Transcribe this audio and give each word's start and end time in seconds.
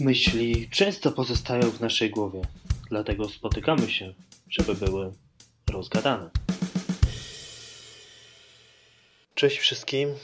Myśli 0.00 0.68
często 0.70 1.12
pozostają 1.12 1.70
w 1.70 1.80
naszej 1.80 2.10
głowie, 2.10 2.42
dlatego 2.88 3.28
spotykamy 3.28 3.90
się, 3.90 4.14
żeby 4.48 4.74
były 4.74 5.12
rozgadane. 5.72 6.30
Cześć 9.34 9.58
wszystkim. 9.58 10.14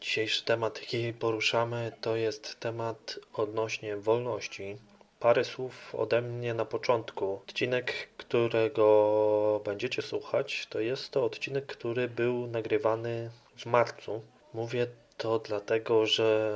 Dzisiejszy 0.00 0.44
temat, 0.44 0.80
jaki 0.80 1.12
poruszamy, 1.12 1.92
to 2.00 2.16
jest 2.16 2.60
temat 2.60 3.18
odnośnie 3.32 3.96
wolności. 3.96 4.76
Parę 5.20 5.44
słów 5.44 5.94
ode 5.94 6.22
mnie 6.22 6.54
na 6.54 6.64
początku. 6.64 7.34
Odcinek, 7.34 8.08
którego 8.16 9.62
będziecie 9.64 10.02
słuchać, 10.02 10.66
to 10.70 10.80
jest 10.80 11.10
to 11.10 11.24
odcinek, 11.24 11.66
który 11.66 12.08
był 12.08 12.46
nagrywany 12.46 13.30
w 13.56 13.66
marcu. 13.66 14.22
Mówię 14.54 14.86
to 15.18 15.38
dlatego, 15.38 16.06
że 16.06 16.52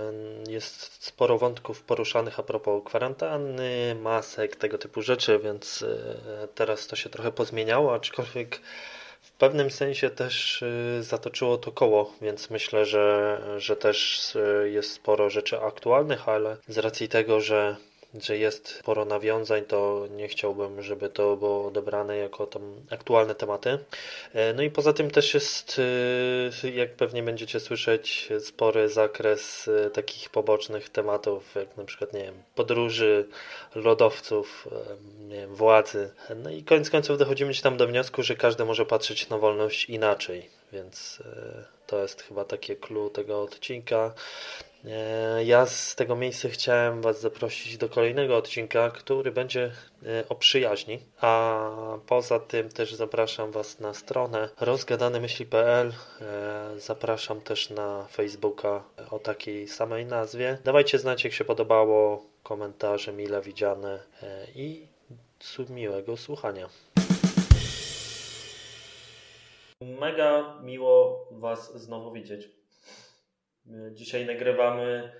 jest 0.48 1.04
sporo 1.04 1.38
wątków 1.38 1.82
poruszanych 1.82 2.40
a 2.40 2.42
propos 2.42 2.82
kwarantanny, 2.84 3.96
masek, 4.00 4.56
tego 4.56 4.78
typu 4.78 5.02
rzeczy, 5.02 5.38
więc 5.38 5.82
e, 5.82 6.48
teraz 6.54 6.86
to 6.86 6.96
się 6.96 7.10
trochę 7.10 7.32
pozmieniało, 7.32 7.94
aczkolwiek 7.94 8.60
w 9.20 9.32
pewnym 9.32 9.70
sensie 9.70 10.10
też 10.10 10.62
e, 10.62 11.02
zatoczyło 11.02 11.58
to 11.58 11.72
koło, 11.72 12.12
więc 12.22 12.50
myślę, 12.50 12.86
że, 12.86 13.38
że 13.58 13.76
też 13.76 14.32
e, 14.36 14.68
jest 14.68 14.92
sporo 14.92 15.30
rzeczy 15.30 15.60
aktualnych, 15.60 16.28
ale 16.28 16.56
z 16.68 16.78
racji 16.78 17.08
tego, 17.08 17.40
że 17.40 17.76
że 18.20 18.38
jest 18.38 18.68
sporo 18.68 19.04
nawiązań, 19.04 19.64
to 19.64 20.06
nie 20.16 20.28
chciałbym, 20.28 20.82
żeby 20.82 21.08
to 21.08 21.36
było 21.36 21.66
odebrane 21.66 22.16
jako 22.16 22.46
tam 22.46 22.62
aktualne 22.90 23.34
tematy. 23.34 23.78
E, 24.34 24.52
no 24.52 24.62
i 24.62 24.70
poza 24.70 24.92
tym 24.92 25.10
też 25.10 25.34
jest, 25.34 25.80
e, 26.64 26.70
jak 26.70 26.94
pewnie 26.94 27.22
będziecie 27.22 27.60
słyszeć, 27.60 28.28
spory 28.40 28.88
zakres 28.88 29.68
e, 29.68 29.90
takich 29.90 30.30
pobocznych 30.30 30.88
tematów, 30.88 31.54
jak 31.54 31.76
na 31.76 31.84
przykład, 31.84 32.12
nie 32.12 32.22
wiem, 32.22 32.34
podróży, 32.54 33.28
lodowców, 33.74 34.68
nie 35.28 35.36
wiem, 35.36 35.54
władzy. 35.54 36.10
No 36.36 36.50
i 36.50 36.62
koniec 36.62 36.90
końców 36.90 37.18
dochodzimy 37.18 37.54
tam 37.54 37.76
do 37.76 37.86
wniosku, 37.86 38.22
że 38.22 38.36
każdy 38.36 38.64
może 38.64 38.86
patrzeć 38.86 39.28
na 39.28 39.38
wolność 39.38 39.84
inaczej, 39.84 40.50
więc 40.72 41.22
to 41.86 42.02
jest 42.02 42.22
chyba 42.22 42.44
takie 42.44 42.76
clue 42.76 43.10
tego 43.10 43.42
odcinka. 43.42 44.14
E, 44.84 45.44
ja 45.44 45.66
z 45.66 45.94
tego 45.94 46.16
miejsca 46.16 46.48
chciałem 46.48 47.02
Was 47.02 47.20
zaprosić 47.20 47.76
do 47.78 47.88
kolejnego 47.88 48.36
odcinka, 48.36 48.90
który 48.90 49.32
będzie 49.32 49.72
e, 50.06 50.28
o 50.28 50.34
przyjaźni, 50.34 50.98
a 51.20 51.60
poza 52.06 52.40
tym 52.40 52.68
też 52.68 52.94
zapraszam 52.94 53.50
Was 53.50 53.80
na 53.80 53.94
stronę 53.94 54.48
rozgadanemyśli.pl 54.60 55.92
e, 56.20 56.70
zapraszam 56.76 57.40
też 57.40 57.70
na 57.70 58.06
Facebooka 58.10 58.84
o 59.10 59.18
takiej 59.18 59.68
samej 59.68 60.06
nazwie. 60.06 60.58
Dawajcie 60.64 60.98
znać 60.98 61.24
jak 61.24 61.32
się 61.32 61.44
podobało, 61.44 62.26
komentarze 62.42 63.12
mile 63.12 63.40
widziane 63.40 63.98
i 64.54 64.86
miłego 65.70 66.16
słuchania. 66.16 66.68
Mega 70.00 70.60
miło 70.62 71.26
Was 71.30 71.82
znowu 71.82 72.12
widzieć. 72.12 72.61
Dzisiaj 73.92 74.26
nagrywamy 74.26 75.12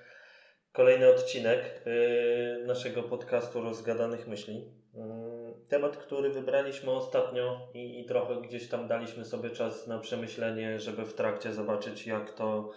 kolejny 0.73 1.09
odcinek 1.09 1.83
y, 1.87 2.65
naszego 2.67 3.03
podcastu 3.03 3.61
Rozgadanych 3.63 4.29
Myśli. 4.29 4.73
Y, 4.95 5.69
temat, 5.69 5.97
który 5.97 6.31
wybraliśmy 6.31 6.91
ostatnio 6.91 7.69
i, 7.75 8.01
i 8.01 8.05
trochę 8.05 8.41
gdzieś 8.41 8.69
tam 8.69 8.89
daliśmy 8.89 9.25
sobie 9.25 9.51
czas 9.51 9.87
na 9.87 9.99
przemyślenie, 9.99 10.81
żeby 10.81 11.05
w 11.05 11.15
trakcie 11.15 11.53
zobaczyć, 11.53 12.07
jak 12.07 12.31
to 12.31 12.71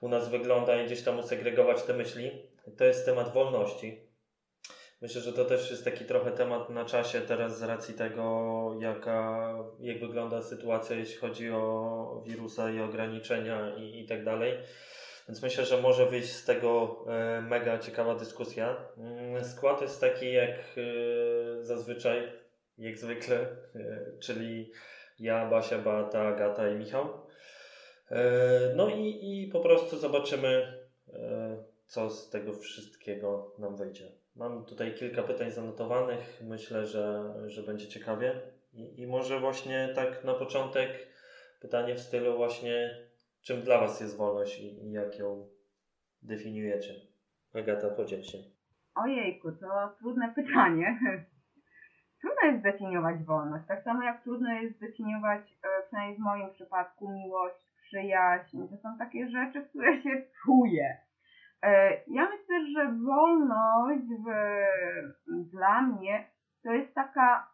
u 0.00 0.08
nas 0.08 0.28
wygląda 0.28 0.82
i 0.82 0.86
gdzieś 0.86 1.02
tam 1.02 1.18
usegregować 1.18 1.82
te 1.82 1.94
myśli. 1.94 2.30
To 2.78 2.84
jest 2.84 3.06
temat 3.06 3.32
wolności. 3.32 4.10
Myślę, 5.02 5.20
że 5.20 5.32
to 5.32 5.44
też 5.44 5.70
jest 5.70 5.84
taki 5.84 6.04
trochę 6.04 6.30
temat 6.30 6.70
na 6.70 6.84
czasie 6.84 7.20
teraz 7.20 7.58
z 7.58 7.62
racji 7.62 7.94
tego, 7.94 8.76
jaka, 8.80 9.54
jak 9.80 10.00
wygląda 10.00 10.42
sytuacja, 10.42 10.96
jeśli 10.96 11.16
chodzi 11.16 11.50
o 11.50 12.22
wirusa 12.26 12.70
i 12.70 12.80
ograniczenia 12.80 13.76
i, 13.76 14.00
i 14.00 14.06
tak 14.06 14.24
dalej. 14.24 14.54
Więc 15.30 15.42
myślę, 15.42 15.64
że 15.64 15.80
może 15.80 16.06
wyjść 16.06 16.32
z 16.32 16.44
tego 16.44 17.04
e, 17.08 17.40
mega 17.40 17.78
ciekawa 17.78 18.14
dyskusja. 18.14 18.76
Mm, 18.98 19.44
skład 19.44 19.82
jest 19.82 20.00
taki 20.00 20.32
jak 20.32 20.50
e, 20.50 21.64
zazwyczaj, 21.64 22.32
jak 22.78 22.98
zwykle, 22.98 23.36
e, 23.36 23.56
czyli 24.20 24.72
ja, 25.18 25.50
Basia, 25.50 25.78
Beata, 25.78 26.20
Agata 26.20 26.68
i 26.68 26.74
Michał. 26.74 27.08
No 28.76 28.88
i, 28.88 29.18
i 29.22 29.48
po 29.52 29.60
prostu 29.60 29.98
zobaczymy, 29.98 30.78
co 31.86 32.10
z 32.10 32.30
tego 32.30 32.52
wszystkiego 32.52 33.54
nam 33.58 33.76
wyjdzie. 33.76 34.12
Mam 34.36 34.64
tutaj 34.64 34.94
kilka 34.94 35.22
pytań 35.22 35.50
zanotowanych. 35.50 36.42
Myślę, 36.42 36.86
że, 36.86 37.34
że 37.46 37.62
będzie 37.62 37.88
ciekawie. 37.88 38.40
I, 38.72 39.00
I 39.00 39.06
może 39.06 39.40
właśnie 39.40 39.92
tak 39.94 40.24
na 40.24 40.34
początek 40.34 40.90
pytanie 41.60 41.94
w 41.94 42.00
stylu 42.00 42.36
właśnie 42.36 43.09
Czym 43.46 43.62
dla 43.62 43.80
Was 43.80 44.00
jest 44.00 44.16
wolność 44.16 44.60
i, 44.60 44.84
i 44.84 44.92
jak 44.92 45.18
ją 45.18 45.48
definiujecie? 46.22 46.94
Agata, 47.54 47.90
podziel 47.90 48.22
się. 48.22 48.38
Ojejku, 48.94 49.52
to 49.52 49.96
trudne 49.98 50.32
pytanie. 50.34 50.98
Trudno 52.20 52.42
jest 52.44 52.60
zdefiniować 52.60 53.24
wolność. 53.24 53.66
Tak 53.68 53.82
samo 53.82 54.02
jak 54.02 54.22
trudno 54.22 54.52
jest 54.52 54.76
zdefiniować, 54.76 55.40
e, 55.62 55.82
przynajmniej 55.86 56.18
w 56.18 56.20
moim 56.20 56.50
przypadku, 56.50 57.10
miłość, 57.10 57.70
przyjaźń. 57.82 58.58
To 58.70 58.76
są 58.76 58.98
takie 58.98 59.28
rzeczy, 59.28 59.62
które 59.62 60.02
się 60.02 60.22
czuje. 60.44 60.96
E, 61.62 61.90
ja 62.06 62.28
myślę, 62.30 62.66
że 62.74 62.94
wolność 63.06 64.06
w, 64.26 64.30
dla 65.50 65.82
mnie 65.82 66.30
to 66.62 66.72
jest 66.72 66.94
taka 66.94 67.50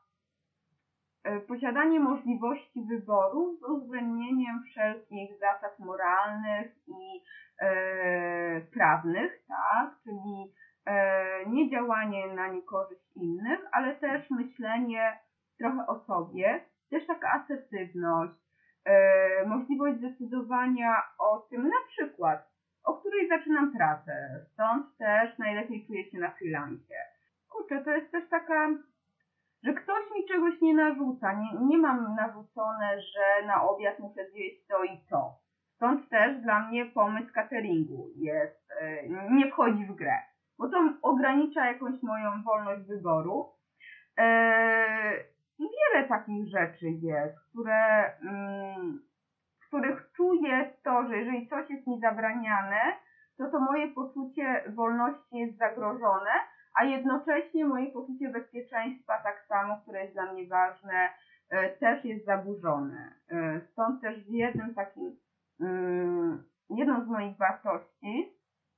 posiadanie 1.49 2.01
możliwości 2.01 2.85
wyboru 2.89 3.57
z 3.57 3.63
uwzględnieniem 3.63 4.63
wszelkich 4.63 5.39
zasad 5.39 5.79
moralnych 5.79 6.67
i 6.87 7.23
e, 7.61 8.61
prawnych, 8.61 9.43
tak, 9.49 9.91
czyli 10.05 10.53
e, 10.87 11.47
nie 11.47 11.71
działanie 11.71 12.27
na 12.27 12.49
niekorzyść 12.49 13.17
innych, 13.17 13.61
ale 13.73 13.95
też 13.95 14.31
myślenie 14.31 15.19
trochę 15.59 15.87
o 15.87 15.99
sobie, 15.99 16.61
też 16.91 17.07
taka 17.07 17.33
asertywność, 17.33 18.35
e, 18.85 19.47
możliwość 19.47 20.01
decydowania 20.01 21.03
o 21.19 21.39
tym 21.39 21.63
na 21.63 21.81
przykład, 21.89 22.51
o 22.85 22.95
której 22.95 23.29
zaczynam 23.29 23.73
pracę, 23.73 24.47
stąd 24.53 24.97
też 24.99 25.39
najlepiej 25.39 25.87
czuję 25.87 26.11
się 26.11 26.19
na 26.19 26.31
freelancie. 26.31 26.95
Kurczę, 27.49 27.85
to 27.85 27.91
jest 27.91 28.11
też 28.11 28.29
taka 28.29 28.69
że 29.66 29.75
ktoś 29.75 30.10
mi 30.15 30.28
czegoś 30.28 30.60
nie 30.60 30.75
narzuca. 30.75 31.32
Nie, 31.32 31.66
nie 31.66 31.78
mam 31.78 32.15
narzucone, 32.15 33.00
że 33.00 33.47
na 33.47 33.62
obiad 33.62 33.99
muszę 33.99 34.31
zjeść 34.31 34.66
to 34.66 34.84
i 34.84 35.00
to. 35.10 35.34
Stąd 35.77 36.09
też 36.09 36.43
dla 36.43 36.69
mnie 36.69 36.87
pomysł 36.87 37.32
cateringu 37.34 38.10
jest, 38.16 38.72
e, 38.81 39.09
nie 39.09 39.50
wchodzi 39.50 39.87
w 39.87 39.94
grę, 39.94 40.19
bo 40.59 40.69
to 40.69 40.77
ogranicza 41.03 41.66
jakąś 41.66 42.03
moją 42.03 42.43
wolność 42.43 42.82
wyboru. 42.88 43.47
E, 44.19 44.27
I 45.59 45.62
wiele 45.62 46.09
takich 46.09 46.48
rzeczy 46.48 46.91
jest, 46.91 47.41
które, 47.50 48.12
mm, 48.21 49.00
w 49.60 49.66
których 49.66 50.12
czuję 50.16 50.71
to, 50.84 51.06
że 51.09 51.16
jeżeli 51.16 51.48
coś 51.48 51.71
jest 51.71 51.87
mi 51.87 52.00
zabraniane, 52.00 52.81
to 53.38 53.50
to 53.50 53.60
moje 53.60 53.88
poczucie 53.88 54.62
wolności 54.75 55.37
jest 55.37 55.59
zagrożone, 55.59 56.31
a 56.77 56.85
jednocześnie 56.85 57.65
moje 57.65 57.91
poczucie 57.91 58.29
bezpieczeństwa, 58.29 59.19
tak 59.23 59.45
samo, 59.49 59.81
które 59.83 60.03
jest 60.03 60.15
dla 60.15 60.33
mnie 60.33 60.47
ważne, 60.47 61.09
e, 61.51 61.69
też 61.71 62.05
jest 62.05 62.25
zaburzone. 62.25 63.13
E, 63.31 63.61
stąd 63.73 64.03
też 64.03 64.25
w 64.25 64.31
jednym 64.31 64.75
takim, 64.75 65.17
mm, 65.61 66.45
jedną 66.71 67.05
z 67.05 67.09
moich 67.09 67.37
wartości, 67.37 68.33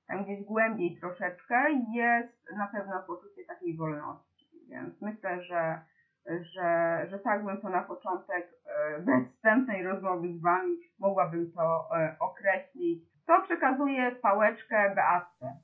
tam 0.08 0.24
gdzieś 0.24 0.44
głębiej 0.44 0.96
troszeczkę, 1.00 1.54
jest 1.94 2.50
na 2.56 2.66
pewno 2.66 3.02
poczucie 3.02 3.44
takiej 3.44 3.76
wolności. 3.76 4.66
Więc 4.68 5.02
myślę, 5.02 5.42
że, 5.42 5.80
że, 6.26 7.06
że 7.10 7.18
tak 7.18 7.44
bym 7.44 7.60
to 7.60 7.68
na 7.68 7.82
początek 7.82 8.48
e, 8.66 9.00
bez 9.00 9.34
wstępnej 9.34 9.82
rozmowy 9.84 10.32
z 10.32 10.42
Wami 10.42 10.76
mogłabym 10.98 11.52
to 11.52 11.88
określić. 12.20 13.04
To 13.26 13.42
przekazuję 13.42 14.10
pałeczkę 14.10 14.94
Beatce. 14.94 15.58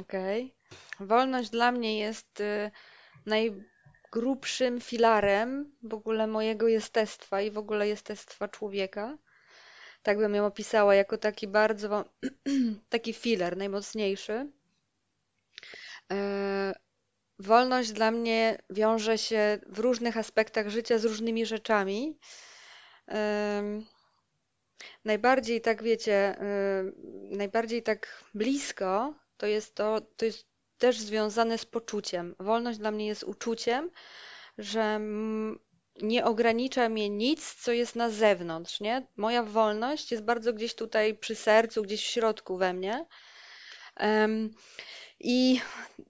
Okej. 0.00 0.44
Okay. 0.44 0.59
Wolność 1.00 1.50
dla 1.50 1.72
mnie 1.72 1.98
jest 1.98 2.40
y, 2.40 2.70
najgrubszym 3.26 4.80
filarem 4.80 5.76
w 5.82 5.94
ogóle 5.94 6.26
mojego 6.26 6.68
jestestwa 6.68 7.40
i 7.40 7.50
w 7.50 7.58
ogóle 7.58 7.88
jestestwa 7.88 8.48
człowieka. 8.48 9.18
Tak 10.02 10.18
bym 10.18 10.34
ją 10.34 10.46
opisała 10.46 10.94
jako 10.94 11.18
taki 11.18 11.48
bardzo 11.48 12.04
taki 12.88 13.12
filar, 13.12 13.56
najmocniejszy. 13.56 14.50
E, 16.12 16.74
wolność 17.38 17.92
dla 17.92 18.10
mnie 18.10 18.58
wiąże 18.70 19.18
się 19.18 19.58
w 19.66 19.78
różnych 19.78 20.16
aspektach 20.16 20.68
życia 20.68 20.98
z 20.98 21.04
różnymi 21.04 21.46
rzeczami. 21.46 22.18
Najbardziej 25.04 25.60
tak 25.60 25.82
wiecie, 25.82 26.36
y, 26.42 27.36
najbardziej 27.36 27.82
tak 27.82 28.24
blisko 28.34 29.14
to 29.36 29.46
jest 29.46 29.74
to, 29.74 30.00
to 30.16 30.24
jest 30.24 30.49
też 30.80 30.98
związane 30.98 31.58
z 31.58 31.66
poczuciem. 31.66 32.34
Wolność 32.38 32.78
dla 32.78 32.90
mnie 32.90 33.06
jest 33.06 33.24
uczuciem, 33.24 33.90
że 34.58 35.00
nie 36.02 36.24
ogranicza 36.24 36.88
mnie 36.88 37.10
nic, 37.10 37.54
co 37.54 37.72
jest 37.72 37.96
na 37.96 38.10
zewnątrz, 38.10 38.80
nie? 38.80 39.06
Moja 39.16 39.42
wolność 39.42 40.10
jest 40.10 40.24
bardzo 40.24 40.52
gdzieś 40.52 40.74
tutaj 40.74 41.14
przy 41.14 41.34
sercu, 41.34 41.82
gdzieś 41.82 42.02
w 42.02 42.10
środku 42.10 42.56
we 42.56 42.72
mnie. 42.72 43.06
I 45.20 45.60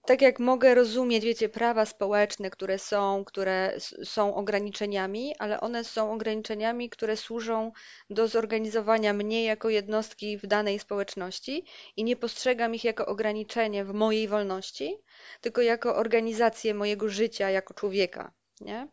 tak 0.07 0.23
jak 0.23 0.39
mogę 0.39 0.75
rozumieć, 0.75 1.25
wiecie, 1.25 1.49
prawa 1.49 1.87
społeczne, 1.87 2.51
które 2.51 2.79
są, 2.79 3.25
które 3.25 3.73
są 4.05 4.35
ograniczeniami, 4.35 5.35
ale 5.39 5.61
one 5.61 5.85
są 5.85 6.13
ograniczeniami, 6.13 6.91
które 6.91 7.17
służą 7.17 7.73
do 8.11 8.29
zorganizowania 8.29 9.13
mnie 9.13 9.45
jako 9.45 9.69
jednostki 9.69 10.39
w 10.39 10.47
danej 10.47 10.79
społeczności 10.79 11.65
i 11.97 12.05
nie 12.05 12.17
postrzegam 12.17 12.75
ich 12.75 12.85
jako 12.85 13.07
ograniczenie 13.07 13.85
w 13.85 13.93
mojej 13.95 14.29
wolności, 14.29 14.97
tylko 15.41 15.61
jako 15.63 15.97
organizację 15.97 16.75
mojego 16.75 17.09
życia 17.09 17.51
jako 17.51 17.75
człowieka, 17.75 18.33
nie? 18.61 18.89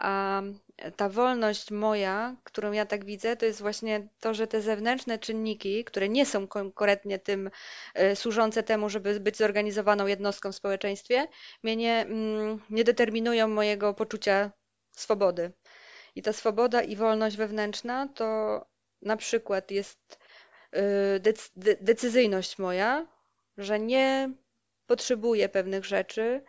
A 0.00 0.42
ta 0.96 1.08
wolność 1.08 1.70
moja, 1.70 2.36
którą 2.44 2.72
ja 2.72 2.86
tak 2.86 3.04
widzę, 3.04 3.36
to 3.36 3.46
jest 3.46 3.60
właśnie 3.60 4.08
to, 4.20 4.34
że 4.34 4.46
te 4.46 4.62
zewnętrzne 4.62 5.18
czynniki, 5.18 5.84
które 5.84 6.08
nie 6.08 6.26
są 6.26 6.48
konkretnie 6.48 7.18
tym 7.18 7.50
e, 7.94 8.16
służące 8.16 8.62
temu, 8.62 8.88
żeby 8.88 9.20
być 9.20 9.36
zorganizowaną 9.36 10.06
jednostką 10.06 10.52
w 10.52 10.56
społeczeństwie, 10.56 11.28
mnie 11.62 11.76
nie, 11.76 12.00
mm, 12.00 12.60
nie 12.70 12.84
determinują 12.84 13.48
mojego 13.48 13.94
poczucia 13.94 14.50
swobody. 14.92 15.52
I 16.14 16.22
ta 16.22 16.32
swoboda 16.32 16.82
i 16.82 16.96
wolność 16.96 17.36
wewnętrzna 17.36 18.08
to 18.14 18.60
na 19.02 19.16
przykład 19.16 19.70
jest 19.70 20.18
e, 20.72 21.20
decyzyjność 21.80 22.58
moja, 22.58 23.06
że 23.58 23.80
nie 23.80 24.32
potrzebuję 24.86 25.48
pewnych 25.48 25.84
rzeczy, 25.84 26.42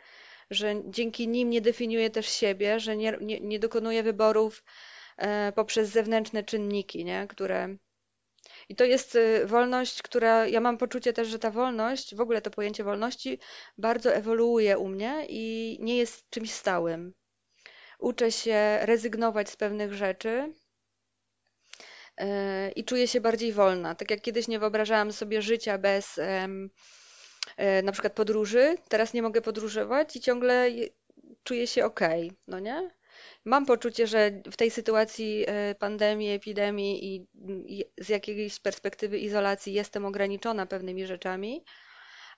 że 0.51 0.75
dzięki 0.85 1.27
nim 1.27 1.49
nie 1.49 1.61
definiuję 1.61 2.09
też 2.09 2.29
siebie, 2.29 2.79
że 2.79 2.97
nie, 2.97 3.17
nie, 3.21 3.39
nie 3.39 3.59
dokonuję 3.59 4.03
wyborów 4.03 4.63
e, 5.17 5.51
poprzez 5.51 5.89
zewnętrzne 5.89 6.43
czynniki, 6.43 7.05
nie? 7.05 7.27
które. 7.29 7.75
I 8.69 8.75
to 8.75 8.85
jest 8.85 9.15
y, 9.15 9.45
wolność, 9.45 10.01
która. 10.01 10.47
Ja 10.47 10.59
mam 10.59 10.77
poczucie 10.77 11.13
też, 11.13 11.27
że 11.27 11.39
ta 11.39 11.51
wolność, 11.51 12.15
w 12.15 12.21
ogóle 12.21 12.41
to 12.41 12.51
pojęcie 12.51 12.83
wolności, 12.83 13.39
bardzo 13.77 14.13
ewoluuje 14.13 14.77
u 14.77 14.87
mnie 14.87 15.25
i 15.29 15.77
nie 15.81 15.97
jest 15.97 16.29
czymś 16.29 16.51
stałym. 16.51 17.13
Uczę 17.99 18.31
się 18.31 18.79
rezygnować 18.81 19.49
z 19.49 19.55
pewnych 19.55 19.93
rzeczy, 19.93 20.53
e, 22.17 22.71
i 22.71 22.85
czuję 22.85 23.07
się 23.07 23.21
bardziej 23.21 23.53
wolna. 23.53 23.95
Tak 23.95 24.11
jak 24.11 24.21
kiedyś 24.21 24.47
nie 24.47 24.59
wyobrażałam 24.59 25.11
sobie 25.11 25.41
życia 25.41 25.77
bez 25.77 26.17
E, 26.17 26.47
na 27.83 27.91
przykład 27.91 28.13
podróży. 28.13 28.75
Teraz 28.89 29.13
nie 29.13 29.21
mogę 29.21 29.41
podróżować 29.41 30.15
i 30.15 30.21
ciągle 30.21 30.69
czuję 31.43 31.67
się 31.67 31.85
ok, 31.85 31.99
no 32.47 32.59
nie? 32.59 32.91
Mam 33.45 33.65
poczucie, 33.65 34.07
że 34.07 34.31
w 34.51 34.57
tej 34.57 34.71
sytuacji 34.71 35.45
e, 35.47 35.75
pandemii, 35.75 36.31
epidemii 36.31 37.15
i 37.15 37.85
z 37.97 38.09
jakiejś 38.09 38.59
perspektywy 38.59 39.19
izolacji 39.19 39.73
jestem 39.73 40.05
ograniczona 40.05 40.65
pewnymi 40.65 41.05
rzeczami, 41.05 41.65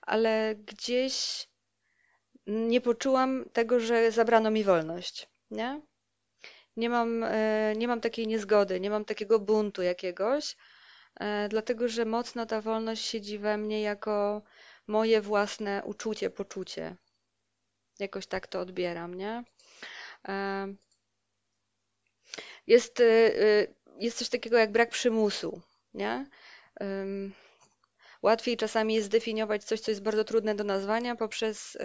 ale 0.02 0.54
gdzieś 0.56 1.46
nie 2.46 2.80
poczułam 2.80 3.44
tego, 3.52 3.80
że 3.80 4.10
zabrano 4.10 4.50
mi 4.50 4.64
wolność, 4.64 5.28
nie? 5.50 5.80
Nie 6.76 6.88
mam, 6.88 7.24
e, 7.24 7.72
nie 7.76 7.88
mam 7.88 8.00
takiej 8.00 8.26
niezgody, 8.26 8.80
nie 8.80 8.90
mam 8.90 9.04
takiego 9.04 9.38
buntu 9.38 9.82
jakiegoś, 9.82 10.56
dlatego 11.48 11.88
że 11.88 12.04
mocno 12.04 12.46
ta 12.46 12.60
wolność 12.60 13.04
siedzi 13.04 13.38
we 13.38 13.58
mnie 13.58 13.82
jako 13.82 14.42
moje 14.86 15.20
własne 15.20 15.82
uczucie, 15.84 16.30
poczucie. 16.30 16.96
Jakoś 17.98 18.26
tak 18.26 18.46
to 18.46 18.60
odbieram, 18.60 19.14
nie? 19.14 19.44
Jest, 22.66 23.00
y, 23.00 23.04
y, 23.04 23.74
jest 23.98 24.18
coś 24.18 24.28
takiego 24.28 24.58
jak 24.58 24.72
brak 24.72 24.90
przymusu, 24.90 25.60
nie? 25.94 26.26
Łatwiej 28.22 28.56
czasami 28.56 28.94
jest 28.94 29.06
zdefiniować 29.06 29.64
coś, 29.64 29.80
co 29.80 29.90
jest 29.90 30.02
bardzo 30.02 30.24
trudne 30.24 30.54
do 30.54 30.64
nazwania 30.64 31.16
poprzez 31.16 31.74
y, 31.74 31.80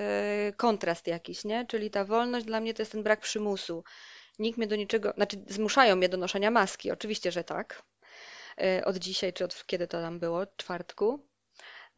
kontrast 0.58 1.08
jakiś, 1.08 1.46
nie? 1.46 1.66
Czyli 1.66 1.92
ta 1.92 2.06
wolność 2.06 2.46
dla 2.46 2.60
mnie 2.60 2.74
to 2.74 2.82
jest 2.82 2.92
ten 2.92 3.04
brak 3.04 3.20
przymusu. 3.20 3.84
Nikt 4.40 4.58
mnie 4.58 4.68
do 4.68 4.76
niczego, 4.76 5.14
znaczy 5.16 5.38
zmuszają 5.48 5.96
mnie 5.96 6.10
do 6.10 6.18
noszenia 6.18 6.52
maski, 6.52 6.92
oczywiście, 6.92 7.32
że 7.32 7.44
tak. 7.44 7.84
Od 8.86 8.98
dzisiaj, 8.98 9.34
czy 9.34 9.46
od 9.46 9.66
kiedy 9.66 9.88
to 9.88 10.02
tam 10.02 10.20
było, 10.20 10.46
czwartku. 10.58 11.29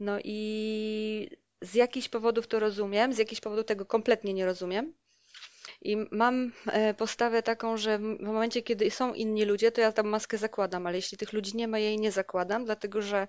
No 0.01 0.19
i 0.23 1.29
z 1.61 1.73
jakichś 1.73 2.09
powodów 2.09 2.47
to 2.47 2.59
rozumiem, 2.59 3.13
z 3.13 3.17
jakichś 3.17 3.41
powodów 3.41 3.65
tego 3.65 3.85
kompletnie 3.85 4.33
nie 4.33 4.45
rozumiem. 4.45 4.93
I 5.81 5.97
mam 6.11 6.51
e, 6.67 6.93
postawę 6.93 7.43
taką, 7.43 7.77
że 7.77 7.97
w 7.97 8.19
momencie, 8.21 8.61
kiedy 8.61 8.91
są 8.91 9.13
inni 9.13 9.45
ludzie, 9.45 9.71
to 9.71 9.81
ja 9.81 9.91
tam 9.91 10.07
maskę 10.07 10.37
zakładam, 10.37 10.87
ale 10.87 10.95
jeśli 10.95 11.17
tych 11.17 11.33
ludzi 11.33 11.57
nie 11.57 11.67
ma, 11.67 11.79
jej 11.79 11.99
nie 11.99 12.11
zakładam, 12.11 12.65
dlatego 12.65 13.01
że 13.01 13.27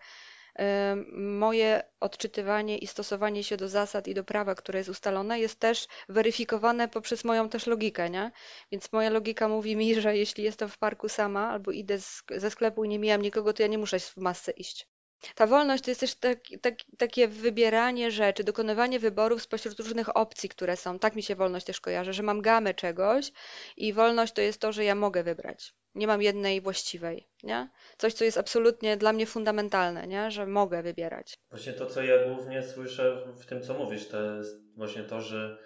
e, 0.58 0.96
moje 1.16 1.82
odczytywanie 2.00 2.78
i 2.78 2.86
stosowanie 2.86 3.44
się 3.44 3.56
do 3.56 3.68
zasad 3.68 4.08
i 4.08 4.14
do 4.14 4.24
prawa, 4.24 4.54
które 4.54 4.78
jest 4.78 4.90
ustalone, 4.90 5.40
jest 5.40 5.60
też 5.60 5.86
weryfikowane 6.08 6.88
poprzez 6.88 7.24
moją 7.24 7.48
też 7.48 7.66
logikę, 7.66 8.10
nie? 8.10 8.30
Więc 8.70 8.92
moja 8.92 9.10
logika 9.10 9.48
mówi 9.48 9.76
mi, 9.76 10.00
że 10.00 10.16
jeśli 10.16 10.44
jestem 10.44 10.68
w 10.68 10.78
parku 10.78 11.08
sama 11.08 11.50
albo 11.50 11.70
idę 11.70 12.00
z, 12.00 12.22
ze 12.36 12.50
sklepu 12.50 12.84
i 12.84 12.88
nie 12.88 12.98
mijam 12.98 13.22
nikogo, 13.22 13.52
to 13.52 13.62
ja 13.62 13.68
nie 13.68 13.78
muszę 13.78 13.98
w 14.00 14.16
masce 14.16 14.52
iść. 14.52 14.91
Ta 15.34 15.46
wolność 15.46 15.84
to 15.84 15.90
jest 15.90 16.00
też 16.00 16.14
tak, 16.14 16.38
tak, 16.60 16.74
takie 16.98 17.28
wybieranie 17.28 18.10
rzeczy, 18.10 18.44
dokonywanie 18.44 18.98
wyborów 18.98 19.42
spośród 19.42 19.80
różnych 19.80 20.16
opcji, 20.16 20.48
które 20.48 20.76
są. 20.76 20.98
Tak 20.98 21.16
mi 21.16 21.22
się 21.22 21.36
wolność 21.36 21.66
też 21.66 21.80
kojarzy, 21.80 22.12
że 22.12 22.22
mam 22.22 22.42
gamę 22.42 22.74
czegoś 22.74 23.32
i 23.76 23.92
wolność 23.92 24.32
to 24.32 24.40
jest 24.40 24.60
to, 24.60 24.72
że 24.72 24.84
ja 24.84 24.94
mogę 24.94 25.22
wybrać. 25.22 25.74
Nie 25.94 26.06
mam 26.06 26.22
jednej 26.22 26.60
właściwej, 26.60 27.28
nie? 27.42 27.70
Coś, 27.98 28.14
co 28.14 28.24
jest 28.24 28.38
absolutnie 28.38 28.96
dla 28.96 29.12
mnie 29.12 29.26
fundamentalne, 29.26 30.06
nie? 30.06 30.30
Że 30.30 30.46
mogę 30.46 30.82
wybierać. 30.82 31.38
Właśnie 31.50 31.72
to, 31.72 31.86
co 31.86 32.02
ja 32.02 32.28
głównie 32.28 32.62
słyszę 32.62 33.26
w 33.36 33.46
tym, 33.46 33.62
co 33.62 33.74
mówisz, 33.74 34.08
to 34.08 34.36
jest 34.36 34.76
właśnie 34.76 35.02
to, 35.02 35.20
że 35.20 35.58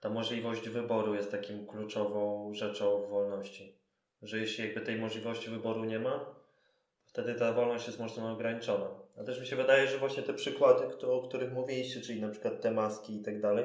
ta 0.00 0.08
możliwość 0.10 0.68
wyboru 0.68 1.14
jest 1.14 1.30
takim 1.30 1.66
kluczową 1.66 2.50
rzeczą 2.54 3.06
wolności. 3.06 3.78
Że 4.22 4.38
jeśli 4.38 4.64
jakby 4.64 4.80
tej 4.80 4.96
możliwości 4.96 5.50
wyboru 5.50 5.84
nie 5.84 5.98
ma, 5.98 6.34
wtedy 7.16 7.34
ta 7.34 7.52
wolność 7.52 7.86
jest 7.86 8.00
mocno 8.00 8.32
ograniczona. 8.32 8.88
A 9.20 9.24
też 9.24 9.40
mi 9.40 9.46
się 9.46 9.56
wydaje, 9.56 9.86
że 9.86 9.98
właśnie 9.98 10.22
te 10.22 10.34
przykłady, 10.34 11.06
o 11.06 11.28
których 11.28 11.52
mówiliście, 11.52 12.00
czyli 12.00 12.20
na 12.20 12.28
przykład 12.28 12.60
te 12.60 12.70
maski 12.70 13.16
i 13.16 13.22
tak 13.22 13.40
dalej, 13.40 13.64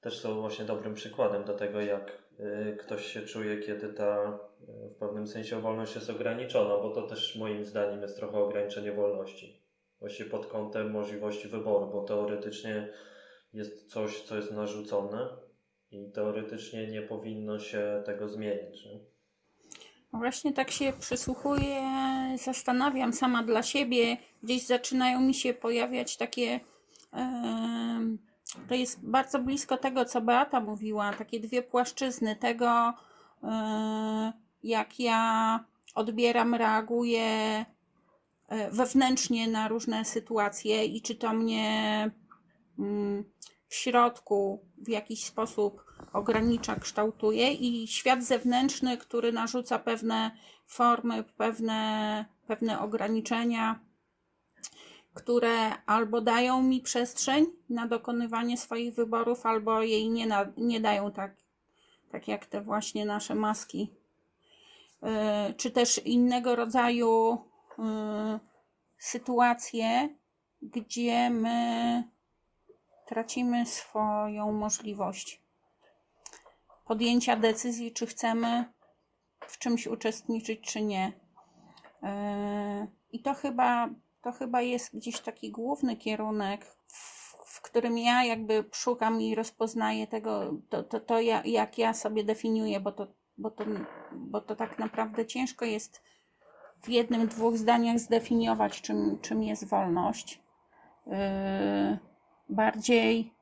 też 0.00 0.18
są 0.18 0.40
właśnie 0.40 0.64
dobrym 0.64 0.94
przykładem 0.94 1.44
do 1.44 1.54
tego, 1.54 1.80
jak 1.80 2.22
y, 2.40 2.76
ktoś 2.76 3.06
się 3.06 3.22
czuje, 3.22 3.58
kiedy 3.58 3.92
ta 3.92 4.38
y, 4.60 4.94
w 4.94 4.98
pewnym 4.98 5.26
sensie 5.26 5.60
wolność 5.60 5.94
jest 5.94 6.10
ograniczona, 6.10 6.76
bo 6.76 6.90
to 6.90 7.02
też 7.02 7.36
moim 7.36 7.64
zdaniem 7.64 8.02
jest 8.02 8.16
trochę 8.16 8.38
ograniczenie 8.38 8.92
wolności. 8.92 9.62
Właśnie 10.00 10.24
pod 10.24 10.46
kątem 10.46 10.90
możliwości 10.90 11.48
wyboru, 11.48 11.86
bo 11.86 12.04
teoretycznie 12.04 12.88
jest 13.52 13.90
coś, 13.90 14.22
co 14.22 14.36
jest 14.36 14.52
narzucone 14.52 15.28
i 15.90 16.12
teoretycznie 16.12 16.86
nie 16.86 17.02
powinno 17.02 17.58
się 17.58 18.02
tego 18.06 18.28
zmienić. 18.28 18.86
Nie? 18.86 19.11
Właśnie 20.12 20.52
tak 20.52 20.70
się 20.70 20.92
przysłuchuję, 21.00 21.82
zastanawiam 22.44 23.12
sama 23.12 23.42
dla 23.42 23.62
siebie. 23.62 24.16
Gdzieś 24.42 24.66
zaczynają 24.66 25.20
mi 25.20 25.34
się 25.34 25.54
pojawiać 25.54 26.16
takie. 26.16 26.60
to 28.68 28.74
jest 28.74 29.00
bardzo 29.02 29.38
blisko 29.38 29.76
tego, 29.76 30.04
co 30.04 30.20
Beata 30.20 30.60
mówiła, 30.60 31.12
takie 31.12 31.40
dwie 31.40 31.62
płaszczyzny 31.62 32.36
tego, 32.36 32.94
e, 33.42 34.32
jak 34.62 35.00
ja 35.00 35.64
odbieram, 35.94 36.54
reaguję 36.54 37.64
e, 38.48 38.70
wewnętrznie 38.70 39.48
na 39.48 39.68
różne 39.68 40.04
sytuacje 40.04 40.84
i 40.84 41.02
czy 41.02 41.14
to 41.14 41.32
mnie 41.32 42.10
mm, 42.78 43.24
w 43.68 43.74
środku 43.74 44.60
w 44.78 44.88
jakiś 44.88 45.24
sposób 45.24 45.91
ogranicza, 46.12 46.76
kształtuje 46.76 47.52
i 47.52 47.88
świat 47.88 48.24
zewnętrzny, 48.24 48.98
który 48.98 49.32
narzuca 49.32 49.78
pewne 49.78 50.30
formy, 50.66 51.24
pewne, 51.24 52.24
pewne 52.46 52.80
ograniczenia, 52.80 53.80
które 55.14 55.84
albo 55.86 56.20
dają 56.20 56.62
mi 56.62 56.80
przestrzeń 56.80 57.46
na 57.68 57.86
dokonywanie 57.86 58.56
swoich 58.56 58.94
wyborów, 58.94 59.46
albo 59.46 59.82
jej 59.82 60.10
nie, 60.10 60.26
na, 60.26 60.46
nie 60.56 60.80
dają 60.80 61.12
tak, 61.12 61.36
tak 62.10 62.28
jak 62.28 62.46
te 62.46 62.60
właśnie 62.60 63.04
nasze 63.04 63.34
maski. 63.34 63.90
Yy, 65.02 65.54
czy 65.56 65.70
też 65.70 65.98
innego 65.98 66.56
rodzaju 66.56 67.38
yy, 67.78 67.84
sytuacje, 68.98 70.08
gdzie 70.62 71.30
my 71.30 72.04
tracimy 73.06 73.66
swoją 73.66 74.52
możliwość 74.52 75.41
podjęcia 76.92 77.36
decyzji, 77.36 77.92
czy 77.92 78.06
chcemy 78.06 78.64
w 79.46 79.58
czymś 79.58 79.86
uczestniczyć, 79.86 80.60
czy 80.60 80.82
nie. 80.82 81.12
E, 82.02 82.86
I 83.12 83.22
to 83.22 83.34
chyba, 83.34 83.88
to 84.22 84.32
chyba 84.32 84.62
jest 84.62 84.96
gdzieś 84.96 85.20
taki 85.20 85.50
główny 85.50 85.96
kierunek, 85.96 86.64
w, 86.64 87.34
w 87.46 87.62
którym 87.62 87.98
ja 87.98 88.24
jakby 88.24 88.64
szukam 88.72 89.20
i 89.20 89.34
rozpoznaję 89.34 90.06
tego, 90.06 90.54
to, 90.68 90.82
to, 90.82 91.00
to 91.00 91.20
ja, 91.20 91.42
jak 91.44 91.78
ja 91.78 91.94
sobie 91.94 92.24
definiuję, 92.24 92.80
bo 92.80 92.92
to, 92.92 93.06
bo, 93.38 93.50
to, 93.50 93.64
bo 94.12 94.40
to 94.40 94.56
tak 94.56 94.78
naprawdę 94.78 95.26
ciężko 95.26 95.64
jest 95.64 96.02
w 96.82 96.88
jednym, 96.88 97.28
dwóch 97.28 97.56
zdaniach 97.56 97.98
zdefiniować, 97.98 98.80
czym, 98.80 99.18
czym 99.22 99.42
jest 99.42 99.68
wolność. 99.68 100.42
Yy, 101.06 101.14
bardziej, 102.48 103.34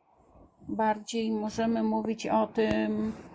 bardziej 0.69 1.33
możemy 1.33 1.83
mówić 1.83 2.27
o 2.27 2.47
tym, 2.47 3.13
yy, 3.13 3.30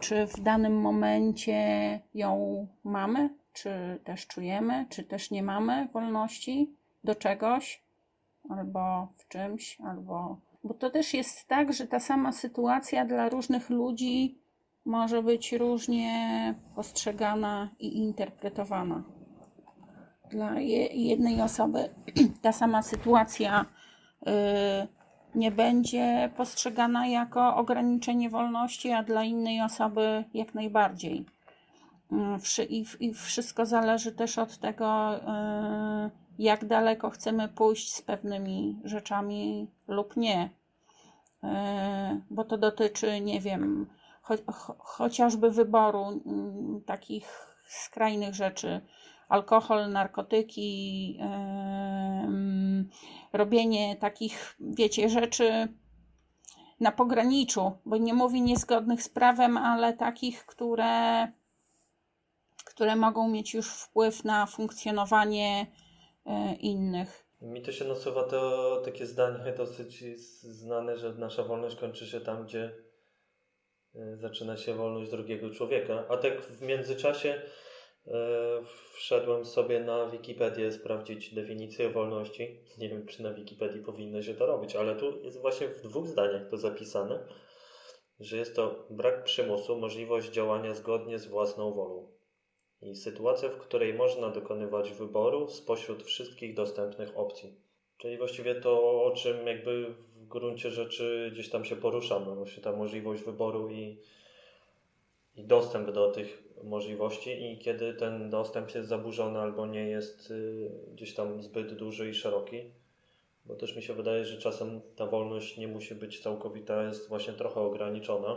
czy 0.00 0.26
w 0.26 0.40
danym 0.40 0.80
momencie 0.80 2.00
ją 2.14 2.66
mamy, 2.84 3.30
czy 3.52 4.00
też 4.04 4.26
czujemy, 4.26 4.86
czy 4.88 5.04
też 5.04 5.30
nie 5.30 5.42
mamy 5.42 5.88
wolności 5.92 6.74
do 7.04 7.14
czegoś, 7.14 7.82
albo 8.48 9.08
w 9.16 9.28
czymś, 9.28 9.80
albo. 9.80 10.40
Bo 10.64 10.74
to 10.74 10.90
też 10.90 11.14
jest 11.14 11.48
tak, 11.48 11.72
że 11.72 11.86
ta 11.86 12.00
sama 12.00 12.32
sytuacja 12.32 13.04
dla 13.04 13.28
różnych 13.28 13.70
ludzi 13.70 14.38
może 14.84 15.22
być 15.22 15.52
różnie 15.52 16.54
postrzegana 16.74 17.70
i 17.78 17.98
interpretowana. 17.98 19.02
Dla 20.30 20.60
jednej 20.60 21.42
osoby 21.42 21.88
ta 22.42 22.52
sama 22.52 22.82
sytuacja 22.82 23.64
y, 24.22 24.99
nie 25.34 25.50
będzie 25.50 26.30
postrzegana 26.36 27.06
jako 27.06 27.56
ograniczenie 27.56 28.30
wolności, 28.30 28.92
a 28.92 29.02
dla 29.02 29.24
innej 29.24 29.60
osoby 29.62 30.24
jak 30.34 30.54
najbardziej. 30.54 31.24
Y, 32.58 32.64
I, 33.00 33.14
wszystko 33.14 33.66
zależy 33.66 34.12
też 34.12 34.38
od 34.38 34.58
tego, 34.58 35.16
y, 35.16 35.20
jak 36.38 36.64
daleko 36.64 37.10
chcemy 37.10 37.48
pójść 37.48 37.92
z 37.92 38.02
pewnymi 38.02 38.80
rzeczami 38.84 39.70
lub 39.88 40.16
nie. 40.16 40.50
Bo 42.30 42.44
to 42.44 42.58
dotyczy, 42.58 43.20
nie 43.20 43.40
wiem, 43.40 43.86
cho 44.22 44.74
chociażby 44.78 45.50
wyboru 45.50 46.04
mm, 46.26 46.80
takich 46.86 47.56
skrajnych 47.68 48.34
rzeczy. 48.34 48.80
Alkohol, 49.28 49.90
narkotyki, 49.90 51.12
yy, 51.16 51.24
robienie 53.32 53.96
takich, 53.96 54.56
wiecie, 54.60 55.08
rzeczy 55.08 55.68
na 56.80 56.92
pograniczu, 56.92 57.72
bo 57.84 57.96
nie 57.96 58.14
mówi 58.14 58.42
niezgodnych 58.42 59.02
z 59.02 59.08
prawem, 59.08 59.56
ale 59.56 59.92
takich, 59.92 60.46
które, 60.46 61.28
które 62.64 62.96
mogą 62.96 63.28
mieć 63.28 63.54
już 63.54 63.70
wpływ 63.70 64.24
na 64.24 64.46
funkcjonowanie 64.46 65.66
yy, 66.26 66.54
innych. 66.54 67.26
Mi 67.40 67.62
to 67.62 67.72
się 67.72 67.84
nasuwa 67.84 68.22
to 68.22 68.82
takie 68.84 69.06
zdanie 69.06 69.52
dosyć 69.56 70.04
znane, 70.42 70.98
że 70.98 71.14
nasza 71.14 71.44
wolność 71.44 71.76
kończy 71.76 72.06
się 72.06 72.20
tam, 72.20 72.44
gdzie 72.44 72.72
E, 73.94 74.16
zaczyna 74.16 74.56
się 74.56 74.74
wolność 74.74 75.10
drugiego 75.10 75.50
człowieka. 75.50 76.04
A 76.08 76.16
tak 76.16 76.40
w 76.40 76.62
międzyczasie 76.62 77.28
e, 77.28 77.42
wszedłem 78.92 79.44
sobie 79.44 79.80
na 79.80 80.06
Wikipedię 80.06 80.72
sprawdzić 80.72 81.34
definicję 81.34 81.90
wolności. 81.90 82.60
Nie 82.78 82.88
wiem, 82.88 83.06
czy 83.06 83.22
na 83.22 83.34
Wikipedii 83.34 83.82
powinno 83.82 84.22
się 84.22 84.34
to 84.34 84.46
robić, 84.46 84.76
ale 84.76 84.96
tu 84.96 85.24
jest 85.24 85.40
właśnie 85.40 85.68
w 85.68 85.82
dwóch 85.82 86.06
zdaniach 86.06 86.50
to 86.50 86.56
zapisane, 86.56 87.26
że 88.20 88.36
jest 88.36 88.56
to 88.56 88.86
brak 88.90 89.24
przymusu, 89.24 89.78
możliwość 89.78 90.30
działania 90.30 90.74
zgodnie 90.74 91.18
z 91.18 91.26
własną 91.26 91.72
wolą. 91.72 92.12
I 92.82 92.96
sytuacja, 92.96 93.48
w 93.48 93.58
której 93.58 93.94
można 93.94 94.28
dokonywać 94.28 94.92
wyboru 94.92 95.48
spośród 95.48 96.02
wszystkich 96.02 96.54
dostępnych 96.54 97.18
opcji. 97.18 97.60
Czyli 97.98 98.18
właściwie 98.18 98.54
to, 98.54 99.02
o 99.04 99.10
czym 99.16 99.46
jakby 99.46 99.94
gruncie 100.14 100.70
rzeczy 100.70 101.30
gdzieś 101.32 101.50
tam 101.50 101.64
się 101.64 101.76
poruszamy. 101.76 102.34
Właśnie 102.34 102.62
ta 102.62 102.72
możliwość 102.72 103.22
wyboru 103.22 103.70
i, 103.70 103.98
i 105.36 105.44
dostęp 105.44 105.90
do 105.90 106.10
tych 106.12 106.49
możliwości 106.64 107.52
i 107.52 107.58
kiedy 107.58 107.94
ten 107.94 108.30
dostęp 108.30 108.74
jest 108.74 108.88
zaburzony 108.88 109.38
albo 109.38 109.66
nie 109.66 109.88
jest 109.88 110.30
y, 110.30 110.70
gdzieś 110.92 111.14
tam 111.14 111.42
zbyt 111.42 111.74
duży 111.74 112.10
i 112.10 112.14
szeroki. 112.14 112.62
Bo 113.44 113.54
też 113.54 113.76
mi 113.76 113.82
się 113.82 113.94
wydaje, 113.94 114.24
że 114.24 114.38
czasem 114.38 114.80
ta 114.96 115.06
wolność 115.06 115.56
nie 115.56 115.68
musi 115.68 115.94
być 115.94 116.20
całkowita, 116.20 116.82
jest 116.82 117.08
właśnie 117.08 117.32
trochę 117.32 117.60
ograniczona. 117.60 118.36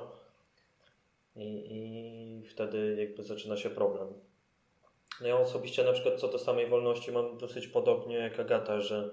I, 1.36 1.68
i 1.70 2.48
wtedy 2.48 2.96
jakby 3.00 3.24
zaczyna 3.24 3.58
się 3.58 3.70
problem. 3.70 4.08
No 5.22 5.28
ja 5.28 5.38
osobiście 5.38 5.84
na 5.84 5.94
przykład 5.94 6.20
co 6.20 6.28
do 6.28 6.40
samej 6.40 6.68
wolności 6.68 7.12
mam 7.12 7.38
dosyć 7.38 7.68
podobnie 7.68 8.16
jak 8.16 8.40
Agata, 8.40 8.82
że 8.82 9.12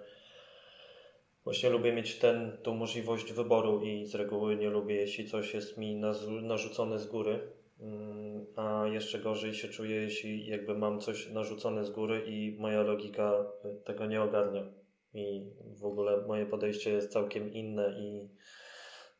Właśnie 1.45 1.71
lubię 1.71 1.93
mieć 1.93 2.19
ten, 2.19 2.57
tą 2.63 2.75
możliwość 2.75 3.33
wyboru 3.33 3.81
i 3.81 4.07
z 4.07 4.15
reguły 4.15 4.57
nie 4.57 4.71
lubię, 4.71 4.95
jeśli 4.95 5.29
coś 5.29 5.55
jest 5.55 5.79
mi 5.79 5.97
narzucone 6.43 6.99
z 6.99 7.07
góry. 7.07 7.41
Mm, 7.81 8.47
a 8.57 8.87
jeszcze 8.87 9.19
gorzej 9.19 9.55
się 9.55 9.69
czuję, 9.69 9.97
jeśli 9.97 10.47
jakby 10.47 10.75
mam 10.75 11.01
coś 11.01 11.29
narzucone 11.29 11.85
z 11.85 11.91
góry 11.91 12.25
i 12.27 12.57
moja 12.59 12.83
logika 12.83 13.47
tego 13.85 14.07
nie 14.07 14.23
ogarnia. 14.23 14.65
I 15.15 15.51
w 15.81 15.85
ogóle 15.85 16.27
moje 16.27 16.47
podejście 16.47 16.91
jest 16.91 17.13
całkiem 17.13 17.53
inne 17.53 17.95
i 17.99 18.29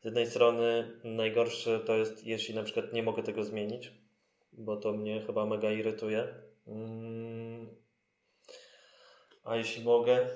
z 0.01 0.05
jednej 0.05 0.27
strony 0.27 0.91
najgorsze 1.03 1.79
to 1.79 1.95
jest, 1.95 2.27
jeśli 2.27 2.55
na 2.55 2.63
przykład 2.63 2.93
nie 2.93 3.03
mogę 3.03 3.23
tego 3.23 3.43
zmienić, 3.43 3.91
bo 4.53 4.77
to 4.77 4.93
mnie 4.93 5.21
chyba 5.21 5.45
mega 5.45 5.71
irytuje. 5.71 6.27
Mm, 6.67 7.75
a 9.43 9.55
jeśli 9.55 9.83
mogę, 9.83 10.29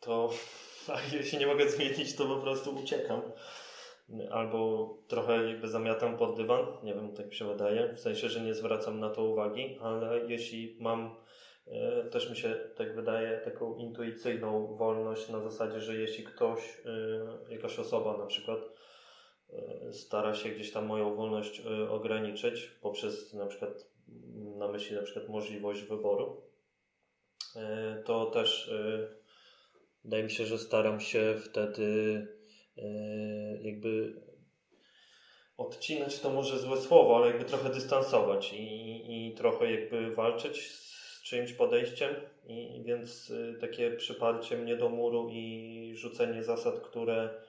to 0.00 0.30
a 0.94 1.16
jeśli 1.16 1.38
nie 1.38 1.46
mogę 1.46 1.70
zmienić, 1.70 2.16
to 2.16 2.26
po 2.26 2.36
prostu 2.36 2.76
uciekam. 2.76 3.22
Albo 4.30 4.88
trochę 5.08 5.50
jakby 5.50 5.68
zamiatam 5.68 6.16
pod 6.16 6.36
dywan, 6.36 6.66
nie 6.82 6.94
wiem, 6.94 7.14
tak 7.14 7.26
mi 7.26 7.34
się 7.34 7.44
wydaje, 7.44 7.94
w 7.94 8.00
sensie, 8.00 8.28
że 8.28 8.40
nie 8.40 8.54
zwracam 8.54 9.00
na 9.00 9.10
to 9.10 9.24
uwagi, 9.24 9.78
ale 9.80 10.20
jeśli 10.28 10.76
mam, 10.80 11.16
e, 11.66 12.04
też 12.04 12.30
mi 12.30 12.36
się 12.36 12.54
tak 12.76 12.94
wydaje, 12.94 13.38
taką 13.38 13.76
intuicyjną 13.76 14.76
wolność 14.76 15.28
na 15.28 15.40
zasadzie, 15.40 15.80
że 15.80 15.94
jeśli 15.94 16.24
ktoś, 16.24 16.82
e, 17.48 17.52
jakaś 17.54 17.78
osoba 17.78 18.16
na 18.16 18.26
przykład 18.26 18.58
e, 19.52 19.92
stara 19.92 20.34
się 20.34 20.48
gdzieś 20.48 20.72
tam 20.72 20.86
moją 20.86 21.14
wolność 21.14 21.62
ograniczyć 21.90 22.66
poprzez 22.82 23.34
na 23.34 23.46
przykład 23.46 23.90
na 24.58 24.68
myśli 24.68 24.96
na 24.96 25.02
przykład 25.02 25.28
możliwość 25.28 25.82
wyboru, 25.82 26.42
to 28.04 28.26
też 28.26 28.70
Wydaje 30.04 30.22
mi 30.24 30.30
się, 30.30 30.46
że 30.46 30.58
staram 30.58 31.00
się 31.00 31.34
wtedy 31.44 32.26
jakby 33.60 34.22
odcinać 35.56 36.20
to 36.20 36.30
może 36.30 36.58
złe 36.58 36.76
słowo, 36.76 37.16
ale 37.16 37.26
jakby 37.26 37.44
trochę 37.44 37.70
dystansować 37.70 38.52
i, 38.52 39.26
i 39.28 39.34
trochę 39.34 39.72
jakby 39.72 40.14
walczyć 40.14 40.70
z 40.70 41.22
czyimś 41.22 41.52
podejściem. 41.52 42.14
I 42.46 42.82
więc 42.86 43.30
e, 43.30 43.60
takie 43.60 43.90
przyparcie 43.90 44.56
mnie 44.56 44.76
do 44.76 44.88
muru 44.88 45.28
i 45.32 45.92
rzucenie 45.96 46.42
zasad, 46.42 46.80
które 46.80 47.42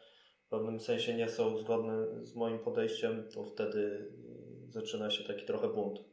w 0.45 0.49
pewnym 0.49 0.79
sensie 0.79 1.13
nie 1.13 1.29
są 1.29 1.57
zgodne 1.57 2.25
z 2.25 2.35
moim 2.35 2.59
podejściem, 2.59 3.29
to 3.33 3.45
wtedy 3.45 4.11
zaczyna 4.69 5.09
się 5.09 5.23
taki 5.23 5.45
trochę 5.45 5.67
bunt 5.67 6.11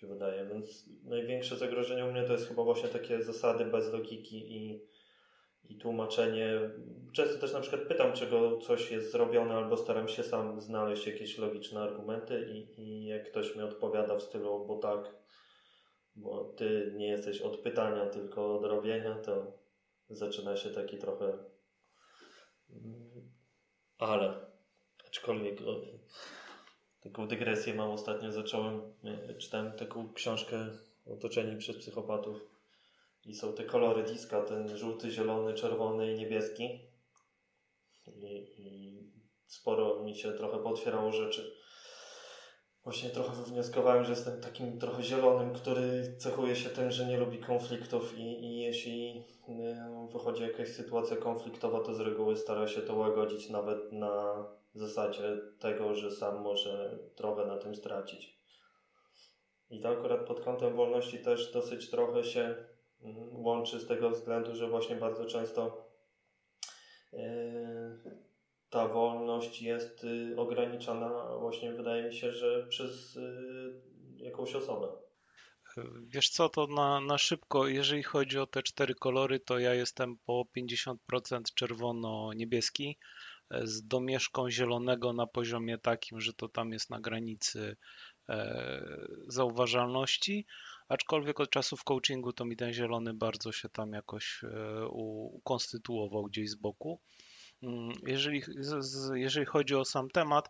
się 0.00 0.06
wydaje, 0.06 0.46
więc 0.46 0.90
największe 1.04 1.56
zagrożenie 1.56 2.04
u 2.04 2.12
mnie 2.12 2.22
to 2.22 2.32
jest 2.32 2.48
chyba 2.48 2.64
właśnie 2.64 2.88
takie 2.88 3.22
zasady 3.22 3.64
bez 3.64 3.92
logiki 3.92 4.56
i 4.56 4.80
i 5.68 5.76
tłumaczenie. 5.76 6.70
Często 7.12 7.38
też 7.38 7.52
na 7.52 7.60
przykład 7.60 7.82
pytam, 7.82 8.12
czego 8.12 8.58
coś 8.58 8.90
jest 8.90 9.12
zrobione, 9.12 9.54
albo 9.54 9.76
staram 9.76 10.08
się 10.08 10.22
sam 10.22 10.60
znaleźć 10.60 11.06
jakieś 11.06 11.38
logiczne 11.38 11.80
argumenty 11.80 12.48
i, 12.52 12.80
i 12.80 13.04
jak 13.04 13.30
ktoś 13.30 13.56
mi 13.56 13.62
odpowiada 13.62 14.16
w 14.16 14.22
stylu, 14.22 14.66
bo 14.66 14.78
tak, 14.78 15.14
bo 16.16 16.44
ty 16.44 16.92
nie 16.96 17.08
jesteś 17.08 17.40
od 17.40 17.56
pytania, 17.56 18.06
tylko 18.06 18.56
od 18.58 18.64
robienia, 18.64 19.14
to 19.14 19.52
zaczyna 20.10 20.56
się 20.56 20.70
taki 20.70 20.98
trochę 20.98 21.38
mm, 22.70 23.32
ale 23.98 24.34
aczkolwiek 25.06 25.60
o, 25.60 25.80
taką 27.00 27.28
dygresję 27.28 27.74
mam 27.74 27.90
ostatnio 27.90 28.32
zacząłem, 28.32 28.82
czytałem 29.38 29.72
taką 29.72 30.12
książkę 30.12 30.66
Otoczeni 31.06 31.56
przez 31.56 31.76
psychopatów 31.76 32.57
i 33.28 33.34
są 33.34 33.52
te 33.52 33.64
kolory 33.64 34.02
diska, 34.02 34.42
ten 34.42 34.76
żółty, 34.76 35.10
zielony, 35.10 35.54
czerwony 35.54 36.12
i 36.12 36.14
niebieski. 36.14 36.64
I, 38.06 38.54
i 38.58 39.12
sporo 39.46 40.02
mi 40.02 40.14
się 40.14 40.32
trochę 40.32 40.58
potwierało 40.58 41.12
rzeczy. 41.12 41.58
Właśnie 42.84 43.10
trochę 43.10 43.42
wywnioskowałem, 43.42 44.04
że 44.04 44.10
jestem 44.10 44.40
takim 44.40 44.78
trochę 44.78 45.02
zielonym, 45.02 45.52
który 45.52 46.16
cechuje 46.18 46.56
się 46.56 46.70
tym, 46.70 46.90
że 46.90 47.06
nie 47.06 47.16
lubi 47.16 47.38
konfliktów 47.38 48.18
i, 48.18 48.44
i 48.44 48.58
jeśli 48.58 49.24
y, 49.48 50.12
wychodzi 50.12 50.42
jakaś 50.42 50.68
sytuacja 50.68 51.16
konfliktowa, 51.16 51.80
to 51.80 51.94
z 51.94 52.00
reguły 52.00 52.36
stara 52.36 52.68
się 52.68 52.80
to 52.80 52.94
łagodzić 52.94 53.50
nawet 53.50 53.92
na 53.92 54.46
zasadzie 54.74 55.36
tego, 55.60 55.94
że 55.94 56.10
sam 56.10 56.42
może 56.42 56.98
trochę 57.16 57.44
na 57.44 57.56
tym 57.56 57.74
stracić. 57.74 58.38
I 59.70 59.80
to 59.80 59.88
akurat 59.88 60.26
pod 60.26 60.40
kątem 60.40 60.76
wolności 60.76 61.18
też 61.18 61.52
dosyć 61.52 61.90
trochę 61.90 62.24
się. 62.24 62.56
Łączy 63.32 63.80
z 63.80 63.86
tego 63.86 64.10
względu, 64.10 64.54
że 64.54 64.68
właśnie 64.68 64.96
bardzo 64.96 65.26
często 65.26 65.88
ta 68.70 68.88
wolność 68.88 69.62
jest 69.62 70.04
y, 70.04 70.34
ograniczana 70.36 71.36
właśnie 71.38 71.72
wydaje 71.72 72.02
mi 72.02 72.14
się, 72.14 72.32
że 72.32 72.66
przez 72.66 73.16
y, 73.16 73.82
jakąś 74.16 74.54
osobę. 74.54 74.88
Wiesz 76.06 76.28
co, 76.30 76.48
to 76.48 76.66
na, 76.66 77.00
na 77.00 77.18
szybko, 77.18 77.68
jeżeli 77.68 78.02
chodzi 78.02 78.38
o 78.38 78.46
te 78.46 78.62
cztery 78.62 78.94
kolory, 78.94 79.40
to 79.40 79.58
ja 79.58 79.74
jestem 79.74 80.18
po 80.26 80.44
50% 80.56 80.96
czerwono-niebieski 81.54 82.98
z 83.50 83.86
domieszką 83.86 84.50
zielonego 84.50 85.12
na 85.12 85.26
poziomie 85.26 85.78
takim, 85.78 86.20
że 86.20 86.32
to 86.32 86.48
tam 86.48 86.72
jest 86.72 86.90
na 86.90 87.00
granicy 87.00 87.76
e, 88.28 89.06
zauważalności, 89.26 90.46
aczkolwiek 90.88 91.40
od 91.40 91.50
czasów 91.50 91.84
coachingu 91.84 92.32
to 92.32 92.44
mi 92.44 92.56
ten 92.56 92.72
zielony 92.72 93.14
bardzo 93.14 93.52
się 93.52 93.68
tam 93.68 93.92
jakoś 93.92 94.44
e, 94.44 94.86
ukonstytuował 95.32 96.24
gdzieś 96.24 96.50
z 96.50 96.54
boku. 96.54 97.00
Mm, 97.62 97.92
jeżeli, 98.06 98.42
jeżeli 99.14 99.46
chodzi 99.46 99.74
o 99.74 99.84
sam 99.84 100.10
temat, 100.10 100.48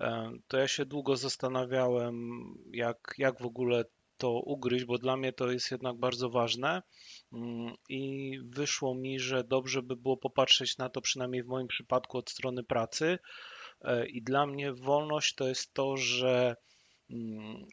e, 0.00 0.32
to 0.48 0.56
ja 0.58 0.68
się 0.68 0.86
długo 0.86 1.16
zastanawiałem, 1.16 2.30
jak, 2.72 3.14
jak 3.18 3.40
w 3.40 3.46
ogóle 3.46 3.84
to 4.16 4.30
ugryźć, 4.30 4.84
bo 4.84 4.98
dla 4.98 5.16
mnie 5.16 5.32
to 5.32 5.50
jest 5.50 5.70
jednak 5.70 5.96
bardzo 5.96 6.30
ważne 6.30 6.82
mm, 7.32 7.74
i 7.88 8.38
wyszło 8.44 8.94
mi, 8.94 9.20
że 9.20 9.44
dobrze 9.44 9.82
by 9.82 9.96
było 9.96 10.16
popatrzeć 10.16 10.78
na 10.78 10.88
to, 10.88 11.00
przynajmniej 11.00 11.42
w 11.42 11.46
moim 11.46 11.68
przypadku, 11.68 12.18
od 12.18 12.30
strony 12.30 12.64
pracy. 12.64 13.18
E, 13.80 14.06
I 14.06 14.22
dla 14.22 14.46
mnie 14.46 14.72
wolność 14.72 15.34
to 15.34 15.48
jest 15.48 15.74
to, 15.74 15.96
że 15.96 16.56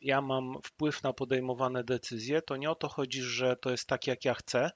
ja 0.02 0.22
mam 0.22 0.54
wpływ 0.64 1.04
na 1.04 1.14
podejmowane 1.14 1.84
decyzje. 1.84 2.42
To 2.42 2.58
nie 2.58 2.70
o 2.72 2.76
to 2.76 2.88
chodzi, 2.90 3.22
że 3.22 3.56
to 3.56 3.72
jest 3.72 3.88
tak, 3.88 4.08
jak 4.08 4.26
ja 4.26 4.34
chcę 4.34 4.72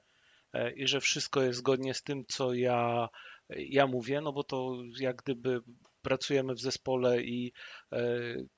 e, 0.53 0.71
i 0.71 0.87
że 0.87 1.01
wszystko 1.01 1.41
jest 1.41 1.59
zgodnie 1.59 1.93
z 1.93 2.03
tym, 2.03 2.23
co 2.27 2.53
ja 2.53 3.09
ja 3.49 3.87
mówię, 3.87 4.21
no 4.21 4.33
bo 4.33 4.43
to 4.43 4.73
jak 4.99 5.15
gdyby 5.15 5.61
pracujemy 6.03 6.53
w 6.53 6.59
zespole 6.59 7.21
i 7.21 7.53
e, 7.91 7.99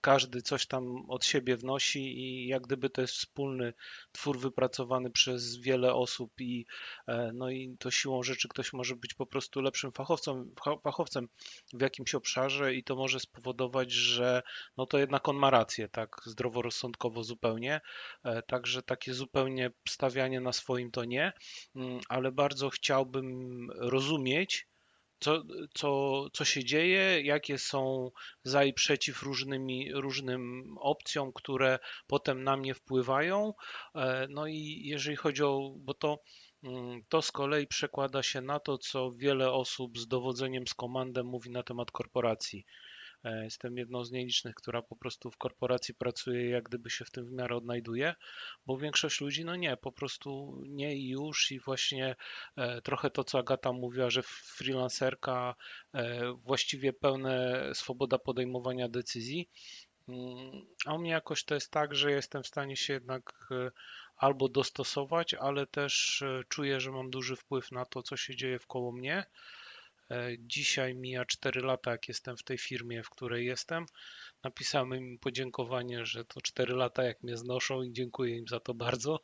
każdy 0.01 0.41
coś 0.41 0.67
tam 0.67 1.09
od 1.09 1.25
siebie 1.25 1.57
wnosi 1.57 2.19
i 2.19 2.47
jak 2.47 2.61
gdyby 2.63 2.89
to 2.89 3.01
jest 3.01 3.13
wspólny 3.13 3.73
twór 4.11 4.39
wypracowany 4.39 5.11
przez 5.11 5.57
wiele 5.57 5.93
osób 5.93 6.31
i 6.39 6.65
e, 7.07 7.31
no 7.33 7.49
i 7.49 7.75
to 7.79 7.91
siłą 7.91 8.23
rzeczy 8.23 8.47
ktoś 8.47 8.73
może 8.73 8.95
być 8.95 9.13
po 9.13 9.25
prostu 9.25 9.61
lepszym 9.61 9.91
fachowcem, 9.91 10.55
fachowcem 10.83 11.27
w 11.73 11.81
jakimś 11.81 12.15
obszarze 12.15 12.75
i 12.75 12.83
to 12.83 12.95
może 12.95 13.19
spowodować, 13.19 13.91
że 13.91 14.43
no 14.77 14.85
to 14.85 14.97
jednak 14.97 15.29
on 15.29 15.35
ma 15.35 15.49
rację, 15.49 15.89
tak 15.89 16.15
zdroworozsądkowo 16.25 17.23
zupełnie, 17.23 17.81
e, 18.23 18.41
także 18.41 18.83
takie 18.83 19.13
zupełnie 19.13 19.71
stawianie 19.87 20.41
na 20.41 20.53
swoim 20.53 20.91
to 20.91 21.05
nie, 21.05 21.33
mm, 21.75 21.99
ale 22.09 22.31
bardzo 22.31 22.69
chciałbym 22.69 23.67
rozumieć, 23.75 24.67
co, 25.25 25.43
co, 25.73 25.89
co 26.33 26.45
się 26.45 26.63
dzieje, 26.63 27.21
jakie 27.21 27.57
są 27.57 28.11
za 28.43 28.63
i 28.63 28.73
przeciw 28.73 29.23
różnymi, 29.23 29.93
różnym 29.93 30.75
opcjom, 30.79 31.33
które 31.33 31.79
potem 32.07 32.43
na 32.43 32.57
mnie 32.57 32.73
wpływają. 32.73 33.53
E, 33.95 34.27
no 34.29 34.47
i 34.47 34.81
jeżeli 34.83 35.17
chodzi 35.17 35.43
o, 35.43 35.73
bo 35.77 35.93
to, 35.93 36.19
mm, 36.63 37.01
to 37.09 37.21
z 37.21 37.31
kolei 37.31 37.67
przekłada 37.67 38.23
się 38.23 38.41
na 38.41 38.59
to, 38.59 38.77
co 38.77 39.11
wiele 39.11 39.51
osób 39.51 39.97
z 39.99 40.07
dowodzeniem 40.07 40.67
z 40.67 40.73
komandem 40.73 41.25
mówi 41.25 41.49
na 41.49 41.63
temat 41.63 41.91
korporacji. 41.91 42.65
E, 43.25 43.43
jestem 43.43 43.77
jedną 43.77 44.05
z 44.05 44.11
nielicznych, 44.11 44.55
która 44.55 44.81
po 44.81 44.95
prostu 44.95 45.31
w 45.31 45.37
korporacji 45.37 45.93
pracuje, 45.93 46.49
jak 46.49 46.63
gdyby 46.63 46.89
się 46.89 47.05
w 47.05 47.11
tym 47.11 47.25
w 47.25 47.31
miarę 47.31 47.55
odnajduje, 47.55 48.15
bo 48.65 48.77
większość 48.77 49.21
ludzi, 49.21 49.45
no 49.45 49.55
nie, 49.55 49.77
po 49.77 49.91
prostu 49.91 50.61
nie 50.67 50.95
i 50.95 51.09
już 51.09 51.51
i 51.51 51.59
właśnie 51.59 52.15
e, 52.55 52.81
trochę 52.81 53.09
to, 53.09 53.23
co 53.23 53.39
Agata 53.39 53.73
mówiła, 53.73 54.09
że 54.09 54.23
freelancerka 54.23 55.55
e, 55.93 56.31
właściwie 56.33 56.93
pełna 56.93 57.29
swoboda 57.73 58.17
podejmowania 58.19 58.89
decyzji, 58.89 59.49
mm, 60.07 60.65
a 60.85 60.93
u 60.93 60.99
mnie 60.99 61.11
jakoś 61.11 61.43
to 61.43 61.55
jest 61.55 61.71
tak, 61.71 61.95
że 61.95 62.11
jestem 62.11 62.43
w 62.43 62.47
stanie 62.47 62.77
się 62.77 62.93
jednak 62.93 63.49
albo 64.17 64.49
dostosować, 64.49 65.33
ale 65.33 65.67
też 65.67 66.23
czuję, 66.49 66.79
że 66.79 66.91
mam 66.91 67.09
duży 67.09 67.35
wpływ 67.35 67.71
na 67.71 67.85
to, 67.85 68.03
co 68.03 68.17
się 68.17 68.35
dzieje 68.35 68.59
wkoło 68.59 68.91
mnie. 68.91 69.25
E, 70.11 70.31
dzisiaj 70.39 70.95
mija 70.95 71.25
4 71.25 71.61
lata, 71.61 71.91
jak 71.91 72.07
jestem 72.07 72.37
w 72.37 72.43
tej 72.43 72.57
firmie, 72.57 73.03
w 73.03 73.09
której 73.09 73.45
jestem. 73.45 73.85
Napisałem 74.43 74.95
im 74.95 75.19
podziękowanie, 75.19 76.05
że 76.05 76.25
to 76.25 76.41
4 76.41 76.73
lata, 76.73 77.03
jak 77.03 77.23
mnie 77.23 77.37
znoszą 77.37 77.81
i 77.81 77.93
dziękuję 77.93 78.37
im 78.37 78.47
za 78.47 78.59
to 78.59 78.73
bardzo. 78.73 79.19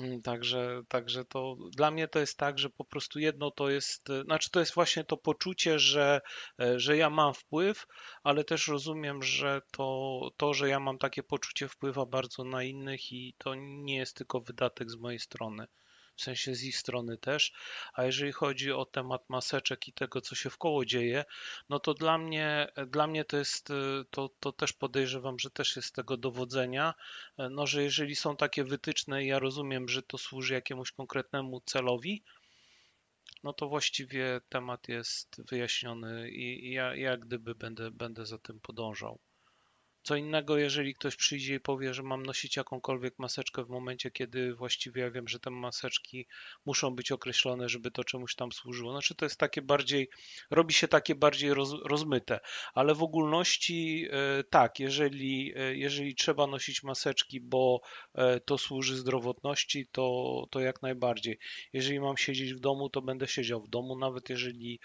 Mm, 0.00 0.22
także, 0.22 0.82
także 0.88 1.24
to 1.24 1.56
dla 1.76 1.90
mnie 1.90 2.08
to 2.08 2.18
jest 2.18 2.38
tak, 2.38 2.58
że 2.58 2.70
po 2.70 2.84
prostu 2.84 3.18
jedno 3.18 3.50
to 3.50 3.70
jest, 3.70 4.08
znaczy 4.24 4.50
to 4.50 4.60
jest 4.60 4.74
właśnie 4.74 5.04
to 5.04 5.16
poczucie, 5.16 5.78
że, 5.78 6.20
e, 6.60 6.80
że 6.80 6.96
ja 6.96 7.10
mam 7.10 7.34
wpływ, 7.34 7.86
ale 8.22 8.44
też 8.44 8.68
rozumiem, 8.68 9.22
że 9.22 9.60
to, 9.72 10.20
to, 10.36 10.54
że 10.54 10.68
ja 10.68 10.80
mam 10.80 10.98
takie 10.98 11.22
poczucie 11.22 11.68
wpływa 11.68 12.06
bardzo 12.06 12.44
na 12.44 12.62
innych 12.62 13.12
i 13.12 13.34
to 13.38 13.54
nie 13.54 13.96
jest 13.96 14.16
tylko 14.16 14.40
wydatek 14.40 14.90
z 14.90 14.96
mojej 14.96 15.18
strony 15.18 15.66
w 16.16 16.22
sensie 16.22 16.54
z 16.54 16.64
ich 16.64 16.76
strony 16.76 17.18
też. 17.18 17.52
A 17.94 18.04
jeżeli 18.04 18.32
chodzi 18.32 18.72
o 18.72 18.84
temat 18.84 19.30
maseczek 19.30 19.88
i 19.88 19.92
tego, 19.92 20.20
co 20.20 20.34
się 20.34 20.50
w 20.50 20.58
koło 20.58 20.84
dzieje, 20.84 21.24
no 21.68 21.80
to 21.80 21.94
dla 21.94 22.18
mnie, 22.18 22.68
dla 22.86 23.06
mnie 23.06 23.24
to 23.24 23.36
jest, 23.36 23.68
to, 24.10 24.30
to 24.40 24.52
też 24.52 24.72
podejrzewam, 24.72 25.38
że 25.38 25.50
też 25.50 25.76
jest 25.76 25.94
tego 25.94 26.16
dowodzenia, 26.16 26.94
no 27.50 27.66
że 27.66 27.82
jeżeli 27.82 28.16
są 28.16 28.36
takie 28.36 28.64
wytyczne 28.64 29.24
ja 29.24 29.38
rozumiem, 29.38 29.88
że 29.88 30.02
to 30.02 30.18
służy 30.18 30.54
jakiemuś 30.54 30.92
konkretnemu 30.92 31.60
celowi, 31.60 32.22
no 33.44 33.52
to 33.52 33.68
właściwie 33.68 34.40
temat 34.48 34.88
jest 34.88 35.42
wyjaśniony 35.50 36.30
i 36.30 36.72
ja 36.72 36.96
jak 36.96 37.20
gdyby 37.20 37.54
będę, 37.54 37.90
będę 37.90 38.26
za 38.26 38.38
tym 38.38 38.60
podążał. 38.60 39.18
Co 40.04 40.16
innego, 40.16 40.56
jeżeli 40.56 40.94
ktoś 40.94 41.16
przyjdzie 41.16 41.54
i 41.54 41.60
powie, 41.60 41.94
że 41.94 42.02
mam 42.02 42.26
nosić 42.26 42.56
jakąkolwiek 42.56 43.18
maseczkę 43.18 43.64
w 43.64 43.68
momencie, 43.68 44.10
kiedy 44.10 44.54
właściwie 44.54 45.02
ja 45.02 45.10
wiem, 45.10 45.28
że 45.28 45.40
te 45.40 45.50
maseczki 45.50 46.26
muszą 46.66 46.90
być 46.90 47.12
określone, 47.12 47.68
żeby 47.68 47.90
to 47.90 48.04
czemuś 48.04 48.34
tam 48.34 48.52
służyło. 48.52 48.92
Znaczy 48.92 49.14
to 49.14 49.24
jest 49.24 49.38
takie 49.38 49.62
bardziej, 49.62 50.08
robi 50.50 50.74
się 50.74 50.88
takie 50.88 51.14
bardziej 51.14 51.54
roz, 51.54 51.70
rozmyte, 51.84 52.40
ale 52.74 52.94
w 52.94 53.02
ogólności 53.02 54.08
e, 54.10 54.44
tak, 54.44 54.80
jeżeli, 54.80 55.52
e, 55.56 55.76
jeżeli 55.76 56.14
trzeba 56.14 56.46
nosić 56.46 56.82
maseczki, 56.82 57.40
bo 57.40 57.80
e, 58.14 58.40
to 58.40 58.58
służy 58.58 58.96
zdrowotności, 58.96 59.86
to, 59.92 60.46
to 60.50 60.60
jak 60.60 60.82
najbardziej. 60.82 61.38
Jeżeli 61.72 62.00
mam 62.00 62.16
siedzieć 62.16 62.54
w 62.54 62.60
domu, 62.60 62.90
to 62.90 63.02
będę 63.02 63.28
siedział 63.28 63.62
w 63.62 63.68
domu, 63.68 63.98
nawet 63.98 64.30
jeżeli 64.30 64.80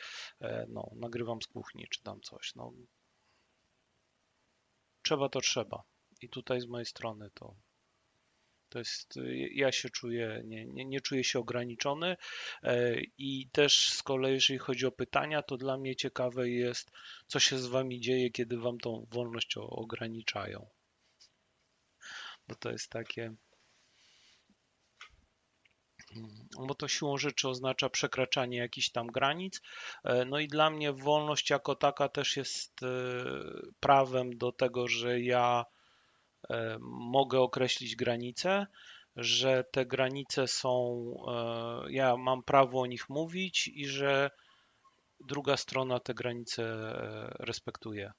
no, 0.68 0.92
nagrywam 0.96 1.42
z 1.42 1.48
kuchni 1.48 1.88
czy 1.90 2.04
tam 2.04 2.22
coś. 2.22 2.56
No, 2.56 2.74
trzeba 5.10 5.30
to 5.30 5.42
trzeba. 5.42 5.84
I 6.22 6.30
tutaj 6.30 6.62
z 6.62 6.66
mojej 6.66 6.86
strony 6.86 7.30
to, 7.34 7.56
to 8.70 8.80
jest, 8.80 9.20
ja 9.52 9.72
się 9.72 9.90
czuję, 9.90 10.42
nie, 10.46 10.66
nie, 10.66 10.86
nie 10.86 11.02
czuję 11.02 11.24
się 11.24 11.40
ograniczony 11.40 12.18
e, 12.64 13.02
i 13.18 13.50
też 13.52 13.90
z 13.94 14.04
kolei, 14.04 14.34
jeżeli 14.34 14.60
chodzi 14.60 14.86
o 14.86 14.92
pytania, 14.92 15.42
to 15.44 15.58
dla 15.58 15.78
mnie 15.78 15.96
ciekawe 15.96 16.50
jest, 16.50 16.92
co 17.28 17.40
się 17.40 17.58
z 17.58 17.68
wami 17.68 18.00
dzieje, 18.00 18.30
kiedy 18.32 18.58
wam 18.58 18.78
tą 18.78 19.08
wolność 19.12 19.58
ograniczają. 19.58 20.70
Bo 22.48 22.56
to 22.56 22.72
jest 22.72 22.90
takie, 22.90 23.36
bo 26.68 26.76
to 26.76 26.88
siłą 26.88 27.18
rzeczy 27.18 27.50
oznacza 27.50 27.90
przekraczanie 27.90 28.58
jakichś 28.58 28.90
tam 28.90 29.08
granic. 29.08 29.62
E, 30.04 30.26
no 30.26 30.40
i 30.40 30.48
dla 30.48 30.70
mnie 30.70 30.94
wolność 30.94 31.50
jako 31.50 31.76
taka 31.76 32.10
też 32.10 32.38
jest 32.38 32.84
e, 32.84 32.88
prawem 33.80 34.38
do 34.38 34.52
tego, 34.52 34.88
że 34.88 35.20
ja 35.22 35.66
e, 36.50 36.78
mogę 36.82 37.40
określić 37.40 37.96
granice, 37.96 38.68
że 39.16 39.64
te 39.72 39.86
granice 39.86 40.48
są, 40.48 41.14
ja 41.90 42.18
mam 42.18 42.44
prawo 42.44 42.82
o 42.82 42.86
nich 42.86 43.10
mówić 43.10 43.68
i 43.68 43.88
że 43.88 44.32
druga 45.20 45.58
strona 45.58 46.00
te 46.00 46.14
granice 46.14 46.64
respektuje. 47.40 48.12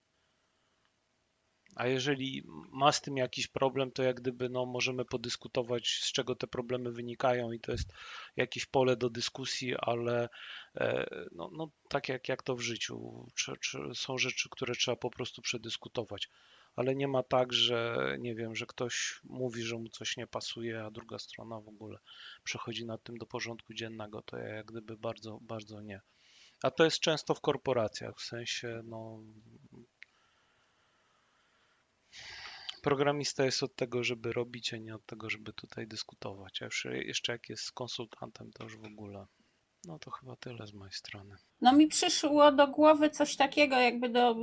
A 1.81 1.87
jeżeli 1.87 2.43
ma 2.73 2.93
z 2.93 3.01
tym 3.01 3.17
jakiś 3.17 3.47
problem, 3.47 3.93
to 3.93 4.03
jak 4.03 4.21
gdyby 4.21 4.49
no, 4.49 4.67
możemy 4.67 5.05
podyskutować, 5.05 5.89
z 5.89 6.13
czego 6.13 6.35
te 6.35 6.47
problemy 6.47 6.93
wynikają, 6.93 7.53
i 7.53 7.61
to 7.61 7.73
jest 7.73 7.93
jakieś 8.37 8.67
pole 8.67 8.97
do 8.97 9.11
dyskusji, 9.11 9.75
ale 9.79 10.29
e, 10.77 11.07
no, 11.33 11.51
no, 11.53 11.71
tak 11.89 12.09
jak, 12.09 12.29
jak 12.29 12.43
to 12.43 12.57
w 12.57 12.61
życiu, 12.61 13.27
czy, 13.35 13.53
czy 13.61 13.79
są 13.95 14.19
rzeczy, 14.19 14.49
które 14.51 14.75
trzeba 14.75 14.97
po 14.97 15.11
prostu 15.11 15.43
przedyskutować. 15.43 16.29
Ale 16.77 16.95
nie 16.95 17.09
ma 17.09 17.23
tak, 17.23 17.53
że 17.53 17.97
nie 18.19 18.35
wiem, 18.35 18.57
że 18.57 18.67
ktoś 18.67 19.21
mówi, 19.25 19.63
że 19.63 19.77
mu 19.77 19.89
coś 19.89 20.17
nie 20.17 20.27
pasuje, 20.27 20.85
a 20.85 20.91
druga 20.91 21.19
strona 21.19 21.61
w 21.61 21.69
ogóle 21.69 21.99
przechodzi 22.45 22.87
nad 22.87 23.03
tym 23.03 23.19
do 23.19 23.27
porządku 23.27 23.75
dziennego. 23.75 24.23
To 24.23 24.37
ja 24.37 24.49
jak 24.49 24.67
gdyby 24.67 24.97
bardzo, 24.97 25.39
bardzo 25.43 25.81
nie. 25.81 26.01
A 26.63 26.71
to 26.71 26.85
jest 26.85 27.01
często 27.01 27.35
w 27.35 27.41
korporacjach, 27.41 28.19
w 28.19 28.25
sensie 28.25 28.83
no, 28.85 29.23
Programista 32.83 33.45
jest 33.45 33.63
od 33.63 33.75
tego, 33.77 34.05
żeby 34.05 34.33
robić, 34.33 34.75
a 34.75 34.77
nie 34.77 34.95
od 34.95 35.07
tego, 35.07 35.31
żeby 35.31 35.53
tutaj 35.53 35.87
dyskutować. 35.87 36.63
A 36.63 36.65
jeszcze, 36.65 36.99
jeszcze 36.99 37.33
jak 37.33 37.49
jest 37.49 37.73
konsultantem, 37.73 38.51
to 38.55 38.65
już 38.65 38.77
w 38.77 38.85
ogóle. 38.85 39.27
No 39.85 39.99
to 39.99 40.11
chyba 40.11 40.37
tyle 40.37 40.67
z 40.67 40.73
mojej 40.73 40.93
strony. 40.93 41.35
No 41.61 41.73
mi 41.73 41.87
przyszło 41.87 42.53
do 42.53 42.69
głowy 42.69 43.11
coś 43.11 43.37
takiego, 43.37 43.77
jakby 43.77 44.09
do 44.09 44.37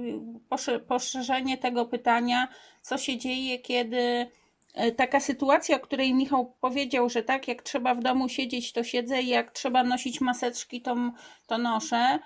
posze- 0.49 0.79
poszerzenie 0.79 1.57
tego 1.57 1.85
pytania, 1.85 2.47
co 2.81 2.97
się 2.97 3.17
dzieje, 3.17 3.59
kiedy 3.59 4.31
e, 4.73 4.91
taka 4.91 5.19
sytuacja, 5.19 5.77
o 5.77 5.79
której 5.79 6.13
Michał 6.13 6.55
powiedział, 6.61 7.09
że 7.09 7.23
tak, 7.23 7.47
jak 7.47 7.61
trzeba 7.61 7.95
w 7.95 8.03
domu 8.03 8.29
siedzieć, 8.29 8.73
to 8.73 8.83
siedzę 8.83 9.21
i 9.21 9.27
jak 9.27 9.51
trzeba 9.51 9.83
nosić 9.83 10.21
maseczki, 10.21 10.81
to, 10.81 10.95
to 11.47 11.57
noszę. 11.57 12.19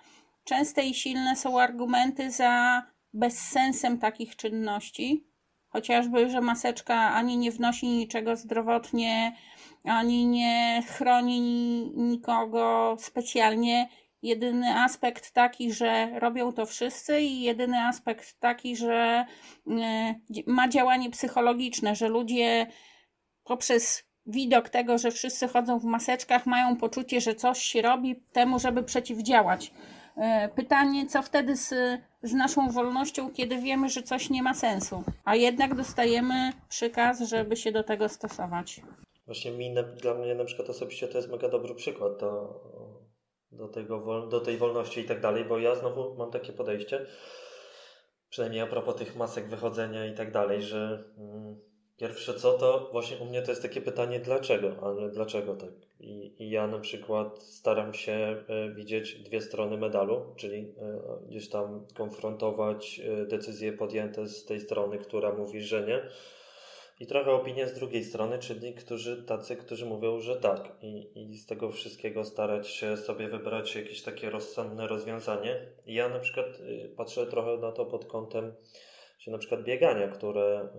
Częste 0.43 0.83
i 0.83 0.93
silne 0.93 1.35
są 1.35 1.59
argumenty 1.59 2.31
za 2.31 2.83
bezsensem 3.13 3.99
takich 3.99 4.35
czynności. 4.35 5.30
Chociażby, 5.71 6.29
że 6.29 6.41
maseczka 6.41 6.95
ani 6.95 7.37
nie 7.37 7.51
wnosi 7.51 7.87
niczego 7.87 8.35
zdrowotnie, 8.35 9.35
ani 9.83 10.25
nie 10.25 10.83
chroni 10.87 11.41
nikogo 11.95 12.95
specjalnie. 12.99 13.89
Jedyny 14.21 14.75
aspekt 14.75 15.31
taki, 15.31 15.73
że 15.73 16.19
robią 16.19 16.53
to 16.53 16.65
wszyscy, 16.65 17.21
i 17.21 17.41
jedyny 17.41 17.85
aspekt 17.85 18.39
taki, 18.39 18.75
że 18.75 19.25
e, 19.67 20.15
ma 20.47 20.69
działanie 20.69 21.09
psychologiczne, 21.09 21.95
że 21.95 22.07
ludzie 22.07 22.67
poprzez 23.43 24.03
widok 24.25 24.69
tego, 24.69 24.97
że 24.97 25.11
wszyscy 25.11 25.47
chodzą 25.47 25.79
w 25.79 25.83
maseczkach, 25.83 26.45
mają 26.45 26.75
poczucie, 26.75 27.21
że 27.21 27.35
coś 27.35 27.59
się 27.59 27.81
robi 27.81 28.15
temu, 28.33 28.59
żeby 28.59 28.83
przeciwdziałać. 28.83 29.71
E, 30.17 30.49
pytanie, 30.55 31.07
co 31.07 31.21
wtedy 31.21 31.57
z, 31.57 31.73
z 32.23 32.33
naszą 32.33 32.69
wolnością, 32.71 33.31
kiedy 33.31 33.57
wiemy, 33.57 33.89
że 33.89 34.03
coś 34.03 34.29
nie 34.29 34.43
ma 34.43 34.53
sensu, 34.53 35.03
a 35.25 35.35
jednak 35.35 35.75
dostajemy 35.75 36.53
przykaz, 36.69 37.21
żeby 37.21 37.55
się 37.55 37.71
do 37.71 37.83
tego 37.83 38.09
stosować. 38.09 38.81
Właśnie 39.25 39.51
mi, 39.51 39.75
dla 40.01 40.13
mnie 40.13 40.35
na 40.35 40.45
przykład 40.45 40.69
osobiście 40.69 41.07
to 41.07 41.17
jest 41.17 41.31
mega 41.31 41.49
dobry 41.49 41.75
przykład 41.75 42.19
do, 42.19 42.61
do, 43.51 43.67
tego, 43.67 44.27
do 44.27 44.39
tej 44.39 44.57
wolności 44.57 45.01
i 45.01 45.05
tak 45.05 45.21
dalej, 45.21 45.45
bo 45.45 45.59
ja 45.59 45.75
znowu 45.75 46.15
mam 46.15 46.31
takie 46.31 46.53
podejście, 46.53 47.05
przynajmniej 48.29 48.61
a 48.61 48.67
propos 48.67 48.95
tych 48.95 49.15
masek 49.15 49.47
wychodzenia 49.47 50.05
i 50.05 50.15
tak 50.15 50.31
dalej, 50.31 50.61
że 50.61 51.03
mm, 51.17 51.70
pierwsze 52.01 52.33
co 52.33 52.53
to 52.53 52.89
właśnie 52.91 53.17
u 53.17 53.25
mnie 53.25 53.41
to 53.41 53.51
jest 53.51 53.61
takie 53.61 53.81
pytanie 53.81 54.19
dlaczego, 54.19 54.75
ale 54.81 55.09
dlaczego 55.09 55.55
tak? 55.55 55.69
I, 55.99 56.33
I, 56.39 56.49
ja 56.49 56.67
na 56.67 56.79
przykład 56.79 57.43
staram 57.43 57.93
się 57.93 58.43
e, 58.47 58.69
widzieć 58.69 59.15
dwie 59.15 59.41
strony 59.41 59.77
medalu, 59.77 60.25
czyli 60.35 60.57
e, 60.57 60.99
gdzieś 61.27 61.49
tam 61.49 61.85
konfrontować 61.93 62.99
e, 62.99 63.25
decyzje 63.25 63.73
podjęte 63.73 64.27
z 64.27 64.45
tej 64.45 64.59
strony, 64.59 64.97
która 64.97 65.33
mówi, 65.33 65.61
że 65.61 65.85
nie 65.87 66.01
i 67.01 67.07
trochę 67.07 67.31
opinie 67.31 67.67
z 67.67 67.73
drugiej 67.73 68.03
strony, 68.03 68.39
czyli 68.39 68.73
którzy, 68.73 69.23
tacy, 69.23 69.55
którzy 69.55 69.85
mówią, 69.85 70.19
że 70.19 70.35
tak. 70.35 70.71
I, 70.81 71.09
I 71.15 71.37
z 71.37 71.45
tego 71.45 71.71
wszystkiego 71.71 72.25
starać 72.25 72.67
się 72.67 72.97
sobie 72.97 73.27
wybrać 73.27 73.75
jakieś 73.75 74.01
takie 74.01 74.29
rozsądne 74.29 74.87
rozwiązanie. 74.87 75.65
I 75.85 75.93
ja 75.93 76.09
na 76.09 76.19
przykład 76.19 76.47
y, 76.59 76.93
patrzę 76.97 77.27
trochę 77.27 77.57
na 77.57 77.71
to 77.71 77.85
pod 77.85 78.05
kątem 78.05 78.53
się 79.21 79.31
na 79.31 79.37
przykład 79.37 79.63
biegania, 79.63 80.07
które 80.07 80.69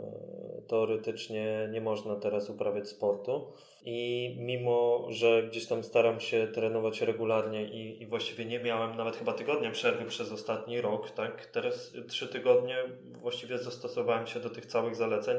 y, 0.58 0.62
teoretycznie 0.68 1.68
nie 1.72 1.80
można 1.80 2.16
teraz 2.16 2.50
uprawiać 2.50 2.88
sportu. 2.88 3.52
I 3.84 4.36
mimo, 4.40 5.06
że 5.10 5.42
gdzieś 5.42 5.66
tam 5.66 5.82
staram 5.82 6.20
się 6.20 6.46
trenować 6.46 7.00
regularnie 7.00 7.64
i, 7.64 8.02
i 8.02 8.06
właściwie 8.06 8.44
nie 8.44 8.60
miałem 8.60 8.96
nawet 8.96 9.16
chyba 9.16 9.32
tygodnia 9.32 9.70
przerwy 9.70 10.04
przez 10.04 10.32
ostatni 10.32 10.80
rok, 10.80 11.10
tak? 11.10 11.46
Teraz 11.46 11.92
trzy 12.08 12.28
tygodnie 12.28 12.76
właściwie 13.20 13.58
zastosowałem 13.58 14.26
się 14.26 14.40
do 14.40 14.50
tych 14.50 14.66
całych 14.66 14.96
zaleceń 14.96 15.36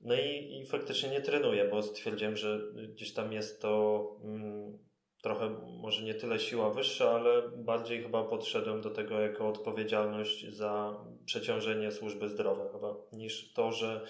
no 0.00 0.14
i, 0.14 0.58
i 0.60 0.66
faktycznie 0.66 1.10
nie 1.10 1.20
trenuję, 1.20 1.64
bo 1.64 1.82
stwierdziłem, 1.82 2.36
że 2.36 2.60
gdzieś 2.88 3.14
tam 3.14 3.32
jest 3.32 3.62
to 3.62 4.04
mm, 4.24 4.78
trochę 5.22 5.50
może 5.82 6.02
nie 6.02 6.14
tyle 6.14 6.38
siła 6.38 6.70
wyższa, 6.70 7.10
ale 7.10 7.42
bardziej 7.56 8.02
chyba 8.02 8.24
podszedłem 8.24 8.80
do 8.80 8.90
tego 8.90 9.20
jako 9.20 9.48
odpowiedzialność 9.48 10.54
za 10.54 10.96
przeciążenie 11.24 11.92
służby 11.92 12.28
zdrowia. 12.28 12.64
Chyba, 12.72 12.94
niż 13.12 13.52
to, 13.52 13.72
że 13.72 14.00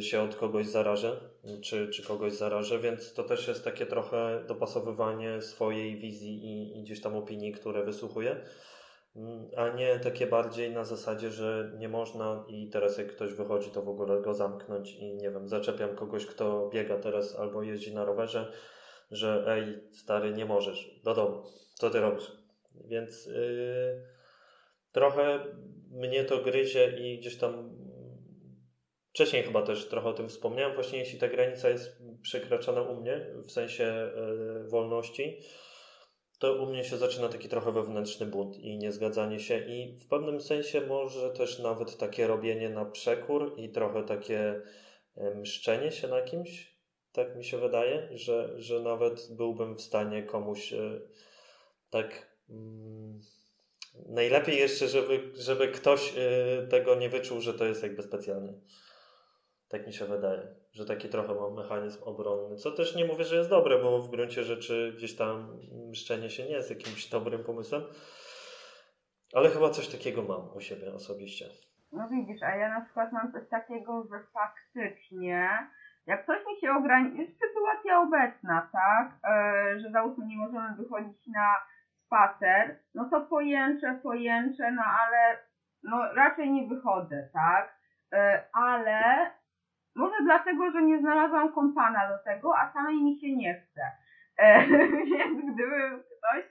się 0.00 0.22
od 0.22 0.36
kogoś 0.36 0.66
zarażę, 0.66 1.20
czy, 1.64 1.88
czy 1.88 2.02
kogoś 2.02 2.32
zarażę, 2.32 2.78
więc 2.78 3.14
to 3.14 3.22
też 3.22 3.48
jest 3.48 3.64
takie 3.64 3.86
trochę 3.86 4.44
dopasowywanie 4.48 5.42
swojej 5.42 5.96
wizji 5.96 6.44
i, 6.44 6.78
i 6.78 6.82
gdzieś 6.82 7.00
tam 7.00 7.16
opinii, 7.16 7.52
które 7.52 7.84
wysłuchuję. 7.84 8.44
A 9.56 9.68
nie 9.68 9.98
takie 9.98 10.26
bardziej 10.26 10.70
na 10.70 10.84
zasadzie, 10.84 11.30
że 11.30 11.72
nie 11.78 11.88
można 11.88 12.44
i 12.48 12.68
teraz 12.68 12.98
jak 12.98 13.06
ktoś 13.06 13.32
wychodzi, 13.32 13.70
to 13.70 13.82
w 13.82 13.88
ogóle 13.88 14.22
go 14.22 14.34
zamknąć 14.34 14.94
i 14.94 15.14
nie 15.14 15.30
wiem, 15.30 15.48
zaczepiam 15.48 15.96
kogoś, 15.96 16.26
kto 16.26 16.70
biega 16.72 16.96
teraz 16.96 17.36
albo 17.36 17.62
jeździ 17.62 17.94
na 17.94 18.04
rowerze, 18.04 18.52
że 19.10 19.44
ej, 19.48 19.80
stary, 19.92 20.32
nie 20.32 20.44
możesz, 20.44 21.00
do 21.04 21.14
domu, 21.14 21.42
co 21.74 21.90
ty 21.90 22.00
robisz? 22.00 22.32
Więc 22.74 23.26
yy, 23.26 24.02
trochę 24.92 25.44
mnie 25.90 26.24
to 26.24 26.38
gryzie 26.38 26.98
i 26.98 27.18
gdzieś 27.18 27.38
tam 27.38 27.78
wcześniej 29.10 29.42
chyba 29.42 29.62
też 29.62 29.88
trochę 29.88 30.08
o 30.08 30.12
tym 30.12 30.28
wspomniałem, 30.28 30.74
właśnie 30.74 30.98
jeśli 30.98 31.18
ta 31.18 31.28
granica 31.28 31.68
jest 31.68 32.02
przekraczana 32.22 32.82
u 32.82 33.00
mnie 33.00 33.26
w 33.46 33.50
sensie 33.50 34.10
yy, 34.16 34.68
wolności, 34.68 35.40
to 36.38 36.62
u 36.62 36.66
mnie 36.66 36.84
się 36.84 36.96
zaczyna 36.96 37.28
taki 37.28 37.48
trochę 37.48 37.72
wewnętrzny 37.72 38.26
bunt 38.26 38.56
i 38.56 38.78
niezgadzanie 38.78 39.40
się 39.40 39.58
i 39.58 39.98
w 39.98 40.08
pewnym 40.08 40.40
sensie 40.40 40.80
może 40.80 41.30
też 41.30 41.58
nawet 41.58 41.96
takie 41.96 42.26
robienie 42.26 42.70
na 42.70 42.84
przekór 42.84 43.54
i 43.56 43.68
trochę 43.70 44.04
takie 44.04 44.62
mszczenie 45.34 45.90
się 45.90 46.08
na 46.08 46.22
kimś, 46.22 46.77
tak 47.18 47.36
mi 47.36 47.44
się 47.44 47.58
wydaje, 47.58 48.08
że, 48.10 48.60
że 48.62 48.80
nawet 48.80 49.36
byłbym 49.36 49.76
w 49.76 49.82
stanie 49.82 50.22
komuś 50.22 50.72
e, 50.72 51.00
tak 51.90 52.36
mm, 52.50 53.20
najlepiej 54.08 54.58
jeszcze, 54.58 54.88
żeby, 54.88 55.32
żeby 55.34 55.68
ktoś 55.68 56.14
e, 56.16 56.66
tego 56.66 56.94
nie 56.94 57.08
wyczuł, 57.08 57.40
że 57.40 57.54
to 57.54 57.64
jest 57.64 57.82
jakby 57.82 58.02
specjalnie. 58.02 58.52
Tak 59.68 59.86
mi 59.86 59.92
się 59.92 60.04
wydaje, 60.04 60.54
że 60.72 60.86
taki 60.86 61.08
trochę 61.08 61.34
mam 61.34 61.54
mechanizm 61.54 62.02
obronny. 62.02 62.56
Co 62.56 62.70
też 62.70 62.96
nie 62.96 63.04
mówię, 63.04 63.24
że 63.24 63.36
jest 63.36 63.50
dobre, 63.50 63.78
bo 63.82 64.02
w 64.02 64.10
gruncie 64.10 64.44
rzeczy 64.44 64.92
gdzieś 64.96 65.16
tam 65.16 65.60
szczenie 65.94 66.30
się 66.30 66.44
nie 66.44 66.52
jest 66.52 66.70
jakimś 66.70 67.08
dobrym 67.08 67.44
pomysłem. 67.44 67.82
Ale 69.34 69.48
chyba 69.48 69.70
coś 69.70 69.88
takiego 69.88 70.22
mam 70.22 70.56
u 70.56 70.60
siebie 70.60 70.94
osobiście. 70.94 71.46
No 71.92 72.08
widzisz, 72.08 72.42
a 72.42 72.56
ja 72.56 72.68
na 72.68 72.84
przykład 72.84 73.12
mam 73.12 73.32
coś 73.32 73.48
takiego, 73.48 74.06
że 74.10 74.18
faktycznie, 74.32 75.48
jak 76.08 76.26
coś 76.26 76.46
mi 76.46 76.60
się 76.60 76.72
ograniczy, 76.72 77.16
jest 77.16 77.38
sytuacja 77.38 78.00
obecna, 78.00 78.68
tak, 78.72 79.08
yy, 79.10 79.80
że 79.80 79.90
załóżmy 79.90 80.26
nie 80.26 80.36
możemy 80.36 80.76
wychodzić 80.76 81.26
na 81.26 81.54
spacer, 82.06 82.78
no 82.94 83.08
to 83.10 83.20
pojęczę, 83.20 84.00
pojęczę, 84.02 84.70
no 84.70 84.82
ale 84.82 85.38
no 85.82 86.14
raczej 86.14 86.50
nie 86.50 86.68
wychodzę, 86.68 87.28
tak, 87.32 87.78
yy, 88.12 88.18
ale 88.52 89.30
może 89.96 90.14
dlatego, 90.22 90.70
że 90.70 90.82
nie 90.82 90.98
znalazłam 90.98 91.52
kompana 91.52 92.08
do 92.08 92.24
tego, 92.24 92.58
a 92.58 92.72
samej 92.72 93.02
mi 93.02 93.20
się 93.20 93.36
nie 93.36 93.54
chce. 93.54 93.82
E, 94.38 94.66
więc 95.12 95.54
gdyby 95.54 96.04
ktoś 96.18 96.44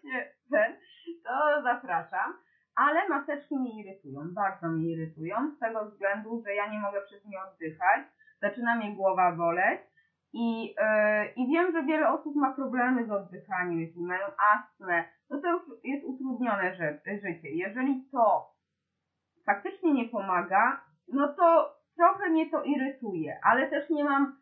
ten, 0.51 0.75
to 1.23 1.61
zapraszam. 1.63 2.33
Ale 2.75 3.09
maseczki 3.09 3.57
mnie 3.57 3.83
irytują, 3.83 4.33
bardzo 4.33 4.67
mnie 4.67 4.91
irytują, 4.91 5.35
z 5.55 5.59
tego 5.59 5.85
względu, 5.85 6.43
że 6.45 6.53
ja 6.53 6.67
nie 6.67 6.79
mogę 6.79 7.01
przez 7.01 7.25
nie 7.25 7.41
oddychać, 7.41 8.01
zaczyna 8.41 8.75
mnie 8.75 8.95
głowa 8.95 9.31
boleć 9.31 9.79
i, 10.33 10.63
yy, 10.63 11.27
i 11.35 11.47
wiem, 11.47 11.71
że 11.71 11.83
wiele 11.83 12.09
osób 12.09 12.35
ma 12.35 12.53
problemy 12.53 13.05
z 13.05 13.11
oddychaniem, 13.11 13.79
jeśli 13.79 14.01
mają 14.01 14.25
astmę, 14.53 15.03
no 15.29 15.41
to 15.41 15.47
już 15.51 15.61
jest 15.83 16.05
utrudnione 16.05 16.75
życie. 17.05 17.49
Jeżeli 17.49 18.09
to 18.11 18.51
faktycznie 19.45 19.93
nie 19.93 20.09
pomaga, 20.09 20.81
no 21.07 21.33
to 21.33 21.75
trochę 21.95 22.29
mnie 22.29 22.49
to 22.49 22.63
irytuje, 22.63 23.39
ale 23.43 23.67
też 23.67 23.89
nie 23.89 24.03
mam 24.03 24.37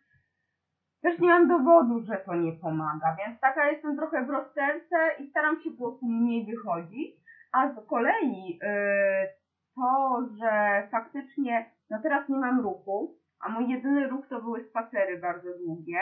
też 1.02 1.20
nie 1.20 1.30
mam 1.30 1.48
dowodu, 1.48 2.02
że 2.06 2.18
to 2.18 2.36
nie 2.36 2.52
pomaga, 2.52 3.16
więc 3.16 3.40
taka 3.40 3.72
jestem 3.72 3.98
trochę 3.98 4.26
w 4.26 4.30
rozterce 4.30 4.96
i 5.20 5.30
staram 5.30 5.62
się 5.62 5.72
po 5.72 5.78
prostu 5.78 6.06
mniej 6.06 6.46
wychodzić. 6.46 7.16
A 7.54 7.74
z 7.74 7.88
kolei 7.88 8.60
yy, 8.62 9.28
to, 9.76 10.20
że 10.40 10.88
faktycznie, 10.92 11.72
no 11.90 12.00
teraz 12.04 12.30
nie 12.30 12.38
mam 12.38 12.60
ruchu, 12.60 13.16
a 13.46 13.50
mój 13.50 13.70
jedyny 13.70 14.08
ruch 14.08 14.28
to 14.28 14.42
były 14.42 14.64
spacery 14.64 15.20
bardzo 15.20 15.58
długie, 15.58 16.00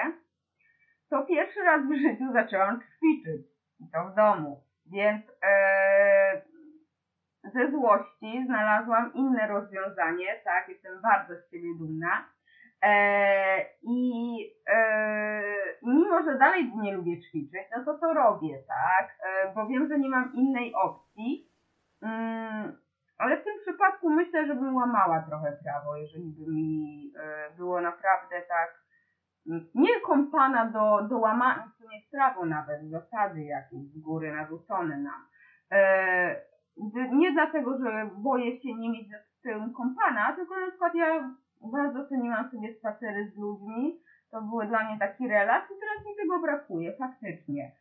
to 1.09 1.25
pierwszy 1.25 1.59
raz 1.59 1.81
w 1.87 1.95
życiu 1.95 2.33
zaczęłam 2.33 2.81
ćwiczyć. 2.81 3.47
I 3.79 3.83
to 3.93 4.09
w 4.09 4.15
domu. 4.15 4.63
Więc 4.85 5.25
yy, 5.25 7.51
ze 7.51 7.71
złości 7.71 8.45
znalazłam 8.45 9.13
inne 9.13 9.47
rozwiązanie, 9.47 10.41
tak, 10.43 10.69
jestem 10.69 11.01
bardzo 11.01 11.33
z 11.35 11.51
siebie 11.51 11.69
dumna. 11.79 12.25
E, 12.83 13.65
I 13.83 14.37
e, 14.67 15.43
mimo, 15.83 16.23
że 16.23 16.37
dalej 16.37 16.71
nie 16.75 16.93
lubię 16.93 17.21
ćwiczyć, 17.21 17.61
no 17.77 17.85
to 17.85 17.97
to 17.97 18.13
robię, 18.13 18.63
tak, 18.67 19.17
e, 19.25 19.53
bo 19.55 19.67
wiem, 19.67 19.87
że 19.87 19.99
nie 19.99 20.09
mam 20.09 20.33
innej 20.33 20.73
opcji. 20.75 21.47
Mm, 22.01 22.82
ale 23.23 23.37
w 23.37 23.43
tym 23.43 23.53
przypadku 23.61 24.09
myślę, 24.09 24.47
że 24.47 24.55
bym 24.55 24.75
łamała 24.75 25.21
trochę 25.21 25.57
prawo, 25.63 25.95
jeżeli 25.95 26.29
by 26.39 26.51
mi 26.51 27.11
e, 27.17 27.55
było 27.57 27.81
naprawdę 27.81 28.41
tak 28.47 28.83
nie 29.75 29.99
kompana 29.99 30.65
do, 30.65 31.07
do 31.09 31.17
łamania, 31.17 31.71
to 31.79 31.89
nie 31.89 31.97
jest 31.97 32.11
prawo 32.11 32.45
nawet, 32.45 32.89
zasady 32.89 33.43
jakieś 33.43 33.79
z 33.79 33.99
góry 33.99 34.31
narzucone 34.31 34.97
nam. 34.97 35.27
E, 35.71 36.35
nie 37.11 37.31
dlatego, 37.31 37.77
że 37.77 38.09
boję 38.15 38.61
się 38.61 38.73
nie 38.75 38.89
mieć 38.89 39.07
z 39.07 39.41
tym 39.41 39.73
kompana, 39.73 40.33
tylko 40.35 40.59
na 40.59 40.69
przykład 40.69 40.95
ja 40.95 41.35
bardzo 41.71 42.09
ceniłam 42.09 42.51
sobie 42.51 42.73
spacery 42.73 43.31
z 43.35 43.37
ludźmi, 43.37 43.99
to 44.31 44.41
były 44.41 44.67
dla 44.67 44.83
mnie 44.83 44.99
taki 44.99 45.27
relaks 45.27 45.71
i 45.71 45.79
teraz 45.79 46.05
mi 46.05 46.15
tego 46.15 46.39
brakuje, 46.39 46.93
faktycznie. 46.97 47.71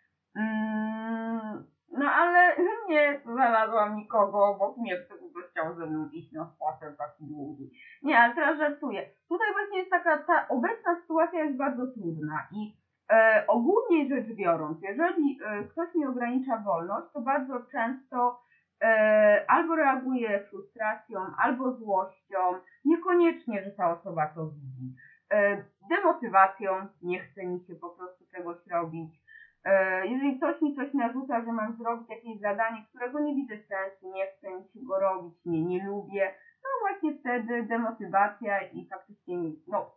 No 1.92 2.11
ale 2.11 2.57
nie 2.88 3.20
znalazłam 3.24 3.96
nikogo 3.96 4.44
obok 4.44 4.76
mnie, 4.76 4.96
kto 4.96 5.14
by 5.14 5.42
chciał 5.50 5.74
ze 5.74 5.87
mną 5.87 6.09
iść 6.12 6.33
na 6.33 6.46
spacer 6.46 6.96
taki 6.96 7.24
długi. 7.24 7.70
Nie, 8.02 8.18
ale 8.18 8.35
teraz 8.35 8.59
żartuję. 8.59 9.11
Tutaj 9.28 9.52
właśnie 9.52 9.78
jest 9.78 9.90
taka, 9.90 10.18
ta 10.18 10.48
obecna 10.48 11.00
sytuacja 11.00 11.44
jest 11.44 11.57
bardzo 11.57 11.87
trudna 11.87 12.48
i 12.52 12.76
e, 13.11 13.44
ogólnie 13.48 14.09
rzecz 14.09 14.37
biorąc, 14.37 14.83
jeżeli 14.83 15.38
e, 15.44 15.64
ktoś 15.64 15.94
mi 15.94 16.07
ogranicza 16.07 16.59
wolność, 16.59 17.07
to 17.12 17.20
bardzo 17.20 17.61
często 17.72 18.40
e, 18.83 19.44
albo 19.48 19.76
reaguje 19.76 20.46
frustracją, 20.50 21.20
albo 21.38 21.72
złością, 21.72 22.38
niekoniecznie, 22.85 23.64
że 23.64 23.70
ta 23.70 23.92
osoba 23.92 24.26
to 24.26 24.46
widzi. 24.46 24.94
E, 25.33 25.64
demotywacją, 25.88 26.87
nie 27.02 27.20
chce 27.20 27.46
mi 27.46 27.61
się 27.61 27.74
po 27.74 27.90
prostu 27.90 28.24
czegoś 28.37 28.57
robić. 28.66 29.21
E, 29.64 30.07
jeżeli 30.07 30.37
ktoś 30.37 30.62
mi 30.62 30.77
coś 30.77 30.94
narzuca, 30.94 31.44
że 31.44 31.53
mam 31.53 31.77
zrobić 31.77 32.09
jakieś 32.11 32.40
zadanie, 32.40 32.87
którego 32.88 33.20
nie 33.20 33.35
widzę 33.35 33.57
sensu, 33.57 34.12
nie 34.14 34.27
chcę 34.27 34.48
się 34.48 34.81
go 34.87 34.98
robić, 34.98 35.35
nie, 35.44 35.62
nie 35.64 35.87
lubię, 35.87 36.35
no 36.64 36.68
właśnie 36.81 37.18
wtedy 37.18 37.62
demotywacja 37.62 38.62
i 38.62 38.88
faktycznie 38.88 39.37
no, 39.68 39.90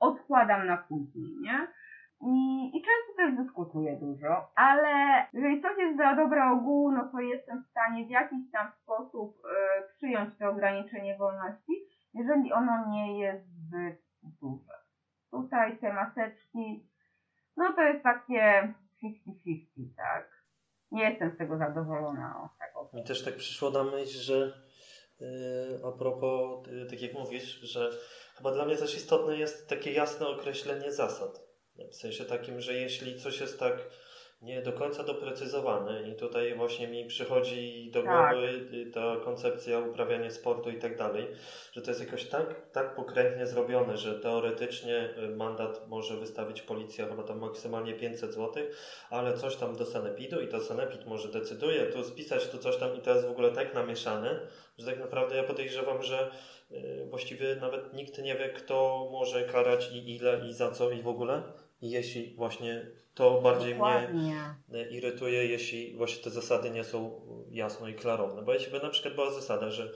odkładam 0.00 0.66
na 0.66 0.76
później, 0.76 1.36
nie? 1.42 1.68
I, 2.20 2.66
I 2.76 2.82
często 2.82 3.16
też 3.16 3.36
dyskutuję 3.36 3.96
dużo, 3.96 4.50
ale 4.54 5.26
jeżeli 5.32 5.62
coś 5.62 5.78
jest 5.78 5.96
dla 5.96 6.16
dobra 6.16 6.52
ogółu, 6.52 6.92
no 6.92 7.08
to 7.12 7.20
jestem 7.20 7.62
w 7.62 7.70
stanie 7.70 8.06
w 8.06 8.10
jakiś 8.10 8.50
tam 8.52 8.72
sposób 8.82 9.36
e, 9.44 9.82
przyjąć 9.96 10.38
to 10.38 10.50
ograniczenie 10.50 11.16
wolności, 11.16 11.72
jeżeli 12.14 12.52
ono 12.52 12.88
nie 12.90 13.20
jest 13.20 13.46
zbyt 13.46 14.02
duże. 14.40 14.72
Tutaj 15.30 15.78
te 15.78 15.92
maseczki, 15.92 16.88
no 17.56 17.72
to 17.72 17.82
jest 17.82 18.02
takie 18.02 18.74
50-50, 19.02 19.94
tak? 19.96 20.46
Nie 20.90 21.10
jestem 21.10 21.34
z 21.34 21.38
tego 21.38 21.58
zadowolona. 21.58 22.34
O, 22.36 22.48
tak 22.58 22.92
Mi 22.92 23.04
też 23.04 23.24
tak 23.24 23.36
przyszło 23.36 23.70
na 23.70 23.84
myśl, 23.84 24.18
że 24.18 24.62
yy, 25.20 25.80
a 25.84 25.92
propos, 25.92 26.66
yy, 26.66 26.86
tak 26.86 27.02
jak 27.02 27.12
mówisz, 27.12 27.60
że 27.60 27.90
chyba 28.36 28.52
dla 28.52 28.64
mnie 28.64 28.76
też 28.76 28.96
istotne 28.96 29.36
jest 29.36 29.68
takie 29.68 29.92
jasne 29.92 30.28
określenie 30.28 30.92
zasad. 30.92 31.46
W 31.90 31.94
sensie 31.94 32.24
takim, 32.24 32.60
że 32.60 32.74
jeśli 32.74 33.20
coś 33.20 33.40
jest 33.40 33.58
tak 33.60 33.76
nie 34.42 34.62
do 34.62 34.72
końca 34.72 35.02
doprecyzowane 35.04 36.08
i 36.08 36.14
tutaj 36.14 36.54
właśnie 36.54 36.88
mi 36.88 37.06
przychodzi 37.06 37.90
do 37.92 38.02
Tak. 38.02 38.32
głowy 38.32 38.60
ta 38.94 39.16
koncepcja 39.24 39.78
uprawiania 39.78 40.30
sportu 40.30 40.70
i 40.70 40.78
tak 40.78 40.96
dalej, 40.98 41.26
że 41.72 41.82
to 41.82 41.90
jest 41.90 42.00
jakoś 42.00 42.24
tak, 42.24 42.70
tak 42.72 42.94
pokrętnie 42.94 43.46
zrobione, 43.46 43.96
że 43.96 44.20
teoretycznie 44.20 45.14
y, 45.18 45.36
mandat 45.36 45.88
może 45.88 46.16
wystawić 46.16 46.62
policja 46.62 47.06
chyba 47.06 47.22
tam 47.22 47.38
maksymalnie 47.38 47.94
500 47.94 48.34
zł, 48.34 48.64
ale 49.10 49.36
coś 49.36 49.56
tam 49.56 49.76
do 49.76 49.86
sanepidu 49.86 50.40
i 50.40 50.48
to 50.48 50.60
sanepid 50.60 51.06
może 51.06 51.28
decyduje 51.28 51.86
tu 51.86 52.04
spisać 52.04 52.48
tu 52.48 52.58
coś 52.58 52.76
tam 52.76 52.96
i 52.96 53.00
to 53.00 53.10
jest 53.10 53.26
w 53.26 53.30
ogóle 53.30 53.50
tak 53.50 53.74
namieszane, 53.74 54.40
że 54.78 54.86
tak 54.86 54.98
naprawdę 54.98 55.36
ja 55.36 55.42
podejrzewam, 55.42 56.02
że 56.02 56.30
y, 56.72 57.06
właściwie 57.10 57.56
nawet 57.56 57.94
nikt 57.94 58.22
nie 58.22 58.34
wie 58.34 58.48
kto 58.48 59.08
może 59.12 59.44
karać 59.44 59.92
i 59.92 60.16
ile 60.16 60.40
i 60.48 60.52
za 60.52 60.70
co 60.70 60.90
i 60.90 61.02
w 61.02 61.08
ogóle. 61.08 61.42
Jeśli 61.82 62.34
właśnie 62.36 62.86
to 63.14 63.40
bardziej 63.40 63.74
mnie 63.74 63.78
Dokładnie. 63.78 64.54
e, 64.72 64.90
irytuje, 64.90 65.46
jeśli 65.46 65.96
właśnie 65.96 66.24
te 66.24 66.30
zasady 66.30 66.70
nie 66.70 66.84
są 66.84 67.20
jasno 67.50 67.88
i 67.88 67.94
klarowne. 67.94 68.42
Bo 68.42 68.54
jeśli 68.54 68.72
by 68.72 68.80
na 68.80 68.90
przykład 68.90 69.14
była 69.14 69.30
zasada, 69.30 69.70
że 69.70 69.92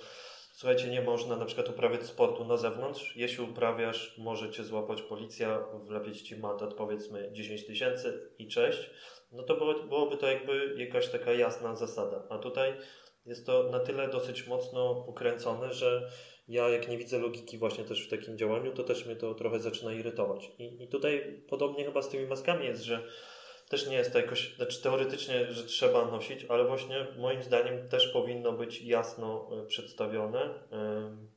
słuchajcie, 0.53 0.89
nie 0.89 1.01
można 1.01 1.37
na 1.37 1.45
przykład 1.45 1.69
uprawiać 1.69 2.03
sportu 2.03 2.45
na 2.45 2.57
zewnątrz, 2.57 3.17
jeśli 3.17 3.45
uprawiasz, 3.45 4.19
może 4.19 4.51
cię 4.51 4.65
złapać 4.65 5.03
policja, 5.03 5.65
wlepić 5.85 6.23
ci 6.23 6.37
mandat 6.37 6.75
powiedzmy 6.75 7.29
10 7.33 7.67
tysięcy 7.67 8.31
i 8.39 8.49
cześć, 8.49 8.91
no 9.33 9.43
to 9.43 9.55
było, 9.55 9.75
byłoby 9.75 10.17
to 10.17 10.27
jakby 10.27 10.75
jakaś 10.79 11.09
taka 11.09 11.33
jasna 11.33 11.77
zasada. 11.77 12.23
A 12.29 12.39
tutaj 12.39 12.73
jest 13.27 13.47
to 13.47 13.63
na 13.63 13.81
tyle 13.81 14.09
dosyć 14.09 14.47
mocno 14.47 15.05
ukręcone, 15.09 15.73
że 15.73 16.11
ja 16.51 16.69
jak 16.69 16.89
nie 16.89 16.99
widzę 16.99 17.19
logiki 17.19 17.59
właśnie 17.59 17.85
też 17.85 18.07
w 18.07 18.11
takim 18.11 18.39
działaniu, 18.39 18.73
to 18.73 18.85
też 18.85 19.07
mnie 19.07 19.17
to 19.17 19.35
trochę 19.35 19.61
zaczyna 19.61 19.93
irytować. 19.93 20.51
I, 20.59 20.83
i 20.83 20.89
tutaj 20.89 21.43
podobnie 21.49 21.85
chyba 21.85 22.03
z 22.03 22.09
tymi 22.09 22.27
maskami 22.27 22.67
jest, 22.67 22.83
że 22.83 23.07
też 23.69 23.89
nie 23.89 23.97
jest 23.97 24.13
to 24.13 24.19
jakoś, 24.19 24.57
znaczy 24.57 24.83
teoretycznie, 24.83 25.53
że 25.53 25.65
trzeba 25.65 26.05
nosić, 26.05 26.45
ale 26.49 26.65
właśnie 26.65 27.07
moim 27.19 27.43
zdaniem 27.43 27.89
też 27.89 28.13
powinno 28.13 28.53
być 28.53 28.83
jasno 28.83 29.51
e, 29.53 29.67
przedstawione, 29.67 30.41
e, 30.73 31.31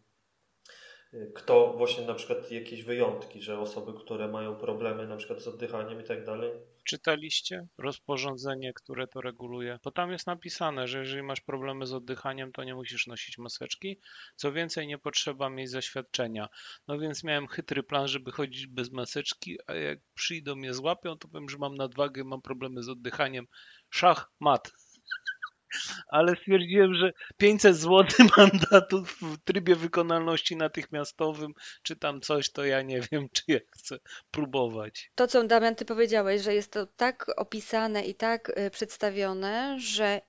kto 1.35 1.73
właśnie 1.77 2.05
na 2.05 2.13
przykład 2.13 2.51
jakieś 2.51 2.83
wyjątki, 2.83 3.41
że 3.41 3.59
osoby, 3.59 3.93
które 3.99 4.27
mają 4.27 4.55
problemy 4.55 5.07
na 5.07 5.17
przykład 5.17 5.41
z 5.41 5.47
oddychaniem 5.47 6.01
i 6.01 6.03
tak 6.03 6.25
dalej, 6.25 6.51
Czytaliście 6.83 7.67
rozporządzenie, 7.77 8.73
które 8.73 9.07
to 9.07 9.21
reguluje? 9.21 9.79
Bo 9.83 9.91
tam 9.91 10.11
jest 10.11 10.27
napisane, 10.27 10.87
że 10.87 10.99
jeżeli 10.99 11.23
masz 11.23 11.41
problemy 11.41 11.85
z 11.85 11.93
oddychaniem, 11.93 12.51
to 12.51 12.63
nie 12.63 12.75
musisz 12.75 13.07
nosić 13.07 13.37
maseczki. 13.37 13.99
Co 14.35 14.51
więcej, 14.51 14.87
nie 14.87 14.97
potrzeba 14.97 15.49
mieć 15.49 15.69
zaświadczenia. 15.69 16.49
No 16.87 16.99
więc 16.99 17.23
miałem 17.23 17.47
chytry 17.47 17.83
plan, 17.83 18.07
żeby 18.07 18.31
chodzić 18.31 18.67
bez 18.67 18.91
maseczki, 18.91 19.57
a 19.67 19.73
jak 19.73 19.99
przyjdą 20.13 20.55
mnie 20.55 20.73
złapią, 20.73 21.17
to 21.17 21.27
powiem, 21.27 21.49
że 21.49 21.57
mam 21.57 21.75
nadwagę, 21.75 22.23
mam 22.23 22.41
problemy 22.41 22.83
z 22.83 22.89
oddychaniem. 22.89 23.47
Szach, 23.89 24.31
mat. 24.39 24.71
Ale 26.07 26.35
stwierdziłem, 26.35 26.93
że 26.95 27.13
500 27.37 27.77
zł 27.77 28.05
mandatu 28.37 29.05
w 29.05 29.37
trybie 29.43 29.75
wykonalności 29.75 30.55
natychmiastowym, 30.55 31.53
czy 31.83 31.95
tam 31.95 32.21
coś, 32.21 32.51
to 32.51 32.65
ja 32.65 32.81
nie 32.81 33.01
wiem, 33.11 33.27
czy 33.33 33.43
ja 33.47 33.59
chcę 33.71 33.97
próbować. 34.31 35.11
To, 35.15 35.27
co 35.27 35.43
Damian, 35.43 35.75
ty 35.75 35.85
powiedziałeś, 35.85 36.41
że 36.41 36.53
jest 36.53 36.71
to 36.71 36.85
tak 36.85 37.25
opisane 37.37 38.05
i 38.05 38.15
tak 38.15 38.49
y, 38.49 38.69
przedstawione, 38.69 39.79
że 39.79 40.21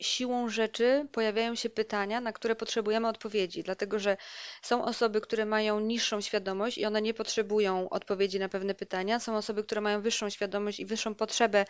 siłą 0.00 0.48
rzeczy 0.48 1.08
pojawiają 1.12 1.54
się 1.54 1.70
pytania, 1.70 2.20
na 2.20 2.32
które 2.32 2.56
potrzebujemy 2.56 3.08
odpowiedzi, 3.08 3.62
dlatego 3.62 3.98
że 3.98 4.16
są 4.62 4.84
osoby, 4.84 5.20
które 5.20 5.44
mają 5.44 5.80
niższą 5.80 6.20
świadomość 6.20 6.78
i 6.78 6.86
one 6.86 7.02
nie 7.02 7.14
potrzebują 7.14 7.88
odpowiedzi 7.88 8.38
na 8.38 8.48
pewne 8.48 8.74
pytania. 8.74 9.20
Są 9.20 9.36
osoby, 9.36 9.64
które 9.64 9.80
mają 9.80 10.00
wyższą 10.00 10.30
świadomość 10.30 10.80
i 10.80 10.86
wyższą 10.86 11.14
potrzebę 11.14 11.64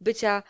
bycia 0.00 0.42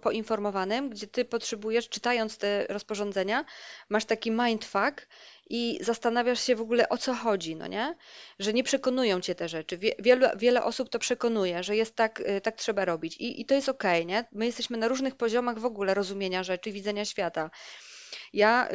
poinformowanym, 0.00 0.90
gdzie 0.90 1.06
ty 1.06 1.24
potrzebujesz, 1.24 1.88
czytając 1.88 2.38
te 2.38 2.66
rozporządzenia, 2.68 3.44
masz 3.88 4.04
taki 4.04 4.30
mindfuck 4.30 5.06
i 5.50 5.78
zastanawiasz 5.80 6.40
się 6.40 6.56
w 6.56 6.60
ogóle 6.60 6.88
o 6.88 6.98
co 6.98 7.14
chodzi, 7.14 7.56
no 7.56 7.66
nie? 7.66 7.94
Że 8.38 8.52
nie 8.52 8.64
przekonują 8.64 9.20
cię 9.20 9.34
te 9.34 9.48
rzeczy. 9.48 9.78
Wie, 9.78 9.94
wiele, 9.98 10.32
wiele 10.36 10.64
osób 10.64 10.88
to 10.88 10.98
przekonuje, 10.98 11.62
że 11.62 11.76
jest 11.76 11.94
tak, 11.94 12.20
y, 12.20 12.40
tak 12.40 12.56
trzeba 12.56 12.84
robić 12.84 13.16
i, 13.16 13.40
i 13.40 13.44
to 13.44 13.54
jest 13.54 13.68
okej, 13.68 14.06
nie? 14.06 14.24
My 14.32 14.46
jesteśmy 14.46 14.76
na 14.76 14.88
różnych 14.88 15.16
poziomach 15.16 15.58
w 15.58 15.64
ogóle 15.64 15.94
rozumienia 15.94 16.42
rzeczy, 16.42 16.72
widzenia 16.72 17.04
świata. 17.04 17.50
Ja, 18.32 18.68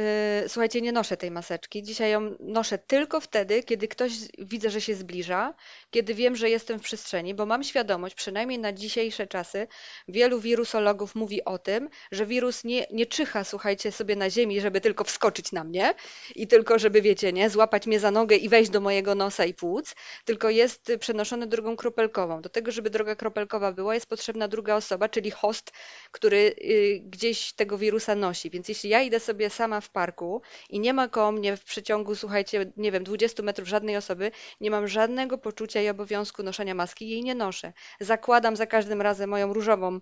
y, 0.45 0.49
słuchajcie, 0.49 0.81
nie 0.81 0.91
noszę 0.91 1.17
tej 1.17 1.31
maseczki. 1.31 1.83
Dzisiaj 1.83 2.11
ją 2.11 2.35
noszę 2.39 2.77
tylko 2.77 3.19
wtedy, 3.19 3.63
kiedy 3.63 3.87
ktoś 3.87 4.11
widzę, 4.37 4.69
że 4.69 4.81
się 4.81 4.95
zbliża, 4.95 5.53
kiedy 5.91 6.13
wiem, 6.13 6.35
że 6.35 6.49
jestem 6.49 6.79
w 6.79 6.81
przestrzeni, 6.81 7.33
bo 7.33 7.45
mam 7.45 7.63
świadomość, 7.63 8.15
przynajmniej 8.15 8.59
na 8.59 8.73
dzisiejsze 8.73 9.27
czasy, 9.27 9.67
wielu 10.07 10.39
wirusologów 10.39 11.15
mówi 11.15 11.45
o 11.45 11.57
tym, 11.57 11.89
że 12.11 12.25
wirus 12.25 12.63
nie, 12.63 12.85
nie 12.91 13.05
czyha, 13.05 13.43
słuchajcie, 13.43 13.91
sobie 13.91 14.15
na 14.15 14.29
ziemi, 14.29 14.61
żeby 14.61 14.81
tylko 14.81 15.03
wskoczyć 15.03 15.51
na 15.51 15.63
mnie 15.63 15.93
i 16.35 16.47
tylko, 16.47 16.79
żeby, 16.79 17.01
wiecie, 17.01 17.33
nie, 17.33 17.49
złapać 17.49 17.87
mnie 17.87 17.99
za 17.99 18.11
nogę 18.11 18.35
i 18.35 18.49
wejść 18.49 18.71
do 18.71 18.81
mojego 18.81 19.15
nosa 19.15 19.45
i 19.45 19.53
płuc, 19.53 19.95
tylko 20.25 20.49
jest 20.49 20.91
przenoszony 20.99 21.47
drogą 21.47 21.75
kropelkową. 21.75 22.41
Do 22.41 22.49
tego, 22.49 22.71
żeby 22.71 22.89
droga 22.89 23.15
kropelkowa 23.15 23.71
była, 23.71 23.93
jest 23.93 24.05
potrzebna 24.05 24.47
druga 24.47 24.75
osoba, 24.75 25.09
czyli 25.09 25.31
host, 25.31 25.71
który 26.11 26.37
y, 26.37 27.01
gdzieś 27.03 27.53
tego 27.53 27.77
wirusa 27.77 28.15
nosi. 28.15 28.49
Więc 28.49 28.69
jeśli 28.69 28.89
ja 28.89 29.01
idę 29.01 29.19
sobie 29.19 29.42
sama 29.49 29.81
w 29.81 29.89
parku 29.89 30.41
i 30.69 30.79
nie 30.79 30.93
ma 30.93 31.07
koło 31.07 31.31
mnie 31.31 31.57
w 31.57 31.63
przeciągu, 31.63 32.15
słuchajcie, 32.15 32.71
nie 32.77 32.91
wiem, 32.91 33.03
20 33.03 33.43
metrów 33.43 33.67
żadnej 33.67 33.97
osoby, 33.97 34.31
nie 34.61 34.71
mam 34.71 34.87
żadnego 34.87 35.37
poczucia 35.37 35.81
i 35.81 35.89
obowiązku 35.89 36.43
noszenia 36.43 36.75
maski, 36.75 37.09
jej 37.09 37.23
nie 37.23 37.35
noszę. 37.35 37.73
Zakładam 37.99 38.55
za 38.55 38.65
każdym 38.67 39.01
razem 39.01 39.29
moją 39.29 39.53
różową 39.53 39.99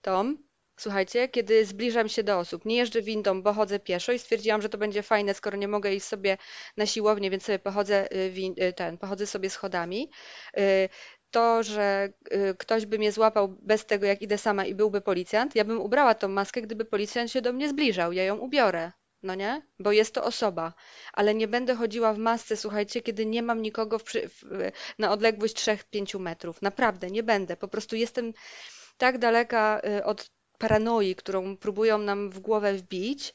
tą, 0.00 0.36
słuchajcie, 0.76 1.28
kiedy 1.28 1.64
zbliżam 1.64 2.08
się 2.08 2.22
do 2.22 2.38
osób. 2.38 2.64
Nie 2.64 2.76
jeżdżę 2.76 3.02
windą, 3.02 3.42
bo 3.42 3.52
chodzę 3.52 3.78
pieszo 3.78 4.12
i 4.12 4.18
stwierdziłam, 4.18 4.62
że 4.62 4.68
to 4.68 4.78
będzie 4.78 5.02
fajne, 5.02 5.34
skoro 5.34 5.56
nie 5.56 5.68
mogę 5.68 5.94
iść 5.94 6.06
sobie 6.06 6.38
na 6.76 6.86
siłownię, 6.86 7.30
więc 7.30 7.44
sobie 7.44 7.58
pochodzę, 7.58 8.12
y, 8.12 8.32
y, 8.62 8.72
ten, 8.72 8.98
pochodzę 8.98 9.26
sobie 9.26 9.50
schodami. 9.50 10.10
To, 11.34 11.62
że 11.62 12.08
y, 12.32 12.54
ktoś 12.58 12.86
by 12.86 12.98
mnie 12.98 13.12
złapał 13.12 13.48
bez 13.62 13.86
tego, 13.86 14.06
jak 14.06 14.22
idę 14.22 14.38
sama 14.38 14.64
i 14.64 14.74
byłby 14.74 15.00
policjant, 15.00 15.54
ja 15.54 15.64
bym 15.64 15.80
ubrała 15.80 16.14
tą 16.14 16.28
maskę, 16.28 16.62
gdyby 16.62 16.84
policjant 16.84 17.30
się 17.30 17.42
do 17.42 17.52
mnie 17.52 17.68
zbliżał. 17.68 18.12
Ja 18.12 18.24
ją 18.24 18.36
ubiorę. 18.36 18.92
no 19.22 19.34
nie? 19.34 19.62
Bo 19.78 19.92
jest 19.92 20.14
to 20.14 20.24
osoba, 20.24 20.74
ale 21.12 21.34
nie 21.34 21.48
będę 21.48 21.74
chodziła 21.74 22.12
w 22.14 22.18
masce, 22.18 22.56
słuchajcie, 22.56 23.02
kiedy 23.02 23.26
nie 23.26 23.42
mam 23.42 23.62
nikogo 23.62 23.98
w 23.98 24.04
w, 24.04 24.70
na 24.98 25.12
odległość 25.12 25.54
3-5 25.56 26.20
metrów. 26.20 26.62
Naprawdę, 26.62 27.10
nie 27.10 27.22
będę. 27.22 27.56
Po 27.56 27.68
prostu 27.68 27.96
jestem 27.96 28.32
tak 28.96 29.18
daleka 29.18 29.80
y, 29.98 30.04
od 30.04 30.30
paranoi, 30.58 31.14
którą 31.14 31.56
próbują 31.56 31.98
nam 31.98 32.30
w 32.30 32.40
głowę 32.40 32.74
wbić. 32.74 33.34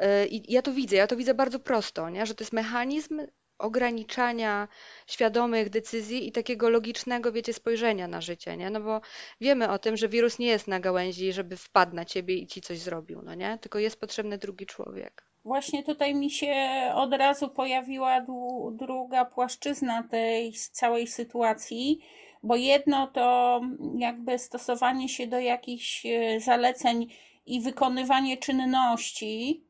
Y, 0.00 0.26
I 0.26 0.52
ja 0.52 0.62
to 0.62 0.72
widzę, 0.72 0.96
ja 0.96 1.06
to 1.06 1.16
widzę 1.16 1.34
bardzo 1.34 1.58
prosto, 1.58 2.10
nie? 2.10 2.26
że 2.26 2.34
to 2.34 2.44
jest 2.44 2.52
mechanizm 2.52 3.26
ograniczania 3.58 4.68
świadomych 5.06 5.70
decyzji 5.70 6.28
i 6.28 6.32
takiego 6.32 6.70
logicznego, 6.70 7.32
wiecie, 7.32 7.52
spojrzenia 7.52 8.08
na 8.08 8.20
życie, 8.20 8.56
nie? 8.56 8.70
No 8.70 8.80
bo 8.80 9.00
wiemy 9.40 9.70
o 9.70 9.78
tym, 9.78 9.96
że 9.96 10.08
wirus 10.08 10.38
nie 10.38 10.46
jest 10.46 10.68
na 10.68 10.80
gałęzi, 10.80 11.32
żeby 11.32 11.56
wpadł 11.56 11.96
na 11.96 12.04
ciebie 12.04 12.34
i 12.34 12.46
ci 12.46 12.60
coś 12.60 12.78
zrobił, 12.78 13.22
no 13.22 13.34
nie? 13.34 13.58
Tylko 13.60 13.78
jest 13.78 14.00
potrzebny 14.00 14.38
drugi 14.38 14.66
człowiek. 14.66 15.24
Właśnie 15.44 15.82
tutaj 15.82 16.14
mi 16.14 16.30
się 16.30 16.54
od 16.94 17.14
razu 17.14 17.48
pojawiła 17.48 18.24
druga 18.72 19.24
płaszczyzna 19.24 20.02
tej 20.02 20.52
całej 20.52 21.06
sytuacji, 21.06 22.00
bo 22.42 22.56
jedno 22.56 23.06
to 23.06 23.60
jakby 23.98 24.38
stosowanie 24.38 25.08
się 25.08 25.26
do 25.26 25.38
jakichś 25.38 26.06
e, 26.06 26.40
zaleceń 26.40 27.06
i 27.46 27.60
wykonywanie 27.60 28.36
czynności, 28.36 29.64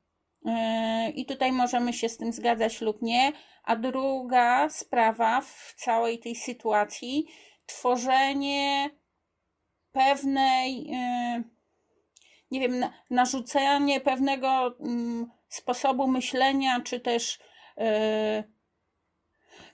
i 1.15 1.27
tutaj 1.27 1.53
możemy 1.53 1.93
się 1.93 2.09
z 2.09 2.17
tym 2.17 2.33
zgadzać 2.33 2.81
lub 2.81 3.03
nie, 3.03 3.33
a 3.65 3.77
druga 3.77 4.69
sprawa 4.69 5.41
w 5.41 5.75
całej 5.77 6.19
tej 6.19 6.35
sytuacji 6.35 7.27
tworzenie 7.67 8.91
pewnej, 9.93 10.91
e, 10.95 11.43
nie 12.51 12.61
wiem, 12.61 12.91
narzucenie 13.11 14.01
pewnego 14.01 14.77
mm, 14.81 15.31
sposobu 15.49 16.07
myślenia, 16.07 16.81
czy 16.85 17.01
też 17.01 17.39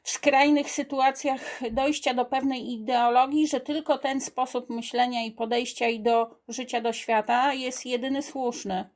w 0.03 0.11
skrajnych 0.11 0.71
sytuacjach 0.71 1.61
dojścia 1.71 2.15
do 2.15 2.25
pewnej 2.25 2.73
ideologii, 2.73 3.49
że 3.49 3.61
tylko 3.61 3.99
ten 3.99 4.21
sposób 4.21 4.71
myślenia 4.71 5.25
i 5.25 5.31
podejścia 5.31 5.89
i 5.89 6.01
do 6.01 6.41
życia, 6.49 6.81
do 6.81 6.93
świata 6.93 7.55
jest 7.55 7.87
jedyny 7.87 8.23
słuszny. 8.23 8.91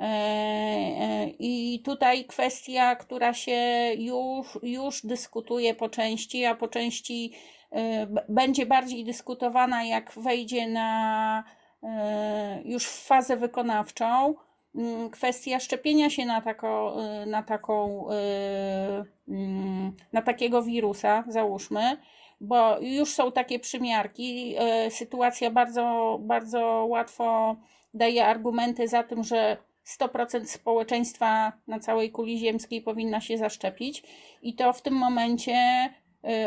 E, 0.00 0.04
e, 0.04 1.28
I 1.38 1.82
tutaj 1.84 2.24
kwestia, 2.24 2.96
która 2.96 3.34
się 3.34 3.90
już, 3.98 4.58
już 4.62 5.06
dyskutuje 5.06 5.74
po 5.74 5.88
części, 5.88 6.44
a 6.44 6.54
po 6.54 6.68
części 6.68 7.32
e, 7.72 8.06
będzie 8.28 8.66
bardziej 8.66 9.04
dyskutowana, 9.04 9.84
jak 9.84 10.12
wejdzie 10.16 10.68
na 10.68 11.44
już 12.64 12.86
w 12.86 13.06
fazę 13.06 13.36
wykonawczą, 13.36 14.34
Mm, 14.74 15.10
kwestia 15.10 15.60
szczepienia 15.60 16.10
się 16.10 16.26
na, 16.26 16.40
tako, 16.40 16.96
na 17.26 17.42
taką, 17.42 18.06
mm, 19.28 19.92
na 20.12 20.22
takiego 20.22 20.62
wirusa, 20.62 21.24
załóżmy, 21.28 21.96
bo 22.40 22.80
już 22.80 23.14
są 23.14 23.32
takie 23.32 23.58
przymiarki. 23.58 24.54
Sytuacja 24.90 25.50
bardzo, 25.50 26.18
bardzo 26.22 26.60
łatwo 26.88 27.56
daje 27.94 28.26
argumenty 28.26 28.88
za 28.88 29.02
tym, 29.02 29.24
że 29.24 29.56
100% 30.00 30.44
społeczeństwa 30.44 31.52
na 31.66 31.80
całej 31.80 32.10
kuli 32.10 32.38
ziemskiej 32.38 32.82
powinna 32.82 33.20
się 33.20 33.38
zaszczepić 33.38 34.02
i 34.42 34.54
to 34.54 34.72
w 34.72 34.82
tym 34.82 34.94
momencie 34.94 35.88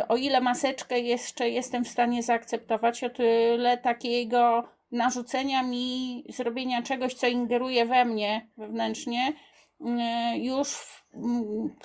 o 0.08 0.16
ile 0.16 0.42
maseczkę 0.42 1.00
jeszcze 1.00 1.50
jestem 1.50 1.86
w 1.86 1.88
stanie 1.88 2.24
zaakceptować, 2.24 3.04
o 3.04 3.10
tyle 3.10 3.78
takiego 3.78 4.64
narzucenia 4.92 5.64
mi 5.64 6.24
zrobienia 6.30 6.82
czegoś, 6.82 7.14
co 7.14 7.28
ingeruje 7.28 7.86
we 7.86 8.06
mnie 8.06 8.48
wewnętrznie, 8.58 9.34
e, 9.86 10.38
już 10.38 10.86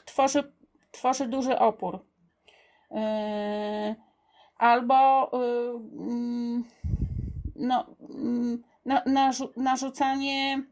tworzy, 0.05 0.53
tworzy 0.91 1.27
duży 1.27 1.59
opór. 1.59 2.05
E, 2.91 3.95
albo 4.59 5.31
e, 5.33 5.39
no, 7.57 7.87
narzucanie, 9.57 10.63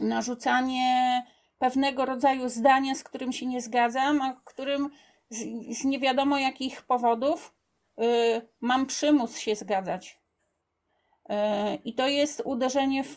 narzucanie 0.00 1.22
pewnego 1.58 2.04
rodzaju 2.04 2.48
zdania, 2.48 2.94
z 2.94 3.04
którym 3.04 3.32
się 3.32 3.46
nie 3.46 3.60
zgadzam, 3.60 4.22
a 4.22 4.40
którym 4.44 4.90
z, 5.30 5.38
z 5.78 5.84
nie 5.84 5.98
wiadomo 5.98 6.38
jakich 6.38 6.82
powodów 6.82 7.54
mam 8.60 8.86
przymus 8.86 9.38
się 9.38 9.56
zgadzać. 9.56 10.18
E, 11.28 11.74
I 11.74 11.94
to 11.94 12.08
jest 12.08 12.42
uderzenie 12.44 13.04
w, 13.04 13.16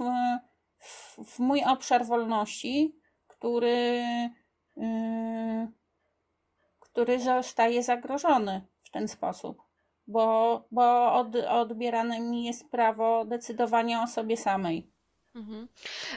w, 0.78 1.20
w 1.26 1.40
mój 1.40 1.64
obszar 1.64 2.06
wolności, 2.06 2.96
który, 3.28 4.04
e, 4.78 5.72
który 6.80 7.20
zostaje 7.20 7.84
zagrożony 7.84 8.68
w 8.82 8.90
ten 8.90 9.08
sposób, 9.08 9.62
bo, 10.08 10.68
bo 10.72 11.14
od, 11.14 11.36
odbierane 11.36 12.20
mi 12.20 12.44
jest 12.44 12.70
prawo 12.70 13.26
decydowania 13.26 14.04
o 14.04 14.08
sobie 14.08 14.38
samej. 14.38 14.91
Mhm. 15.36 15.68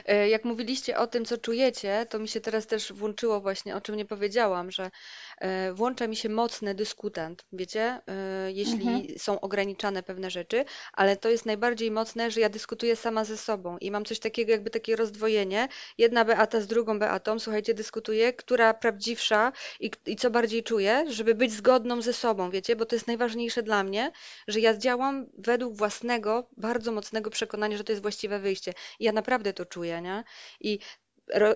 E, 0.05 0.29
jak 0.29 0.45
mówiliście 0.45 0.97
o 0.97 1.07
tym, 1.07 1.25
co 1.25 1.37
czujecie, 1.37 2.05
to 2.09 2.19
mi 2.19 2.27
się 2.27 2.41
teraz 2.41 2.67
też 2.67 2.93
włączyło 2.93 3.41
właśnie, 3.41 3.75
o 3.75 3.81
czym 3.81 3.95
nie 3.95 4.05
powiedziałam, 4.05 4.71
że 4.71 4.91
włącza 5.73 6.07
mi 6.07 6.15
się 6.15 6.29
mocny 6.29 6.75
dyskutant, 6.75 7.45
wiecie, 7.53 8.01
e, 8.07 8.51
jeśli 8.51 9.07
Mhm. 9.07 9.19
są 9.19 9.39
ograniczane 9.39 10.03
pewne 10.03 10.29
rzeczy, 10.31 10.65
ale 10.93 11.17
to 11.17 11.29
jest 11.29 11.45
najbardziej 11.45 11.91
mocne, 11.91 12.31
że 12.31 12.39
ja 12.41 12.49
dyskutuję 12.49 12.95
sama 12.95 13.25
ze 13.25 13.37
sobą 13.37 13.77
i 13.77 13.91
mam 13.91 14.05
coś 14.05 14.19
takiego, 14.19 14.51
jakby 14.51 14.69
takie 14.69 14.95
rozdwojenie. 14.95 15.67
Jedna 15.97 16.25
Beata 16.25 16.61
z 16.61 16.67
drugą 16.67 16.99
Beatą, 16.99 17.39
słuchajcie, 17.39 17.73
dyskutuje, 17.73 18.33
która 18.33 18.73
prawdziwsza 18.73 19.51
i, 19.79 19.91
i 20.05 20.15
co 20.15 20.29
bardziej 20.31 20.63
czuje, 20.63 21.05
żeby 21.11 21.35
być 21.35 21.53
zgodną 21.53 22.01
ze 22.01 22.13
sobą, 22.13 22.49
wiecie, 22.49 22.75
bo 22.75 22.85
to 22.85 22.95
jest 22.95 23.07
najważniejsze 23.07 23.63
dla 23.63 23.83
mnie, 23.83 24.11
że 24.47 24.59
ja 24.59 24.77
działam 24.77 25.25
według 25.37 25.75
własnego, 25.77 26.49
bardzo 26.57 26.91
mocnego 26.91 27.29
przekonania, 27.29 27.77
że 27.77 27.83
to 27.83 27.91
jest 27.91 28.01
właściwe 28.01 28.39
wyjście 28.39 28.73
ja 28.99 29.11
naprawdę 29.11 29.53
to 29.53 29.65
czuję, 29.65 30.01
nie? 30.01 30.23
I 30.61 30.79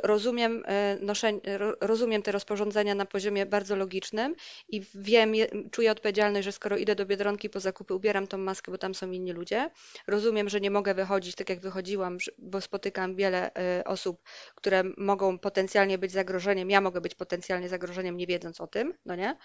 rozumiem, 0.04 0.64
e, 0.66 0.98
noszenie, 1.02 1.42
rozumiem 1.82 2.22
te 2.22 2.32
rozporządzenia 2.32 2.96
na 2.96 3.06
poziomie 3.06 3.46
bardzo 3.46 3.76
logicznym 3.76 4.36
i 4.70 4.82
wiem, 4.96 5.34
czuję 5.72 5.92
odpowiedzialność, 5.92 6.46
że 6.46 6.52
skoro 6.52 6.78
idę 6.78 6.96
do 6.96 7.06
Biedronki 7.06 7.50
po 7.50 7.60
zakupy, 7.60 7.94
ubieram 7.94 8.28
tą 8.28 8.38
maskę, 8.38 8.72
bo 8.72 8.78
tam 8.78 8.96
są 8.96 9.12
inni 9.12 9.32
ludzie. 9.32 9.70
Rozumiem, 10.08 10.50
że 10.50 10.62
nie 10.62 10.72
mogę 10.72 10.94
wychodzić 10.94 11.36
tak 11.36 11.50
jak 11.50 11.60
wychodziłam, 11.60 12.18
bo 12.38 12.62
spotykam 12.62 13.16
wiele 13.16 13.52
e, 13.54 13.84
osób, 13.84 14.22
które 14.56 14.84
mogą 14.98 15.40
potencjalnie 15.40 15.98
być 15.98 16.12
zagrożeniem. 16.12 16.70
Ja 16.70 16.82
mogę 16.82 17.02
być 17.02 17.16
potencjalnie 17.16 17.70
zagrożeniem, 17.70 18.18
nie 18.18 18.28
wiedząc 18.28 18.62
o 18.62 18.68
tym, 18.68 18.94
no 19.06 19.16
nie? 19.16 19.38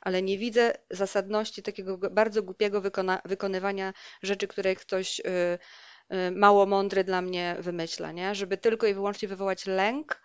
Ale 0.00 0.22
nie 0.22 0.38
widzę 0.38 0.72
zasadności 0.90 1.62
takiego 1.62 1.98
bardzo 1.98 2.42
głupiego 2.42 2.80
wykona 2.80 3.22
wykonywania 3.24 3.92
rzeczy, 4.22 4.48
które 4.48 4.74
ktoś 4.74 5.18
yy, 5.18 5.58
mało 6.30 6.66
mądry 6.66 7.04
dla 7.04 7.22
mnie 7.22 7.56
wymyśla, 7.58 8.12
nie? 8.12 8.34
żeby 8.34 8.56
tylko 8.56 8.86
i 8.86 8.94
wyłącznie 8.94 9.28
wywołać 9.28 9.66
lęk, 9.66 10.20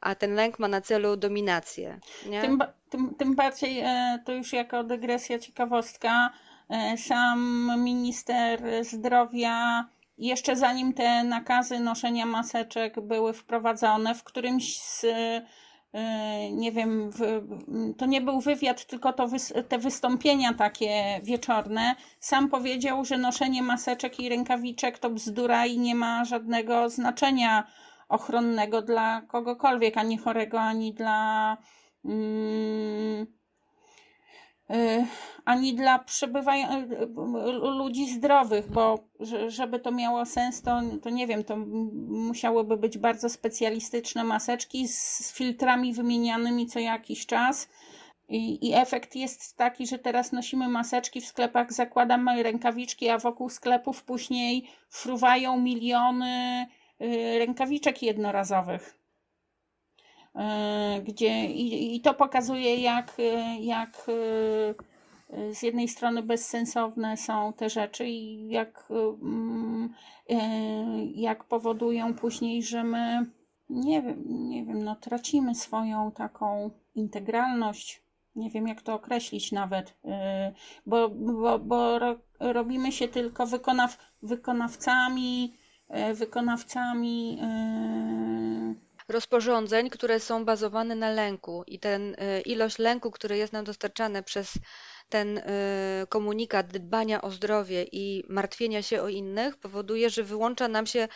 a 0.00 0.14
ten 0.14 0.34
lęk 0.34 0.58
ma 0.58 0.68
na 0.68 0.80
celu 0.80 1.16
dominację. 1.16 2.00
Tym, 2.40 2.58
tym, 2.90 3.14
tym 3.14 3.34
bardziej 3.34 3.80
e, 3.80 4.18
to 4.24 4.32
już 4.32 4.52
jako 4.52 4.84
dygresja 4.84 5.38
ciekawostka. 5.38 6.30
E, 6.70 6.98
sam 6.98 7.70
minister 7.84 8.84
zdrowia, 8.84 9.84
jeszcze 10.18 10.56
zanim 10.56 10.92
te 10.92 11.24
nakazy 11.24 11.80
noszenia 11.80 12.26
maseczek 12.26 13.00
były 13.00 13.32
wprowadzone, 13.32 14.14
w 14.14 14.24
którymś 14.24 14.78
z 14.78 15.06
nie 16.52 16.72
wiem, 16.72 17.10
to 17.98 18.06
nie 18.06 18.20
był 18.20 18.40
wywiad, 18.40 18.86
tylko 18.86 19.12
to 19.12 19.28
te 19.68 19.78
wystąpienia 19.78 20.54
takie 20.54 21.20
wieczorne. 21.22 21.94
Sam 22.20 22.48
powiedział, 22.48 23.04
że 23.04 23.18
noszenie 23.18 23.62
maseczek 23.62 24.20
i 24.20 24.28
rękawiczek 24.28 24.98
to 24.98 25.10
bzdura 25.10 25.66
i 25.66 25.78
nie 25.78 25.94
ma 25.94 26.24
żadnego 26.24 26.90
znaczenia 26.90 27.66
ochronnego 28.08 28.82
dla 28.82 29.20
kogokolwiek, 29.20 29.96
ani 29.96 30.18
chorego, 30.18 30.60
ani 30.60 30.94
dla. 30.94 31.56
Mm, 32.04 33.26
ani 35.44 35.74
dla 35.74 35.98
przebywania 35.98 36.78
y, 36.78 36.86
ludzi 37.78 38.14
zdrowych, 38.14 38.70
bo 38.70 38.98
żeby 39.48 39.80
to 39.80 39.90
miało 39.90 40.26
sens, 40.26 40.62
to, 40.62 40.80
to 41.02 41.10
nie 41.10 41.26
wiem, 41.26 41.44
to 41.44 41.56
musiałyby 42.08 42.76
być 42.76 42.98
bardzo 42.98 43.28
specjalistyczne 43.28 44.24
maseczki 44.24 44.88
z 44.88 45.32
filtrami 45.32 45.92
wymienianymi 45.92 46.66
co 46.66 46.78
jakiś 46.78 47.26
czas. 47.26 47.68
I, 48.28 48.68
I, 48.68 48.74
efekt 48.74 49.16
jest 49.16 49.56
taki, 49.56 49.86
że 49.86 49.98
teraz 49.98 50.32
nosimy 50.32 50.68
maseczki 50.68 51.20
w 51.20 51.26
sklepach, 51.26 51.72
zakładamy 51.72 52.42
rękawiczki, 52.42 53.08
a 53.08 53.18
wokół 53.18 53.48
sklepów 53.48 54.04
później 54.04 54.68
fruwają 54.88 55.60
miliony 55.60 56.66
y, 57.00 57.38
rękawiczek 57.38 58.02
jednorazowych. 58.02 59.01
E, 60.34 61.00
gdzie 61.04 61.46
i, 61.46 61.96
i 61.96 62.00
to 62.00 62.14
pokazuje, 62.14 62.76
jak, 62.76 63.12
e, 63.18 63.60
jak 63.60 64.06
e, 64.08 65.54
z 65.54 65.62
jednej 65.62 65.88
strony 65.88 66.22
bezsensowne 66.22 67.16
są 67.16 67.52
te 67.52 67.70
rzeczy 67.70 68.08
i 68.08 68.48
jak, 68.48 68.88
mm, 69.22 69.94
jak 71.14 71.44
powodują 71.44 72.14
później, 72.14 72.62
że 72.62 72.84
my 72.84 73.26
nie 73.70 74.02
wiem, 74.02 74.24
nie 74.26 74.64
wiem, 74.64 74.84
no 74.84 74.96
tracimy 74.96 75.54
swoją 75.54 76.12
taką 76.12 76.70
integralność. 76.94 78.02
Nie 78.36 78.50
wiem, 78.50 78.68
jak 78.68 78.82
to 78.82 78.94
określić 78.94 79.52
nawet, 79.52 79.96
bo, 80.86 81.08
bo, 81.08 81.58
bo 81.58 81.98
ro, 81.98 82.18
robimy 82.40 82.92
się 82.92 83.08
tylko 83.08 83.46
wykonaw, 83.46 83.98
wykonawcami, 84.22 85.54
wykonawcami 86.14 87.38
rozporządzeń, 89.08 89.90
które 89.90 90.20
są 90.20 90.44
bazowane 90.44 90.94
na 90.94 91.10
lęku 91.10 91.64
i 91.66 91.78
ten 91.78 92.14
y, 92.14 92.40
ilość 92.40 92.78
lęku, 92.78 93.10
który 93.10 93.36
jest 93.36 93.52
nam 93.52 93.64
dostarczany 93.64 94.22
przez 94.22 94.58
ten 95.08 95.38
y, 95.38 95.42
komunikat 96.08 96.66
dbania 96.66 97.22
o 97.22 97.30
zdrowie 97.30 97.86
i 97.92 98.24
martwienia 98.28 98.82
się 98.82 99.02
o 99.02 99.08
innych 99.08 99.56
powoduje, 99.56 100.10
że 100.10 100.22
wyłącza 100.22 100.68
nam 100.68 100.86
się 100.86 101.08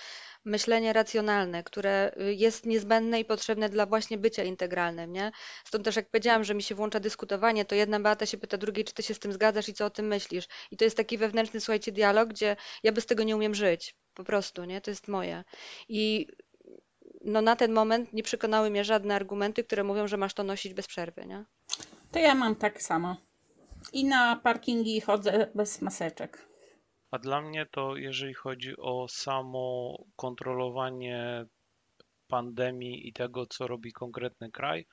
myślenie 0.45 0.93
racjonalne, 0.93 1.65
które 1.65 2.13
y, 2.21 2.35
jest 2.35 2.67
niezbędne 2.67 3.21
i 3.21 3.25
potrzebne 3.25 3.69
dla 3.69 3.87
właśnie 3.87 4.19
bycia 4.19 4.45
integralnym, 4.45 5.13
nie? 5.13 5.33
Stąd 5.65 5.85
też 5.85 5.97
jak 5.97 6.11
powiedziałam, 6.11 6.45
że 6.45 6.55
mi 6.55 6.63
się 6.63 6.75
włącza 6.75 7.01
dyskutowanie, 7.01 7.65
to 7.65 7.75
jedna 7.75 8.01
Beata 8.01 8.27
się 8.27 8.39
pyta 8.39 8.57
drugiej, 8.57 8.85
czy 8.85 8.95
ty 8.95 9.03
się 9.03 9.15
z 9.15 9.19
tym 9.19 9.33
zgadzasz 9.33 9.69
i 9.69 9.75
co 9.75 9.85
o 9.85 9.91
tym 9.91 10.07
myślisz. 10.07 10.45
I 10.71 10.77
to 10.77 10.85
jest 10.85 10.97
taki 10.97 11.19
wewnętrzny, 11.19 11.61
słuchajcie, 11.61 11.93
dialog, 11.93 12.29
gdzie 12.29 12.57
ja 12.83 12.93
bez 12.93 13.07
tego 13.07 13.23
nie 13.23 13.37
umiem 13.37 13.55
żyć. 13.55 13.95
Po 14.15 14.25
prostu, 14.25 14.65
nie? 14.65 14.81
To 14.81 14.91
jest 14.91 15.09
moje. 15.09 15.45
I 15.89 16.27
no 17.27 17.43
na 17.43 17.57
ten 17.57 17.73
moment 17.73 18.13
nie 18.13 18.23
przekonały 18.23 18.71
mnie 18.71 18.85
żadne 18.85 19.15
argumenty, 19.15 19.65
które 19.65 19.85
mówią, 19.85 20.09
że 20.09 20.17
masz 20.17 20.35
to 20.35 20.43
nosić 20.43 20.75
bez 20.75 20.87
przerwy, 20.87 21.27
nie? 21.27 21.45
To 22.13 22.19
ja 22.19 22.35
mam 22.35 22.57
tak 22.57 22.83
samo. 22.83 23.17
I 23.93 24.05
na 24.05 24.37
parkingi 24.37 25.01
chodzę 25.01 25.51
bez 25.55 25.83
maseczek. 25.83 26.49
A 27.11 27.19
dla 27.19 27.41
mnie 27.41 27.67
to, 27.71 27.97
jeżeli 27.97 28.35
chodzi 28.35 28.77
o 28.77 29.09
samo 29.09 29.97
kontrolowanie 30.17 31.47
pandemii 32.29 33.09
i 33.09 33.13
tego, 33.13 33.47
co 33.47 33.67
robi 33.67 33.93
konkretny 33.93 34.51
kraj, 34.51 34.87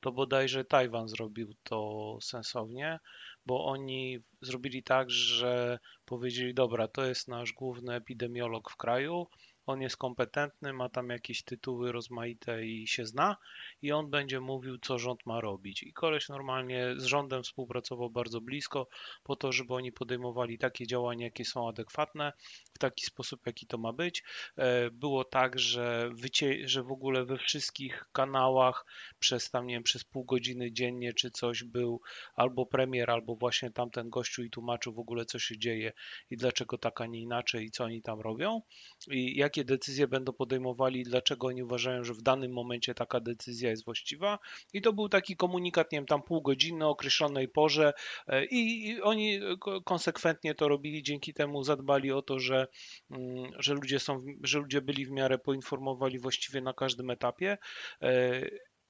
to 0.00 0.12
bodajże 0.12 0.64
Tajwan 0.64 1.08
zrobił 1.08 1.54
to 1.62 2.18
sensownie, 2.22 2.98
bo 3.46 3.64
oni 3.64 4.18
zrobili 4.40 4.82
tak, 4.82 5.10
że 5.10 5.78
powiedzieli: 6.04 6.54
Dobra, 6.54 6.88
to 6.88 7.04
jest 7.04 7.28
nasz 7.28 7.52
główny 7.52 7.94
epidemiolog 7.94 8.70
w 8.70 8.76
kraju, 8.76 9.26
on 9.70 9.80
jest 9.80 9.96
kompetentny, 9.96 10.72
ma 10.72 10.88
tam 10.88 11.08
jakieś 11.08 11.42
tytuły 11.42 11.92
rozmaite 11.92 12.66
i 12.66 12.86
się 12.86 13.06
zna 13.06 13.36
i 13.82 13.92
on 13.92 14.10
będzie 14.10 14.40
mówił, 14.40 14.78
co 14.78 14.98
rząd 14.98 15.26
ma 15.26 15.40
robić. 15.40 15.82
I 15.82 15.92
koleś 15.92 16.28
normalnie 16.28 16.94
z 16.96 17.04
rządem 17.04 17.42
współpracował 17.42 18.10
bardzo 18.10 18.40
blisko 18.40 18.88
po 19.22 19.36
to, 19.36 19.52
żeby 19.52 19.74
oni 19.74 19.92
podejmowali 19.92 20.58
takie 20.58 20.86
działania, 20.86 21.24
jakie 21.24 21.44
są 21.44 21.68
adekwatne, 21.68 22.32
w 22.74 22.78
taki 22.78 23.04
sposób, 23.04 23.40
jaki 23.46 23.66
to 23.66 23.78
ma 23.78 23.92
być. 23.92 24.22
E, 24.56 24.90
było 24.90 25.24
tak, 25.24 25.58
że, 25.58 26.10
wycie, 26.12 26.68
że 26.68 26.82
w 26.82 26.92
ogóle 26.92 27.24
we 27.24 27.38
wszystkich 27.38 28.04
kanałach 28.12 28.86
przez 29.18 29.50
tam, 29.50 29.66
nie 29.66 29.74
wiem, 29.74 29.82
przez 29.82 30.04
pół 30.04 30.24
godziny 30.24 30.72
dziennie 30.72 31.12
czy 31.12 31.30
coś 31.30 31.64
był 31.64 32.00
albo 32.34 32.66
premier, 32.66 33.10
albo 33.10 33.36
właśnie 33.36 33.70
tamten 33.70 34.10
gościu 34.10 34.42
i 34.42 34.50
tłumaczył 34.50 34.94
w 34.94 34.98
ogóle, 34.98 35.24
co 35.24 35.38
się 35.38 35.58
dzieje 35.58 35.92
i 36.30 36.36
dlaczego 36.36 36.78
tak, 36.78 37.00
a 37.00 37.06
nie 37.06 37.20
inaczej 37.20 37.64
i 37.64 37.70
co 37.70 37.84
oni 37.84 38.02
tam 38.02 38.20
robią 38.20 38.62
i 39.08 39.36
jakie 39.36 39.59
decyzje 39.64 40.08
będą 40.08 40.32
podejmowali, 40.32 41.02
dlaczego 41.02 41.46
oni 41.46 41.62
uważają, 41.62 42.04
że 42.04 42.14
w 42.14 42.22
danym 42.22 42.52
momencie 42.52 42.94
taka 42.94 43.20
decyzja 43.20 43.70
jest 43.70 43.84
właściwa. 43.84 44.38
I 44.72 44.82
to 44.82 44.92
był 44.92 45.08
taki 45.08 45.36
komunikat, 45.36 45.92
nie 45.92 45.98
wiem, 45.98 46.06
tam 46.06 46.22
pół 46.22 46.42
godziny 46.42 46.86
o 46.86 46.90
określonej 46.90 47.48
porze 47.48 47.92
e, 48.26 48.44
i, 48.44 48.88
i 48.88 49.02
oni 49.02 49.40
konsekwentnie 49.84 50.54
to 50.54 50.68
robili, 50.68 51.02
dzięki 51.02 51.34
temu 51.34 51.62
zadbali 51.62 52.12
o 52.12 52.22
to, 52.22 52.38
że, 52.38 52.66
mm, 53.10 53.52
że 53.58 53.74
ludzie 53.74 53.98
są, 53.98 54.24
że 54.42 54.58
ludzie 54.58 54.82
byli 54.82 55.06
w 55.06 55.10
miarę 55.10 55.38
poinformowali 55.38 56.18
właściwie 56.18 56.60
na 56.60 56.72
każdym 56.72 57.10
etapie. 57.10 57.58
E, 58.02 58.40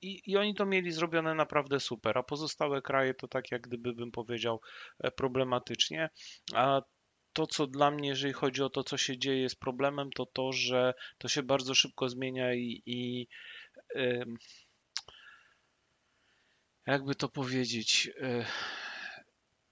I, 0.03 0.23
I 0.27 0.37
oni 0.37 0.55
to 0.55 0.67
mieli 0.67 0.93
zrobione 0.93 1.35
naprawdę 1.35 1.81
super, 1.81 2.19
a 2.19 2.23
pozostałe 2.23 2.83
kraje 2.83 3.15
to 3.15 3.29
tak 3.29 3.51
jak 3.51 3.63
gdyby 3.63 3.93
bym 3.93 4.11
powiedział 4.11 4.61
e, 4.99 5.11
problematycznie. 5.11 6.11
A 6.55 6.83
to, 7.33 7.47
co 7.47 7.67
dla 7.67 7.91
mnie, 7.91 8.09
jeżeli 8.09 8.33
chodzi 8.33 8.63
o 8.63 8.71
to, 8.71 8.85
co 8.85 8.97
się 8.97 9.19
dzieje, 9.19 9.43
jest 9.43 9.61
problemem, 9.61 10.11
to 10.11 10.27
to, 10.27 10.53
że 10.53 10.95
to 11.19 11.29
się 11.29 11.43
bardzo 11.43 11.75
szybko 11.75 12.09
zmienia 12.09 12.55
i, 12.55 12.83
i 12.87 13.29
jakby 16.87 17.15
to 17.15 17.29
powiedzieć, 17.29 18.11
e, 18.21 18.47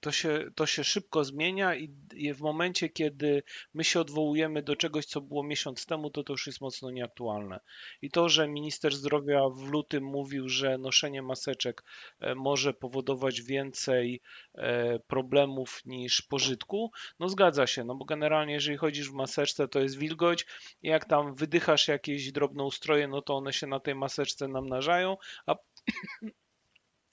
to 0.00 0.12
się, 0.12 0.50
to 0.54 0.66
się 0.66 0.84
szybko 0.84 1.24
zmienia 1.24 1.74
i 1.74 2.34
w 2.34 2.40
momencie, 2.40 2.88
kiedy 2.88 3.42
my 3.74 3.84
się 3.84 4.00
odwołujemy 4.00 4.62
do 4.62 4.76
czegoś, 4.76 5.06
co 5.06 5.20
było 5.20 5.42
miesiąc 5.42 5.86
temu, 5.86 6.10
to 6.10 6.24
to 6.24 6.32
już 6.32 6.46
jest 6.46 6.60
mocno 6.60 6.90
nieaktualne. 6.90 7.60
I 8.02 8.10
to, 8.10 8.28
że 8.28 8.48
minister 8.48 8.94
zdrowia 8.94 9.48
w 9.48 9.62
lutym 9.70 10.04
mówił, 10.04 10.48
że 10.48 10.78
noszenie 10.78 11.22
maseczek 11.22 11.84
e, 12.20 12.34
może 12.34 12.74
powodować 12.74 13.42
więcej 13.42 14.20
e, 14.54 14.98
problemów 14.98 15.82
niż 15.86 16.22
pożytku, 16.22 16.92
no 17.18 17.28
zgadza 17.28 17.66
się, 17.66 17.84
no 17.84 17.94
bo 17.94 18.04
generalnie 18.04 18.52
jeżeli 18.52 18.76
chodzisz 18.76 19.10
w 19.10 19.14
maseczce, 19.14 19.68
to 19.68 19.80
jest 19.80 19.98
wilgoć 19.98 20.46
jak 20.82 21.04
tam 21.04 21.34
wydychasz 21.34 21.88
jakieś 21.88 22.32
drobnoustroje, 22.32 23.08
no 23.08 23.22
to 23.22 23.36
one 23.36 23.52
się 23.52 23.66
na 23.66 23.80
tej 23.80 23.94
maseczce 23.94 24.48
namnażają, 24.48 25.16
a 25.46 25.54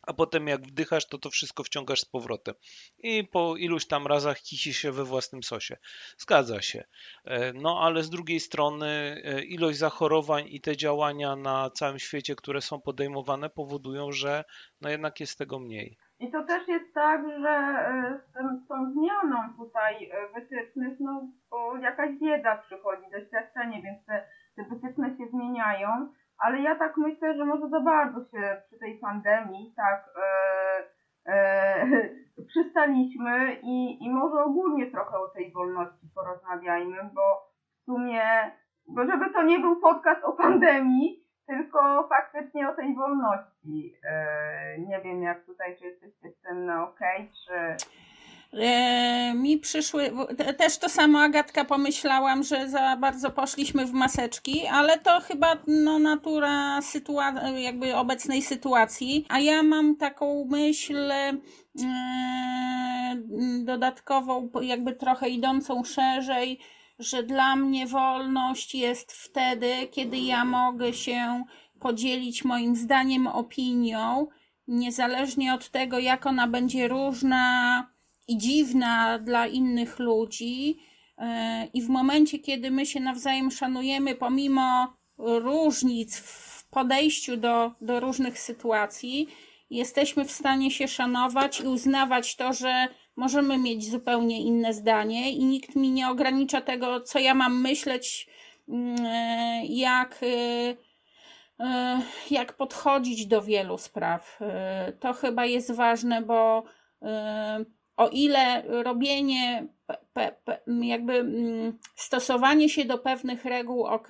a 0.08 0.14
potem 0.14 0.47
jak 0.47 0.62
wdychasz, 0.62 1.06
to 1.06 1.18
to 1.18 1.30
wszystko 1.30 1.64
wciągasz 1.64 2.01
z 2.01 2.06
powrotem. 2.06 2.56
I 2.97 3.24
po 3.24 3.56
iluś 3.58 3.88
tam 3.88 4.08
razach 4.08 4.38
kisi 4.39 4.74
się 4.74 4.91
we 4.91 5.03
własnym 5.03 5.43
sosie. 5.43 5.78
Zgadza 6.18 6.62
się. 6.62 6.84
E, 7.26 7.53
no 7.53 7.80
ale 7.82 8.03
z 8.03 8.10
drugiej 8.10 8.39
strony 8.39 8.88
e, 9.26 9.43
ilość 9.43 9.78
zachorowań 9.78 10.45
i 10.47 10.62
te 10.62 10.78
działania 10.78 11.36
na 11.36 11.70
całym 11.70 11.99
świecie, 11.99 12.36
które 12.36 12.62
są 12.62 12.82
podejmowane, 12.82 13.49
powodują, 13.49 14.12
że 14.12 14.43
no 14.82 14.89
jednak 14.89 15.20
jest 15.20 15.38
tego 15.38 15.60
mniej. 15.60 15.97
I 16.20 16.32
to 16.32 16.43
też 16.43 16.68
jest 16.68 16.93
tak, 16.93 17.22
że 17.41 17.49
e, 17.49 18.20
z, 18.30 18.34
tym, 18.34 18.62
z 18.66 18.68
tą 18.68 18.91
zmianą 18.93 19.38
tutaj 19.58 20.12
wytycznych, 20.36 20.99
no 20.99 21.28
bo 21.49 21.78
jakaś 21.78 22.20
wiedza 22.20 22.58
przychodzi, 22.58 23.12
doświadczenie, 23.12 23.82
więc 23.82 24.06
te, 24.06 24.28
te 24.56 24.64
wytyczne 24.64 25.18
się 25.18 25.28
zmieniają 25.32 25.88
ale 26.38 26.62
ja 26.62 26.76
tak 26.76 26.98
myślę, 26.98 27.38
że 27.38 27.46
może 27.46 27.70
za 27.70 27.80
bardzo 27.80 28.20
się 28.20 28.62
przy 28.68 28.80
tej 28.80 29.00
pandemii 29.00 29.74
tak 29.76 30.10
e, 30.18 31.32
e, 31.32 31.88
przystaliśmy 32.50 33.60
i, 33.62 34.04
i 34.06 34.10
może 34.10 34.44
ogólnie 34.44 34.92
trochę 34.92 35.18
o 35.18 35.28
tej 35.28 35.52
wolności 35.52 36.10
porozmawiajmy, 36.16 36.98
bo 37.14 37.22
w 37.82 37.86
sumie, 37.86 38.52
bo 38.88 39.06
żeby 39.06 39.34
to 39.34 39.44
nie 39.44 39.60
był 39.60 39.82
podcast 39.82 40.24
o 40.24 40.34
pandemii, 40.34 41.26
tylko 41.48 42.08
faktycznie 42.08 42.70
o 42.70 42.76
tej 42.76 42.96
wolności. 42.96 43.96
E, 44.04 44.80
nie 44.80 45.02
wiem 45.02 45.22
jak 45.22 45.46
tutaj, 45.46 45.78
czy 45.78 45.86
jesteście 45.86 46.32
z 46.32 46.42
tym 46.42 46.66
na 46.66 46.84
ok, 46.84 47.00
czy... 47.46 47.86
E, 48.60 49.34
mi 49.34 49.58
przyszły, 49.58 50.12
też 50.58 50.78
to 50.78 50.89
samo 50.89 51.20
Agatka 51.20 51.66
pomyślałam, 51.66 52.43
że 52.43 52.70
za 52.70 52.97
bardzo 52.97 53.32
poszliśmy 53.32 53.86
w 53.86 53.91
maseczki, 53.91 54.68
ale 54.68 54.97
to 54.97 55.20
chyba 55.20 55.58
no, 55.68 55.99
natura 55.99 56.80
sytua- 56.80 57.58
jakby 57.58 57.95
obecnej 57.95 58.41
sytuacji. 58.41 59.26
A 59.30 59.39
ja 59.39 59.64
mam 59.64 59.95
taką 59.95 60.45
myśl 60.49 61.12
e, 61.12 61.34
dodatkową, 63.64 64.49
jakby 64.62 64.93
trochę 64.93 65.30
idącą 65.30 65.84
szerzej, 65.84 66.60
że 66.99 67.24
dla 67.24 67.56
mnie 67.56 67.88
wolność 67.88 68.76
jest 68.76 69.12
wtedy, 69.12 69.88
kiedy 69.91 70.18
ja 70.18 70.45
mogę 70.45 70.93
się 70.93 71.43
podzielić 71.80 72.45
moim 72.45 72.76
zdaniem, 72.76 73.28
opinią, 73.28 74.28
niezależnie 74.68 75.53
od 75.53 75.70
tego, 75.70 75.99
jak 75.99 76.26
ona 76.26 76.47
będzie 76.47 76.88
różna 76.88 77.95
i 78.28 78.38
dziwna 78.38 79.20
dla 79.20 79.48
innych 79.48 80.00
ludzi. 80.00 80.78
E, 81.18 81.68
I 81.74 81.82
w 81.82 81.90
momencie, 81.90 82.40
kiedy 82.40 82.72
my 82.72 82.86
się 82.86 83.00
nawzajem 83.00 83.52
szanujemy, 83.52 84.16
pomimo 84.16 84.94
różnic 85.18 86.18
w 86.18 86.70
podejściu 86.70 87.38
do, 87.38 87.72
do 87.82 88.00
różnych 88.00 88.40
sytuacji, 88.40 89.28
jesteśmy 89.70 90.26
w 90.26 90.32
stanie 90.32 90.72
się 90.72 90.88
szanować 90.88 91.62
i 91.62 91.68
uznawać 91.68 92.36
to, 92.36 92.54
że 92.54 92.88
możemy 93.16 93.58
mieć 93.58 93.90
zupełnie 93.90 94.42
inne 94.42 94.74
zdanie 94.74 95.32
i 95.32 95.46
nikt 95.46 95.76
mi 95.76 95.92
nie 95.92 96.10
ogranicza 96.10 96.62
tego, 96.62 97.02
co 97.02 97.20
ja 97.20 97.34
mam 97.34 97.62
myśleć, 97.62 98.30
mm, 98.70 99.06
e, 99.06 99.66
jak, 99.66 100.20
e, 100.24 102.02
jak 102.32 102.54
podchodzić 102.54 103.28
do 103.28 103.42
wielu 103.42 103.78
spraw. 103.78 104.40
To 105.00 105.14
chyba 105.14 105.46
jest 105.46 105.72
ważne, 105.72 106.22
bo 106.22 106.64
o 107.98 108.10
ile 108.10 108.64
robienie, 108.84 109.68
jakby 110.82 111.14
mm, 111.14 111.80
stosowanie 111.96 112.70
się 112.70 112.86
do 112.86 112.98
pewnych 112.98 113.46
reguł 113.46 113.86
ok, 113.86 114.08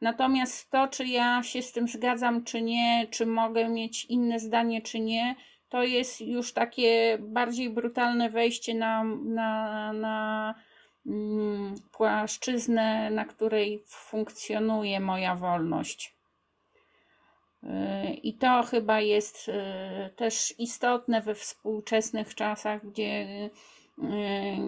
natomiast 0.00 0.70
to, 0.70 0.88
czy 0.88 1.04
ja 1.04 1.42
się 1.42 1.62
z 1.62 1.72
tym 1.72 1.88
zgadzam, 1.88 2.44
czy 2.44 2.62
nie, 2.62 3.06
czy 3.10 3.26
mogę 3.26 3.68
mieć 3.68 4.04
inne 4.04 4.40
zdanie, 4.40 4.82
czy 4.82 5.00
nie, 5.00 5.34
to 5.68 5.82
jest 5.82 6.20
już 6.20 6.52
takie 6.52 7.18
bardziej 7.20 7.70
brutalne 7.70 8.30
wejście 8.30 8.74
na, 8.74 9.04
na, 9.24 9.92
na 9.92 10.54
mm, 11.06 11.74
płaszczyznę, 11.92 13.10
na 13.10 13.24
której 13.24 13.84
funkcjonuje 13.88 15.00
moja 15.00 15.36
wolność. 15.36 16.21
I 18.22 18.34
to 18.34 18.62
chyba 18.62 19.00
jest 19.00 19.50
też 20.16 20.54
istotne 20.58 21.22
we 21.22 21.34
współczesnych 21.34 22.34
czasach, 22.34 22.86
gdzie, 22.86 23.50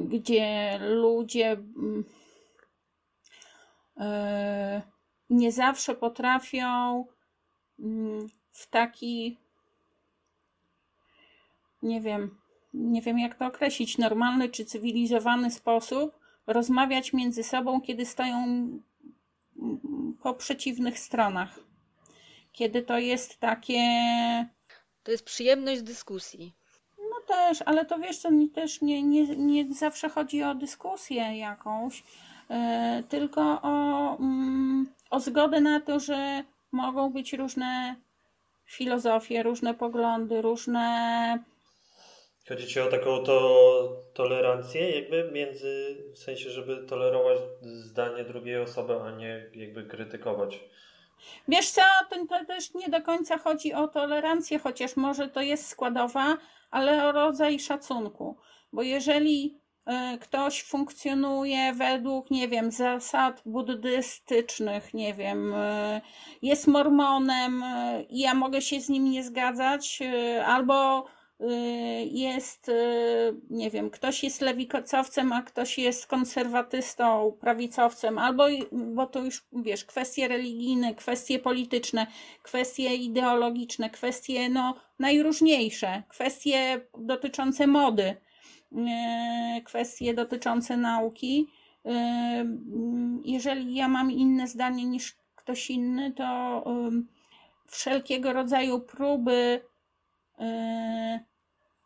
gdzie 0.09 0.79
ludzie 0.81 1.51
mm, 1.53 2.05
nie 5.31 5.53
zawsze 5.53 5.95
potrafią 5.95 7.05
mm, 7.79 8.29
w 8.51 8.71
taki, 8.71 9.39
nie 11.83 12.01
wiem, 12.01 12.39
nie 12.75 13.03
wiem 13.03 13.19
jak 13.19 13.35
to 13.35 13.47
określić, 13.47 13.99
normalny 13.99 14.49
czy 14.49 14.65
cywilizowany 14.65 15.51
sposób 15.51 16.19
rozmawiać 16.47 17.13
między 17.13 17.43
sobą, 17.43 17.81
kiedy 17.81 18.07
stoją 18.07 18.37
mm, 18.37 20.17
po 20.23 20.35
przeciwnych 20.35 20.99
stronach. 20.99 21.65
Kiedy 22.55 22.83
to 22.83 22.99
jest 22.99 23.41
takie. 23.41 23.81
To 25.03 25.11
jest 25.11 25.25
przyjemność 25.25 25.83
dyskusji. 25.83 26.53
No 26.99 27.21
też, 27.27 27.63
ale 27.67 27.85
to 27.85 27.99
wiesz 27.99 28.19
co, 28.19 28.29
też 28.55 28.83
nie, 28.83 29.03
nie, 29.03 29.37
nie 29.37 29.75
zawsze 29.75 30.09
chodzi 30.09 30.43
o 30.43 30.55
dyskusję 30.55 31.39
jakąś, 31.39 32.03
yy, 32.51 32.57
tylko 33.09 33.41
o, 33.63 34.17
yy, 34.21 34.87
o 35.11 35.21
zgodę 35.21 35.61
na 35.61 35.81
to, 35.81 36.01
że 36.01 36.45
mogą 36.73 37.13
być 37.13 37.33
różne 37.33 37.97
filozofie, 38.67 39.43
różne 39.43 39.75
poglądy, 39.75 40.43
różne. 40.43 41.39
Chodzi 42.49 42.67
ci 42.67 42.81
o 42.81 42.87
taką 42.87 43.23
to, 43.23 44.03
tolerancję, 44.15 45.01
jakby 45.01 45.31
między, 45.33 45.97
w 46.15 46.19
sensie, 46.19 46.51
żeby 46.51 46.87
tolerować 46.87 47.39
zdanie 47.63 48.25
drugiej 48.25 48.57
osoby, 48.57 48.95
a 49.01 49.11
nie 49.11 49.51
jakby 49.55 49.85
krytykować. 49.85 50.61
Wiesz 51.49 51.71
co, 51.71 51.83
to, 52.11 52.45
też 52.45 52.75
nie 52.75 52.89
do 52.89 53.03
końca 53.03 53.39
chodzi 53.39 53.75
o 53.75 53.89
tolerancję, 53.89 54.59
chociaż 54.59 54.97
może 54.97 55.29
to 55.29 55.41
jest 55.41 55.67
składowa, 55.67 56.37
ale 56.71 57.07
o 57.07 57.13
rodzaj 57.13 57.61
szacunku. 57.61 58.37
Bo 58.73 58.83
jeżeli 58.83 59.65
E, 59.87 60.19
ktoś 60.19 60.63
funkcjonuje 60.63 61.73
według, 61.73 62.31
nie 62.31 62.49
wiem, 62.49 62.71
zasad 62.71 63.43
buddystycznych, 63.47 64.95
nie 64.95 65.15
wiem, 65.15 65.55
e, 65.55 66.01
jest 66.43 66.67
mormonem 66.67 67.63
e, 67.63 68.03
i 68.03 68.19
ja 68.21 68.35
mogę 68.35 68.63
się 68.63 68.81
z 68.81 68.89
nim 68.89 69.11
nie 69.11 69.25
zgadzać, 69.25 69.99
albo 70.47 71.07
jest, 72.11 72.71
nie 73.51 73.71
wiem, 73.71 73.91
ktoś 73.91 74.25
jest 74.25 74.41
lewicowcem, 74.41 75.33
a 75.33 75.43
ktoś 75.43 75.79
jest 75.79 76.07
konserwatystą, 76.07 77.37
prawicowcem, 77.41 78.19
albo, 78.19 78.47
bo 78.73 79.07
to 79.07 79.25
już, 79.25 79.47
wiesz, 79.53 79.85
kwestie 79.85 80.29
religijne, 80.29 80.95
kwestie 80.95 81.39
polityczne, 81.39 82.07
kwestie 82.43 82.95
ideologiczne, 82.95 83.91
kwestie, 83.91 84.49
no, 84.49 84.75
najróżniejsze, 84.99 86.03
kwestie 86.09 86.81
dotyczące 86.99 87.67
mody 87.67 88.17
E, 88.77 89.61
kwestie 89.65 90.15
dotyczące 90.15 90.77
nauki. 90.77 91.47
E, 91.87 92.47
jeżeli 93.25 93.75
ja 93.75 93.89
mam 93.89 94.11
inne 94.11 94.49
zdanie 94.49 94.85
niż 94.85 95.17
ktoś 95.35 95.71
inny, 95.71 96.13
to 96.13 96.65
wszelkiego 97.67 98.33
rodzaju 98.33 98.81
próby 98.81 99.61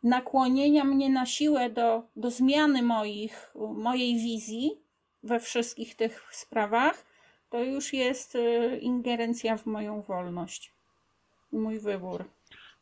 nakłonienia 0.03 0.83
mnie 0.83 1.09
na 1.09 1.25
siłę 1.25 1.69
do, 1.69 2.03
do 2.15 2.31
zmiany 2.31 2.81
moich, 2.81 3.53
mojej 3.55 4.15
wizji 4.15 4.81
we 5.23 5.39
wszystkich 5.39 5.95
tych 5.95 6.35
sprawach, 6.35 7.05
to 7.49 7.63
już 7.63 7.93
jest 7.93 8.37
ingerencja 8.81 9.57
w 9.57 9.65
moją 9.65 10.01
wolność, 10.01 10.73
mój 11.51 11.79
wybór. 11.79 12.25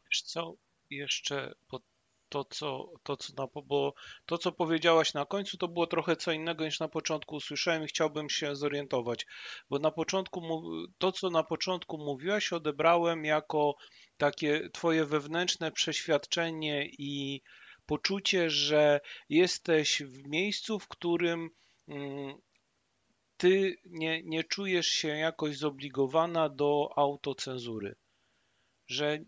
Wiesz 0.10 0.22
co, 0.22 0.56
jeszcze 0.90 1.56
pod 1.68 1.84
to, 2.30 2.46
co, 2.46 2.92
to, 3.04 3.18
co 3.18 3.34
na, 3.38 3.48
bo 3.66 3.94
to, 4.26 4.38
co 4.38 4.52
powiedziałaś 4.52 5.14
na 5.14 5.26
końcu, 5.26 5.58
to 5.58 5.68
było 5.68 5.88
trochę 5.88 6.16
co 6.16 6.32
innego 6.32 6.66
niż 6.66 6.80
na 6.80 6.88
początku 6.88 7.36
usłyszałem 7.36 7.84
i 7.84 7.88
chciałbym 7.88 8.30
się 8.30 8.56
zorientować, 8.56 9.26
bo 9.70 9.80
na 9.80 9.92
początku, 9.92 10.62
to, 10.98 11.12
co 11.12 11.30
na 11.30 11.44
początku 11.44 11.98
mówiłaś, 11.98 12.54
odebrałem 12.54 13.26
jako 13.26 13.76
takie 14.18 14.70
twoje 14.70 15.06
wewnętrzne 15.06 15.72
przeświadczenie 15.72 16.90
i 16.98 17.42
poczucie, 17.86 18.50
że 18.50 19.00
jesteś 19.30 20.04
w 20.04 20.28
miejscu, 20.28 20.80
w 20.80 20.88
którym 20.88 21.50
mm, 21.88 22.38
ty 23.38 23.76
nie, 23.86 24.24
nie 24.24 24.44
czujesz 24.44 24.88
się 24.88 25.08
jakoś 25.08 25.58
zobligowana 25.58 26.50
do 26.50 26.90
autocenzury. 26.96 27.96
Że 28.88 29.20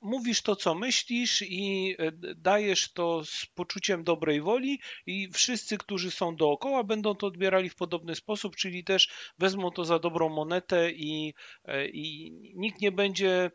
mówisz 0.00 0.42
to, 0.42 0.56
co 0.56 0.74
myślisz 0.74 1.42
i 1.42 1.96
e, 1.98 2.12
dajesz 2.36 2.92
to 2.92 3.24
z 3.24 3.46
poczuciem 3.46 4.04
dobrej 4.04 4.40
woli 4.40 4.80
i 5.06 5.28
wszyscy, 5.32 5.78
którzy 5.78 6.10
są 6.10 6.36
dookoła 6.36 6.84
będą 6.84 7.14
to 7.14 7.26
odbierali 7.26 7.70
w 7.70 7.76
podobny 7.76 8.14
sposób, 8.14 8.56
czyli 8.56 8.84
też 8.84 9.08
wezmą 9.38 9.70
to 9.70 9.84
za 9.84 9.98
dobrą 9.98 10.28
monetę 10.28 10.90
i, 10.90 11.34
e, 11.64 11.88
i 11.88 12.32
nikt 12.54 12.80
nie 12.80 12.92
będzie 12.92 13.50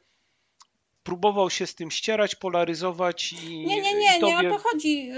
próbował 1.04 1.50
się 1.50 1.68
z 1.68 1.76
tym 1.76 1.92
ścierać, 1.92 2.36
polaryzować 2.36 3.34
i 3.34 3.66
Nie, 3.66 3.82
nie, 3.82 3.94
nie, 3.94 4.20
tobie... 4.20 4.34
nie 4.42 4.50
o 4.50 4.54
to 4.54 4.64
chodzi. 4.64 5.10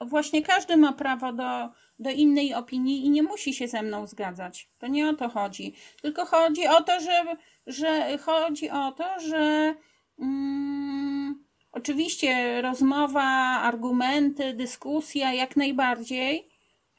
Właśnie 0.00 0.42
każdy 0.42 0.76
ma 0.76 0.92
prawo 0.92 1.32
do, 1.32 1.68
do 1.98 2.10
innej 2.10 2.54
opinii 2.54 3.06
i 3.06 3.10
nie 3.10 3.22
musi 3.22 3.54
się 3.54 3.68
ze 3.68 3.82
mną 3.82 4.06
zgadzać. 4.06 4.68
To 4.78 4.86
nie 4.86 5.08
o 5.08 5.14
to 5.14 5.28
chodzi. 5.28 5.74
Tylko 6.02 6.26
chodzi 6.26 6.66
o 6.66 6.82
to, 6.82 7.00
że, 7.00 7.36
że 7.66 8.18
chodzi 8.18 8.70
o 8.70 8.92
to, 8.92 9.20
że 9.20 9.74
Mm, 10.20 11.44
oczywiście 11.72 12.62
rozmowa, 12.62 13.22
argumenty, 13.62 14.54
dyskusja 14.54 15.32
jak 15.32 15.56
najbardziej. 15.56 16.48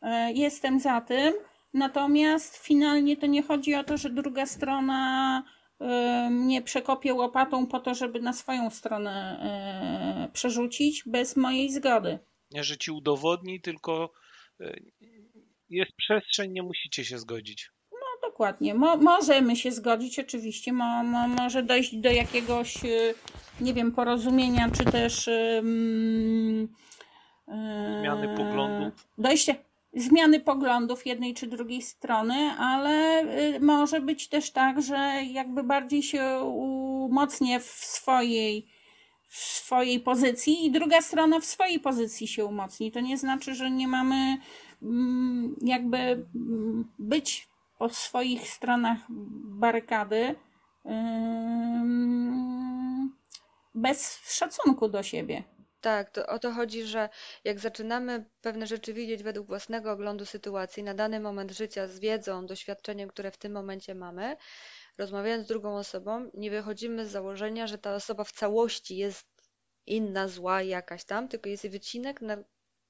E, 0.01 0.33
jestem 0.33 0.79
za 0.79 1.01
tym. 1.01 1.33
Natomiast 1.73 2.57
finalnie 2.57 3.17
to 3.17 3.25
nie 3.25 3.43
chodzi 3.43 3.75
o 3.75 3.83
to, 3.83 3.97
że 3.97 4.09
druga 4.09 4.45
strona 4.45 5.43
e, 5.79 6.29
mnie 6.29 6.61
przekopie 6.61 7.13
łopatą 7.13 7.67
po 7.67 7.79
to, 7.79 7.95
żeby 7.95 8.19
na 8.19 8.33
swoją 8.33 8.69
stronę 8.69 9.11
e, 9.11 10.33
przerzucić 10.33 11.03
bez 11.05 11.37
mojej 11.37 11.71
zgody. 11.71 12.19
Nie, 12.51 12.63
że 12.63 12.77
ci 12.77 12.91
udowodni, 12.91 13.61
tylko 13.61 14.11
jest 15.69 15.91
przestrzeń, 15.97 16.51
nie 16.51 16.63
musicie 16.63 17.05
się 17.05 17.17
zgodzić 17.17 17.69
dokładnie. 18.41 18.73
Mo 18.73 18.97
możemy 18.97 19.55
się 19.55 19.71
zgodzić, 19.71 20.19
oczywiście. 20.19 20.73
Mo 20.73 21.03
mo 21.03 21.27
może 21.27 21.63
dojść 21.63 21.95
do 21.95 22.11
jakiegoś, 22.11 22.85
y, 22.85 23.13
nie 23.61 23.73
wiem, 23.73 23.91
porozumienia, 23.91 24.69
czy 24.77 24.85
też. 24.85 25.27
Yy, 25.27 26.67
zmiany 27.99 28.37
poglądów. 28.37 29.07
Dojście. 29.17 29.55
Zmiany 29.93 30.39
poglądów 30.39 31.05
jednej 31.05 31.33
czy 31.33 31.47
drugiej 31.47 31.81
strony, 31.81 32.51
ale 32.59 33.23
y, 33.55 33.59
może 33.59 34.01
być 34.01 34.27
też 34.27 34.51
tak, 34.51 34.81
że 34.81 35.23
jakby 35.31 35.63
bardziej 35.63 36.03
się 36.03 36.39
umocnię 36.43 37.59
w 37.59 37.65
swojej, 37.65 38.67
w 39.27 39.37
swojej 39.37 39.99
pozycji 39.99 40.65
i 40.65 40.71
druga 40.71 41.01
strona 41.01 41.39
w 41.39 41.45
swojej 41.45 41.79
pozycji 41.79 42.27
się 42.27 42.45
umocni. 42.45 42.91
To 42.91 42.99
nie 42.99 43.17
znaczy, 43.17 43.55
że 43.55 43.71
nie 43.71 43.87
mamy 43.87 44.37
mm, 44.81 45.55
jakby 45.61 45.97
mm, 45.97 46.91
być 46.99 47.50
po 47.81 47.89
swoich 47.89 48.49
stronach 48.49 48.97
barykady 49.59 50.35
bez 53.75 54.19
szacunku 54.37 54.89
do 54.89 55.03
siebie. 55.03 55.43
Tak, 55.81 56.09
to 56.09 56.27
o 56.27 56.39
to 56.39 56.51
chodzi, 56.51 56.83
że 56.83 57.09
jak 57.43 57.59
zaczynamy 57.59 58.25
pewne 58.41 58.67
rzeczy 58.67 58.93
widzieć 58.93 59.23
według 59.23 59.47
własnego 59.47 59.91
oglądu 59.91 60.25
sytuacji 60.25 60.83
na 60.83 60.93
dany 60.93 61.19
moment 61.19 61.51
życia 61.51 61.87
z 61.87 61.99
wiedzą, 61.99 62.45
doświadczeniem, 62.45 63.09
które 63.09 63.31
w 63.31 63.37
tym 63.37 63.51
momencie 63.51 63.95
mamy, 63.95 64.37
rozmawiając 64.97 65.45
z 65.45 65.47
drugą 65.47 65.77
osobą, 65.77 66.31
nie 66.33 66.51
wychodzimy 66.51 67.05
z 67.05 67.11
założenia, 67.11 67.67
że 67.67 67.77
ta 67.77 67.95
osoba 67.95 68.23
w 68.23 68.31
całości 68.31 68.97
jest 68.97 69.27
inna, 69.85 70.27
zła, 70.27 70.61
jakaś 70.61 71.05
tam, 71.05 71.27
tylko 71.27 71.49
jest 71.49 71.67
wycinek, 71.67 72.21
na 72.21 72.37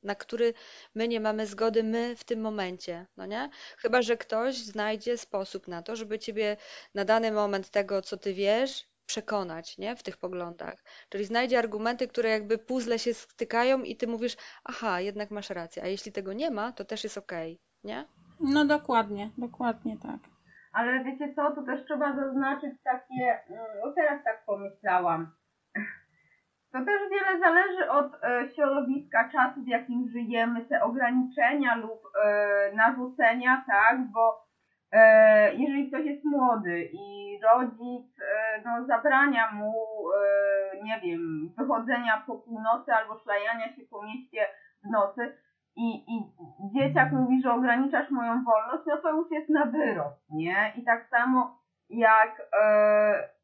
na 0.03 0.15
który 0.15 0.53
my 0.95 1.07
nie 1.07 1.19
mamy 1.19 1.47
zgody, 1.47 1.83
my 1.83 2.15
w 2.15 2.23
tym 2.23 2.41
momencie, 2.41 3.05
no 3.17 3.25
nie? 3.25 3.49
Chyba, 3.77 4.01
że 4.01 4.17
ktoś 4.17 4.55
znajdzie 4.55 5.17
sposób 5.17 5.67
na 5.67 5.81
to, 5.81 5.95
żeby 5.95 6.19
ciebie 6.19 6.57
na 6.95 7.05
dany 7.05 7.31
moment 7.31 7.69
tego, 7.69 8.01
co 8.01 8.17
ty 8.17 8.33
wiesz, 8.33 8.91
przekonać, 9.05 9.77
nie? 9.77 9.95
W 9.95 10.03
tych 10.03 10.17
poglądach. 10.17 10.83
Czyli 11.09 11.25
znajdzie 11.25 11.59
argumenty, 11.59 12.07
które 12.07 12.29
jakby 12.29 12.57
puzzle 12.57 12.99
się 12.99 13.13
stykają 13.13 13.83
i 13.83 13.95
ty 13.95 14.07
mówisz, 14.07 14.37
aha, 14.63 15.01
jednak 15.01 15.31
masz 15.31 15.49
rację, 15.49 15.83
a 15.83 15.87
jeśli 15.87 16.11
tego 16.11 16.33
nie 16.33 16.51
ma, 16.51 16.71
to 16.71 16.85
też 16.85 17.03
jest 17.03 17.17
okej, 17.17 17.53
okay, 17.53 17.59
nie? 17.83 18.05
No 18.39 18.65
dokładnie, 18.65 19.29
dokładnie 19.37 19.97
tak. 19.97 20.19
Ale 20.73 21.03
wiecie 21.03 21.33
co, 21.35 21.51
tu 21.55 21.65
też 21.65 21.85
trzeba 21.85 22.15
zaznaczyć 22.15 22.71
takie, 22.83 23.41
no 23.85 23.93
teraz 23.95 24.23
tak 24.23 24.45
pomyślałam, 24.45 25.31
to 26.71 26.85
też 26.85 27.01
wiele 27.11 27.39
zależy 27.39 27.89
od 27.89 28.23
e, 28.23 28.49
środowiska, 28.55 29.29
czasu, 29.29 29.61
w 29.61 29.67
jakim 29.67 30.07
żyjemy, 30.07 30.65
te 30.65 30.83
ograniczenia 30.83 31.75
lub 31.75 32.01
e, 32.25 32.71
narzucenia, 32.75 33.63
tak, 33.67 33.97
bo 34.13 34.45
e, 34.91 35.53
jeżeli 35.53 35.87
ktoś 35.87 36.05
jest 36.05 36.25
młody 36.25 36.89
i 36.93 37.39
rodzic 37.43 38.19
e, 38.21 38.61
no, 38.65 38.85
zabrania 38.85 39.51
mu, 39.51 39.73
e, 40.11 40.83
nie 40.83 40.99
wiem, 41.03 41.53
wychodzenia 41.57 42.23
po 42.27 42.35
północy 42.35 42.93
albo 42.93 43.17
szlajania 43.19 43.75
się 43.75 43.81
po 43.89 44.03
mieście 44.03 44.47
w 44.83 44.91
nocy 44.91 45.37
i, 45.75 46.15
i 46.15 46.23
dzieciak 46.75 47.11
mówi, 47.11 47.41
że 47.41 47.53
ograniczasz 47.53 48.11
moją 48.11 48.43
wolność, 48.43 48.83
no 48.87 48.97
to 48.97 49.11
już 49.11 49.31
jest 49.31 49.49
na 49.49 49.65
wyrost, 49.65 50.29
nie? 50.29 50.73
I 50.75 50.83
tak 50.83 51.09
samo 51.09 51.59
jak 51.89 52.41
e, 52.61 53.40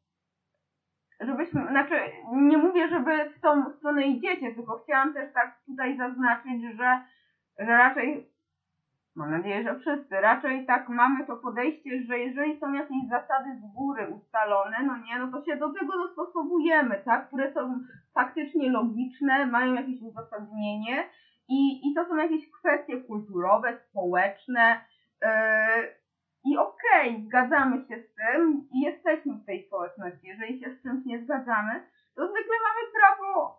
żebyśmy, 1.20 1.66
znaczy 1.70 1.94
nie 2.32 2.58
mówię, 2.58 2.88
żeby 2.88 3.30
w 3.30 3.40
tą 3.40 3.72
stronę 3.78 4.06
idziecie, 4.06 4.54
tylko 4.54 4.78
chciałam 4.78 5.14
też 5.14 5.32
tak 5.32 5.58
tutaj 5.66 5.96
zaznaczyć, 5.96 6.62
że, 6.62 7.00
że 7.58 7.66
raczej 7.66 8.28
mam 9.16 9.30
nadzieję, 9.30 9.62
że 9.62 9.78
wszyscy, 9.78 10.20
raczej 10.20 10.66
tak 10.66 10.88
mamy 10.88 11.26
to 11.26 11.36
podejście, 11.36 12.02
że 12.02 12.18
jeżeli 12.18 12.60
są 12.60 12.72
jakieś 12.72 13.08
zasady 13.08 13.56
z 13.56 13.74
góry 13.74 14.08
ustalone, 14.08 14.76
no 14.86 14.96
nie, 14.96 15.18
no 15.18 15.28
to 15.32 15.44
się 15.44 15.56
do 15.56 15.72
tego 15.72 15.92
dostosowujemy, 15.92 17.02
tak, 17.04 17.26
które 17.26 17.52
są 17.52 17.78
faktycznie 18.14 18.70
logiczne, 18.70 19.46
mają 19.46 19.74
jakieś 19.74 20.02
uzasadnienie 20.02 21.04
i, 21.48 21.90
i 21.90 21.94
to 21.94 22.04
są 22.04 22.16
jakieś 22.16 22.50
kwestie 22.50 23.00
kulturowe, 23.00 23.78
społeczne, 23.90 24.80
yy, 25.22 25.28
i 26.44 26.58
okej, 26.58 27.10
okay, 27.10 27.24
zgadzamy 27.26 27.76
się 27.88 28.02
z 28.02 28.14
tym 28.14 28.68
i 28.72 28.80
jesteśmy 28.80 29.32
w 29.34 29.46
tej 29.46 29.66
społeczności. 29.66 30.26
Jeżeli 30.26 30.60
się 30.60 30.70
z 30.70 30.82
czymś 30.82 31.06
nie 31.06 31.24
zgadzamy, 31.24 31.86
to 32.14 32.28
zwykle 32.28 32.54
mamy 32.68 32.92
prawo 32.92 33.58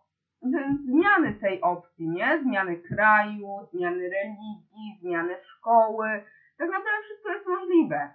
zmiany 0.86 1.34
tej 1.34 1.62
opcji, 1.62 2.10
nie? 2.10 2.40
Zmiany 2.44 2.78
kraju, 2.78 3.48
zmiany 3.74 4.10
religii, 4.10 4.98
zmiany 5.02 5.36
szkoły. 5.44 6.08
Tak 6.58 6.70
naprawdę 6.70 7.04
wszystko 7.06 7.30
jest 7.32 7.48
możliwe. 7.48 8.10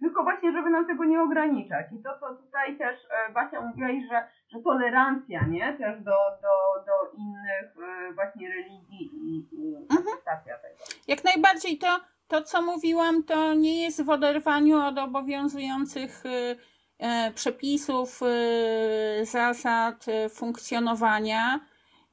Tylko 0.00 0.22
właśnie, 0.22 0.52
żeby 0.52 0.70
nam 0.70 0.86
tego 0.86 1.04
nie 1.04 1.22
ograniczać. 1.22 1.86
I 1.92 2.02
to, 2.02 2.18
co 2.20 2.34
tutaj 2.34 2.78
też 2.78 2.98
e, 3.10 3.32
Basia 3.32 3.60
mówiła, 3.60 3.88
że, 4.10 4.28
że 4.48 4.62
tolerancja, 4.62 5.46
nie? 5.46 5.72
Też 5.72 6.02
do, 6.02 6.16
do, 6.42 6.84
do 6.86 7.16
innych 7.18 7.76
e, 7.88 8.12
właśnie 8.12 8.48
religii 8.48 9.10
i, 9.14 9.48
i 9.52 9.76
Mhm. 9.76 10.18
tego. 10.24 10.74
Jak 11.08 11.24
najbardziej 11.24 11.78
to, 11.78 11.86
to, 12.30 12.42
co 12.42 12.62
mówiłam, 12.62 13.22
to 13.22 13.54
nie 13.54 13.82
jest 13.82 14.02
w 14.02 14.10
oderwaniu 14.10 14.78
od 14.80 14.98
obowiązujących 14.98 16.26
y, 16.26 16.56
e, 16.98 17.32
przepisów, 17.32 18.20
y, 18.22 19.26
zasad 19.26 20.06
y, 20.08 20.28
funkcjonowania. 20.28 21.60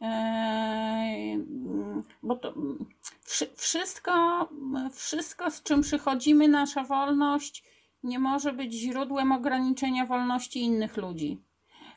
E, 0.01 1.37
Bo 2.23 2.35
to 2.35 2.53
wszy- 3.21 3.53
wszystko, 3.55 4.47
wszystko, 4.93 5.51
z 5.51 5.63
czym 5.63 5.81
przychodzimy, 5.81 6.47
nasza 6.47 6.83
wolność, 6.83 7.63
nie 8.03 8.19
może 8.19 8.53
być 8.53 8.73
źródłem 8.73 9.31
ograniczenia 9.31 10.05
wolności 10.05 10.61
innych 10.61 10.97
ludzi. 10.97 11.43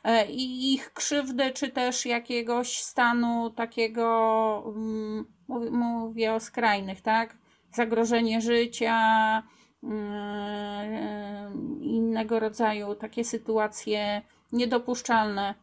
E, 0.03 0.31
I 0.31 0.73
ich 0.73 0.93
krzywdy, 0.93 1.51
czy 1.51 1.69
też 1.69 2.05
jakiegoś 2.05 2.77
stanu 2.77 3.49
takiego, 3.49 4.63
mm, 4.75 5.25
mówię 5.71 6.33
o 6.33 6.39
skrajnych, 6.39 7.01
tak? 7.01 7.40
Zagrożenie 7.73 8.41
życia, 8.41 9.43
mm, 9.83 11.81
innego 11.81 12.39
rodzaju 12.39 12.95
takie 12.95 13.23
sytuacje 13.23 14.21
niedopuszczalne 14.51 15.55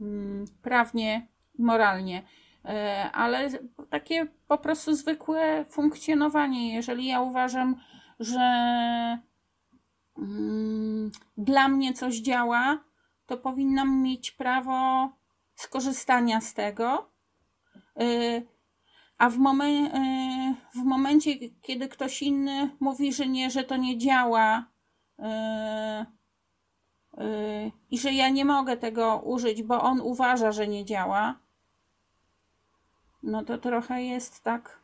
mm, 0.00 0.44
prawnie 0.62 1.28
moralnie. 1.58 2.22
E, 2.64 3.10
Ale 3.12 3.50
takie 3.90 4.26
po 4.48 4.58
prostu 4.58 4.94
zwykłe 4.94 5.64
funkcjonowanie. 5.64 6.74
Jeżeli 6.74 7.06
ja 7.06 7.20
uważam, 7.20 7.76
że 8.20 8.40
mm, 10.18 11.10
dla 11.36 11.68
mnie 11.68 11.92
coś 11.92 12.16
działa, 12.16 12.78
to 13.26 13.36
powinnam 13.36 14.02
mieć 14.02 14.30
prawo 14.30 15.08
skorzystania 15.54 16.40
z 16.40 16.54
tego. 16.54 17.10
A 19.24 19.28
w, 19.30 19.38
momen, 19.38 19.86
y, 19.86 20.54
w 20.74 20.84
momencie, 20.84 21.30
kiedy 21.62 21.88
ktoś 21.88 22.22
inny 22.22 22.70
mówi, 22.80 23.12
że 23.12 23.26
nie, 23.26 23.50
że 23.50 23.64
to 23.64 23.76
nie 23.76 23.98
działa 23.98 24.64
y, 25.18 25.22
y, 27.22 27.72
i 27.90 27.98
że 27.98 28.12
ja 28.12 28.28
nie 28.28 28.44
mogę 28.44 28.76
tego 28.76 29.18
użyć, 29.18 29.62
bo 29.62 29.82
on 29.82 30.00
uważa, 30.00 30.52
że 30.52 30.68
nie 30.68 30.84
działa, 30.84 31.38
no 33.22 33.44
to 33.44 33.58
trochę 33.58 34.02
jest 34.02 34.42
tak. 34.42 34.80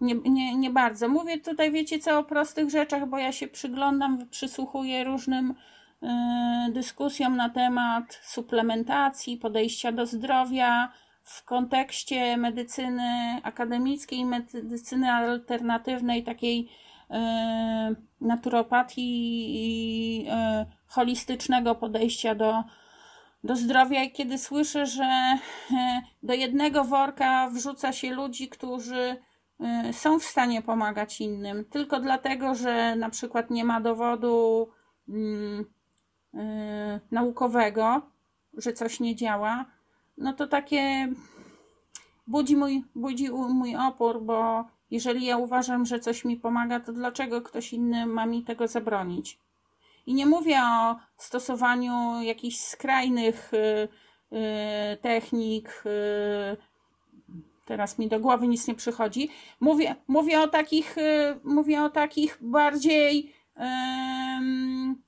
Nie, 0.00 0.14
nie, 0.14 0.56
nie 0.56 0.70
bardzo. 0.70 1.08
Mówię 1.08 1.38
tutaj, 1.38 1.72
wiecie 1.72 1.98
co, 1.98 2.18
o 2.18 2.24
prostych 2.24 2.70
rzeczach, 2.70 3.08
bo 3.08 3.18
ja 3.18 3.32
się 3.32 3.48
przyglądam, 3.48 4.28
przysłuchuję 4.30 5.04
różnym 5.04 5.54
dyskusjom 6.70 7.36
na 7.36 7.50
temat 7.50 8.20
suplementacji, 8.22 9.36
podejścia 9.36 9.92
do 9.92 10.06
zdrowia 10.06 10.92
w 11.28 11.44
kontekście 11.44 12.36
medycyny 12.36 13.40
akademickiej, 13.42 14.24
medycyny 14.24 15.10
alternatywnej, 15.12 16.24
takiej 16.24 16.60
y, 16.60 17.14
naturopatii 18.20 19.46
i 19.48 20.26
y, 20.26 20.66
holistycznego 20.86 21.74
podejścia 21.74 22.34
do, 22.34 22.64
do 23.44 23.56
zdrowia. 23.56 24.02
I 24.02 24.12
kiedy 24.12 24.38
słyszę, 24.38 24.86
że 24.86 25.38
y, 25.70 25.74
do 26.22 26.34
jednego 26.34 26.84
worka 26.84 27.48
wrzuca 27.50 27.92
się 27.92 28.10
ludzi, 28.10 28.48
którzy 28.48 29.16
są 29.92 30.18
w 30.18 30.24
stanie 30.24 30.62
pomagać 30.62 31.20
innym, 31.20 31.64
tylko 31.64 32.00
dlatego, 32.00 32.54
że 32.54 32.96
na 32.96 33.10
przykład 33.10 33.50
nie 33.50 33.64
ma 33.64 33.80
dowodu 33.80 34.68
mm, 35.08 35.64
naukowego, 37.10 38.02
że 38.54 38.72
coś 38.72 39.00
nie 39.00 39.16
działa, 39.16 39.77
no 40.18 40.32
to 40.32 40.46
takie 40.46 41.08
budzi 42.26 42.56
mój, 42.56 42.84
budzi 42.94 43.30
mój 43.30 43.76
opór, 43.76 44.22
bo 44.22 44.64
jeżeli 44.90 45.26
ja 45.26 45.36
uważam, 45.36 45.86
że 45.86 46.00
coś 46.00 46.24
mi 46.24 46.36
pomaga, 46.36 46.80
to 46.80 46.92
dlaczego 46.92 47.42
ktoś 47.42 47.72
inny 47.72 48.06
ma 48.06 48.26
mi 48.26 48.44
tego 48.44 48.68
zabronić? 48.68 49.38
I 50.06 50.14
nie 50.14 50.26
mówię 50.26 50.60
o 50.62 50.96
stosowaniu 51.16 52.22
jakichś 52.22 52.58
skrajnych 52.58 53.54
y, 53.54 53.88
y, 54.32 54.96
technik, 54.96 55.82
y, 55.86 56.56
teraz 57.64 57.98
mi 57.98 58.08
do 58.08 58.20
głowy 58.20 58.48
nic 58.48 58.68
nie 58.68 58.74
przychodzi. 58.74 59.30
Mówię, 59.60 59.96
mówię 60.08 60.40
o 60.40 60.48
takich, 60.48 60.96
mówię 61.44 61.82
o 61.82 61.90
takich 61.90 62.38
bardziej 62.40 63.34
em, 63.56 65.02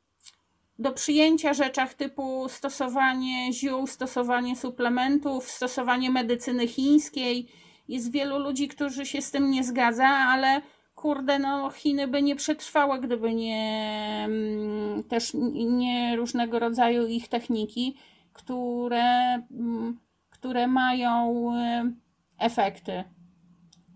do 0.80 0.92
przyjęcia 0.92 1.54
rzeczach 1.54 1.94
typu 1.94 2.48
stosowanie 2.48 3.52
ziół, 3.52 3.86
stosowanie 3.86 4.56
suplementów, 4.56 5.50
stosowanie 5.50 6.10
medycyny 6.10 6.68
chińskiej. 6.68 7.48
Jest 7.88 8.12
wielu 8.12 8.38
ludzi, 8.38 8.68
którzy 8.68 9.06
się 9.06 9.22
z 9.22 9.30
tym 9.30 9.50
nie 9.50 9.64
zgadza, 9.64 10.08
ale 10.08 10.62
kurde, 10.94 11.38
no 11.38 11.70
Chiny 11.70 12.08
by 12.08 12.22
nie 12.22 12.36
przetrwały, 12.36 13.00
gdyby 13.00 13.34
nie 13.34 14.22
mm, 14.24 15.04
też 15.04 15.32
nie 15.52 16.16
różnego 16.16 16.58
rodzaju 16.58 17.06
ich 17.06 17.28
techniki, 17.28 17.96
które, 18.32 19.34
mm, 19.50 20.00
które 20.30 20.66
mają 20.66 21.50
y, 21.54 21.94
efekty 22.38 23.04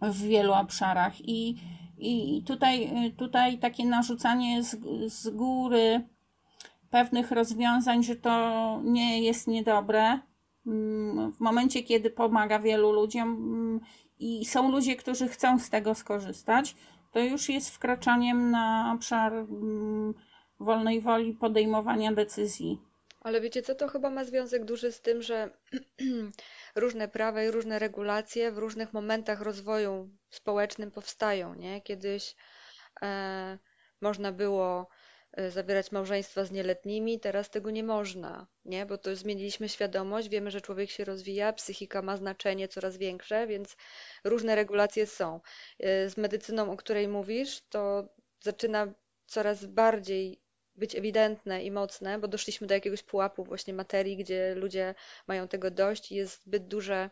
w 0.03 0.23
wielu 0.23 0.53
obszarach. 0.53 1.21
I, 1.21 1.57
i 1.99 2.43
tutaj, 2.47 2.93
tutaj 3.17 3.59
takie 3.59 3.87
narzucanie 3.87 4.63
z, 4.63 4.77
z 5.13 5.31
góry 5.31 6.14
pewnych 6.95 7.31
rozwiązań, 7.31 8.05
że 8.05 8.17
to 8.17 8.81
nie 8.85 9.23
jest 9.23 9.47
niedobre. 9.47 10.19
mm, 10.67 11.33
W 11.33 11.41
momencie, 11.41 11.83
kiedy 11.83 12.11
pomaga 12.11 12.59
wielu 12.59 12.93
ludziom 12.93 13.29
mm, 13.29 13.81
i 14.19 14.45
są 14.45 14.71
ludzie, 14.71 14.97
którzy 14.97 15.29
chcą 15.29 15.59
z 15.59 15.71
tego 15.71 15.95
skorzystać, 15.95 16.77
to 17.13 17.21
już 17.21 17.49
jest 17.49 17.71
wkraczaniem 17.71 18.51
na 18.51 18.93
obszar 18.97 19.33
mm, 19.33 20.15
wolnej 20.61 21.01
woli 21.01 21.33
podejmowania 21.33 22.13
decyzji. 22.13 22.79
Ale 23.21 23.41
wiecie 23.41 23.63
co, 23.63 23.75
to 23.75 23.89
chyba 23.89 24.11
ma 24.11 24.25
związek 24.25 24.65
duży 24.65 24.93
z 24.93 25.01
tym, 25.01 25.23
że 25.23 25.51
różne 26.77 27.09
prawa 27.09 27.43
i 27.43 27.51
różne 27.51 27.79
regulacje 27.79 28.53
w 28.53 28.59
różnych 28.59 28.93
momentach 28.93 29.41
rozwoju 29.41 30.11
społecznym 30.31 30.91
powstają, 30.91 31.55
nie? 31.55 31.81
Kiedyś 31.81 32.37
e, 33.03 33.59
można 34.01 34.33
było 34.33 34.89
zawierać 35.51 35.93
małżeństwa 35.93 36.45
z 36.45 36.51
nieletnimi, 36.51 37.21
teraz 37.21 37.51
tego 37.51 37.71
nie 37.71 37.83
można, 37.85 38.47
nie? 38.65 38.87
Bo 38.87 38.99
to 38.99 39.17
zmieniliśmy 39.17 39.69
świadomość, 39.69 40.29
wiemy, 40.29 40.51
że 40.51 40.61
człowiek 40.61 40.91
się 40.91 41.05
rozwija, 41.05 41.53
psychika 41.53 42.03
ma 42.03 42.17
znaczenie 42.17 42.69
coraz 42.69 42.97
większe, 42.97 43.47
więc 43.47 43.77
różne 44.25 44.55
regulacje 44.55 45.07
są. 45.07 45.41
E, 45.81 46.09
Z 46.11 46.17
medycyną, 46.17 46.73
o 46.73 46.77
której 46.77 47.09
mówisz, 47.09 47.61
to 47.69 48.09
zaczyna 48.41 48.95
coraz 49.27 49.67
bardziej 49.67 50.41
być 50.77 50.95
ewidentne 50.97 51.65
i 51.65 51.71
mocne, 51.71 52.19
bo 52.19 52.29
doszliśmy 52.29 52.67
do 52.67 52.75
jakiegoś 52.75 53.03
pułapu 53.03 53.45
właśnie 53.45 53.75
materii, 53.75 54.17
gdzie 54.17 54.55
ludzie 54.55 54.95
mają 55.27 55.49
tego 55.49 55.71
dość 55.71 56.13
i 56.13 56.15
jest 56.15 56.45
zbyt 56.45 56.69
duże 56.69 57.11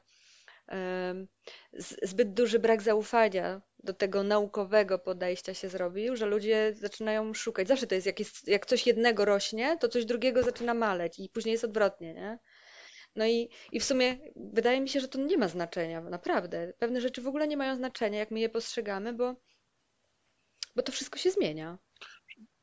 zbyt 2.02 2.34
duży 2.34 2.58
brak 2.58 2.82
zaufania 2.82 3.62
do 3.82 3.94
tego 3.94 4.22
naukowego 4.22 4.98
podejścia 4.98 5.54
się 5.54 5.68
zrobił, 5.68 6.16
że 6.16 6.26
ludzie 6.26 6.74
zaczynają 6.74 7.34
szukać. 7.34 7.68
Zawsze 7.68 7.86
to 7.86 7.94
jest, 7.94 8.06
jak, 8.06 8.18
jest, 8.18 8.48
jak 8.48 8.66
coś 8.66 8.86
jednego 8.86 9.24
rośnie, 9.24 9.76
to 9.80 9.88
coś 9.88 10.04
drugiego 10.04 10.42
zaczyna 10.42 10.74
maleć 10.74 11.18
i 11.18 11.28
później 11.28 11.52
jest 11.52 11.64
odwrotnie, 11.64 12.14
nie? 12.14 12.38
No 13.16 13.26
i, 13.26 13.48
i 13.72 13.80
w 13.80 13.84
sumie 13.84 14.18
wydaje 14.36 14.80
mi 14.80 14.88
się, 14.88 15.00
że 15.00 15.08
to 15.08 15.18
nie 15.18 15.38
ma 15.38 15.48
znaczenia, 15.48 16.00
naprawdę. 16.00 16.72
Pewne 16.78 17.00
rzeczy 17.00 17.22
w 17.22 17.28
ogóle 17.28 17.48
nie 17.48 17.56
mają 17.56 17.76
znaczenia, 17.76 18.18
jak 18.18 18.30
my 18.30 18.40
je 18.40 18.48
postrzegamy, 18.48 19.12
bo, 19.12 19.34
bo 20.76 20.82
to 20.82 20.92
wszystko 20.92 21.18
się 21.18 21.30
zmienia. 21.30 21.78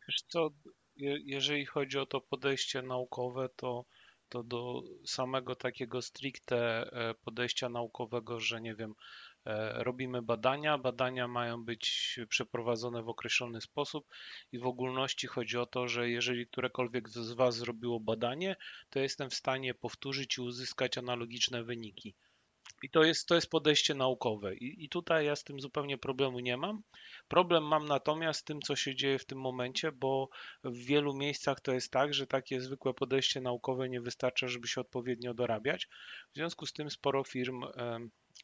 Wiesz 0.08 0.22
co, 0.28 0.50
je, 0.96 1.18
jeżeli 1.26 1.66
chodzi 1.66 1.98
o 1.98 2.06
to 2.06 2.22
podejście 2.22 2.82
naukowe, 2.82 3.50
to, 3.56 3.86
to 4.30 4.44
do 4.44 4.84
samego 5.06 5.56
takiego 5.56 6.02
stricte 6.02 6.58
e, 6.94 7.14
podejścia 7.14 7.70
naukowego, 7.70 8.40
że 8.40 8.62
nie 8.62 8.76
wiem, 8.76 8.96
e, 9.46 9.84
robimy 9.84 10.22
badania, 10.22 10.78
badania 10.78 11.28
mają 11.28 11.66
być 11.66 12.20
przeprowadzone 12.30 13.04
w 13.04 13.10
określony 13.10 13.62
sposób 13.62 14.08
i 14.52 14.60
w 14.60 14.66
ogólności 14.66 15.28
chodzi 15.28 15.58
o 15.58 15.66
to, 15.66 15.88
że 15.88 16.10
jeżeli 16.10 16.48
którekolwiek 16.48 17.10
z 17.10 17.32
Was 17.32 17.56
zrobiło 17.56 18.00
badanie, 18.00 18.56
to 18.90 19.00
jestem 19.00 19.30
w 19.30 19.36
stanie 19.36 19.74
powtórzyć 19.74 20.38
i 20.38 20.42
uzyskać 20.42 20.98
analogiczne 20.98 21.64
wyniki. 21.64 22.16
I 22.84 22.90
to 22.90 23.04
jest, 23.04 23.28
to 23.28 23.36
jest 23.36 23.50
podejście 23.50 23.96
naukowe. 23.96 24.56
I, 24.56 24.86
I 24.86 24.90
tutaj 24.90 25.26
ja 25.26 25.36
z 25.36 25.44
tym 25.44 25.60
zupełnie 25.60 25.98
problemu 25.98 26.40
nie 26.40 26.58
mam. 26.58 26.84
Problem 27.28 27.64
mam 27.64 27.86
natomiast 27.86 28.40
z 28.40 28.44
tym, 28.44 28.62
co 28.62 28.76
się 28.76 28.96
dzieje 28.96 29.20
w 29.20 29.26
tym 29.26 29.40
momencie, 29.42 29.92
bo 29.92 30.30
w 30.64 30.78
wielu 30.78 31.14
miejscach 31.14 31.60
to 31.60 31.74
jest 31.74 31.92
tak, 31.92 32.14
że 32.14 32.28
takie 32.28 32.62
zwykłe 32.62 32.94
podejście 32.94 33.42
naukowe 33.42 33.90
nie 33.90 34.02
wystarcza, 34.02 34.48
żeby 34.48 34.68
się 34.68 34.82
odpowiednio 34.82 35.34
dorabiać. 35.34 35.88
W 36.32 36.36
związku 36.36 36.66
z 36.66 36.74
tym 36.74 36.90
sporo 36.90 37.24
firm 37.24 37.64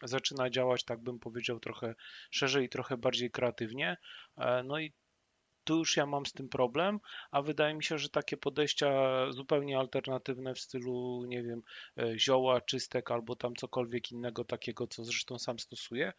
zaczyna 0.03 0.49
działać, 0.49 0.83
tak 0.83 0.99
bym 0.99 1.19
powiedział, 1.19 1.59
trochę 1.59 1.95
szerzej 2.31 2.65
i 2.65 2.69
trochę 2.69 2.97
bardziej 2.97 3.31
kreatywnie. 3.31 3.97
E, 4.37 4.63
No 4.63 4.79
i 4.79 4.93
tu 5.65 5.77
już 5.77 5.97
ja 5.97 6.05
mam 6.05 6.25
z 6.25 6.33
tym 6.33 6.49
problem, 6.49 6.99
a 7.31 7.41
wydaje 7.41 7.73
mi 7.73 7.83
się, 7.83 7.97
że 7.97 8.09
takie 8.09 8.37
podejścia 8.37 8.91
zupełnie 9.31 9.79
alternatywne 9.79 10.53
w 10.53 10.59
stylu, 10.59 11.25
nie 11.27 11.43
wiem, 11.43 11.61
e, 11.97 12.19
zioła, 12.19 12.61
czystek 12.61 13.11
albo 13.11 13.35
tam 13.35 13.55
cokolwiek 13.55 14.11
innego 14.11 14.45
takiego, 14.45 14.87
co 14.87 15.03
zresztą 15.03 15.39
sam 15.39 15.59
stosuję, 15.59 16.13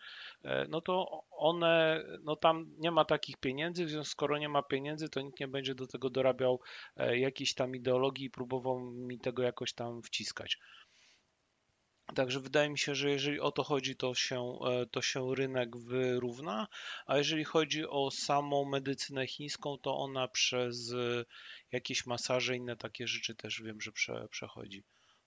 e, 0.45 0.67
no 0.69 0.81
to 0.81 1.25
one, 1.31 2.05
no 2.23 2.37
tam 2.37 2.75
nie 2.79 2.91
ma 2.91 3.05
takich 3.05 3.37
pieniędzy, 3.37 3.85
w 3.85 3.91
związku 3.91 4.11
skoro 4.11 4.39
nie 4.39 4.49
ma 4.49 4.63
pieniędzy, 4.63 5.09
to 5.09 5.21
nikt 5.21 5.41
nie 5.41 5.49
będzie 5.49 5.75
do 5.75 5.87
tego 5.87 6.11
dorabiał 6.11 6.61
e, 6.97 7.19
jakiejś 7.19 7.55
tam 7.55 7.77
ideologii 7.77 8.27
i 8.27 8.31
próbował 8.31 8.81
mi 8.81 9.19
tego 9.19 9.43
jakoś 9.43 9.73
tam 9.73 10.03
wciskać. 10.03 10.59
Także 12.15 12.41
wydaje 12.41 12.71
mi 12.71 12.79
się, 12.79 12.95
że 12.95 13.11
jeżeli 13.11 13.41
o 13.41 13.53
to 13.53 13.65
chodzi, 13.65 13.97
to 13.97 14.15
się, 14.15 14.59
e, 14.61 14.87
to 14.87 15.03
się 15.03 15.35
rynek 15.35 15.77
wyrówna, 15.77 16.69
a 17.07 17.19
jeżeli 17.19 17.45
chodzi 17.45 17.87
o 17.87 18.11
samą 18.11 18.65
medycynę 18.65 19.27
chińską, 19.27 19.79
to 19.79 19.99
ona 19.99 20.29
przez 20.29 20.93
e, 20.93 21.25
jakieś 21.73 22.07
masaże, 22.07 22.57
inne 22.57 22.77
takie 22.77 23.07
rzeczy 23.07 23.35
też 23.35 23.63
wiem, 23.63 23.81
że 23.81 23.93
prze, 23.93 24.29
przechodzi, 24.31 24.85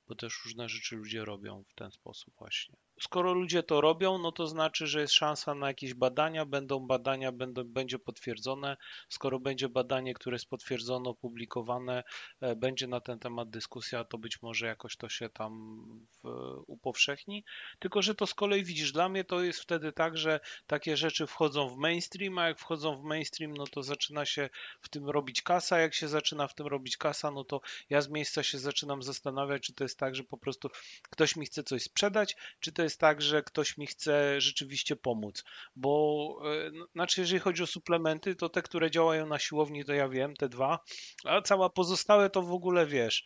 bo 0.08 0.16
też 0.16 0.34
różne 0.46 0.70
rzeczy 0.70 0.96
ludzie 0.96 1.26
robią 1.26 1.64
w 1.64 1.74
ten 1.74 1.92
sposób 1.92 2.34
właśnie. 2.38 2.76
Skoro 3.02 3.34
ludzie 3.34 3.64
to 3.64 3.82
robią, 3.82 4.18
no 4.18 4.32
to 4.32 4.48
znaczy, 4.48 4.88
że 4.88 5.02
jest 5.02 5.14
szansa 5.14 5.56
na 5.56 5.68
jakieś 5.68 5.94
badania, 5.94 6.46
będą 6.46 6.80
badania, 6.88 7.32
będą, 7.32 7.64
będzie 7.64 8.00
potwierdzone. 8.00 8.78
Skoro 9.10 9.40
będzie 9.40 9.70
badanie, 9.70 10.14
które 10.14 10.36
jest 10.36 10.50
potwierdzone, 10.50 11.10
opublikowane, 11.10 12.04
e, 12.42 12.56
będzie 12.56 12.88
na 12.88 13.02
ten 13.02 13.20
temat 13.20 13.50
dyskusja, 13.50 14.04
to 14.04 14.18
być 14.18 14.42
może 14.42 14.66
jakoś 14.68 14.98
to 14.98 15.10
się 15.10 15.30
tam 15.30 15.82
w, 16.24 16.30
upowszechni. 16.68 17.44
Tylko, 17.80 18.02
że 18.02 18.16
to 18.16 18.28
z 18.28 18.34
kolei 18.34 18.64
widzisz, 18.64 18.92
dla 18.92 19.10
mnie 19.10 19.24
to 19.24 19.44
jest 19.44 19.60
wtedy 19.60 19.92
tak, 19.92 20.18
że 20.18 20.40
takie 20.68 20.98
rzeczy 20.98 21.28
wchodzą 21.28 21.70
w 21.70 21.78
mainstream, 21.78 22.38
a 22.38 22.48
jak 22.48 22.60
wchodzą 22.60 22.96
w 22.96 23.04
mainstream, 23.04 23.54
no 23.54 23.68
to 23.68 23.84
zaczyna 23.84 24.26
się 24.26 24.50
w 24.82 24.90
tym 24.90 25.10
robić 25.10 25.42
kasa. 25.42 25.80
Jak 25.80 25.94
się 25.94 26.08
zaczyna 26.08 26.48
w 26.48 26.56
tym 26.56 26.68
robić 26.68 26.98
kasa, 26.98 27.32
no 27.32 27.44
to 27.44 27.62
ja 27.90 28.02
z 28.02 28.10
miejsca 28.10 28.44
się 28.44 28.58
zaczynam 28.58 29.04
zastanawiać, 29.04 29.64
czy 29.64 29.74
to 29.74 29.84
jest 29.84 30.00
tak, 30.00 30.16
że 30.16 30.24
po 30.24 30.38
prostu 30.38 30.70
ktoś 31.10 31.36
mi 31.36 31.46
chce 31.46 31.64
coś 31.64 31.84
sprzedać, 31.84 32.36
czy 32.60 32.72
to 32.72 32.84
jest 32.84 32.89
tak, 32.98 33.22
że 33.22 33.44
ktoś 33.44 33.78
mi 33.78 33.88
chce 33.88 34.42
rzeczywiście 34.42 34.96
pomóc. 34.96 35.44
Bo 35.76 36.42
e, 36.46 36.72
znaczy, 36.94 37.22
jeżeli 37.22 37.40
chodzi 37.40 37.64
o 37.64 37.68
suplementy, 37.68 38.36
to 38.36 38.50
te, 38.50 38.62
które 38.62 38.92
działają 38.92 39.28
na 39.28 39.40
siłowni, 39.40 39.86
to 39.86 39.94
ja 39.94 40.10
wiem, 40.10 40.36
te 40.36 40.50
dwa, 40.50 40.80
a 41.26 41.42
cała 41.42 41.70
pozostałe 41.70 42.30
to 42.30 42.42
w 42.42 42.54
ogóle 42.54 42.86
wiesz. 42.86 43.26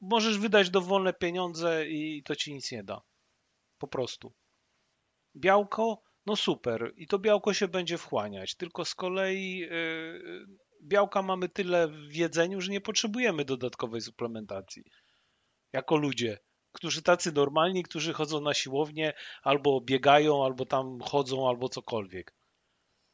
Możesz 0.00 0.38
wydać 0.38 0.70
dowolne 0.70 1.12
pieniądze 1.12 1.88
i 1.88 2.22
to 2.22 2.36
ci 2.36 2.54
nic 2.54 2.72
nie 2.72 2.84
da. 2.84 3.02
Po 3.78 3.88
prostu. 3.88 4.32
Białko, 5.36 6.02
no 6.26 6.36
super. 6.36 6.92
I 6.96 7.06
to 7.06 7.18
białko 7.18 7.54
się 7.54 7.68
będzie 7.68 7.98
wchłaniać. 7.98 8.54
Tylko 8.54 8.84
z 8.84 8.94
kolei 8.94 9.58
yy, 9.58 10.46
białka 10.82 11.22
mamy 11.22 11.48
tyle 11.48 11.88
w 11.88 12.16
jedzeniu, 12.16 12.60
że 12.60 12.72
nie 12.72 12.80
potrzebujemy 12.80 13.44
dodatkowej 13.44 14.00
suplementacji. 14.00 14.84
Jako 15.72 15.96
ludzie, 15.96 16.38
którzy 16.72 17.02
tacy 17.02 17.32
normalni, 17.32 17.82
którzy 17.82 18.12
chodzą 18.12 18.40
na 18.40 18.54
siłownię, 18.54 19.12
albo 19.42 19.80
biegają, 19.80 20.44
albo 20.44 20.66
tam 20.66 21.00
chodzą, 21.00 21.48
albo 21.48 21.68
cokolwiek. 21.68 22.32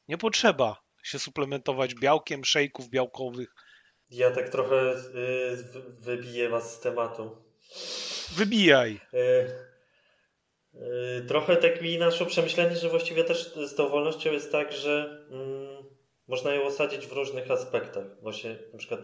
Nie 0.08 0.18
potrzeba 0.18 0.82
się 1.02 1.18
suplementować 1.18 1.94
białkiem, 1.94 2.44
szejków 2.44 2.88
białkowych. 2.88 3.54
Ja 4.10 4.30
tak 4.30 4.48
trochę 4.48 4.92
y, 4.92 5.56
wy- 5.56 5.92
wybiję 5.98 6.48
was 6.48 6.74
z 6.76 6.80
tematu. 6.80 7.36
Wybijaj. 8.36 9.00
Y, 9.14 9.18
y, 10.74 11.24
Trochę 11.28 11.56
tak 11.56 11.82
mi 11.82 11.98
naszło 11.98 12.26
przemyślenie, 12.26 12.76
że 12.76 12.88
właściwie 12.88 13.24
też 13.24 13.52
z 13.54 13.74
tą 13.74 13.88
wolnością 13.88 14.32
jest 14.32 14.52
tak, 14.52 14.72
że 14.72 15.26
mm, 15.30 15.84
można 16.28 16.54
ją 16.54 16.62
osadzić 16.64 17.06
w 17.06 17.12
różnych 17.12 17.50
aspektach. 17.50 18.04
Właśnie 18.22 18.58
na 18.72 18.78
przykład 18.78 19.00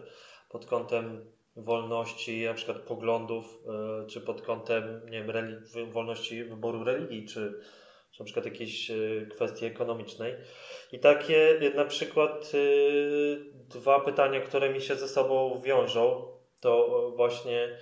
pod 0.49 0.65
kątem 0.65 1.31
wolności, 1.55 2.45
na 2.45 2.53
przykład 2.53 2.77
poglądów, 2.77 3.63
y, 4.03 4.07
czy 4.07 4.21
pod 4.21 4.41
kątem, 4.41 5.01
nie 5.09 5.23
wiem, 5.23 5.63
wolności 5.91 6.43
wyboru 6.43 6.83
religii, 6.83 7.27
czy, 7.27 7.59
czy 8.11 8.19
na 8.19 8.25
przykład 8.25 8.45
jakiejś 8.45 8.91
y, 8.91 9.27
kwestii 9.31 9.65
ekonomicznej. 9.65 10.33
I 10.91 10.99
takie 10.99 11.61
y, 11.61 11.73
na 11.75 11.85
przykład 11.85 12.51
dwa 13.69 13.99
pytania, 13.99 14.41
które 14.41 14.69
mi 14.69 14.81
się 14.81 14.95
ze 14.95 15.07
sobą 15.07 15.61
wiążą, 15.61 16.35
to 16.59 17.11
właśnie 17.15 17.77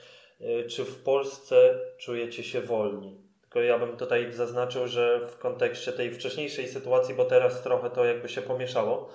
czy 0.70 0.86
w 0.86 1.04
Polsce 1.04 1.80
czujecie 1.98 2.44
się 2.44 2.62
wolni? 2.62 3.22
Tylko 3.42 3.62
ja 3.62 3.80
bym 3.80 3.98
tutaj 3.98 4.34
zaznaczył, 4.34 4.88
że 4.88 5.28
w 5.28 5.38
kontekście 5.38 5.92
tej 5.92 6.14
wcześniejszej 6.14 6.68
sytuacji, 6.68 7.16
bo 7.16 7.26
teraz 7.26 7.64
trochę 7.64 7.90
to 7.90 8.06
jakby 8.06 8.30
się 8.30 8.42
pomieszało, 8.42 9.10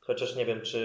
chociaż 0.00 0.36
nie 0.36 0.46
wiem, 0.46 0.60
czy 0.60 0.82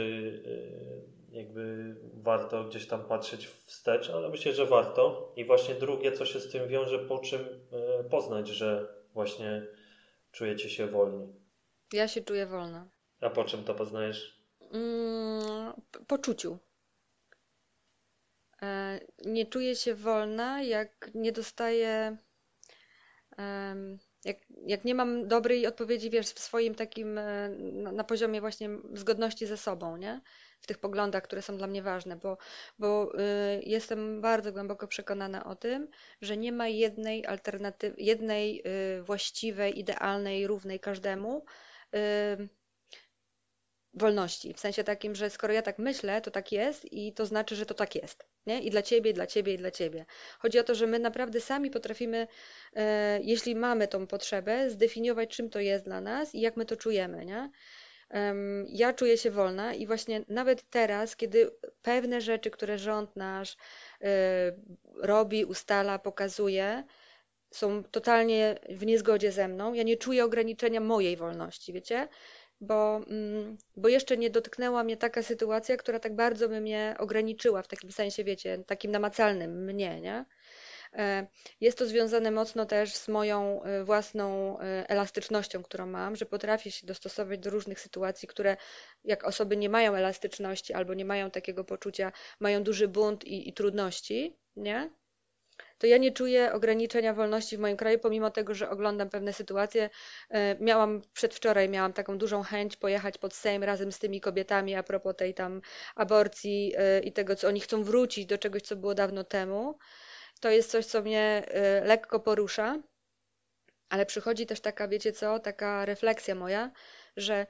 jakby 1.29 1.95
warto 2.13 2.63
gdzieś 2.63 2.87
tam 2.87 3.05
patrzeć 3.05 3.47
wstecz, 3.47 4.09
ale 4.09 4.29
myślę, 4.29 4.53
że 4.53 4.65
warto. 4.65 5.33
I 5.35 5.45
właśnie 5.45 5.75
drugie, 5.75 6.11
co 6.11 6.25
się 6.25 6.39
z 6.39 6.51
tym 6.51 6.67
wiąże, 6.67 6.99
po 6.99 7.19
czym 7.19 7.41
y, 7.41 8.09
poznać, 8.09 8.47
że 8.47 8.87
właśnie 9.13 9.67
czujecie 10.31 10.69
się 10.69 10.87
wolni. 10.87 11.33
Ja 11.93 12.07
się 12.07 12.21
czuję 12.21 12.45
wolna. 12.45 12.89
A 13.21 13.29
po 13.29 13.43
czym 13.43 13.63
to 13.63 13.75
poznajesz? 13.75 14.41
Mm, 14.71 15.73
poczuciu. 16.07 16.57
E, 18.61 18.99
Nie 19.25 19.45
czuję 19.45 19.75
się 19.75 19.95
wolna, 19.95 20.63
jak 20.63 21.09
nie 21.13 21.31
dostaję, 21.31 22.17
jak, 24.25 24.37
jak 24.67 24.85
nie 24.85 24.95
mam 24.95 25.27
dobrej 25.27 25.67
odpowiedzi, 25.67 26.09
wiesz, 26.09 26.27
w 26.27 26.39
swoim 26.39 26.75
takim, 26.75 27.17
e, 27.17 27.49
na, 27.49 27.91
na 27.91 28.03
poziomie 28.03 28.41
właśnie 28.41 28.69
zgodności 28.93 29.45
ze 29.45 29.57
sobą, 29.57 29.97
nie? 29.97 30.21
Tych 30.67 30.77
poglądach, 30.77 31.23
które 31.23 31.41
są 31.41 31.57
dla 31.57 31.67
mnie 31.67 31.81
ważne, 31.81 32.15
bo, 32.15 32.37
bo 32.79 33.13
y, 33.13 33.61
jestem 33.65 34.21
bardzo 34.21 34.51
głęboko 34.51 34.87
przekonana 34.87 35.45
o 35.45 35.55
tym, 35.55 35.87
że 36.21 36.37
nie 36.37 36.51
ma 36.51 36.67
jednej 36.67 37.25
alternatywy, 37.25 37.95
jednej 38.01 38.63
y, 38.99 39.03
właściwej, 39.03 39.79
idealnej, 39.79 40.47
równej 40.47 40.79
każdemu 40.79 41.45
y, 41.95 42.47
wolności. 43.93 44.53
W 44.53 44.59
sensie 44.59 44.83
takim, 44.83 45.15
że 45.15 45.29
skoro 45.29 45.53
ja 45.53 45.61
tak 45.61 45.79
myślę, 45.79 46.21
to 46.21 46.31
tak 46.31 46.51
jest 46.51 46.93
i 46.93 47.13
to 47.13 47.25
znaczy, 47.25 47.55
że 47.55 47.65
to 47.65 47.73
tak 47.73 47.95
jest. 47.95 48.27
Nie? 48.45 48.61
I 48.61 48.69
dla 48.69 48.81
ciebie, 48.81 49.11
i 49.11 49.13
dla 49.13 49.27
ciebie, 49.27 49.53
i 49.53 49.57
dla 49.57 49.71
ciebie. 49.71 50.05
Chodzi 50.39 50.59
o 50.59 50.63
to, 50.63 50.75
że 50.75 50.87
my 50.87 50.99
naprawdę 50.99 51.41
sami 51.41 51.71
potrafimy, 51.71 52.27
jeśli 53.21 53.55
mamy 53.55 53.87
tą 53.87 54.07
potrzebę, 54.07 54.69
zdefiniować, 54.69 55.29
czym 55.29 55.49
to 55.49 55.59
jest 55.59 55.85
dla 55.85 56.01
nas 56.01 56.35
i 56.35 56.41
jak 56.41 56.57
my 56.57 56.65
to 56.65 56.75
czujemy. 56.75 57.25
Nie? 57.25 57.49
Ja 58.67 58.93
czuję 58.93 59.17
się 59.17 59.31
wolna 59.31 59.73
i 59.73 59.87
właśnie 59.87 60.25
nawet 60.27 60.69
teraz, 60.69 61.15
kiedy 61.15 61.51
pewne 61.81 62.21
rzeczy, 62.21 62.51
które 62.51 62.77
rząd 62.77 63.15
nasz 63.15 63.57
e, 64.01 64.07
robi, 64.95 65.45
ustala, 65.45 65.99
pokazuje, 65.99 66.83
są 67.51 67.83
totalnie 67.83 68.59
w 68.69 68.85
niezgodzie 68.85 69.31
ze 69.31 69.47
mną, 69.47 69.73
ja 69.73 69.83
nie 69.83 69.97
czuję 69.97 70.25
ograniczenia 70.25 70.79
mojej 70.79 71.17
wolności, 71.17 71.73
wiecie? 71.73 72.07
Bo, 72.61 73.01
mm, 73.07 73.57
bo 73.75 73.89
jeszcze 73.89 74.17
nie 74.17 74.29
dotknęła 74.29 74.83
mnie 74.83 74.97
taka 74.97 75.23
sytuacja, 75.23 75.77
która 75.77 75.99
tak 75.99 76.15
bardzo 76.15 76.49
by 76.49 76.61
mnie 76.61 76.95
ograniczyła 76.99 77.61
w 77.61 77.67
takim 77.67 77.91
sensie, 77.91 78.23
wiecie, 78.23 78.63
takim 78.67 78.91
namacalnym 78.91 79.65
mnie, 79.65 80.01
nie? 80.01 80.25
E, 80.93 81.27
jest 81.61 81.77
to 81.77 81.85
związane 81.85 82.31
mocno 82.31 82.65
też 82.65 82.95
z 82.95 83.07
moją 83.07 83.63
e, 83.63 83.83
własną 83.83 84.59
e, 84.59 84.89
elastycznością, 84.89 85.63
którą 85.63 85.85
mam, 85.85 86.15
że 86.15 86.25
potrafię 86.25 86.71
się 86.71 86.87
dostosować 86.87 87.39
do 87.39 87.49
różnych 87.49 87.79
sytuacji, 87.79 88.27
które 88.27 88.57
jak 89.03 89.23
osoby 89.23 89.57
nie 89.57 89.69
mają 89.69 89.95
elastyczności 89.95 90.73
albo 90.73 90.93
nie 90.93 91.05
mają 91.05 91.31
takiego 91.31 91.63
poczucia, 91.63 92.11
mają 92.39 92.63
duży 92.63 92.87
bunt 92.87 93.23
i, 93.25 93.49
i 93.49 93.53
trudności, 93.53 94.37
nie? 94.55 94.89
to 95.77 95.87
ja 95.87 95.97
nie 95.97 96.11
czuję 96.11 96.53
ograniczenia 96.53 97.13
wolności 97.13 97.57
w 97.57 97.59
moim 97.59 97.77
kraju, 97.77 97.99
pomimo 97.99 98.31
tego, 98.31 98.53
że 98.53 98.69
oglądam 98.69 99.09
pewne 99.09 99.33
sytuacje. 99.33 99.89
Miałam 100.59 101.01
przedwczoraj 101.13 101.69
miałam 101.69 101.93
taką 101.93 102.17
dużą 102.17 102.43
chęć 102.43 102.77
pojechać 102.77 103.17
pod 103.17 103.33
Sejm 103.33 103.63
razem 103.63 103.91
z 103.91 103.99
tymi 103.99 104.21
kobietami 104.21 104.75
a 104.75 104.83
propos 104.83 105.15
tej 105.15 105.33
tam 105.33 105.61
aborcji 105.95 106.73
i 107.03 107.13
tego, 107.13 107.35
co 107.35 107.47
oni 107.47 107.59
chcą 107.59 107.83
wrócić 107.83 108.25
do 108.25 108.37
czegoś, 108.37 108.61
co 108.61 108.75
było 108.75 108.95
dawno 108.95 109.23
temu 109.23 109.77
to 110.39 110.49
jest 110.49 110.71
coś, 110.71 110.85
co 110.85 111.01
mnie 111.01 111.45
y, 111.81 111.85
lekko 111.85 112.19
porusza, 112.19 112.77
ale 113.89 114.05
przychodzi 114.05 114.45
też 114.45 114.61
taka, 114.61 114.87
wiecie 114.87 115.11
co, 115.11 115.39
taka 115.39 115.85
refleksja 115.85 116.35
moja, 116.35 116.71
że 117.17 117.47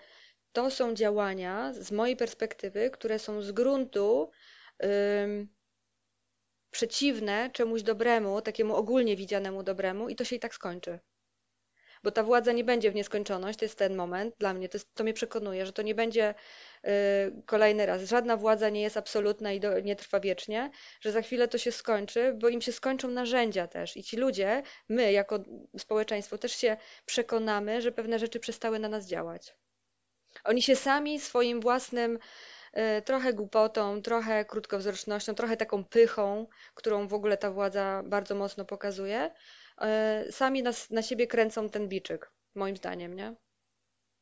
to 0.51 0.71
są 0.71 0.93
działania 0.93 1.73
z 1.73 1.91
mojej 1.91 2.15
perspektywy, 2.17 2.89
które 2.89 3.19
są 3.19 3.41
z 3.41 3.51
gruntu 3.51 4.31
przeciwne 6.71 7.49
czemuś 7.53 7.81
dobremu, 7.83 8.41
takiemu 8.41 8.75
ogólnie 8.75 9.15
widzianemu 9.15 9.63
dobremu, 9.63 10.09
i 10.09 10.15
to 10.15 10.23
się 10.23 10.35
i 10.35 10.39
tak 10.39 10.53
skończy 10.53 10.99
bo 12.03 12.11
ta 12.11 12.23
władza 12.23 12.51
nie 12.51 12.63
będzie 12.63 12.91
w 12.91 12.95
nieskończoność, 12.95 13.59
to 13.59 13.65
jest 13.65 13.77
ten 13.77 13.95
moment 13.95 14.35
dla 14.39 14.53
mnie, 14.53 14.69
to, 14.69 14.75
jest, 14.77 14.95
to 14.95 15.03
mnie 15.03 15.13
przekonuje, 15.13 15.65
że 15.65 15.73
to 15.73 15.81
nie 15.81 15.95
będzie 15.95 16.35
y, 16.85 16.89
kolejny 17.45 17.85
raz. 17.85 18.03
Żadna 18.03 18.37
władza 18.37 18.69
nie 18.69 18.81
jest 18.81 18.97
absolutna 18.97 19.51
i 19.51 19.59
do, 19.59 19.79
nie 19.79 19.95
trwa 19.95 20.19
wiecznie, 20.19 20.71
że 21.01 21.11
za 21.11 21.21
chwilę 21.21 21.47
to 21.47 21.57
się 21.57 21.71
skończy, 21.71 22.33
bo 22.33 22.49
im 22.49 22.61
się 22.61 22.71
skończą 22.71 23.07
narzędzia 23.07 23.67
też 23.67 23.97
i 23.97 24.03
ci 24.03 24.17
ludzie, 24.17 24.63
my 24.89 25.11
jako 25.11 25.39
społeczeństwo 25.77 26.37
też 26.37 26.51
się 26.55 26.77
przekonamy, 27.05 27.81
że 27.81 27.91
pewne 27.91 28.19
rzeczy 28.19 28.39
przestały 28.39 28.79
na 28.79 28.89
nas 28.89 29.07
działać. 29.07 29.55
Oni 30.43 30.61
się 30.61 30.75
sami 30.75 31.19
swoim 31.19 31.61
własnym 31.61 32.19
y, 32.77 33.01
trochę 33.01 33.33
głupotą, 33.33 34.01
trochę 34.01 34.45
krótkowzrocznością, 34.45 35.35
trochę 35.35 35.57
taką 35.57 35.83
pychą, 35.83 36.47
którą 36.75 37.07
w 37.07 37.13
ogóle 37.13 37.37
ta 37.37 37.51
władza 37.51 38.03
bardzo 38.05 38.35
mocno 38.35 38.65
pokazuje, 38.65 39.31
sami 40.31 40.63
nas, 40.63 40.89
na 40.89 41.01
siebie 41.01 41.27
kręcą 41.27 41.69
ten 41.69 41.87
biczyk, 41.87 42.31
moim 42.55 42.77
zdaniem, 42.77 43.13
nie? 43.15 43.35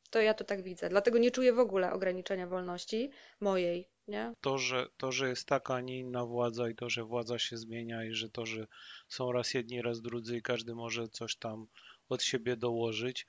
To 0.09 0.21
ja 0.21 0.33
to 0.33 0.43
tak 0.43 0.63
widzę. 0.63 0.89
Dlatego 0.89 1.17
nie 1.17 1.31
czuję 1.31 1.53
w 1.53 1.59
ogóle 1.59 1.93
ograniczenia 1.93 2.47
wolności 2.47 3.09
mojej, 3.39 3.89
nie? 4.07 4.33
To, 4.41 4.57
że, 4.57 4.87
to, 4.97 5.11
że 5.11 5.29
jest 5.29 5.47
taka, 5.47 5.75
a 5.75 5.81
nie 5.81 5.99
inna 5.99 6.25
władza 6.25 6.69
i 6.69 6.75
to, 6.75 6.89
że 6.89 7.03
władza 7.03 7.39
się 7.39 7.57
zmienia 7.57 8.05
i 8.05 8.13
że 8.13 8.29
to, 8.29 8.45
że 8.45 8.67
są 9.07 9.31
raz 9.31 9.53
jedni, 9.53 9.81
raz 9.81 10.01
drudzy 10.01 10.37
i 10.37 10.41
każdy 10.41 10.75
może 10.75 11.07
coś 11.07 11.35
tam 11.35 11.67
od 12.09 12.23
siebie 12.23 12.57
dołożyć, 12.57 13.25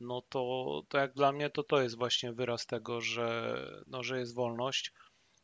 no 0.00 0.22
to, 0.22 0.82
to 0.88 0.98
jak 0.98 1.14
dla 1.14 1.32
mnie 1.32 1.50
to 1.50 1.62
to 1.62 1.82
jest 1.82 1.96
właśnie 1.96 2.32
wyraz 2.32 2.66
tego, 2.66 3.00
że, 3.00 3.58
no, 3.86 4.02
że 4.02 4.18
jest 4.18 4.34
wolność 4.34 4.92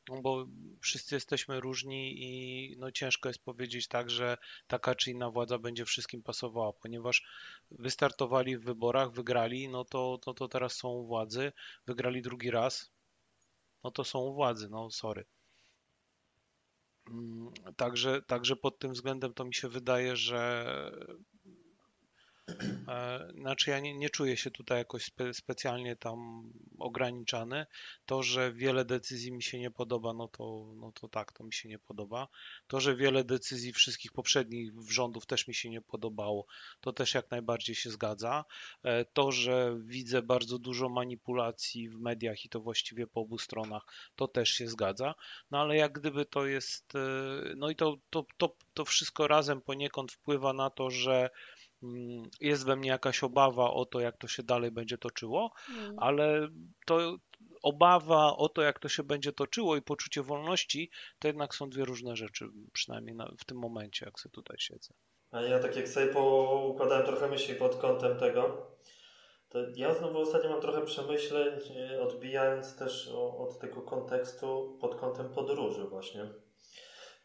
no 0.08 0.22
bo 0.22 0.46
wszyscy 0.80 1.14
jesteśmy 1.14 1.60
różni 1.60 2.22
i 2.24 2.76
no 2.78 2.92
ciężko 2.92 3.28
jest 3.28 3.44
powiedzieć 3.44 3.88
tak, 3.88 4.10
że 4.10 4.36
taka 4.66 4.94
czy 4.94 5.10
inna 5.10 5.30
władza 5.30 5.58
będzie 5.58 5.84
wszystkim 5.84 6.22
pasowała, 6.22 6.72
ponieważ 6.72 7.22
wystartowali 7.70 8.56
w 8.58 8.64
wyborach, 8.64 9.12
wygrali, 9.12 9.68
no 9.68 9.84
to, 9.84 10.18
to, 10.22 10.34
to 10.34 10.48
teraz 10.48 10.72
są 10.76 10.88
u 10.88 11.06
władzy, 11.06 11.52
wygrali 11.86 12.22
drugi 12.22 12.50
raz, 12.50 12.90
no 13.84 13.90
to 13.90 14.04
są 14.04 14.18
u 14.18 14.34
władzy, 14.34 14.68
no 14.68 14.90
sorry. 14.90 15.24
Mm, 17.10 17.52
także, 17.76 18.22
także 18.22 18.56
pod 18.56 18.78
tym 18.78 18.92
względem 18.92 19.34
to 19.34 19.44
mi 19.44 19.54
się 19.54 19.68
wydaje, 19.68 20.16
że 20.16 20.64
znaczy 23.34 23.70
ja 23.70 23.80
nie, 23.80 23.94
nie 23.94 24.10
czuję 24.10 24.36
się 24.36 24.50
tutaj 24.50 24.78
jakoś 24.78 25.04
spe, 25.04 25.34
specjalnie 25.34 25.96
tam 25.96 26.42
ograniczany. 26.78 27.66
To, 28.06 28.22
że 28.22 28.52
wiele 28.52 28.84
decyzji 28.84 29.32
mi 29.32 29.42
się 29.42 29.58
nie 29.58 29.70
podoba, 29.70 30.12
no 30.12 30.28
to, 30.28 30.72
no 30.76 30.92
to 30.92 31.08
tak, 31.08 31.32
to 31.32 31.44
mi 31.44 31.52
się 31.52 31.68
nie 31.68 31.78
podoba. 31.78 32.28
To, 32.66 32.80
że 32.80 32.96
wiele 32.96 33.24
decyzji 33.24 33.72
wszystkich 33.72 34.12
poprzednich 34.12 34.72
rządów 34.88 35.26
też 35.26 35.48
mi 35.48 35.54
się 35.54 35.70
nie 35.70 35.82
podobało, 35.82 36.46
to 36.80 36.92
też 36.92 37.14
jak 37.14 37.30
najbardziej 37.30 37.74
się 37.74 37.90
zgadza. 37.90 38.44
E, 38.82 39.04
to, 39.04 39.32
że 39.32 39.78
widzę 39.84 40.22
bardzo 40.22 40.58
dużo 40.58 40.88
manipulacji 40.88 41.88
w 41.88 42.00
mediach 42.00 42.44
i 42.44 42.48
to 42.48 42.60
właściwie 42.60 43.06
po 43.06 43.20
obu 43.20 43.38
stronach, 43.38 43.82
to 44.16 44.28
też 44.28 44.50
się 44.50 44.68
zgadza. 44.68 45.14
No 45.50 45.60
ale 45.60 45.76
jak 45.76 45.92
gdyby 45.92 46.26
to 46.26 46.46
jest, 46.46 46.94
e, 46.94 46.98
no 47.56 47.70
i 47.70 47.76
to, 47.76 47.96
to, 48.10 48.26
to, 48.36 48.56
to 48.74 48.84
wszystko 48.84 49.28
razem 49.28 49.60
poniekąd 49.60 50.12
wpływa 50.12 50.52
na 50.52 50.70
to, 50.70 50.90
że 50.90 51.30
jest 52.40 52.66
we 52.66 52.76
mnie 52.76 52.88
jakaś 52.88 53.22
obawa 53.24 53.70
o 53.70 53.84
to, 53.84 54.00
jak 54.00 54.16
to 54.18 54.28
się 54.28 54.42
dalej 54.42 54.70
będzie 54.70 54.98
toczyło, 54.98 55.52
mm. 55.68 55.98
ale 55.98 56.48
to 56.86 57.16
obawa 57.62 58.36
o 58.36 58.48
to, 58.48 58.62
jak 58.62 58.78
to 58.78 58.88
się 58.88 59.02
będzie 59.02 59.32
toczyło 59.32 59.76
i 59.76 59.82
poczucie 59.82 60.22
wolności, 60.22 60.90
to 61.18 61.28
jednak 61.28 61.54
są 61.54 61.70
dwie 61.70 61.84
różne 61.84 62.16
rzeczy, 62.16 62.48
przynajmniej 62.72 63.16
na, 63.16 63.32
w 63.38 63.44
tym 63.44 63.58
momencie, 63.58 64.06
jak 64.06 64.20
sobie 64.20 64.32
tutaj 64.32 64.56
siedzę. 64.60 64.94
A 65.30 65.42
ja 65.42 65.58
tak 65.58 65.76
jak 65.76 65.88
sobie 65.88 66.06
poukładałem 66.06 67.06
trochę 67.06 67.28
myśli 67.28 67.54
pod 67.54 67.76
kątem 67.76 68.18
tego, 68.18 68.70
to 69.48 69.58
ja 69.76 69.94
znowu 69.94 70.18
ostatnio 70.18 70.50
mam 70.50 70.60
trochę 70.60 70.84
przemyśleń, 70.84 71.60
e, 71.76 72.02
odbijając 72.02 72.76
też 72.76 73.08
od 73.38 73.58
tego 73.58 73.82
kontekstu 73.82 74.78
pod 74.80 74.94
kątem 74.94 75.28
podróży 75.28 75.84
właśnie, 75.84 76.30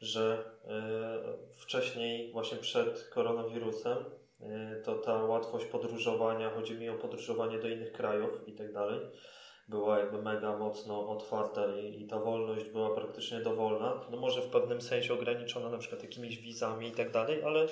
że 0.01 0.51
e, 0.68 1.38
wcześniej 1.58 2.32
właśnie 2.32 2.58
przed 2.58 3.10
koronawirusem 3.10 3.97
to 4.84 4.96
ta 4.96 5.24
łatwość 5.24 5.66
podróżowania, 5.66 6.50
chodzi 6.50 6.76
mi 6.76 6.90
o 6.90 6.94
podróżowanie 6.94 7.60
do 7.60 7.70
innych 7.70 7.92
krajów 7.92 8.48
i 8.48 8.54
tak 8.54 8.74
dalej, 8.74 9.00
była 9.68 10.00
jakby 10.00 10.22
mega 10.22 10.58
mocno 10.58 11.10
otwarta 11.10 11.76
i, 11.76 12.02
i 12.02 12.08
ta 12.08 12.20
wolność 12.20 12.66
była 12.66 12.96
praktycznie 12.96 13.40
dowolna. 13.40 14.02
No 14.12 14.18
może 14.18 14.42
w 14.42 14.50
pewnym 14.50 14.82
sensie 14.82 15.14
ograniczona 15.14 15.70
na 15.70 15.78
przykład 15.78 16.04
jakimiś 16.04 16.38
wizami 16.38 16.88
i 16.88 16.92
tak 16.92 17.12
dalej, 17.12 17.44
ale 17.44 17.68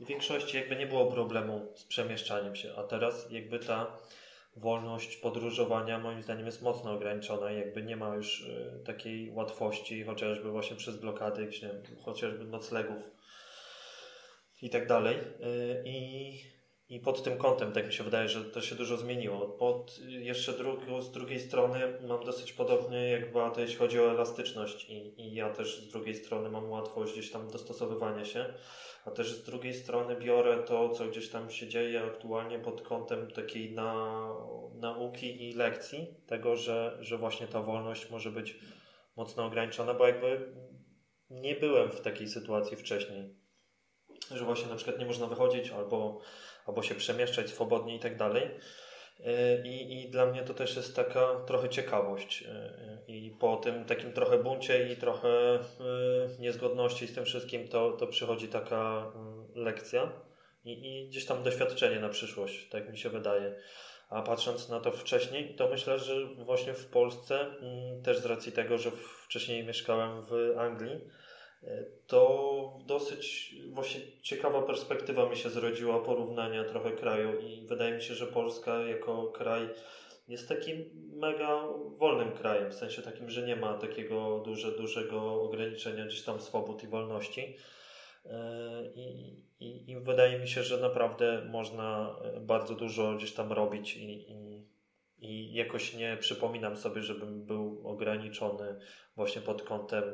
w 0.00 0.06
większości 0.06 0.56
jakby 0.56 0.76
nie 0.76 0.86
było 0.86 1.06
problemu 1.06 1.72
z 1.74 1.84
przemieszczaniem 1.84 2.56
się, 2.56 2.72
a 2.76 2.82
teraz 2.82 3.30
jakby 3.30 3.58
ta 3.58 3.98
wolność 4.56 5.16
podróżowania 5.16 5.98
moim 5.98 6.22
zdaniem 6.22 6.46
jest 6.46 6.62
mocno 6.62 6.92
ograniczona 6.92 7.52
i 7.52 7.58
jakby 7.58 7.82
nie 7.82 7.96
ma 7.96 8.14
już 8.14 8.40
y, 8.40 8.82
takiej 8.84 9.30
łatwości, 9.30 10.04
chociażby 10.04 10.50
właśnie 10.50 10.76
przez 10.76 10.96
blokady, 10.96 11.42
nie 11.42 11.68
wiem, 11.68 11.82
chociażby 12.04 12.44
noclegów 12.44 13.15
i 14.66 14.70
tak 14.70 14.86
dalej. 14.86 15.16
Y, 15.16 15.82
I, 15.84 16.40
I 16.88 17.00
pod 17.00 17.22
tym 17.22 17.38
kątem, 17.38 17.72
tak 17.72 17.86
mi 17.86 17.92
się 17.92 18.04
wydaje, 18.04 18.28
że 18.28 18.44
to 18.44 18.60
się 18.60 18.74
dużo 18.74 18.96
zmieniło. 18.96 19.48
Pod 19.48 19.98
jeszcze 20.08 20.52
drugą, 20.52 21.02
z 21.02 21.12
drugiej 21.12 21.40
strony 21.40 21.80
mam 22.08 22.24
dosyć 22.24 22.52
podobnie 22.52 23.10
jak 23.10 23.32
Beata, 23.32 23.60
jeśli 23.60 23.76
chodzi 23.76 24.00
o 24.00 24.10
elastyczność 24.10 24.90
i, 24.90 25.20
i 25.20 25.34
ja 25.34 25.50
też 25.50 25.80
z 25.80 25.88
drugiej 25.88 26.14
strony 26.14 26.50
mam 26.50 26.70
łatwość 26.70 27.12
gdzieś 27.12 27.30
tam 27.30 27.50
dostosowywania 27.50 28.24
się, 28.24 28.54
a 29.04 29.10
też 29.10 29.32
z 29.32 29.44
drugiej 29.44 29.74
strony 29.74 30.16
biorę 30.16 30.62
to, 30.62 30.88
co 30.88 31.06
gdzieś 31.06 31.30
tam 31.30 31.50
się 31.50 31.68
dzieje 31.68 32.02
aktualnie 32.02 32.58
pod 32.58 32.82
kątem 32.82 33.30
takiej 33.30 33.72
na, 33.72 34.28
nauki 34.74 35.48
i 35.48 35.52
lekcji, 35.52 36.14
tego, 36.26 36.56
że, 36.56 36.98
że 37.00 37.18
właśnie 37.18 37.46
ta 37.46 37.62
wolność 37.62 38.10
może 38.10 38.30
być 38.30 38.58
mocno 39.16 39.44
ograniczona, 39.44 39.94
bo 39.94 40.06
jakby 40.06 40.54
nie 41.30 41.54
byłem 41.54 41.90
w 41.90 42.00
takiej 42.00 42.28
sytuacji 42.28 42.76
wcześniej 42.76 43.45
że 44.30 44.44
właśnie 44.44 44.68
na 44.68 44.76
przykład 44.76 44.98
nie 44.98 45.06
można 45.06 45.26
wychodzić 45.26 45.70
albo, 45.70 46.20
albo 46.66 46.82
się 46.82 46.94
przemieszczać 46.94 47.50
swobodnie 47.50 47.96
i 47.96 48.00
tak 48.00 48.16
dalej. 48.16 48.50
Y, 49.20 49.62
I, 49.64 50.02
I 50.02 50.10
dla 50.10 50.26
mnie 50.26 50.42
to 50.42 50.54
też 50.54 50.76
jest 50.76 50.96
taka 50.96 51.40
trochę 51.46 51.68
ciekawość. 51.68 52.42
Y, 52.42 53.12
I 53.12 53.30
po 53.30 53.56
tym 53.56 53.84
takim 53.84 54.12
trochę 54.12 54.38
buncie 54.38 54.92
i 54.92 54.96
trochę 54.96 55.56
y, 55.56 55.60
niezgodności 56.38 57.06
z 57.06 57.14
tym 57.14 57.24
wszystkim, 57.24 57.68
to, 57.68 57.92
to 57.92 58.06
przychodzi 58.06 58.48
taka 58.48 59.12
lekcja 59.54 60.12
i, 60.64 60.70
i 60.72 61.08
gdzieś 61.08 61.26
tam 61.26 61.42
doświadczenie 61.42 62.00
na 62.00 62.08
przyszłość, 62.08 62.68
tak 62.68 62.90
mi 62.90 62.98
się 62.98 63.10
wydaje. 63.10 63.54
A 64.10 64.22
patrząc 64.22 64.68
na 64.68 64.80
to 64.80 64.92
wcześniej, 64.92 65.54
to 65.54 65.68
myślę, 65.68 65.98
że 65.98 66.26
właśnie 66.26 66.74
w 66.74 66.86
Polsce, 66.86 67.40
mm, 67.40 68.02
też 68.02 68.18
z 68.18 68.26
racji 68.26 68.52
tego, 68.52 68.78
że 68.78 68.90
wcześniej 69.24 69.64
mieszkałem 69.64 70.22
w 70.22 70.58
Anglii, 70.58 71.00
to 72.06 72.78
dosyć 72.86 73.54
właśnie 73.76 74.00
ciekawa 74.22 74.62
perspektywa 74.62 75.28
mi 75.28 75.36
się 75.36 75.50
zrodziła 75.50 75.98
porównania 75.98 76.64
trochę 76.64 76.92
kraju 76.92 77.40
i 77.40 77.66
wydaje 77.66 77.94
mi 77.94 78.02
się, 78.02 78.14
że 78.14 78.26
Polska 78.26 78.80
jako 78.82 79.26
kraj 79.26 79.68
jest 80.28 80.48
takim 80.48 80.90
mega 81.12 81.62
wolnym 81.98 82.32
krajem, 82.32 82.70
w 82.70 82.74
sensie 82.74 83.02
takim, 83.02 83.30
że 83.30 83.42
nie 83.42 83.56
ma 83.56 83.74
takiego 83.74 84.42
duże, 84.44 84.72
dużego 84.72 85.42
ograniczenia 85.42 86.06
gdzieś 86.06 86.22
tam 86.22 86.40
swobód 86.40 86.84
i 86.84 86.86
wolności. 86.86 87.56
E, 88.24 88.82
I, 88.94 89.36
i, 89.60 89.90
I, 89.90 89.96
wydaje 89.96 90.38
mi 90.38 90.48
się, 90.48 90.62
że 90.62 90.80
naprawdę 90.80 91.46
można 91.50 92.16
bardzo 92.40 92.74
dużo 92.74 93.14
gdzieś 93.14 93.32
tam 93.32 93.52
robić 93.52 93.96
i, 93.96 94.32
i, 94.32 94.66
i 95.18 95.54
jakoś 95.54 95.94
nie 95.94 96.16
przypominam 96.16 96.76
sobie, 96.76 97.02
żebym 97.02 97.46
był 97.46 97.88
ograniczony 97.88 98.76
właśnie 99.16 99.42
pod 99.42 99.62
kątem 99.62 100.04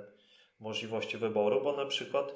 możliwości 0.60 1.18
wyboru, 1.18 1.60
bo 1.64 1.76
na 1.76 1.86
przykład 1.86 2.34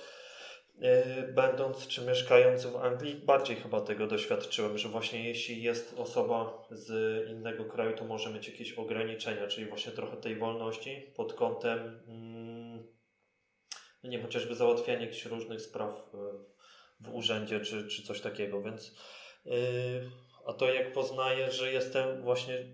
Będąc 1.35 1.87
czy 1.87 2.07
mieszkając 2.07 2.67
w 2.67 2.77
Anglii, 2.77 3.15
bardziej 3.15 3.57
chyba 3.57 3.81
tego 3.81 4.07
doświadczyłem, 4.07 4.79
że 4.79 4.89
właśnie 4.89 5.29
jeśli 5.29 5.63
jest 5.63 5.95
osoba 5.99 6.67
z 6.71 7.29
innego 7.29 7.65
kraju, 7.65 7.97
to 7.97 8.05
może 8.05 8.31
mieć 8.31 8.49
jakieś 8.49 8.73
ograniczenia, 8.73 9.47
czyli 9.47 9.67
właśnie 9.67 9.93
trochę 9.93 10.17
tej 10.17 10.37
wolności 10.37 11.13
pod 11.17 11.35
kątem, 11.35 11.79
mm, 12.09 12.87
no 14.05 14.11
nie 14.11 14.23
chociażby 14.23 14.55
załatwiania 14.55 15.01
jakichś 15.01 15.25
różnych 15.27 15.61
spraw 15.61 16.11
yy, 16.15 16.21
w 17.01 17.15
urzędzie 17.15 17.61
czy, 17.61 17.89
czy 17.89 18.03
coś 18.03 18.21
takiego, 18.21 18.63
więc 18.63 18.97
yy, 19.45 19.53
a 20.47 20.53
to 20.53 20.73
jak 20.73 20.93
poznaję, 20.93 21.51
że 21.51 21.73
jestem 21.73 22.23
właśnie 22.23 22.65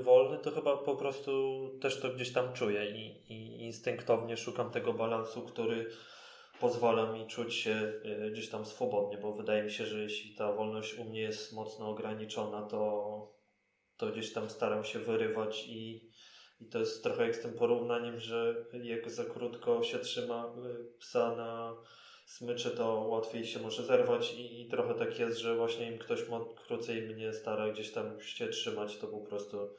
wolny, 0.00 0.38
to 0.38 0.50
chyba 0.50 0.76
po 0.76 0.96
prostu 0.96 1.60
też 1.82 2.00
to 2.00 2.08
gdzieś 2.08 2.32
tam 2.32 2.52
czuję 2.52 2.90
i, 2.90 3.32
i 3.32 3.64
instynktownie 3.64 4.36
szukam 4.36 4.70
tego 4.70 4.92
balansu, 4.92 5.42
który 5.42 5.90
pozwala 6.60 7.12
mi 7.12 7.26
czuć 7.26 7.54
się 7.54 7.92
y, 8.04 8.30
gdzieś 8.30 8.48
tam 8.48 8.64
swobodnie, 8.64 9.18
bo 9.18 9.32
wydaje 9.32 9.62
mi 9.62 9.70
się, 9.70 9.86
że 9.86 10.02
jeśli 10.02 10.34
ta 10.34 10.52
wolność 10.52 10.94
u 10.94 11.04
mnie 11.04 11.20
jest 11.20 11.52
mocno 11.52 11.88
ograniczona, 11.88 12.62
to, 12.62 13.34
to 13.96 14.06
gdzieś 14.06 14.32
tam 14.32 14.50
staram 14.50 14.84
się 14.84 14.98
wyrywać 14.98 15.64
i, 15.68 16.10
i 16.60 16.68
to 16.68 16.78
jest 16.78 17.02
trochę 17.02 17.26
jak 17.26 17.36
z 17.36 17.40
tym 17.40 17.54
porównaniem, 17.54 18.20
że 18.20 18.64
jak 18.82 19.10
za 19.10 19.24
krótko 19.24 19.82
się 19.82 19.98
trzyma 19.98 20.54
y, 20.66 20.98
psa 20.98 21.36
na 21.36 21.76
smyczy, 22.26 22.70
to 22.70 22.94
łatwiej 22.94 23.46
się 23.46 23.60
może 23.60 23.82
zerwać 23.82 24.34
i, 24.34 24.60
i 24.62 24.68
trochę 24.68 24.94
tak 24.94 25.18
jest, 25.18 25.38
że 25.38 25.56
właśnie 25.56 25.92
im 25.92 25.98
ktoś 25.98 26.28
ma 26.28 26.40
krócej 26.66 27.02
mnie 27.02 27.32
stara 27.32 27.72
gdzieś 27.72 27.92
tam 27.92 28.20
się 28.20 28.48
trzymać, 28.48 28.96
to 28.96 29.06
po 29.06 29.20
prostu 29.20 29.74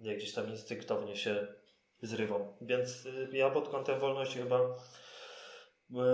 jak 0.00 0.16
gdzieś 0.16 0.32
tam 0.32 0.50
instynktownie 0.50 1.16
się 1.16 1.46
zrywam. 2.02 2.42
Więc 2.60 3.06
y, 3.06 3.28
ja 3.32 3.50
pod 3.50 3.68
kątem 3.68 4.00
wolności 4.00 4.38
chyba 4.38 4.76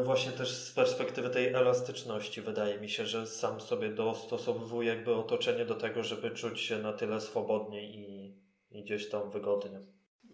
Właśnie 0.04 0.32
też 0.32 0.54
z 0.54 0.72
perspektywy 0.72 1.30
tej 1.30 1.48
elastyczności 1.48 2.42
wydaje 2.42 2.80
mi 2.80 2.88
się, 2.88 3.06
że 3.06 3.26
sam 3.26 3.60
sobie 3.60 3.90
dostosowuję 3.90 4.88
jakby 4.88 5.14
otoczenie 5.14 5.64
do 5.64 5.74
tego, 5.74 6.02
żeby 6.02 6.30
czuć 6.30 6.60
się 6.60 6.78
na 6.78 6.92
tyle 6.92 7.20
swobodnie 7.20 7.90
i, 7.90 8.34
i 8.70 8.84
gdzieś 8.84 9.08
tam 9.08 9.30
wygodnie. 9.30 9.80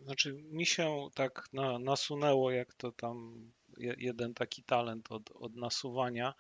Znaczy 0.05 0.32
mi 0.32 0.66
się 0.66 1.09
tak 1.14 1.49
na, 1.53 1.78
nasunęło, 1.78 2.51
jak 2.51 2.74
to 2.74 2.93
tam 2.93 3.47
jeden 3.78 4.34
taki 4.34 4.64
talent 4.64 5.12
od, 5.12 5.30
od 5.34 5.57
nasuwania, 5.57 6.34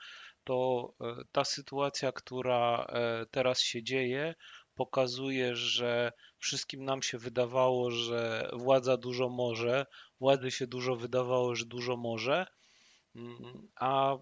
to 0.44 0.88
e, 1.00 1.16
ta 1.32 1.44
sytuacja, 1.44 2.12
która 2.12 2.86
e, 2.88 3.26
teraz 3.30 3.60
się 3.60 3.82
dzieje, 3.82 4.34
pokazuje, 4.74 5.56
że 5.56 6.12
wszystkim 6.38 6.84
nam 6.84 7.02
się 7.02 7.18
wydawało, 7.18 7.90
że 7.90 8.50
władza 8.52 8.96
dużo 8.96 9.28
może, 9.28 9.86
władzy 10.20 10.50
się 10.50 10.66
dużo 10.66 10.96
wydawało, 10.96 11.54
że 11.54 11.66
dużo 11.66 11.96
może, 11.96 12.46
a 13.76 14.16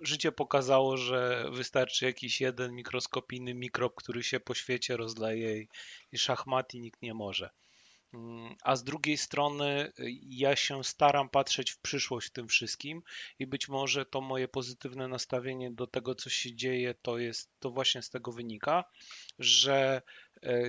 życie 0.00 0.32
pokazało, 0.32 0.96
że 0.96 1.50
wystarczy 1.52 2.04
jakiś 2.04 2.40
jeden 2.40 2.74
mikroskopijny 2.74 3.54
mikrob, 3.54 3.94
który 3.94 4.22
się 4.22 4.40
po 4.40 4.54
świecie 4.54 4.96
rozleje 4.96 5.62
i, 5.62 5.68
i 6.12 6.18
szachmat 6.18 6.74
i 6.74 6.80
nikt 6.80 7.02
nie 7.02 7.14
może. 7.14 7.50
A 8.62 8.76
z 8.76 8.84
drugiej 8.84 9.16
strony 9.16 9.92
ja 10.22 10.56
się 10.56 10.84
staram 10.84 11.28
patrzeć 11.28 11.70
w 11.70 11.80
przyszłość 11.80 12.28
w 12.28 12.32
tym 12.32 12.48
wszystkim 12.48 13.02
i 13.38 13.46
być 13.46 13.68
może 13.68 14.06
to 14.06 14.20
moje 14.20 14.48
pozytywne 14.48 15.08
nastawienie 15.08 15.70
do 15.70 15.86
tego, 15.86 16.14
co 16.14 16.30
się 16.30 16.54
dzieje, 16.54 16.94
to 17.02 17.18
jest 17.18 17.50
to 17.58 17.70
właśnie 17.70 18.02
z 18.02 18.10
tego 18.10 18.32
wynika, 18.32 18.84
że 19.38 20.02
e, 20.42 20.62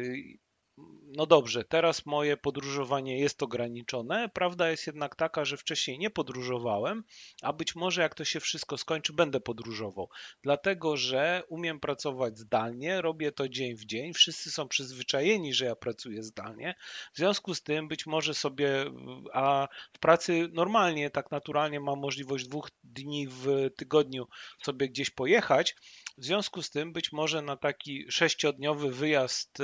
no 1.17 1.25
dobrze, 1.25 1.63
teraz 1.63 2.05
moje 2.05 2.37
podróżowanie 2.37 3.19
jest 3.19 3.43
ograniczone. 3.43 4.29
Prawda 4.33 4.69
jest 4.69 4.87
jednak 4.87 5.15
taka, 5.15 5.45
że 5.45 5.57
wcześniej 5.57 5.99
nie 5.99 6.09
podróżowałem, 6.09 7.03
a 7.41 7.53
być 7.53 7.75
może 7.75 8.01
jak 8.01 8.15
to 8.15 8.25
się 8.25 8.39
wszystko 8.39 8.77
skończy, 8.77 9.13
będę 9.13 9.39
podróżował. 9.39 10.09
Dlatego, 10.43 10.97
że 10.97 11.43
umiem 11.49 11.79
pracować 11.79 12.39
zdalnie, 12.39 13.01
robię 13.01 13.31
to 13.31 13.49
dzień 13.49 13.75
w 13.75 13.85
dzień. 13.85 14.13
Wszyscy 14.13 14.51
są 14.51 14.67
przyzwyczajeni, 14.67 15.53
że 15.53 15.65
ja 15.65 15.75
pracuję 15.75 16.23
zdalnie. 16.23 16.75
W 17.13 17.17
związku 17.17 17.55
z 17.55 17.63
tym 17.63 17.87
być 17.87 18.05
może 18.05 18.33
sobie, 18.33 18.85
a 19.33 19.67
w 19.93 19.99
pracy 19.99 20.49
normalnie, 20.53 21.09
tak 21.09 21.31
naturalnie 21.31 21.79
mam 21.79 21.99
możliwość 21.99 22.47
dwóch 22.47 22.69
dni 22.83 23.27
w 23.27 23.69
tygodniu 23.77 24.27
sobie 24.61 24.89
gdzieś 24.89 25.09
pojechać. 25.09 25.75
W 26.17 26.25
związku 26.25 26.61
z 26.61 26.69
tym 26.69 26.93
być 26.93 27.11
może 27.11 27.41
na 27.41 27.57
taki 27.57 28.11
sześciodniowy 28.11 28.91
wyjazd 28.91 29.59
y, 29.59 29.63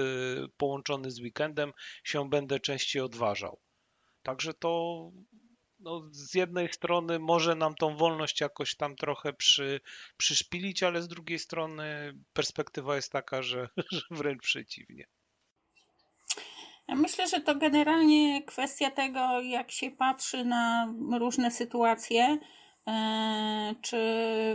z 1.11 1.19
weekendem 1.19 1.73
się 2.03 2.29
będę 2.29 2.59
częściej 2.59 3.01
odważał. 3.01 3.59
Także 4.23 4.53
to 4.53 5.11
no, 5.79 6.01
z 6.11 6.33
jednej 6.33 6.73
strony 6.73 7.19
może 7.19 7.55
nam 7.55 7.75
tą 7.75 7.97
wolność 7.97 8.41
jakoś 8.41 8.75
tam 8.75 8.95
trochę 8.95 9.33
przy, 9.33 9.81
przyszpilić, 10.17 10.83
ale 10.83 11.01
z 11.01 11.07
drugiej 11.07 11.39
strony 11.39 12.13
perspektywa 12.33 12.95
jest 12.95 13.11
taka, 13.11 13.41
że, 13.41 13.69
że 13.91 14.01
wręcz 14.11 14.41
przeciwnie. 14.41 15.07
Myślę, 16.87 17.27
że 17.27 17.41
to 17.41 17.55
generalnie 17.55 18.43
kwestia 18.43 18.91
tego, 18.91 19.41
jak 19.41 19.71
się 19.71 19.91
patrzy 19.91 20.45
na 20.45 20.93
różne 21.19 21.51
sytuacje 21.51 22.39
E, 22.87 23.75
czy 23.81 23.97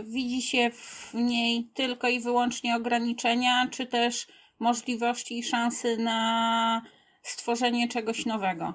widzi 0.07 0.41
się 0.41 0.71
w 0.71 1.13
niej 1.13 1.69
tylko 1.73 2.09
i 2.09 2.19
wyłącznie 2.19 2.75
ograniczenia, 2.75 3.67
czy 3.71 3.85
też 3.85 4.27
możliwości 4.59 5.39
i 5.39 5.43
szanse 5.43 5.97
na 5.97 6.81
stworzenie 7.23 7.87
czegoś 7.87 8.25
nowego? 8.25 8.73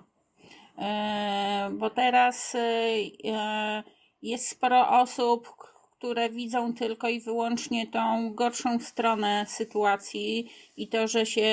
E, 0.78 1.70
bo 1.72 1.90
teraz 1.90 2.54
e, 2.54 3.82
jest 4.22 4.48
sporo 4.48 4.88
osób, 4.88 5.48
które 5.98 6.30
widzą 6.30 6.74
tylko 6.74 7.08
i 7.08 7.20
wyłącznie 7.20 7.86
tą 7.86 8.34
gorszą 8.34 8.80
stronę 8.80 9.46
sytuacji 9.48 10.50
i 10.76 10.88
to, 10.88 11.08
że 11.08 11.26
się 11.26 11.48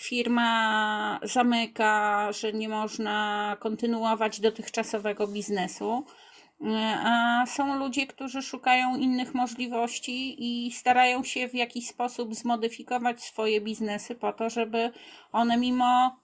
firma 0.00 1.20
zamyka, 1.22 2.28
że 2.32 2.52
nie 2.52 2.68
można 2.68 3.56
kontynuować 3.60 4.40
dotychczasowego 4.40 5.26
biznesu. 5.26 6.04
A 7.04 7.44
są 7.46 7.78
ludzie, 7.78 8.06
którzy 8.06 8.42
szukają 8.42 8.96
innych 8.96 9.34
możliwości 9.34 10.36
i 10.38 10.72
starają 10.72 11.24
się 11.24 11.48
w 11.48 11.54
jakiś 11.54 11.88
sposób 11.88 12.34
zmodyfikować 12.34 13.22
swoje 13.22 13.60
biznesy 13.60 14.14
po 14.14 14.32
to, 14.32 14.50
żeby 14.50 14.90
one 15.32 15.56
mimo 15.56 16.16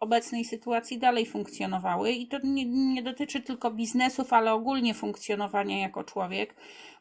obecnej 0.00 0.44
sytuacji 0.44 0.98
dalej 0.98 1.26
funkcjonowały. 1.26 2.12
I 2.12 2.28
to 2.28 2.38
nie, 2.44 2.64
nie 2.66 3.02
dotyczy 3.02 3.40
tylko 3.40 3.70
biznesów, 3.70 4.32
ale 4.32 4.52
ogólnie 4.52 4.94
funkcjonowania 4.94 5.78
jako 5.80 6.04
człowiek, 6.04 6.54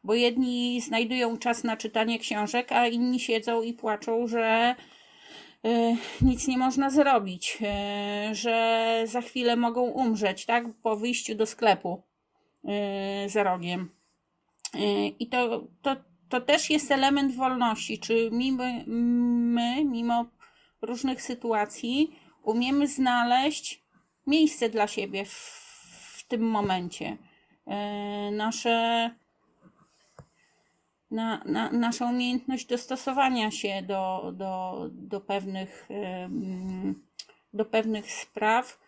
bo 0.04 0.14
jedni 0.14 0.82
znajdują 0.82 1.38
czas 1.38 1.64
na 1.64 1.78
czytanie 1.78 2.20
książek, 2.20 2.72
a 2.72 2.88
inni 2.88 3.20
siedzą 3.20 3.62
i 3.62 3.74
płaczą, 3.74 4.28
że 4.28 4.76
y, 5.66 5.98
nic 6.22 6.48
nie 6.48 6.58
można 6.58 6.90
zrobić, 6.90 7.58
y, 8.32 8.36
że 8.36 9.04
za 9.06 9.22
chwilę 9.22 9.56
mogą 9.56 9.82
umrzeć, 9.82 10.46
tak, 10.46 10.64
po 10.84 10.96
wyjściu 10.96 11.36
do 11.36 11.46
sklepu 11.46 12.11
za 13.28 13.44
rogiem. 13.44 13.90
Y, 14.76 15.08
I 15.20 15.28
to, 15.28 15.68
to, 15.82 15.96
to 16.30 16.42
też 16.42 16.70
jest 16.70 16.92
element 16.92 17.36
wolności, 17.36 18.00
czy 18.00 18.30
my, 18.32 18.84
my, 18.88 19.86
mimo 19.86 20.26
różnych 20.82 21.22
sytuacji, 21.22 22.16
umiemy 22.44 22.88
znaleźć 22.88 23.84
miejsce 24.28 24.70
dla 24.70 24.88
siebie 24.88 25.26
w, 25.26 25.34
w 26.18 26.28
tym 26.28 26.42
momencie. 26.42 27.18
Y, 27.68 28.32
nasze, 28.32 29.10
na, 31.12 31.44
na, 31.46 31.72
nasza 31.72 32.06
umiejętność 32.06 32.66
dostosowania 32.66 33.52
się 33.52 33.84
do, 33.88 34.32
do, 34.36 34.88
do, 34.92 35.22
pewnych, 35.22 35.90
do 37.54 37.66
pewnych 37.66 38.12
spraw, 38.12 38.80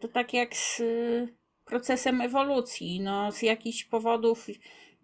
to 0.00 0.08
tak 0.08 0.34
jak 0.34 0.56
z 0.56 0.82
procesem 1.66 2.20
ewolucji. 2.20 3.00
No, 3.00 3.32
z 3.32 3.42
jakichś 3.42 3.84
powodów 3.84 4.46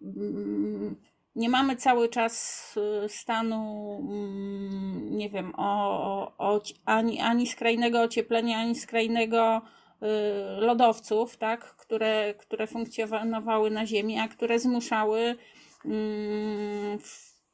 mm, 0.01 0.95
nie 1.35 1.49
mamy 1.49 1.75
cały 1.75 2.09
czas 2.09 2.75
y, 3.05 3.09
stanu, 3.09 3.95
mm, 4.09 5.17
nie 5.17 5.29
wiem, 5.29 5.53
o, 5.57 6.31
o, 6.37 6.61
ani, 6.85 7.21
ani 7.21 7.47
skrajnego 7.47 8.01
ocieplenia, 8.01 8.57
ani 8.59 8.75
skrajnego 8.75 9.61
y, 9.61 10.05
lodowców, 10.61 11.37
tak, 11.37 11.75
które, 11.75 12.33
które 12.33 12.67
funkcjonowały 12.67 13.71
na 13.71 13.85
Ziemi, 13.85 14.19
a 14.19 14.27
które 14.27 14.59
zmuszały 14.59 15.35
mm, 15.85 16.99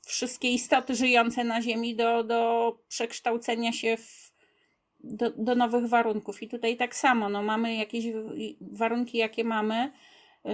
wszystkie 0.05 0.49
istoty 0.49 0.95
żyjące 0.95 1.43
na 1.43 1.61
Ziemi 1.61 1.95
do, 1.95 2.23
do 2.23 2.73
przekształcenia 2.87 3.71
się 3.71 3.97
w 3.97 4.28
do, 5.03 5.29
do 5.29 5.55
nowych 5.55 5.87
warunków. 5.87 6.43
I 6.43 6.47
tutaj 6.47 6.77
tak 6.77 6.95
samo, 6.95 7.29
no 7.29 7.43
mamy 7.43 7.75
jakieś 7.75 8.05
warunki, 8.61 9.17
jakie 9.17 9.43
mamy. 9.43 9.91
Yy, 10.45 10.51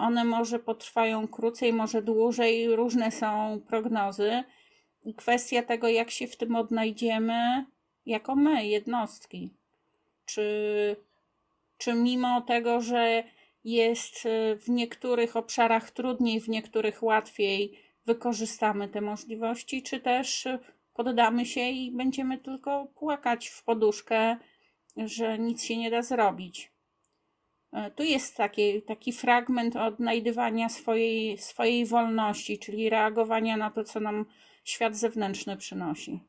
one 0.00 0.24
może 0.24 0.58
potrwają 0.58 1.28
krócej, 1.28 1.72
może 1.72 2.02
dłużej, 2.02 2.76
różne 2.76 3.10
są 3.10 3.60
prognozy. 3.68 4.42
I 5.04 5.14
kwestia 5.14 5.62
tego, 5.62 5.88
jak 5.88 6.10
się 6.10 6.26
w 6.26 6.36
tym 6.36 6.56
odnajdziemy, 6.56 7.64
jako 8.06 8.36
my, 8.36 8.66
jednostki. 8.66 9.50
Czy, 10.24 10.96
czy 11.78 11.94
mimo 11.94 12.40
tego, 12.40 12.80
że 12.80 13.24
jest 13.64 14.26
y, 14.26 14.56
w 14.56 14.68
niektórych 14.68 15.36
obszarach 15.36 15.90
trudniej, 15.90 16.40
w 16.40 16.48
niektórych 16.48 17.02
łatwiej, 17.02 17.78
wykorzystamy 18.06 18.88
te 18.88 19.00
możliwości, 19.00 19.82
czy 19.82 20.00
też 20.00 20.48
poddamy 20.98 21.46
się 21.46 21.60
i 21.60 21.90
będziemy 21.90 22.38
tylko 22.38 22.86
płakać 22.86 23.48
w 23.48 23.64
poduszkę, 23.64 24.36
że 24.96 25.38
nic 25.38 25.64
się 25.64 25.76
nie 25.76 25.90
da 25.90 26.02
zrobić. 26.02 26.72
E, 27.72 27.90
tu 27.90 28.02
jest 28.02 28.36
taki, 28.36 28.82
taki 28.82 29.12
fragment 29.12 29.76
odnajdywania 29.76 30.68
swojej, 30.68 31.38
swojej 31.38 31.86
wolności, 31.86 32.58
czyli 32.58 32.90
reagowania 32.90 33.56
na 33.56 33.70
to, 33.70 33.84
co 33.84 34.00
nam 34.00 34.24
świat 34.64 34.96
zewnętrzny 34.96 35.56
przynosi. 35.56 36.20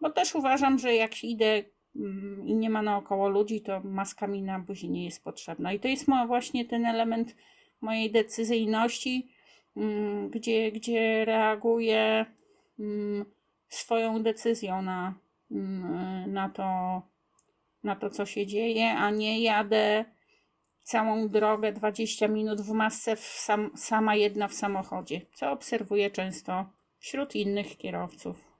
Bo 0.00 0.10
też 0.10 0.34
uważam, 0.34 0.78
że 0.78 0.94
jak 0.94 1.24
idę 1.24 1.62
mm, 1.96 2.46
i 2.46 2.54
nie 2.54 2.70
ma 2.70 2.82
naokoło 2.82 3.28
ludzi, 3.28 3.60
to 3.60 3.80
maska 3.80 4.26
mi 4.26 4.42
na 4.42 4.58
buzi 4.58 4.90
nie 4.90 5.04
jest 5.04 5.24
potrzebna. 5.24 5.72
I 5.72 5.80
to 5.80 5.88
jest 5.88 6.06
właśnie 6.26 6.64
ten 6.64 6.86
element 6.86 7.36
mojej 7.80 8.10
decyzyjności, 8.10 9.28
mm, 9.76 10.30
gdzie, 10.30 10.72
gdzie 10.72 11.24
reaguję 11.24 12.26
swoją 13.68 14.22
decyzją 14.22 14.82
na, 14.82 15.14
na 16.26 16.48
to, 16.48 17.02
na 17.82 17.96
to, 17.96 18.10
co 18.10 18.26
się 18.26 18.46
dzieje, 18.46 18.94
a 18.98 19.10
nie 19.10 19.42
jadę 19.42 20.04
całą 20.82 21.28
drogę 21.28 21.72
20 21.72 22.28
minut 22.28 22.60
w 22.60 22.72
masce 22.72 23.16
w 23.16 23.20
sam, 23.20 23.70
sama 23.76 24.14
jedna 24.14 24.48
w 24.48 24.54
samochodzie, 24.54 25.20
co 25.32 25.52
obserwuję 25.52 26.10
często 26.10 26.66
wśród 26.98 27.34
innych 27.34 27.76
kierowców. 27.76 28.54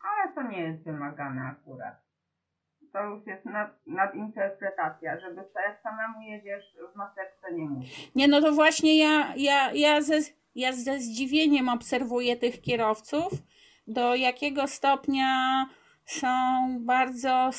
Ale 0.00 0.32
to 0.34 0.42
nie 0.42 0.62
jest 0.62 0.84
wymagane 0.84 1.42
akurat. 1.42 1.94
To 2.92 3.04
już 3.04 3.26
jest 3.26 3.44
nad, 3.44 3.86
nadinterpretacja, 3.86 5.20
żeby 5.20 5.44
jak 5.54 5.82
samemu 5.82 6.22
jedziesz 6.22 6.76
w 6.92 6.96
maseczce 6.96 7.52
nie 7.52 7.68
musisz. 7.68 8.14
Nie, 8.14 8.28
no 8.28 8.40
to 8.40 8.52
właśnie 8.52 8.98
ja, 8.98 9.34
ja, 9.36 9.72
ja, 9.72 10.00
ze, 10.00 10.14
ja 10.54 10.72
ze 10.72 10.98
zdziwieniem 10.98 11.68
obserwuję 11.68 12.36
tych 12.36 12.60
kierowców, 12.60 13.32
do 13.86 14.14
jakiego 14.14 14.66
stopnia 14.66 15.66
są 16.04 16.28
bardzo 16.80 17.50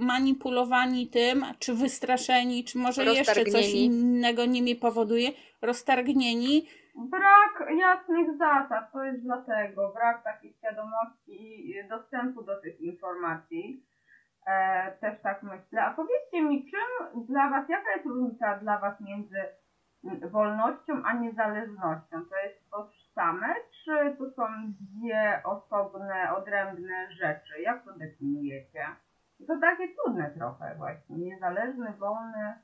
manipulowani 0.00 1.08
tym, 1.08 1.44
czy 1.58 1.74
wystraszeni, 1.74 2.64
czy 2.64 2.78
może 2.78 3.04
jeszcze 3.04 3.44
coś 3.44 3.74
innego 3.74 4.44
nimi 4.46 4.76
powoduje, 4.76 5.28
roztargnieni. 5.62 6.68
Brak 6.94 7.70
jasnych 7.78 8.36
zasad, 8.38 8.92
to 8.92 9.04
jest 9.04 9.22
dlatego, 9.22 9.92
brak 9.94 10.24
takiej 10.24 10.52
świadomości 10.52 11.70
i 11.70 11.88
dostępu 11.88 12.42
do 12.42 12.60
tych 12.60 12.80
informacji. 12.80 13.84
E, 14.46 14.92
też 15.00 15.22
tak 15.22 15.42
myślę. 15.42 15.82
A 15.82 15.94
powiedzcie 15.94 16.42
mi, 16.42 16.70
czym 16.70 17.24
dla 17.26 17.50
Was, 17.50 17.68
jaka 17.68 17.92
jest 17.92 18.06
różnica 18.06 18.58
dla 18.58 18.78
Was 18.78 19.00
między 19.00 19.36
wolnością 20.30 21.02
a 21.04 21.12
niezależnością? 21.12 22.24
To 22.30 22.36
jest 22.44 22.70
tożsame, 22.70 23.54
czy 23.84 24.16
to 24.18 24.30
są 24.30 24.42
dwie 24.80 25.42
osobne, 25.44 26.34
odrębne 26.36 27.12
rzeczy? 27.12 27.62
Jak 27.62 27.84
to 27.84 27.92
definiujecie? 27.92 28.86
To 29.46 29.58
takie 29.60 29.88
trudne 29.94 30.30
trochę 30.38 30.74
właśnie, 30.76 31.16
niezależny, 31.16 31.92
wolny. 31.98 32.54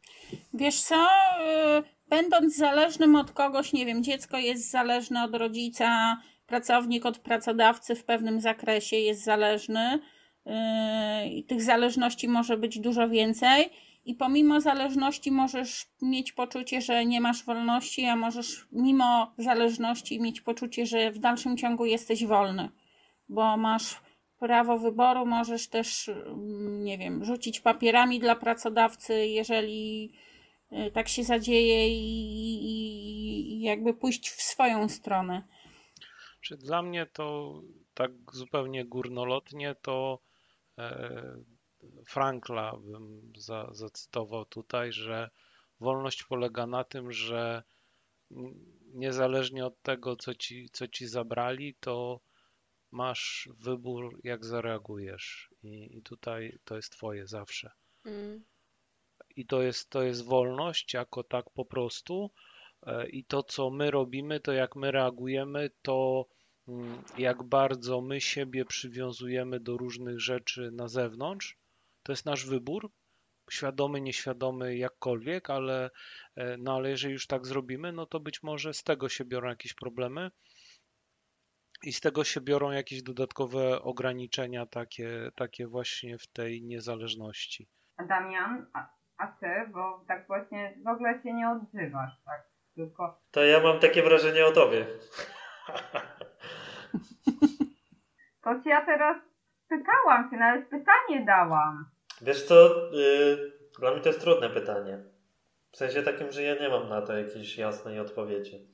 Wiesz 0.55 0.83
co, 0.83 0.95
y, 0.95 1.83
będąc 2.09 2.57
zależnym 2.57 3.17
od 3.17 3.33
kogoś, 3.33 3.73
nie 3.73 3.87
wiem, 3.87 4.03
dziecko 4.03 4.37
jest 4.37 4.71
zależne 4.71 5.25
od 5.25 5.35
rodzica, 5.35 6.17
pracownik 6.47 7.07
od 7.07 7.19
pracodawcy 7.19 7.95
w 7.95 8.05
pewnym 8.05 8.41
zakresie 8.41 8.97
jest 8.97 9.25
zależny 9.25 9.99
y, 10.47 11.43
tych 11.43 11.63
zależności 11.63 12.29
może 12.29 12.57
być 12.57 12.81
dużo 12.81 13.09
więcej 13.09 13.71
i 14.05 14.15
pomimo 14.15 14.61
zależności 14.61 15.31
możesz 15.31 15.87
mieć 16.03 16.33
poczucie, 16.33 16.81
że 16.81 17.05
nie 17.05 17.21
masz 17.21 17.45
wolności, 17.45 18.05
a 18.05 18.17
możesz 18.17 18.67
mimo 18.73 19.35
zależności 19.39 20.21
mieć 20.21 20.41
poczucie, 20.41 20.87
że 20.87 21.11
w 21.11 21.19
dalszym 21.19 21.57
ciągu 21.57 21.85
jesteś 21.85 22.25
wolny, 22.25 22.69
bo 23.29 23.57
masz 23.57 24.01
prawo 24.39 24.79
wyboru, 24.79 25.27
możesz 25.27 25.69
też, 25.69 26.09
mm, 26.09 26.85
nie 26.85 26.99
wiem, 26.99 27.25
rzucić 27.25 27.61
papierami 27.61 28.21
dla 28.21 28.37
pracodawcy, 28.37 29.27
jeżeli 29.27 30.13
y, 30.73 30.91
tak 30.91 31.09
się 31.09 31.25
zadzieje 31.25 31.89
i, 31.89 32.65
i, 32.65 33.61
jakby 33.61 33.95
pójść 33.95 34.31
w 34.31 34.43
swoją 34.43 34.89
stronę. 34.89 35.43
Czy 36.41 36.57
dla 36.57 36.83
mnie 36.83 37.07
to 37.07 37.55
tak 37.95 38.11
zupełnie 38.33 38.85
górnolotnie 38.85 39.75
to 39.83 40.19
e, 40.79 41.37
Frankla 42.07 42.77
bym 42.77 43.33
za, 43.37 43.69
zacytował 43.73 44.45
tutaj, 44.45 44.93
że 44.93 45.31
wolność 45.81 46.25
polega 46.25 46.67
na 46.67 46.85
tym, 46.85 47.13
że 47.13 47.63
niezależnie 48.95 49.67
od 49.67 49.83
tego, 49.83 50.17
co 50.17 50.35
ci, 50.35 50.69
co 50.73 50.89
ci 50.89 51.07
zabrali, 51.07 51.75
to 51.81 52.21
masz 52.91 53.49
wybór, 53.59 54.21
jak 54.25 54.45
zareagujesz. 54.45 55.51
I, 55.63 55.97
i 55.97 56.03
tutaj 56.03 56.59
to 56.65 56.77
jest 56.77 56.93
twoje 56.93 57.27
zawsze. 57.27 57.71
Mm. 58.05 58.45
I 59.37 59.47
to 59.47 59.63
jest, 59.63 59.91
to 59.91 60.03
jest 60.03 60.25
wolność 60.25 60.95
jako 60.95 61.25
tak 61.25 61.51
po 61.51 61.65
prostu. 61.65 62.31
E, 62.87 63.09
I 63.09 63.25
to, 63.25 63.43
co 63.43 63.71
my 63.71 63.91
robimy, 63.91 64.41
to 64.41 64.53
jak 64.53 64.77
my 64.77 64.91
reagujemy, 64.91 65.71
to 65.83 66.27
mm, 66.69 67.03
jak 67.19 67.43
bardzo 67.43 68.01
my 68.01 68.21
siebie 68.21 68.65
przywiązujemy 68.65 69.61
do 69.61 69.77
różnych 69.77 70.21
rzeczy 70.21 70.71
na 70.73 70.89
zewnątrz, 70.89 71.57
to 72.05 72.13
jest 72.13 72.27
nasz 72.27 72.47
wybór, 72.47 72.91
świadomy, 73.51 74.01
nieświadomy, 74.01 74.77
jakkolwiek, 74.77 75.51
ale, 75.51 75.91
e, 76.37 76.57
no 76.57 76.75
ale 76.77 76.91
jeżeli 76.91 77.13
już 77.13 77.27
tak 77.27 77.47
zrobimy, 77.47 77.93
no 77.93 78.07
to 78.07 78.21
być 78.21 78.43
może 78.43 78.75
z 78.75 78.83
tego 78.83 79.09
się 79.09 79.25
biorą 79.25 79.49
jakieś 79.49 79.75
problemy 79.75 80.31
i 81.83 81.93
z 81.93 82.01
tego 82.01 82.25
się 82.25 82.41
biorą 82.41 82.71
jakieś 82.71 83.03
dodatkowe 83.03 83.83
ograniczenia 83.83 84.67
takie, 84.67 85.31
takie 85.37 85.67
właśnie 85.67 86.19
w 86.19 86.27
tej 86.27 86.63
niezależności. 86.63 87.69
A 87.97 88.05
Damian, 88.05 88.67
a, 88.73 88.89
a 89.17 89.27
ty, 89.27 89.71
bo 89.73 90.05
tak 90.09 90.27
właśnie 90.27 90.79
w 90.85 90.89
ogóle 90.89 91.23
się 91.23 91.33
nie 91.33 91.51
odzywasz, 91.51 92.23
tak? 92.25 92.49
Tylko... 92.75 93.21
To 93.31 93.45
ja 93.45 93.61
mam 93.61 93.81
takie 93.81 94.03
wrażenie 94.03 94.47
o 94.47 94.53
tobie. 94.53 94.87
To 98.43 98.63
ci 98.63 98.69
ja 98.69 98.87
teraz 98.87 99.17
pytałam 99.69 100.31
się, 100.31 100.37
nawet 100.37 100.69
pytanie 100.69 101.25
dałam. 101.27 101.94
Wiesz 102.23 102.43
co, 102.43 102.91
yy, 102.93 103.53
dla 103.79 103.91
mnie 103.91 104.01
to 104.01 104.09
jest 104.09 104.21
trudne 104.21 104.51
pytanie. 104.51 105.05
W 105.71 105.77
sensie 105.77 106.03
takim, 106.03 106.33
że 106.33 106.43
ja 106.43 106.55
nie 106.55 106.69
mam 106.69 106.89
na 106.89 107.03
to 107.03 107.19
jakiejś 107.19 107.59
jasnej 107.59 108.01
odpowiedzi. 108.01 108.67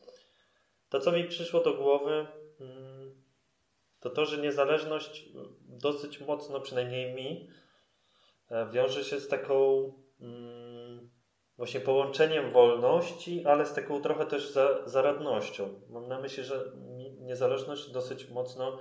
To, 0.89 1.01
co 1.01 1.13
mi 1.13 1.25
przyszło 1.25 1.61
do 1.61 1.75
głowy, 1.75 2.27
yy, 2.61 2.67
to 4.01 4.11
to, 4.11 4.27
że 4.27 4.39
niezależność 4.39 5.29
dosyć 5.63 6.21
mocno, 6.21 6.61
przynajmniej 6.61 7.15
mi, 7.15 7.51
yy, 8.51 8.71
wiąże 8.73 9.05
się 9.05 9.21
z 9.21 9.29
taką 9.29 9.85
mm, 10.21 11.11
właśnie 11.57 11.81
połączeniem 11.81 12.53
wolności, 12.53 13.45
ale 13.47 13.67
z 13.67 13.75
taką 13.75 14.01
trochę 14.01 14.27
też 14.27 14.53
za, 14.53 14.89
zaradnością. 14.89 15.81
Mam 15.91 16.09
na 16.09 16.21
myśli, 16.21 16.45
że 16.45 16.73
niezależność 17.19 17.91
dosyć 17.91 18.29
mocno 18.29 18.79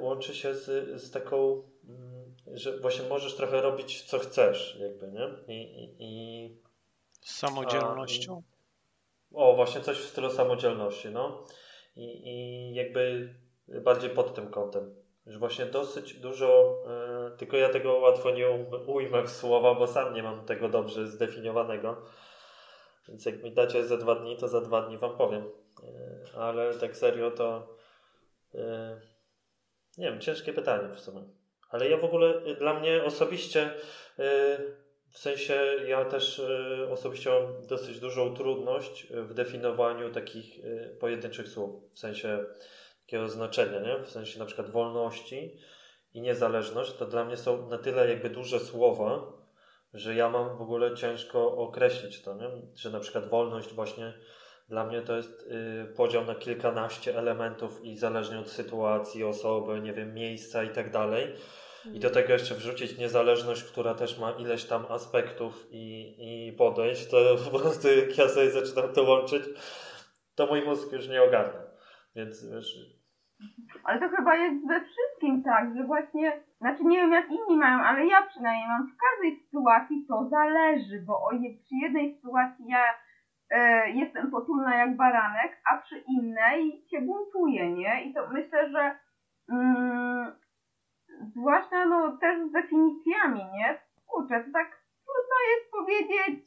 łączy 0.00 0.34
się 0.34 0.54
z, 0.54 0.66
z 1.02 1.10
taką 1.10 1.62
że 2.54 2.78
właśnie 2.78 3.08
możesz 3.08 3.34
trochę 3.34 3.62
robić 3.62 4.02
co 4.02 4.18
chcesz, 4.18 4.76
jakby, 4.80 5.08
nie? 5.08 5.54
I, 5.54 5.84
i, 5.84 5.96
i 5.98 6.56
z 7.20 7.34
samodzielnością? 7.34 8.42
A, 9.34 9.38
o, 9.38 9.56
właśnie 9.56 9.80
coś 9.80 9.98
w 9.98 10.08
stylu 10.08 10.30
samodzielności, 10.30 11.08
no. 11.10 11.46
I, 11.96 12.28
i 12.28 12.74
jakby 12.74 13.34
bardziej 13.68 14.10
pod 14.10 14.34
tym 14.34 14.50
kątem. 14.50 14.94
Że 15.26 15.38
właśnie 15.38 15.66
dosyć 15.66 16.14
dużo, 16.14 16.78
y, 17.34 17.36
tylko 17.36 17.56
ja 17.56 17.68
tego 17.68 17.92
łatwo 17.92 18.30
nie 18.30 18.50
ujmę 18.86 19.22
w 19.22 19.30
słowa, 19.30 19.74
bo 19.74 19.86
sam 19.86 20.14
nie 20.14 20.22
mam 20.22 20.44
tego 20.44 20.68
dobrze 20.68 21.06
zdefiniowanego. 21.06 22.02
Więc 23.08 23.26
jak 23.26 23.42
mi 23.42 23.52
dacie 23.52 23.86
za 23.86 23.96
dwa 23.96 24.14
dni, 24.14 24.36
to 24.36 24.48
za 24.48 24.60
dwa 24.60 24.82
dni 24.82 24.98
wam 24.98 25.16
powiem. 25.16 25.44
Y, 25.44 26.38
ale 26.38 26.74
tak 26.74 26.96
serio 26.96 27.30
to 27.30 27.74
y, 28.54 28.58
nie 29.98 30.10
wiem, 30.10 30.20
ciężkie 30.20 30.52
pytanie 30.52 30.94
w 30.94 31.00
sumie. 31.00 31.24
Ale 31.70 31.88
ja 31.88 31.96
w 31.96 32.04
ogóle, 32.04 32.46
y, 32.46 32.54
dla 32.54 32.80
mnie 32.80 33.04
osobiście, 33.04 33.70
y, 33.70 33.74
w 35.10 35.18
sensie 35.18 35.54
ja 35.86 36.04
też 36.04 36.38
y, 36.38 36.88
osobiście 36.90 37.30
mam 37.30 37.66
dosyć 37.66 38.00
dużą 38.00 38.34
trudność 38.34 39.06
w 39.10 39.34
definiowaniu 39.34 40.12
takich 40.12 40.60
pojedynczych 41.00 41.48
słów, 41.48 41.92
w 41.94 41.98
sensie 41.98 42.44
takiego 43.00 43.28
znaczenia, 43.28 43.80
nie? 43.80 44.04
w 44.04 44.10
sensie 44.10 44.38
na 44.38 44.44
przykład 44.44 44.70
wolności 44.70 45.56
i 46.14 46.20
niezależność, 46.20 46.92
to 46.92 47.06
dla 47.06 47.24
mnie 47.24 47.36
są 47.36 47.68
na 47.68 47.78
tyle 47.78 48.08
jakby 48.08 48.30
duże 48.30 48.60
słowa, 48.60 49.32
że 49.94 50.14
ja 50.14 50.30
mam 50.30 50.58
w 50.58 50.62
ogóle 50.62 50.94
ciężko 50.94 51.56
określić 51.56 52.22
to, 52.22 52.34
nie? 52.34 52.48
że 52.74 52.90
na 52.90 53.00
przykład 53.00 53.28
wolność 53.28 53.74
właśnie 53.74 54.14
dla 54.68 54.86
mnie 54.86 55.02
to 55.02 55.16
jest 55.16 55.50
podział 55.96 56.24
na 56.24 56.34
kilkanaście 56.34 57.18
elementów 57.18 57.84
i 57.84 57.96
zależnie 57.96 58.38
od 58.38 58.48
sytuacji, 58.48 59.24
osoby, 59.24 59.80
nie 59.80 59.92
wiem, 59.92 60.14
miejsca 60.14 60.62
i 60.62 60.68
tak 60.68 60.90
dalej 60.90 61.34
I 61.92 62.00
do 62.00 62.10
tego 62.10 62.32
jeszcze 62.32 62.54
wrzucić 62.54 62.98
niezależność, 62.98 63.64
która 63.64 63.94
też 63.94 64.18
ma 64.18 64.30
ileś 64.30 64.64
tam 64.64 64.86
aspektów 64.88 65.66
i, 65.70 66.16
i 66.18 66.52
podejść, 66.52 67.10
to 67.10 67.16
po 67.52 67.58
prostu 67.58 67.88
jak 67.88 68.18
ja 68.18 68.28
sobie 68.28 68.50
zaczynam 68.50 68.94
to 68.94 69.02
łączyć, 69.02 69.44
to 70.34 70.46
mój 70.46 70.64
mózg 70.64 70.92
już 70.92 71.08
nie 71.08 71.22
ogarnia. 71.22 71.60
Więc 72.16 72.50
wiesz, 72.50 72.76
Ale 73.84 74.00
to 74.00 74.16
chyba 74.16 74.36
jest 74.36 74.66
we 74.68 74.80
wszystkim 74.80 75.42
tak, 75.42 75.76
że 75.76 75.84
właśnie, 75.84 76.40
znaczy 76.58 76.84
nie 76.84 76.96
wiem 76.96 77.12
jak 77.12 77.30
inni 77.30 77.56
mają, 77.56 77.78
ale 77.78 78.06
ja 78.06 78.26
przynajmniej 78.26 78.68
mam 78.68 78.86
w 78.86 78.96
każdej 79.04 79.40
sytuacji 79.44 80.06
to 80.08 80.28
zależy, 80.30 81.02
bo 81.06 81.14
o 81.14 81.30
przy 81.64 81.74
jednej 81.82 82.14
sytuacji 82.14 82.64
ja 82.68 82.84
jestem 83.94 84.30
potulna 84.30 84.76
jak 84.76 84.96
baranek, 84.96 85.60
a 85.72 85.78
przy 85.78 85.98
innej 85.98 86.84
się 86.90 87.00
buntuję, 87.00 87.72
nie? 87.72 88.04
I 88.04 88.14
to 88.14 88.28
myślę, 88.28 88.70
że 88.70 88.98
mm, 89.52 90.32
zwłaszcza 91.36 91.84
no 91.84 92.18
też 92.20 92.48
z 92.48 92.52
definicjami, 92.52 93.44
nie? 93.44 93.80
Kurczę, 94.06 94.44
to 94.44 94.52
tak 94.52 94.82
trudno 95.04 95.36
jest 95.54 95.70
powiedzieć, 95.70 96.46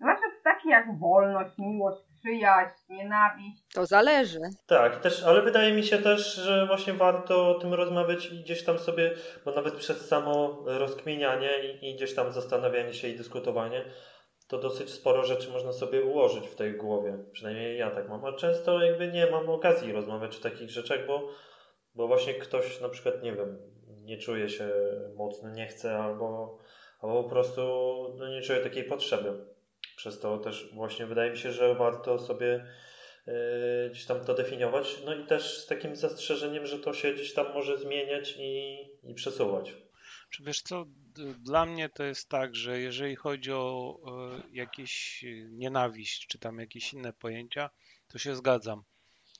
zwłaszcza 0.00 0.26
w 0.40 0.42
takie 0.42 0.70
jak 0.70 0.98
wolność, 0.98 1.58
miłość, 1.58 1.98
przyjaźń, 2.20 2.74
nienawiść, 2.88 3.62
To 3.74 3.86
zależy. 3.86 4.40
Tak, 4.66 4.96
też, 4.96 5.24
ale 5.26 5.42
wydaje 5.42 5.74
mi 5.74 5.82
się 5.82 5.98
też, 5.98 6.34
że 6.34 6.66
właśnie 6.66 6.92
warto 6.92 7.50
o 7.50 7.54
tym 7.54 7.74
rozmawiać 7.74 8.32
i 8.32 8.40
gdzieś 8.40 8.64
tam 8.64 8.78
sobie, 8.78 9.10
bo 9.44 9.52
nawet 9.52 9.74
przez 9.74 10.08
samo 10.08 10.58
rozkminianie 10.66 11.50
i, 11.64 11.90
i 11.90 11.96
gdzieś 11.96 12.14
tam 12.14 12.32
zastanawianie 12.32 12.94
się 12.94 13.08
i 13.08 13.16
dyskutowanie, 13.16 13.84
to 14.50 14.58
dosyć 14.58 14.90
sporo 14.90 15.24
rzeczy 15.24 15.50
można 15.50 15.72
sobie 15.72 16.02
ułożyć 16.02 16.48
w 16.48 16.54
tej 16.54 16.76
głowie. 16.76 17.18
Przynajmniej 17.32 17.78
ja 17.78 17.90
tak 17.90 18.08
mam, 18.08 18.24
a 18.24 18.32
często 18.32 18.82
jakby 18.82 19.08
nie 19.08 19.30
mam 19.30 19.50
okazji 19.50 19.92
rozmawiać 19.92 20.36
o 20.36 20.40
takich 20.40 20.70
rzeczach, 20.70 21.06
bo, 21.06 21.28
bo 21.94 22.06
właśnie 22.06 22.34
ktoś 22.34 22.80
na 22.80 22.88
przykład, 22.88 23.22
nie 23.22 23.32
wiem, 23.32 23.58
nie 23.86 24.18
czuje 24.18 24.48
się 24.48 24.70
mocny, 25.14 25.52
nie 25.52 25.66
chce 25.66 25.98
albo, 25.98 26.58
albo 27.00 27.24
po 27.24 27.30
prostu 27.30 27.62
no, 28.18 28.28
nie 28.28 28.42
czuje 28.42 28.60
takiej 28.60 28.84
potrzeby. 28.84 29.46
Przez 29.96 30.20
to 30.20 30.38
też 30.38 30.74
właśnie 30.74 31.06
wydaje 31.06 31.30
mi 31.30 31.38
się, 31.38 31.52
że 31.52 31.74
warto 31.74 32.18
sobie 32.18 32.66
yy, 33.26 33.34
gdzieś 33.90 34.06
tam 34.06 34.24
to 34.24 34.34
definiować. 34.34 35.02
No 35.04 35.14
i 35.14 35.26
też 35.26 35.58
z 35.58 35.66
takim 35.66 35.96
zastrzeżeniem, 35.96 36.66
że 36.66 36.78
to 36.78 36.92
się 36.92 37.12
gdzieś 37.12 37.34
tam 37.34 37.54
może 37.54 37.78
zmieniać 37.78 38.36
i, 38.38 38.78
i 39.02 39.14
przesuwać. 39.14 39.76
Czy 40.30 40.42
wiesz 40.44 40.62
co, 40.62 40.84
dla 41.38 41.66
mnie 41.66 41.88
to 41.88 42.02
jest 42.04 42.28
tak, 42.28 42.56
że 42.56 42.80
jeżeli 42.80 43.16
chodzi 43.16 43.52
o 43.52 43.98
e, 44.06 44.42
jakieś 44.52 45.24
e, 45.24 45.26
nienawiść, 45.50 46.26
czy 46.26 46.38
tam 46.38 46.58
jakieś 46.58 46.92
inne 46.92 47.12
pojęcia, 47.12 47.70
to 48.08 48.18
się 48.18 48.36
zgadzam. 48.36 48.84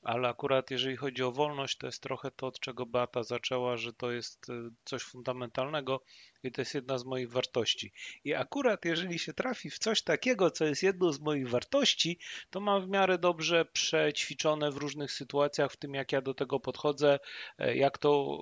Ale 0.02 0.28
akurat 0.28 0.70
jeżeli 0.70 0.96
chodzi 0.96 1.22
o 1.22 1.32
wolność, 1.32 1.76
to 1.76 1.86
jest 1.86 2.02
trochę 2.02 2.30
to, 2.30 2.46
od 2.46 2.60
czego 2.60 2.86
Beata 2.86 3.22
zaczęła, 3.22 3.76
że 3.76 3.92
to 3.92 4.10
jest 4.10 4.50
e, 4.50 4.70
coś 4.84 5.02
fundamentalnego 5.02 6.02
i 6.42 6.52
to 6.52 6.60
jest 6.60 6.74
jedna 6.74 6.98
z 6.98 7.04
moich 7.04 7.30
wartości. 7.30 7.92
I 8.24 8.34
akurat 8.34 8.84
jeżeli 8.84 9.18
się 9.18 9.32
trafi 9.32 9.70
w 9.70 9.78
coś 9.78 10.02
takiego, 10.02 10.50
co 10.50 10.64
jest 10.64 10.82
jedną 10.82 11.12
z 11.12 11.20
moich 11.20 11.48
wartości, 11.48 12.18
to 12.50 12.60
mam 12.60 12.86
w 12.86 12.88
miarę 12.88 13.18
dobrze 13.18 13.64
przećwiczone 13.64 14.70
w 14.70 14.76
różnych 14.76 15.12
sytuacjach, 15.12 15.72
w 15.72 15.76
tym 15.76 15.94
jak 15.94 16.12
ja 16.12 16.20
do 16.20 16.34
tego 16.34 16.60
podchodzę, 16.60 17.18
e, 17.58 17.76
jak 17.76 17.98
to, 17.98 18.38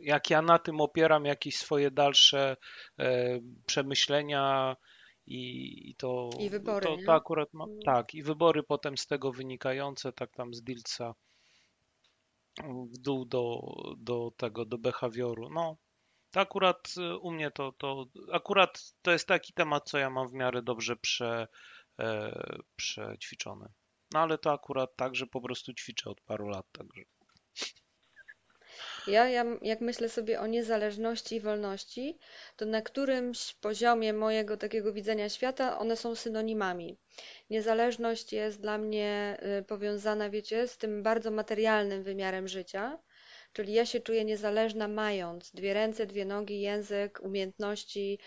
jak 0.00 0.30
ja 0.30 0.42
na 0.42 0.58
tym 0.58 0.80
opieram 0.80 1.24
jakieś 1.24 1.56
swoje 1.56 1.90
dalsze 1.90 2.56
e, 2.98 3.40
przemyślenia 3.66 4.76
i, 5.26 5.90
i 5.90 5.94
to, 5.94 6.30
I 6.38 6.50
wybory, 6.50 6.86
to, 6.86 6.96
to 7.06 7.12
akurat 7.12 7.54
ma, 7.54 7.66
tak, 7.84 8.14
i 8.14 8.22
wybory 8.22 8.62
potem 8.62 8.96
z 8.96 9.06
tego 9.06 9.32
wynikające, 9.32 10.12
tak 10.12 10.32
tam 10.32 10.54
z 10.54 10.62
Dilca 10.62 11.14
w 12.64 12.98
dół 12.98 13.24
do, 13.24 13.60
do 13.98 14.32
tego, 14.36 14.64
do 14.64 14.78
behawioru. 14.78 15.50
No, 15.50 15.76
to 16.30 16.40
akurat 16.40 16.94
u 17.20 17.30
mnie 17.30 17.50
to, 17.50 17.72
to 17.72 18.06
akurat 18.32 18.92
to 19.02 19.10
jest 19.10 19.28
taki 19.28 19.52
temat, 19.52 19.90
co 19.90 19.98
ja 19.98 20.10
mam 20.10 20.28
w 20.28 20.32
miarę 20.32 20.62
dobrze 20.62 20.96
prze, 20.96 21.48
e, 22.00 22.32
przećwiczony. 22.76 23.68
No 24.12 24.20
ale 24.20 24.38
to 24.38 24.52
akurat 24.52 24.96
tak, 24.96 25.16
że 25.16 25.26
po 25.26 25.40
prostu 25.40 25.72
ćwiczę 25.74 26.10
od 26.10 26.20
paru 26.20 26.48
lat, 26.48 26.66
także. 26.72 27.02
Ja, 29.06 29.28
ja, 29.28 29.44
jak 29.62 29.80
myślę 29.80 30.08
sobie 30.08 30.40
o 30.40 30.46
niezależności 30.46 31.36
i 31.36 31.40
wolności, 31.40 32.18
to 32.56 32.66
na 32.66 32.82
którymś 32.82 33.54
poziomie 33.54 34.12
mojego 34.12 34.56
takiego 34.56 34.92
widzenia 34.92 35.28
świata 35.28 35.78
one 35.78 35.96
są 35.96 36.14
synonimami. 36.14 36.98
Niezależność 37.50 38.32
jest 38.32 38.60
dla 38.60 38.78
mnie 38.78 39.36
y, 39.60 39.64
powiązana, 39.64 40.30
wiecie, 40.30 40.68
z 40.68 40.78
tym 40.78 41.02
bardzo 41.02 41.30
materialnym 41.30 42.02
wymiarem 42.02 42.48
życia, 42.48 42.98
czyli 43.52 43.72
ja 43.72 43.86
się 43.86 44.00
czuję 44.00 44.24
niezależna 44.24 44.88
mając 44.88 45.52
dwie 45.52 45.74
ręce, 45.74 46.06
dwie 46.06 46.24
nogi, 46.24 46.60
język, 46.60 47.20
umiejętności, 47.22 48.18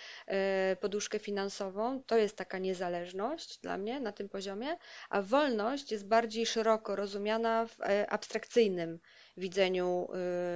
y, 0.73 0.75
poduszkę 0.75 1.19
finansową. 1.19 2.03
To 2.03 2.17
jest 2.17 2.35
taka 2.37 2.57
niezależność 2.57 3.59
dla 3.59 3.77
mnie 3.77 3.99
na 3.99 4.11
tym 4.11 4.29
poziomie, 4.29 4.77
a 5.09 5.21
wolność 5.21 5.91
jest 5.91 6.07
bardziej 6.07 6.45
szeroko 6.45 6.95
rozumiana 6.95 7.65
w 7.65 7.81
e, 7.81 8.09
abstrakcyjnym 8.09 8.99
widzeniu 9.39 10.07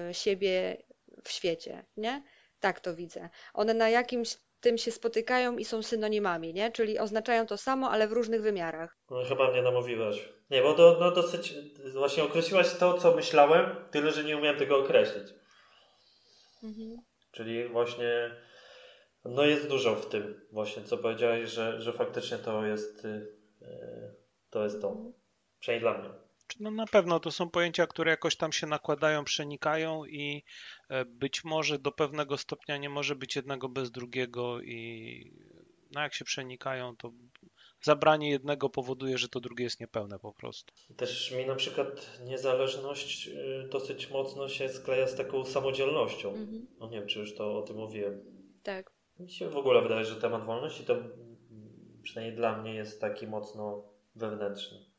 y, 0.10 0.14
siebie 0.14 0.77
w 1.23 1.31
świecie, 1.31 1.85
nie? 1.97 2.23
Tak 2.60 2.80
to 2.80 2.95
widzę. 2.95 3.30
One 3.53 3.73
na 3.73 3.89
jakimś 3.89 4.38
tym 4.61 4.77
się 4.77 4.91
spotykają 4.91 5.57
i 5.57 5.65
są 5.65 5.84
synonimami, 5.84 6.53
nie? 6.53 6.72
Czyli 6.72 6.99
oznaczają 6.99 7.45
to 7.45 7.57
samo, 7.57 7.91
ale 7.91 8.07
w 8.07 8.11
różnych 8.11 8.41
wymiarach. 8.41 8.97
No, 9.10 9.23
chyba 9.23 9.51
mnie 9.51 9.61
namówiłaś. 9.61 10.30
Nie, 10.49 10.61
bo 10.61 10.73
do, 10.73 10.97
no, 10.99 11.11
dosyć 11.11 11.53
właśnie 11.93 12.23
określiłaś 12.23 12.73
to, 12.80 12.97
co 12.97 13.15
myślałem, 13.15 13.76
tyle, 13.91 14.11
że 14.11 14.23
nie 14.23 14.38
umiałem 14.38 14.60
tego 14.60 14.77
określić. 14.77 15.27
Mhm. 16.64 16.97
Czyli 17.31 17.68
właśnie 17.68 18.35
no 19.26 19.43
jest 19.43 19.68
dużo 19.68 19.95
w 19.95 20.10
tym 20.10 20.41
właśnie, 20.51 20.84
co 20.84 20.97
powiedziałeś, 20.97 21.49
że, 21.49 21.81
że 21.81 21.93
faktycznie 21.93 22.38
to 22.38 22.65
jest 22.65 23.05
y, 23.05 23.07
y, 23.61 24.15
to 24.49 24.64
jest 24.64 24.81
to. 24.81 24.97
Przynajmniej 25.60 25.91
dla 25.91 26.01
mnie. 26.01 26.23
Czy 26.48 26.57
No 26.64 26.72
na 26.72 26.86
pewno 26.86 27.20
to 27.20 27.32
są 27.32 27.49
pojęcia, 27.49 27.88
które 27.88 28.11
jakoś 28.11 28.36
tam 28.36 28.52
się 28.52 28.68
nakładają, 28.68 29.24
przenikają 29.24 30.06
i 30.06 30.44
e, 30.90 31.06
być 31.06 31.44
może 31.44 31.80
do 31.80 31.91
pewnego 31.91 32.38
stopnia 32.38 32.78
nie 32.78 32.90
może 32.90 33.15
być 33.15 33.36
jednego 33.36 33.70
bez 33.70 33.91
drugiego 33.91 34.61
i 34.61 35.32
no 35.91 36.02
jak 36.02 36.14
się 36.14 36.26
przenikają, 36.26 36.95
to 36.95 37.11
zabranie 37.82 38.30
jednego 38.30 38.70
powoduje, 38.70 39.18
że 39.18 39.30
to 39.30 39.40
drugie 39.40 39.64
jest 39.64 39.80
niepełne 39.80 40.20
po 40.20 40.34
prostu. 40.34 40.74
Też 40.98 41.32
mi 41.32 41.45
na 41.45 41.56
przykład 41.56 42.20
niezależność 42.26 43.28
y, 43.28 43.68
dosyć 43.72 44.10
mocno 44.10 44.49
się 44.49 44.70
skleja 44.70 45.07
z 45.07 45.15
taką 45.15 45.45
samodzielnością. 45.45 46.30
Mhm. 46.30 46.68
No 46.80 46.90
nie 46.90 46.99
wiem, 46.99 47.07
czy 47.07 47.20
już 47.20 47.36
to 47.36 47.57
o 47.57 47.61
tym 47.61 47.78
mówiłem. 47.78 48.26
Tak. 48.64 48.91
Mi 49.20 49.32
się 49.32 49.49
w 49.49 49.57
ogóle 49.57 49.82
wydaje, 49.82 50.06
że 50.06 50.15
temat 50.15 50.45
wolności 50.45 50.84
to 50.84 50.95
przynajmniej 52.03 52.38
dla 52.38 52.61
mnie 52.61 52.76
jest 52.76 53.02
taki 53.02 53.28
mocno 53.28 53.84
wewnętrzny. 54.15 54.93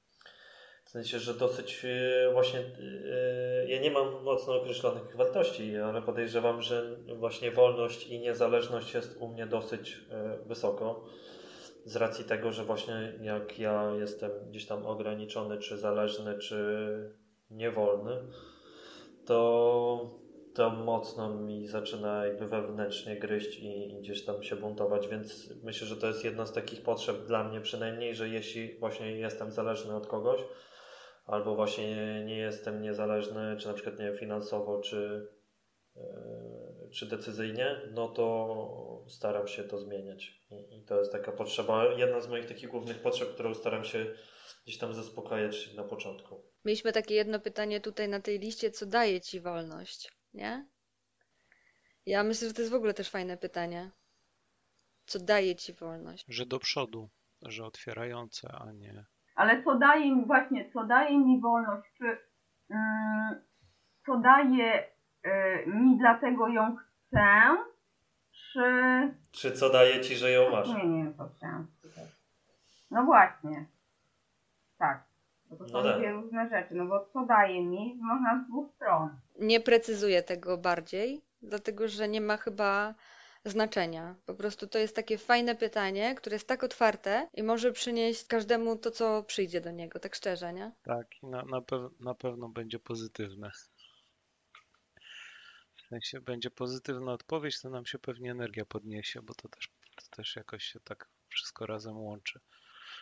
Sensie, 0.95 1.19
że 1.19 1.35
dosyć 1.35 1.85
yy, 1.85 2.33
właśnie 2.33 2.61
yy, 2.61 3.69
ja 3.69 3.81
nie 3.81 3.91
mam 3.91 4.23
mocno 4.23 4.55
określonych 4.55 5.16
wartości, 5.16 5.77
ale 5.77 6.03
podejrzewam, 6.03 6.62
że 6.62 6.97
właśnie 7.16 7.51
wolność 7.51 8.07
i 8.07 8.21
niezależność 8.21 8.95
jest 8.95 9.16
u 9.21 9.29
mnie 9.29 9.47
dosyć 9.47 9.93
yy, 9.93 10.45
wysoko. 10.47 11.05
Z 11.85 11.97
racji 11.97 12.25
tego, 12.25 12.53
że 12.53 12.65
właśnie 12.65 13.12
jak 13.23 13.59
ja 13.59 13.91
jestem 13.99 14.31
gdzieś 14.49 14.66
tam 14.66 14.87
ograniczony, 14.87 15.59
czy 15.59 15.79
zależny, 15.79 16.39
czy 16.39 16.57
niewolny, 17.51 18.12
to 19.27 20.25
to 20.55 20.71
mocno 20.71 21.35
mi 21.35 21.66
zaczyna 21.66 22.27
jakby 22.27 22.47
wewnętrznie 22.47 23.16
gryźć 23.16 23.59
i, 23.59 23.93
i 23.93 24.01
gdzieś 24.01 24.25
tam 24.25 24.43
się 24.43 24.57
buntować, 24.57 25.09
więc 25.09 25.55
myślę, 25.62 25.87
że 25.87 25.97
to 25.97 26.07
jest 26.07 26.25
jedna 26.25 26.47
z 26.47 26.53
takich 26.53 26.83
potrzeb 26.83 27.27
dla 27.27 27.45
mnie 27.45 27.61
przynajmniej, 27.61 28.15
że 28.15 28.29
jeśli 28.29 28.79
właśnie 28.79 29.12
jestem 29.12 29.51
zależny 29.51 29.97
od 29.97 30.07
kogoś, 30.07 30.41
albo 31.25 31.55
właśnie 31.55 31.97
nie, 31.97 32.25
nie 32.25 32.37
jestem 32.37 32.83
niezależny, 32.83 33.57
czy 33.57 33.69
na 33.69 33.75
przykład 33.75 33.99
nie 33.99 34.05
wiem, 34.05 34.19
finansowo, 34.19 34.81
czy, 34.81 35.29
yy, 35.97 36.03
czy 36.93 37.07
decyzyjnie, 37.07 37.81
no 37.91 38.09
to 38.09 39.05
staram 39.09 39.49
się 39.49 39.65
to 39.65 39.79
zmieniać. 39.79 40.41
I, 40.51 40.79
I 40.79 40.85
to 40.85 40.99
jest 40.99 41.13
taka 41.13 41.33
potrzeba, 41.33 41.85
jedna 41.85 42.21
z 42.21 42.29
moich 42.29 42.47
takich 42.47 42.69
głównych 42.69 43.03
potrzeb, 43.03 43.35
którą 43.35 43.55
staram 43.55 43.85
się 43.85 44.07
gdzieś 44.65 44.79
tam 44.79 44.95
zaspokajać 44.95 45.75
na 45.75 45.85
początku. 45.85 46.43
Mieliśmy 46.65 46.93
takie 46.93 47.15
jedno 47.15 47.41
pytanie 47.41 47.81
tutaj 47.81 48.09
na 48.09 48.21
tej 48.21 48.39
liście, 48.39 48.71
co 48.71 48.87
daje 48.87 49.21
ci 49.21 49.41
wolność, 49.41 50.13
nie? 50.35 50.69
Ja 52.07 52.25
myślę, 52.25 52.49
że 52.49 52.55
to 52.55 52.63
jest 52.63 52.73
w 52.73 52.77
ogóle 52.77 52.95
też 52.95 53.11
fajne 53.11 53.37
pytanie. 53.37 53.91
Co 55.07 55.19
daje 55.19 55.57
ci 55.57 55.73
wolność? 55.73 56.25
Że 56.29 56.47
do 56.47 56.59
przodu, 56.59 57.11
że 57.43 57.65
otwierające, 57.65 58.49
a 58.53 58.73
nie. 58.73 59.05
Ale 59.35 59.62
co 59.62 59.74
daje 59.74 60.16
mi 60.16 60.24
właśnie, 60.27 60.70
co 60.73 60.85
daje 60.85 61.19
mi 61.19 61.40
wolność, 61.40 61.89
czy 61.98 62.19
mm, 62.70 63.35
co 64.06 64.16
daje 64.16 64.85
y, 65.27 65.66
mi 65.66 65.98
dlatego 65.98 66.48
ją 66.48 66.77
chcę, 66.77 67.27
czy 68.32 68.62
Czy 69.31 69.52
co 69.52 69.70
daje 69.70 70.01
ci, 70.01 70.16
że 70.16 70.31
ją 70.31 70.51
masz? 70.51 70.69
nie, 70.69 70.86
nie 70.89 71.12
co 71.15 71.28
chciałam. 71.36 71.66
No 72.90 73.05
właśnie. 73.05 73.65
Tak. 74.78 75.05
Bo 75.51 75.56
to 75.56 75.69
są 75.69 75.73
No 75.78 75.82
tak. 75.85 75.98
dwie 75.98 76.12
różne 76.12 76.48
rzeczy. 76.48 76.74
No 76.74 76.86
bo 76.86 77.06
co 77.12 77.27
daje 77.27 77.65
mi, 77.65 77.98
można 78.02 78.44
z 78.44 78.48
dwóch 78.48 78.70
stron. 78.74 79.09
Nie 79.40 79.61
precyzuję 79.61 80.23
tego 80.23 80.59
bardziej, 80.59 81.20
dlatego 81.43 81.89
że 81.89 82.09
nie 82.09 82.20
ma 82.20 82.36
chyba 82.36 82.94
znaczenia. 83.45 84.16
Po 84.27 84.35
prostu 84.35 84.66
to 84.66 84.79
jest 84.79 84.97
takie 84.97 85.19
fajne 85.19 85.55
pytanie, 85.55 86.15
które 86.15 86.35
jest 86.35 86.49
tak 86.49 86.65
otwarte 86.65 87.29
i 87.35 87.43
może 87.43 87.73
przynieść 87.73 88.27
każdemu 88.27 88.77
to, 88.77 88.91
co 88.91 89.23
przyjdzie 89.23 89.61
do 89.61 89.71
niego, 89.71 89.99
tak 90.01 90.15
szczerze, 90.15 90.53
nie? 90.53 90.73
Tak, 90.83 91.07
na, 91.23 91.43
na, 91.43 91.61
na 92.01 92.15
pewno 92.15 92.49
będzie 92.49 92.79
pozytywne. 92.79 93.51
W 95.77 95.89
sensie 95.89 96.21
będzie 96.21 96.51
pozytywna 96.51 97.12
odpowiedź, 97.12 97.61
to 97.61 97.71
nam 97.71 97.87
się 97.87 97.99
pewnie 97.99 98.31
energia 98.31 98.65
podniesie, 98.65 99.23
bo 99.23 99.35
to 99.35 99.49
też, 99.49 99.69
to 99.97 100.16
też 100.16 100.37
jakoś 100.37 100.65
się 100.65 100.81
tak 100.81 101.09
wszystko 101.29 101.66
razem 101.66 101.99
łączy. 101.99 102.41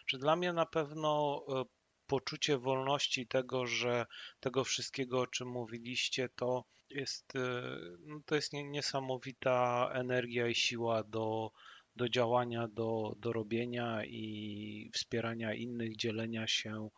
Czy 0.07 0.19
dla 0.19 0.37
mnie 0.37 0.53
na 0.53 0.67
pewno 0.67 1.43
e, 1.49 1.65
poczucie 2.07 2.59
wolności 2.59 3.27
tego, 3.27 3.67
że 3.67 4.07
tego 4.41 4.65
wszystkiego, 4.65 5.21
o 5.21 5.27
czym 5.27 5.49
mówiliście, 5.49 6.29
to 6.29 6.65
jest, 6.95 7.37
e, 7.37 7.63
no 8.07 8.21
to 8.27 8.35
jest 8.35 8.53
niesamowita 8.53 9.91
energia 9.95 10.49
i 10.49 10.55
siła 10.55 11.03
do, 11.03 11.53
do 11.97 12.09
działania, 12.09 12.69
do, 12.69 13.15
do 13.19 13.33
robienia 13.33 14.05
i 14.05 14.91
wspierania 14.95 15.55
innych, 15.55 15.97
dzielenia 15.97 16.47
się. 16.47 16.89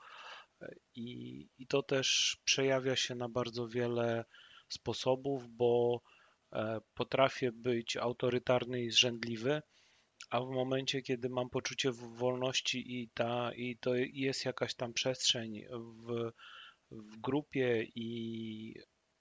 I, 0.95 1.49
I 1.59 1.66
to 1.66 1.83
też 1.83 2.39
przejawia 2.45 2.97
się 2.97 3.15
na 3.15 3.29
bardzo 3.29 3.69
wiele 3.69 4.25
sposobów, 4.69 5.49
bo 5.49 6.01
e, 6.53 6.81
potrafię 6.95 7.53
być 7.53 7.97
autorytarny 7.97 8.83
i 8.83 8.91
zrzędliwy, 8.91 9.62
a 10.31 10.41
w 10.41 10.49
momencie, 10.49 11.03
kiedy 11.03 11.29
mam 11.29 11.51
poczucie 11.51 11.93
wolności 11.93 13.01
i, 13.01 13.09
ta, 13.09 13.53
i 13.55 13.77
to 13.77 13.95
jest 13.95 14.45
jakaś 14.45 14.75
tam 14.75 14.93
przestrzeń 14.93 15.65
w, 15.71 16.31
w 16.91 17.21
grupie 17.21 17.87
i 17.95 18.75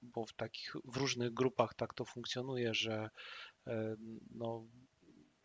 bo 0.03 0.25
w 0.25 0.33
takich 0.33 0.73
w 0.85 0.97
różnych 0.97 1.33
grupach 1.33 1.73
tak 1.73 1.93
to 1.93 2.05
funkcjonuje, 2.05 2.73
że 2.73 3.09
e, 3.67 3.95
no, 4.31 4.67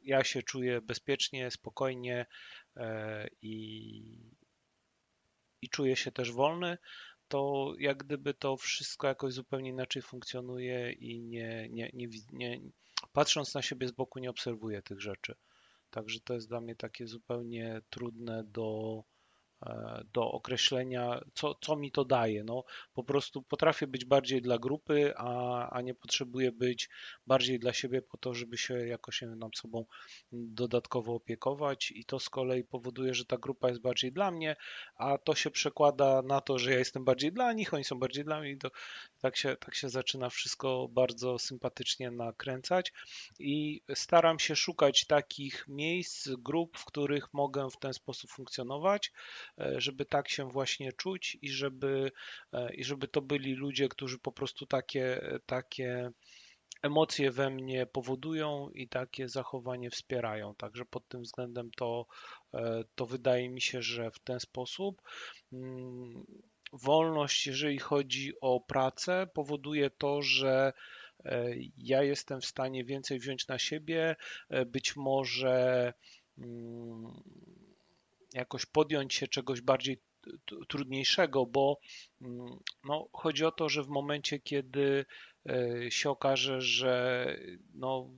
ja 0.03 0.25
się 0.25 0.43
czuję 0.43 0.81
bezpiecznie, 0.81 1.51
spokojnie 1.51 2.27
e, 2.77 3.29
i, 3.43 4.33
i 5.63 5.69
czuję 5.69 5.97
się 5.97 6.13
też 6.13 6.33
wolny, 6.33 6.79
to 7.29 7.73
jak 7.79 7.99
gdyby 7.99 8.35
to 8.35 8.57
wszystko 8.57 9.07
jakoś 9.07 9.33
zupełnie 9.33 9.71
inaczej 9.71 10.03
funkcjonuje 10.03 10.93
i 10.93 11.23
nie, 11.23 11.69
nie, 11.71 11.91
nie, 11.95 12.09
nie 12.33 12.61
patrząc 13.13 13.55
na 13.55 13.63
siebie 13.63 13.89
z 13.89 13.93
boku 13.93 14.19
nie 14.19 14.31
obserwuję 14.31 14.83
tych 14.83 15.01
rzeczy. 15.01 15.35
Także 15.91 16.21
to 16.21 16.35
jest 16.35 16.49
dla 16.49 16.61
mnie 16.61 16.77
takie 16.77 17.07
zupełnie 17.07 17.81
trudne 17.91 18.45
do, 18.45 19.03
do 20.13 20.31
określenia, 20.31 21.21
co, 21.35 21.55
co 21.55 21.77
mi 21.77 21.93
to 21.93 22.05
daje. 22.05 22.45
No, 22.45 22.65
po 22.95 23.05
prostu 23.05 23.43
potrafię 23.43 23.87
być 23.87 24.05
bardziej 24.05 24.43
dla 24.43 24.59
grupy, 24.59 25.13
a, 25.17 25.71
a 25.71 25.81
nie 25.81 25.95
potrzebuję 25.95 26.53
być 26.53 26.89
bardziej 27.27 27.59
dla 27.59 27.73
siebie 27.73 28.03
po 28.03 28.17
to, 28.17 28.35
żeby 28.35 28.59
się 28.59 28.87
jakoś 28.87 29.23
nam 29.23 29.51
sobą 29.55 29.85
dodatkowo 30.33 31.15
opiekować. 31.15 31.91
I 31.91 32.05
to 32.05 32.19
z 32.19 32.29
kolei 32.29 32.65
powoduje, 32.65 33.15
że 33.15 33.25
ta 33.25 33.39
grupa 33.39 33.69
jest 33.69 33.81
bardziej 33.81 34.13
dla 34.13 34.31
mnie, 34.31 34.57
a 34.97 35.19
to 35.19 35.35
się 35.35 35.51
przekłada 35.51 36.23
na 36.23 36.41
to, 36.41 36.59
że 36.59 36.73
ja 36.73 36.79
jestem 36.79 37.05
bardziej 37.05 37.33
dla 37.33 37.53
nich, 37.53 37.75
oni 37.75 37.85
są 37.85 37.99
bardziej 37.99 38.25
dla 38.25 38.41
mnie 38.41 38.51
i 38.51 38.59
to, 38.59 38.71
tak, 39.21 39.37
się, 39.37 39.57
tak 39.57 39.75
się 39.75 39.89
zaczyna 39.89 40.31
wszystko 40.31 40.89
bardzo 40.91 41.39
sympatycznie 41.39 42.11
nakręcać. 42.11 42.93
I 43.39 43.83
staram 43.95 44.39
się 44.39 44.57
szukać 44.57 45.07
takich 45.07 45.65
miejsc, 45.69 46.29
grup, 46.39 46.79
w 46.79 46.85
których 46.85 47.35
mogę 47.35 47.71
w 47.71 47.77
ten 47.77 47.93
sposób 47.93 48.31
funkcjonować, 48.31 49.13
E, 49.48 49.48
żeby 49.77 50.05
tak 50.05 50.29
się 50.29 50.51
właśnie 50.51 50.93
czuć 50.93 51.39
i 51.43 51.51
żeby, 51.51 52.13
e, 52.53 52.75
i 52.75 52.85
żeby 52.85 53.09
to 53.09 53.23
byli 53.23 53.55
ludzie, 53.55 53.89
którzy 53.89 54.19
po 54.19 54.33
prostu 54.33 54.67
takie, 54.67 55.21
takie 55.47 56.11
emocje 56.83 57.31
we 57.31 57.51
mnie 57.51 57.87
powodują 57.87 58.71
i 58.71 58.89
takie 58.89 59.29
zachowanie 59.29 59.91
wspierają. 59.91 60.55
Także 60.55 60.85
pod 60.85 61.09
tym 61.09 61.23
względem 61.23 61.71
to, 61.77 62.07
e, 62.55 62.85
to 62.95 63.07
wydaje 63.07 63.49
mi 63.49 63.61
się, 63.61 63.83
że 63.83 64.11
w 64.11 64.19
ten 64.19 64.41
sposób 64.41 65.03
mm, 65.53 66.25
wolność, 66.73 67.47
jeżeli 67.47 67.79
chodzi 67.79 68.33
o 68.41 68.61
pracę, 68.61 69.27
powoduje 69.35 69.91
to, 69.91 70.23
że 70.23 70.73
ja 71.77 72.03
jestem 72.03 72.41
w 72.41 72.47
stanie 72.47 72.85
więcej 72.85 73.19
wziąć 73.19 73.49
na 73.49 73.59
siebie, 73.59 74.17
być 74.67 74.97
może 74.97 75.93
mm, 76.39 77.23
jakoś 78.35 78.67
podjąć 78.67 79.15
się 79.15 79.29
czegoś 79.29 79.61
bardziej 79.61 80.03
trudniejszego, 80.69 81.47
bo 81.47 81.81
mm, 82.23 82.59
no, 82.85 83.09
chodzi 83.13 83.45
o 83.45 83.53
to, 83.53 83.69
że 83.69 83.83
w 83.83 83.89
momencie, 83.89 84.39
kiedy 84.39 85.05
e, 85.49 85.91
się 85.91 86.11
okaże, 86.11 86.61
że 86.61 87.27
no, 87.75 88.11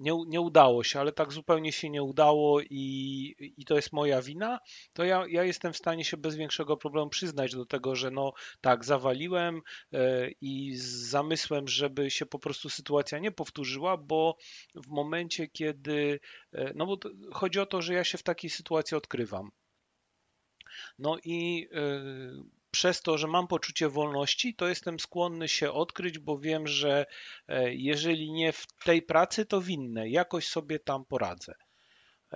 nie, 0.00 0.12
nie 0.26 0.40
udało 0.40 0.84
się, 0.84 1.00
ale 1.00 1.12
tak 1.12 1.32
zupełnie 1.32 1.72
się 1.72 1.90
nie 1.90 2.02
udało 2.02 2.60
i, 2.60 3.34
i 3.56 3.64
to 3.64 3.76
jest 3.76 3.92
moja 3.92 4.22
wina, 4.22 4.58
to 4.92 5.04
ja, 5.04 5.24
ja 5.28 5.44
jestem 5.44 5.72
w 5.72 5.76
stanie 5.76 6.04
się 6.04 6.16
bez 6.16 6.36
większego 6.36 6.76
problemu 6.76 7.10
przyznać 7.10 7.54
do 7.54 7.66
tego, 7.66 7.96
że 7.96 8.10
no 8.10 8.32
tak, 8.60 8.84
zawaliłem 8.84 9.60
e, 9.92 10.30
i 10.40 10.76
z 10.76 10.84
zamysłem, 11.10 11.68
żeby 11.68 12.10
się 12.10 12.26
po 12.26 12.38
prostu 12.38 12.68
sytuacja 12.68 13.18
nie 13.18 13.32
powtórzyła, 13.32 13.96
bo 13.96 14.36
w 14.74 14.88
momencie, 14.88 15.48
kiedy, 15.48 16.20
e, 16.52 16.72
no 16.74 16.86
bo 16.86 16.96
to, 16.96 17.10
chodzi 17.32 17.60
o 17.60 17.66
to, 17.66 17.82
że 17.82 17.94
ja 17.94 18.04
się 18.04 18.18
w 18.18 18.22
takiej 18.22 18.50
sytuacji 18.50 18.96
odkrywam. 18.96 19.50
No 20.98 21.16
i 21.24 21.68
e, 21.72 21.80
przez 22.70 23.02
to, 23.02 23.18
że 23.18 23.26
mam 23.26 23.46
poczucie 23.48 23.88
wolności, 23.88 24.54
to 24.54 24.68
jestem 24.68 25.00
skłonny 25.00 25.48
się 25.48 25.72
odkryć, 25.72 26.18
bo 26.18 26.38
wiem, 26.38 26.66
że 26.66 27.06
e, 27.48 27.74
jeżeli 27.74 28.32
nie 28.32 28.52
w 28.52 28.66
tej 28.84 29.02
pracy, 29.02 29.46
to 29.46 29.60
w 29.60 29.68
innej. 29.68 30.12
Jakoś 30.12 30.48
sobie 30.48 30.78
tam 30.78 31.04
poradzę. 31.04 31.54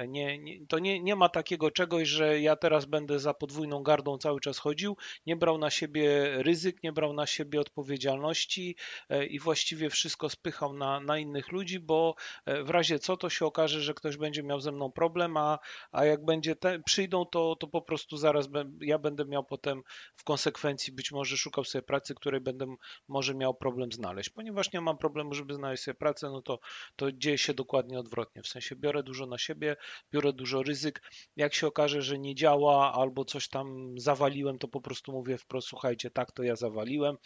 Nie, 0.08 0.38
nie, 0.38 0.66
to 0.66 0.78
nie, 0.78 1.00
nie 1.00 1.16
ma 1.16 1.28
takiego 1.28 1.70
czegoś, 1.70 2.08
że 2.08 2.40
ja 2.40 2.56
teraz 2.56 2.84
będę 2.84 3.18
za 3.18 3.34
podwójną 3.34 3.82
gardą 3.82 4.18
cały 4.18 4.40
czas 4.40 4.58
chodził, 4.58 4.96
nie 5.26 5.36
brał 5.36 5.58
na 5.58 5.70
siebie 5.70 6.32
ryzyk, 6.42 6.82
nie 6.82 6.92
brał 6.92 7.12
na 7.12 7.26
siebie 7.26 7.60
odpowiedzialności 7.60 8.76
e, 9.08 9.26
i 9.26 9.38
właściwie 9.38 9.90
wszystko 9.90 10.30
spychał 10.30 10.72
na, 10.72 11.00
na 11.00 11.18
innych 11.18 11.52
ludzi, 11.52 11.80
bo 11.80 12.14
e, 12.46 12.62
w 12.62 12.70
razie 12.70 12.98
co 12.98 13.16
to 13.16 13.30
się 13.30 13.46
okaże, 13.46 13.80
że 13.80 13.94
ktoś 13.94 14.16
będzie 14.16 14.42
miał 14.42 14.60
ze 14.60 14.72
mną 14.72 14.92
problem, 14.92 15.36
a, 15.36 15.58
a 15.92 16.04
jak 16.04 16.24
będzie 16.24 16.56
te, 16.56 16.78
przyjdą, 16.80 17.26
to, 17.26 17.56
to 17.56 17.66
po 17.66 17.82
prostu 17.82 18.16
zaraz 18.16 18.46
be, 18.46 18.64
ja 18.80 18.98
będę 18.98 19.24
miał 19.24 19.44
potem 19.44 19.82
w 20.16 20.24
konsekwencji 20.24 20.92
być 20.92 21.12
może 21.12 21.36
szukał 21.36 21.64
sobie 21.64 21.82
pracy, 21.82 22.14
której 22.14 22.40
będę 22.40 22.74
może 23.08 23.34
miał 23.34 23.54
problem 23.54 23.92
znaleźć. 23.92 24.30
Ponieważ 24.30 24.72
nie 24.72 24.80
mam 24.80 24.98
problemu, 24.98 25.34
żeby 25.34 25.54
znaleźć 25.54 25.82
sobie 25.82 25.94
pracę, 25.94 26.30
no 26.30 26.42
to, 26.42 26.58
to 26.96 27.12
dzieje 27.12 27.38
się 27.38 27.54
dokładnie 27.54 27.98
odwrotnie. 27.98 28.42
W 28.42 28.48
sensie 28.48 28.76
biorę 28.76 29.02
dużo 29.02 29.26
na 29.26 29.38
siebie, 29.38 29.76
biorę 30.12 30.32
dużo 30.32 30.62
ryzyk. 30.62 31.02
Jak 31.36 31.54
się 31.54 31.66
okaże, 31.66 32.02
że 32.02 32.18
nie 32.18 32.34
działa 32.34 32.92
albo 32.94 33.24
coś 33.24 33.48
tam 33.48 33.98
zawaliłem, 33.98 34.58
to 34.58 34.68
po 34.68 34.80
prostu 34.80 35.12
mówię 35.12 35.38
wprost, 35.38 35.68
słuchajcie, 35.68 36.10
tak, 36.10 36.32
to 36.32 36.42
ja 36.42 36.56
zawaliłem. 36.56 37.16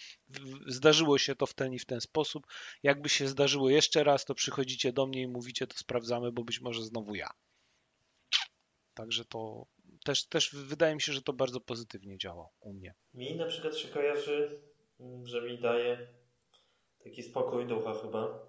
Zdarzyło 0.67 1.19
się 1.19 1.35
to 1.37 1.47
w 1.47 1.55
ten 1.55 1.73
i 1.75 1.79
w 1.79 1.87
ten 1.87 2.01
sposób. 2.01 2.47
Jakby 2.83 3.09
się 3.09 3.29
zdarzyło 3.29 3.71
jeszcze 3.71 4.05
raz, 4.05 4.25
to 4.25 4.35
przychodzicie 4.35 4.93
do 4.93 5.07
mnie 5.07 5.23
i 5.23 5.29
mówicie, 5.29 5.67
to 5.67 5.77
sprawdzamy, 5.77 6.33
bo 6.33 6.45
być 6.45 6.61
może 6.61 6.83
znowu 6.83 7.15
ja. 7.15 7.31
Także 8.95 9.25
to 9.25 9.67
też, 10.05 10.27
też 10.27 10.55
wydaje 10.55 10.95
mi 10.95 11.01
się, 11.01 11.13
że 11.13 11.23
to 11.23 11.33
bardzo 11.33 11.61
pozytywnie 11.61 12.19
działa 12.19 12.49
u 12.61 12.73
mnie. 12.73 12.95
Mi 13.15 13.37
na 13.37 13.47
przykład 13.47 13.77
się 13.77 13.89
kojarzy, 13.89 14.61
że 15.25 15.43
mi 15.43 15.59
daje 15.59 16.09
taki 17.05 17.23
spokój 17.23 17.67
ducha 17.67 17.95
chyba 17.95 18.48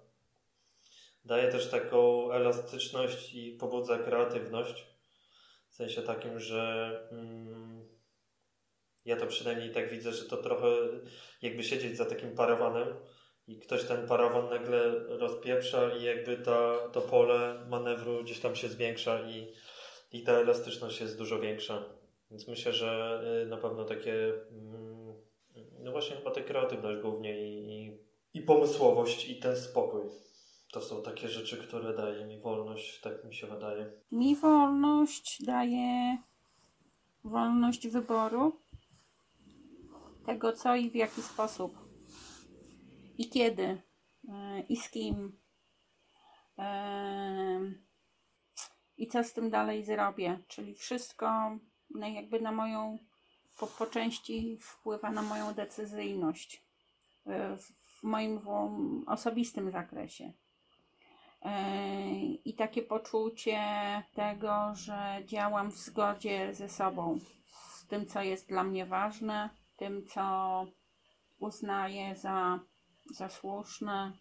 daje 1.24 1.52
też 1.52 1.70
taką 1.70 2.32
elastyczność 2.32 3.34
i 3.34 3.52
pobudza 3.52 3.98
kreatywność. 3.98 4.86
W 5.68 5.74
sensie 5.74 6.02
takim, 6.02 6.40
że 6.40 6.92
mm, 7.12 7.88
ja 9.04 9.16
to 9.16 9.26
przynajmniej 9.26 9.70
tak 9.70 9.90
widzę, 9.90 10.12
że 10.12 10.24
to 10.24 10.36
trochę 10.36 10.66
jakby 11.42 11.64
siedzieć 11.64 11.96
za 11.96 12.04
takim 12.04 12.34
parawanem 12.34 12.88
i 13.46 13.58
ktoś 13.58 13.84
ten 13.84 14.06
parawan 14.06 14.50
nagle 14.50 14.90
rozpieprza 15.08 15.96
i 15.96 16.02
jakby 16.02 16.36
ta, 16.36 16.88
to 16.92 17.00
pole 17.00 17.66
manewru 17.68 18.24
gdzieś 18.24 18.40
tam 18.40 18.56
się 18.56 18.68
zwiększa 18.68 19.20
i, 19.28 19.52
i 20.12 20.22
ta 20.22 20.32
elastyczność 20.32 21.00
jest 21.00 21.18
dużo 21.18 21.38
większa. 21.38 21.84
Więc 22.30 22.48
myślę, 22.48 22.72
że 22.72 23.20
y, 23.44 23.46
na 23.46 23.56
pewno 23.56 23.84
takie, 23.84 24.32
mm, 24.50 25.14
no 25.78 25.92
właśnie 25.92 26.16
chyba 26.16 26.30
ta 26.30 26.40
kreatywność 26.40 27.00
głównie 27.02 27.48
i, 27.48 27.70
i, 27.70 27.98
i 28.34 28.42
pomysłowość 28.42 29.28
i 29.28 29.36
ten 29.36 29.56
spokój. 29.56 30.02
To 30.72 30.80
są 30.80 31.02
takie 31.02 31.28
rzeczy, 31.28 31.56
które 31.56 31.96
daje 31.96 32.24
mi 32.24 32.40
wolność, 32.40 33.00
tak 33.00 33.24
mi 33.24 33.34
się 33.34 33.46
wydaje. 33.46 33.92
Mi 34.12 34.36
wolność 34.36 35.44
daje 35.44 36.18
wolność 37.24 37.88
wyboru 37.88 38.60
tego, 40.26 40.52
co 40.52 40.76
i 40.76 40.90
w 40.90 40.94
jaki 40.94 41.22
sposób 41.22 41.78
i 43.18 43.28
kiedy 43.28 43.82
e, 44.28 44.60
i 44.68 44.76
z 44.76 44.90
kim 44.90 45.38
e, 46.58 47.72
i 48.96 49.06
co 49.06 49.24
z 49.24 49.32
tym 49.32 49.50
dalej 49.50 49.84
zrobię. 49.84 50.38
Czyli 50.48 50.74
wszystko 50.74 51.58
jakby 52.14 52.40
na 52.40 52.52
moją, 52.52 52.98
po, 53.58 53.66
po 53.66 53.86
części 53.86 54.58
wpływa 54.60 55.10
na 55.10 55.22
moją 55.22 55.54
decyzyjność. 55.54 56.62
w 58.00 58.02
moim 58.02 58.40
osobistym 59.06 59.70
zakresie. 59.70 60.32
I 62.44 62.54
takie 62.54 62.82
poczucie 62.82 63.62
tego, 64.14 64.74
że 64.74 65.22
działam 65.24 65.70
w 65.70 65.78
zgodzie 65.78 66.54
ze 66.54 66.68
sobą, 66.68 67.18
z 67.46 67.86
tym, 67.86 68.06
co 68.06 68.22
jest 68.22 68.48
dla 68.48 68.64
mnie 68.64 68.86
ważne, 68.86 69.50
tym, 69.76 70.06
co 70.06 70.66
uznaję 71.38 72.14
za, 72.14 72.60
za 73.14 73.28
słuszne, 73.28 74.12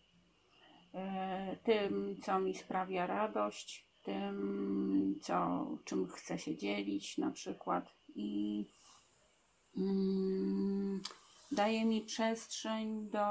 tym, 1.63 2.17
co 2.23 2.39
mi 2.39 2.55
sprawia 2.55 3.07
radość, 3.07 3.89
tym, 4.03 5.19
co, 5.21 5.67
czym 5.85 6.07
chcę 6.07 6.39
się 6.39 6.57
dzielić 6.57 7.17
na 7.17 7.31
przykład. 7.31 7.95
I 8.15 8.65
mm, 9.77 11.01
daje 11.51 11.85
mi 11.85 12.01
przestrzeń 12.01 13.09
do, 13.09 13.27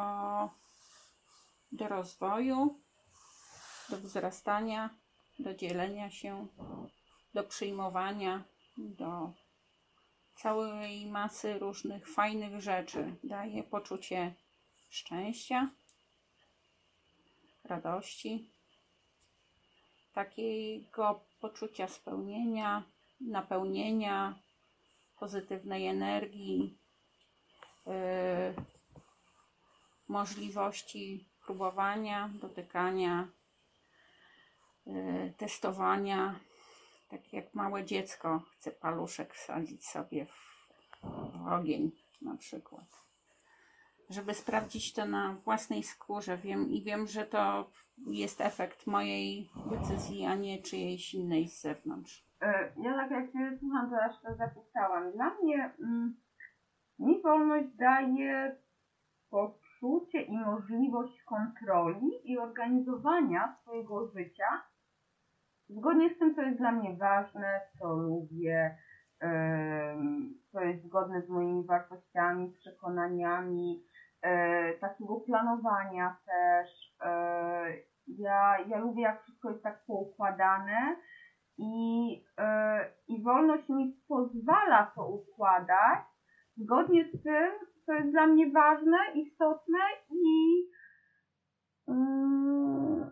do 1.73 1.89
rozwoju, 1.89 2.81
do 3.91 3.97
wzrastania, 3.97 4.91
do 5.39 5.55
dzielenia 5.55 6.11
się, 6.11 6.47
do 7.35 7.45
przyjmowania, 7.45 8.45
do 8.77 9.33
całej 10.37 11.07
masy 11.07 11.59
różnych 11.59 12.09
fajnych 12.09 12.61
rzeczy. 12.61 13.15
Daje 13.25 13.63
poczucie 13.63 14.35
szczęścia, 14.91 15.71
radości, 17.65 18.51
takiego 20.13 21.21
poczucia 21.41 21.89
spełnienia, 21.89 22.83
napełnienia, 23.21 24.39
pozytywnej 25.19 25.87
energii, 25.87 26.79
yy, 27.87 27.93
możliwości 30.09 31.25
próbowania, 31.47 32.31
dotykania, 32.41 33.29
testowania. 35.37 36.35
Tak 37.09 37.33
jak 37.33 37.55
małe 37.55 37.85
dziecko 37.85 38.43
chce 38.53 38.71
paluszek 38.71 39.35
wsadzić 39.35 39.87
sobie 39.87 40.27
w, 40.27 40.69
w 41.03 41.53
ogień 41.53 41.91
na 42.23 42.37
przykład. 42.37 42.85
Żeby 44.11 44.35
sprawdzić 44.35 44.93
to 44.93 45.07
na 45.07 45.35
własnej 45.45 45.83
skórze. 45.83 46.37
Wiem 46.37 46.71
i 46.71 46.83
wiem, 46.83 47.07
że 47.07 47.25
to 47.27 47.71
jest 48.07 48.41
efekt 48.41 48.87
mojej 48.87 49.51
decyzji, 49.71 50.25
a 50.25 50.35
nie 50.35 50.63
czyjejś 50.63 51.15
innej 51.15 51.49
z 51.49 51.61
zewnątrz. 51.61 52.25
E, 52.41 52.73
ja 52.77 52.95
tak 52.95 53.11
jak 53.11 53.33
Cię 53.33 53.59
słucham, 53.61 53.91
to 53.91 53.97
aż 53.97 54.23
to 54.23 54.35
zapisałam. 54.35 55.13
Dla 55.13 55.35
mnie 55.35 55.75
mm, 55.81 56.17
mi 56.99 57.23
wolność 57.23 57.69
daje 57.77 58.57
poczucie 59.31 60.23
i 60.23 60.39
możliwość 60.39 61.23
kontroli 61.23 62.11
i 62.25 62.39
organizowania 62.39 63.57
swojego 63.63 64.09
życia 64.09 64.63
zgodnie 65.69 66.15
z 66.15 66.19
tym, 66.19 66.35
co 66.35 66.43
jest 66.43 66.59
dla 66.59 66.73
mnie 66.73 66.97
ważne, 66.97 67.61
co 67.79 67.95
lubię, 67.95 68.77
co 70.53 70.61
jest 70.61 70.85
zgodne 70.85 71.23
z 71.23 71.29
moimi 71.29 71.67
wartościami, 71.67 72.53
przekonaniami, 72.53 73.83
e, 74.23 74.73
takiego 74.73 75.21
planowania 75.21 76.17
też. 76.27 76.95
E, 77.03 77.89
ja, 78.09 78.59
ja 78.69 78.79
lubię, 78.79 79.03
jak 79.03 79.23
wszystko 79.23 79.51
jest 79.51 79.63
tak 79.63 79.85
poukładane 79.87 80.97
i, 81.59 82.11
yy, 82.39 83.17
i 83.17 83.23
wolność 83.23 83.69
mi 83.69 84.01
pozwala 84.09 84.93
to 84.95 85.09
układać 85.09 86.05
zgodnie 86.57 87.05
z 87.05 87.23
tym, 87.23 87.53
co 87.87 87.93
jest 87.93 88.11
dla 88.11 88.27
mnie 88.27 88.51
ważne, 88.51 88.99
istotne 89.15 89.79
i 90.11 90.59
yy, 91.89 93.07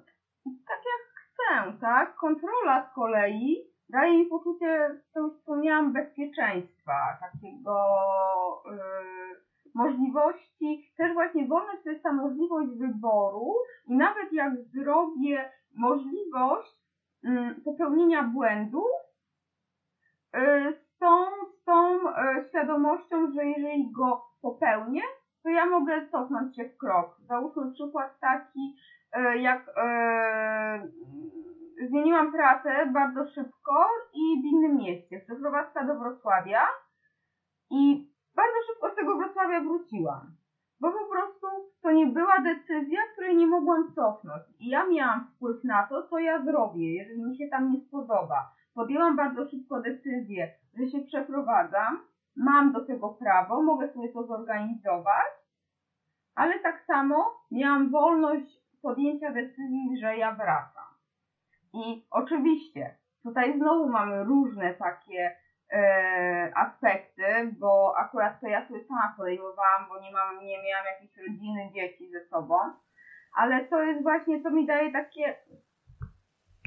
tak 0.45 0.78
jak 0.78 1.06
chcę, 1.47 1.73
tak? 1.81 2.14
Kontrola 2.14 2.89
z 2.90 2.94
kolei 2.94 3.56
daje 3.89 4.18
mi 4.18 4.27
poczucie, 4.27 5.01
co 5.12 5.20
już 5.20 5.32
wspomniałam, 5.35 5.93
bezpieczeństwa, 5.93 7.18
takiego 7.20 7.77
yy, 8.66 8.77
możliwości, 9.74 10.93
też 10.97 11.12
właśnie 11.12 11.47
wolność 11.47 11.82
to 11.85 11.90
jest 11.90 12.02
ta 12.02 12.12
możliwość 12.12 12.70
wyboru 12.70 13.55
i 13.86 13.97
nawet 13.97 14.32
jak 14.32 14.52
zrobię 14.74 15.51
możliwość 15.77 16.77
Mm, 17.27 17.60
popełnienia 17.64 18.23
błędu 18.23 18.85
y, 20.36 20.73
z 20.73 20.98
tą, 20.98 21.27
z 21.60 21.64
tą 21.64 22.09
y, 22.09 22.48
świadomością, 22.48 23.32
że 23.32 23.44
jeżeli 23.44 23.93
go 23.93 24.23
popełnię, 24.43 25.02
to 25.43 25.48
ja 25.48 25.66
mogę 25.66 26.09
cofnąć 26.09 26.56
się 26.56 26.64
w 26.64 26.77
krok. 26.77 27.16
Załóżmy 27.28 27.73
przykład 27.73 28.20
taki, 28.20 28.77
jak 29.39 29.71
zmieniłam 31.89 32.33
pracę 32.33 32.87
bardzo 32.93 33.25
szybko 33.25 33.89
i 34.15 34.43
w 34.43 34.45
innym 34.45 34.77
mieście, 34.77 35.21
Przeprowadzka 35.21 35.85
do 35.85 35.99
Wrocławia 35.99 36.67
i 37.71 38.11
bardzo 38.37 38.57
szybko 38.67 38.91
z 38.91 38.95
tego 38.95 39.17
Wrocławia 39.17 39.61
wróciłam 39.61 40.37
bo 40.81 40.93
po 40.93 41.07
prostu 41.11 41.47
to 41.83 41.91
nie 41.91 42.07
była 42.07 42.41
decyzja, 42.41 43.01
której 43.13 43.37
nie 43.37 43.47
mogłam 43.47 43.93
cofnąć. 43.95 44.43
I 44.59 44.69
ja 44.69 44.87
miałam 44.87 45.27
wpływ 45.27 45.65
na 45.65 45.87
to, 45.87 46.09
co 46.09 46.19
ja 46.19 46.45
zrobię, 46.45 46.95
jeżeli 46.95 47.25
mi 47.25 47.39
się 47.39 47.49
tam 47.51 47.73
nie 47.73 47.81
spodoba. 47.81 48.53
Podjęłam 48.75 49.17
bardzo 49.17 49.51
szybko 49.51 49.81
decyzję, 49.81 50.53
że 50.79 50.87
się 50.87 51.01
przeprowadzam, 51.01 52.01
mam 52.37 52.73
do 52.73 52.85
tego 52.85 53.09
prawo, 53.09 53.63
mogę 53.63 53.93
sobie 53.93 54.13
to 54.13 54.27
zorganizować, 54.27 55.33
ale 56.35 56.59
tak 56.59 56.85
samo 56.87 57.31
miałam 57.51 57.91
wolność 57.91 58.66
podjęcia 58.87 59.33
decyzji, 59.33 59.99
że 60.01 60.17
ja 60.17 60.33
wracam. 60.33 60.91
I 61.75 62.07
oczywiście, 62.11 62.97
tutaj 63.23 63.59
znowu 63.59 63.89
mamy 63.89 64.25
różne 64.25 64.75
takie 64.75 65.37
e, 65.73 66.53
aspekty, 66.57 67.23
bo 67.59 67.95
akurat 67.99 68.41
to 68.41 68.47
ja 68.47 68.69
sobie 68.69 68.85
sama 68.85 69.15
podejmowałam, 69.17 69.89
bo 69.89 70.01
nie 70.01 70.13
mam, 70.13 70.39
nie 70.39 70.63
miałam 70.63 70.87
jakiejś 70.87 71.17
rodziny, 71.17 71.71
dzieci 71.75 72.11
ze 72.11 72.25
sobą, 72.25 72.59
ale 73.37 73.65
to 73.65 73.83
jest 73.83 74.03
właśnie, 74.03 74.43
to 74.43 74.51
mi 74.51 74.67
daje 74.67 74.93
takie 74.93 75.37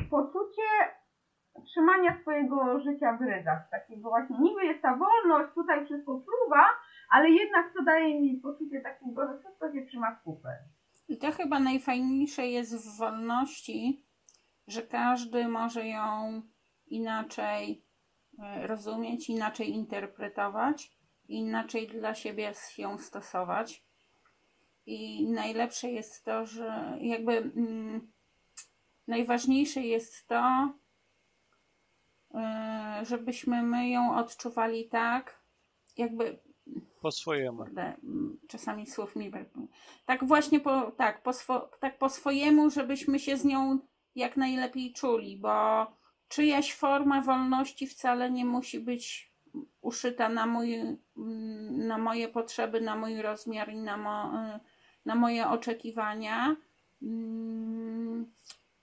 poczucie 0.10 0.70
trzymania 1.66 2.22
swojego 2.22 2.80
życia 2.80 3.18
w 3.18 3.22
ryzach, 3.22 3.70
takiego 3.72 4.10
właśnie, 4.10 4.40
niby 4.40 4.66
jest 4.66 4.82
ta 4.82 4.96
wolność, 4.96 5.54
tutaj 5.54 5.86
wszystko 5.86 6.12
fruwa, 6.20 6.66
ale 7.12 7.30
jednak 7.30 7.74
to 7.74 7.84
daje 7.84 8.22
mi 8.22 8.42
poczucie 8.44 8.82
takiego, 8.82 9.28
że 9.28 9.40
wszystko 9.40 9.74
się 9.74 9.86
trzyma 9.86 10.16
w 10.16 10.24
kupę. 10.24 10.58
I 11.10 11.18
to 11.18 11.32
chyba 11.32 11.60
najfajniejsze 11.60 12.48
jest 12.48 12.76
w 12.76 12.98
wolności, 12.98 14.04
że 14.68 14.82
każdy 14.82 15.48
może 15.48 15.88
ją 15.88 16.42
inaczej 16.88 17.90
E, 18.44 18.68
rozumieć, 18.68 19.30
inaczej 19.30 19.70
interpretować, 19.70 20.92
inaczej 21.28 21.88
dla 21.88 22.16
siebie 22.16 22.54
ją 22.78 22.98
stosować. 22.98 23.84
I 24.86 25.28
najlepsze 25.28 25.92
jest 25.92 26.26
to, 26.26 26.46
że 26.46 26.98
jakby 27.02 27.38
mm, 27.38 28.12
najważniejsze 29.08 29.82
jest 29.82 30.28
to, 30.28 30.74
e, 32.34 33.02
żebyśmy 33.06 33.64
my 33.64 33.90
ją 33.90 34.16
odczuwali 34.16 34.90
tak, 34.90 35.40
jakby 35.98 36.40
po 37.02 37.12
swojemu. 37.12 37.66
Czasami 38.48 38.88
słów 38.88 39.16
mi 39.16 39.30
brakuje. 39.30 39.68
Tak 40.06 40.24
właśnie 40.24 40.60
po, 40.60 40.92
tak, 40.92 41.24
po 41.24 41.34
swo, 41.34 41.70
tak 41.80 41.98
po 41.98 42.10
swojemu, 42.10 42.70
żebyśmy 42.70 43.20
się 43.20 43.38
z 43.38 43.46
nią 43.46 43.80
jak 44.16 44.38
najlepiej 44.38 44.94
czuli, 44.94 45.38
bo 45.38 45.88
czyjaś 46.28 46.74
forma 46.74 47.22
wolności 47.22 47.88
wcale 47.88 48.32
nie 48.32 48.46
musi 48.46 48.80
być 48.80 49.34
uszyta 49.82 50.30
na, 50.30 50.46
mój, 50.46 50.98
na 51.72 51.98
moje 51.98 52.28
potrzeby, 52.28 52.82
na 52.82 52.96
mój 52.96 53.22
rozmiar 53.22 53.70
i 53.70 53.78
na, 53.78 53.98
mo, 53.98 54.32
na 55.06 55.16
moje 55.16 55.48
oczekiwania. 55.48 56.56
Mm, 57.02 58.34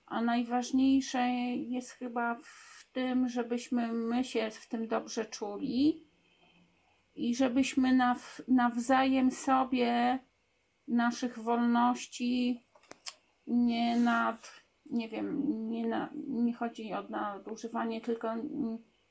a 0.07 0.21
najważniejsze 0.21 1.29
jest 1.55 1.91
chyba 1.91 2.35
w 2.35 2.89
tym, 2.93 3.29
żebyśmy 3.29 3.93
my 3.93 4.25
się 4.25 4.51
w 4.51 4.69
tym 4.69 4.89
dobrze 4.89 5.25
czuli 5.25 6.06
i 7.17 7.35
żebyśmy 7.35 7.93
naw, 7.93 8.43
nawzajem 8.49 9.31
sobie 9.31 10.19
naszych 10.89 11.39
wolności 11.39 12.63
nie 13.47 13.97
nad 13.97 14.67
nie 14.91 15.09
wiem, 15.09 15.43
nie, 15.71 15.87
na, 15.87 16.09
nie 16.29 16.55
chodzi 16.55 16.93
o 16.93 17.03
nadużywanie, 17.03 18.01
tylko 18.01 18.35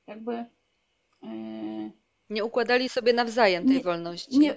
jakby. 0.07 0.45
Yy, 1.21 1.91
nie 2.29 2.45
układali 2.45 2.89
sobie 2.89 3.13
nawzajem 3.13 3.65
tej 3.65 3.77
nie, 3.77 3.83
wolności. 3.83 4.39
Nie, 4.39 4.55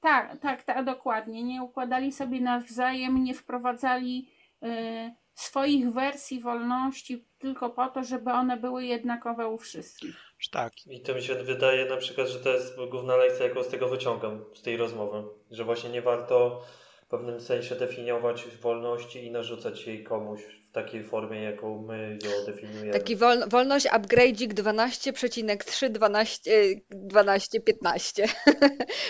tak, 0.00 0.38
tak, 0.38 0.62
tak, 0.62 0.84
dokładnie. 0.84 1.42
Nie 1.42 1.62
układali 1.62 2.12
sobie 2.12 2.40
nawzajem, 2.40 3.24
nie 3.24 3.34
wprowadzali 3.34 4.28
yy, 4.62 5.10
swoich 5.34 5.92
wersji 5.92 6.40
wolności 6.40 7.24
tylko 7.38 7.70
po 7.70 7.88
to, 7.88 8.04
żeby 8.04 8.30
one 8.30 8.56
były 8.56 8.84
jednakowe 8.84 9.48
u 9.48 9.58
wszystkich. 9.58 10.16
Tak. 10.50 10.72
I 10.86 11.00
to 11.00 11.14
mi 11.14 11.22
się 11.22 11.34
wydaje 11.34 11.84
na 11.86 11.96
przykład, 11.96 12.28
że 12.28 12.38
to 12.40 12.52
jest 12.52 12.76
główna 12.90 13.16
lekcja, 13.16 13.46
jaką 13.46 13.62
z 13.62 13.68
tego 13.68 13.88
wyciągam, 13.88 14.44
z 14.54 14.62
tej 14.62 14.76
rozmowy. 14.76 15.22
Że 15.50 15.64
właśnie 15.64 15.90
nie 15.90 16.02
warto 16.02 16.62
w 17.02 17.06
pewnym 17.06 17.40
sensie 17.40 17.74
definiować 17.74 18.44
wolności 18.46 19.24
i 19.24 19.30
narzucać 19.30 19.86
jej 19.86 20.04
komuś 20.04 20.40
w 20.70 20.72
takiej 20.72 21.04
formie, 21.04 21.42
jaką 21.42 21.82
my 21.82 22.18
ją 22.24 22.30
definiujemy. 22.46 22.92
Taki 22.92 23.16
wol, 23.16 23.48
wolność 23.48 23.86
upgrade'ik 23.86 24.48
12,3, 24.48 25.90
12, 25.90 26.50
12, 26.90 27.60
15. 27.60 28.26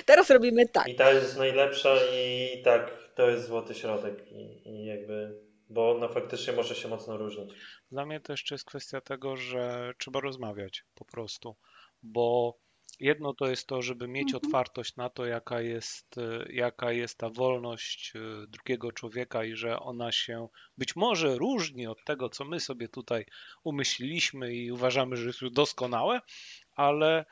Teraz 0.06 0.30
robimy 0.30 0.68
tak. 0.68 0.88
I 0.88 0.94
ta 0.94 1.12
jest 1.12 1.38
najlepsza 1.38 1.96
i 2.14 2.62
tak, 2.64 2.90
to 3.14 3.30
jest 3.30 3.46
złoty 3.46 3.74
środek. 3.74 4.32
I, 4.32 4.68
i 4.68 4.84
jakby, 4.84 5.40
bo 5.70 5.90
ona 5.90 6.08
faktycznie 6.08 6.52
może 6.52 6.74
się 6.74 6.88
mocno 6.88 7.16
różnić. 7.16 7.54
Dla 7.92 8.06
mnie 8.06 8.20
to 8.20 8.32
jeszcze 8.32 8.54
jest 8.54 8.64
kwestia 8.64 9.00
tego, 9.00 9.36
że 9.36 9.92
trzeba 9.98 10.20
rozmawiać 10.20 10.84
po 10.94 11.04
prostu, 11.04 11.56
bo 12.02 12.58
jedno 13.00 13.34
to 13.34 13.46
jest 13.48 13.66
to, 13.66 13.82
żeby 13.82 14.08
mieć 14.08 14.34
Mhm. 14.34 14.42
otwartość 14.44 14.96
na 14.96 15.10
to, 15.10 15.26
jaka 15.26 15.60
jest, 15.60 16.18
e, 16.18 16.52
jaka 16.52 16.92
jest 16.92 17.18
ta 17.18 17.30
wolność 17.30 18.12
e, 18.16 18.20
drugiego 18.48 18.92
człowieka 18.92 19.44
i 19.44 19.54
że 19.54 19.80
ona 19.80 20.12
się 20.12 20.48
być 20.78 20.96
może 20.96 21.38
różni 21.38 21.86
od 21.86 22.04
tego, 22.04 22.28
co 22.28 22.44
my 22.44 22.60
sobie 22.60 22.88
tutaj 22.88 23.24
umyśliliśmy 23.64 24.54
i 24.54 24.72
uważamy, 24.72 25.16
że 25.16 25.26
jest 25.26 25.40
już 25.42 25.50
doskonałe, 25.50 26.20
ale, 26.76 27.24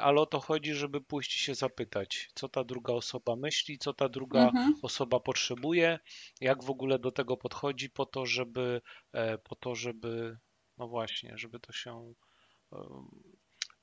ale 0.00 0.20
o 0.20 0.26
to 0.26 0.40
chodzi, 0.40 0.74
żeby 0.74 1.00
pójść 1.00 1.36
i 1.36 1.38
się 1.38 1.54
zapytać, 1.54 2.30
co 2.34 2.48
ta 2.48 2.64
druga 2.64 2.92
osoba 2.92 3.36
myśli, 3.36 3.78
co 3.78 3.94
ta 3.94 4.08
druga 4.08 4.48
Mhm. 4.48 4.74
osoba 4.82 5.20
potrzebuje, 5.20 5.98
jak 6.40 6.64
w 6.64 6.70
ogóle 6.70 6.98
do 6.98 7.12
tego 7.12 7.36
podchodzi 7.36 7.90
po 7.90 8.06
to, 8.06 8.26
żeby, 8.26 8.80
e, 9.12 9.38
po 9.38 9.56
to, 9.56 9.74
żeby, 9.74 10.38
no 10.78 10.88
właśnie, 10.88 11.32
żeby 11.38 11.60
to 11.60 11.72
się, 11.72 12.14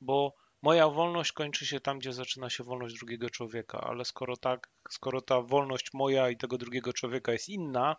bo 0.02 0.36
moja 0.62 0.90
wolność 0.90 1.32
kończy 1.32 1.66
się 1.66 1.80
tam, 1.80 2.00
gdzie 2.00 2.14
zaczyna 2.14 2.50
się 2.50 2.64
wolność 2.64 2.96
drugiego 2.96 3.30
człowieka, 3.30 3.82
ale 3.82 4.06
skoro 4.06 4.38
tak, 4.38 4.70
skoro 4.90 5.22
ta 5.22 5.42
wolność 5.42 5.94
moja 5.94 6.30
i 6.30 6.38
tego 6.38 6.58
drugiego 6.58 6.94
człowieka 6.94 7.32
jest 7.32 7.50
inna, 7.50 7.96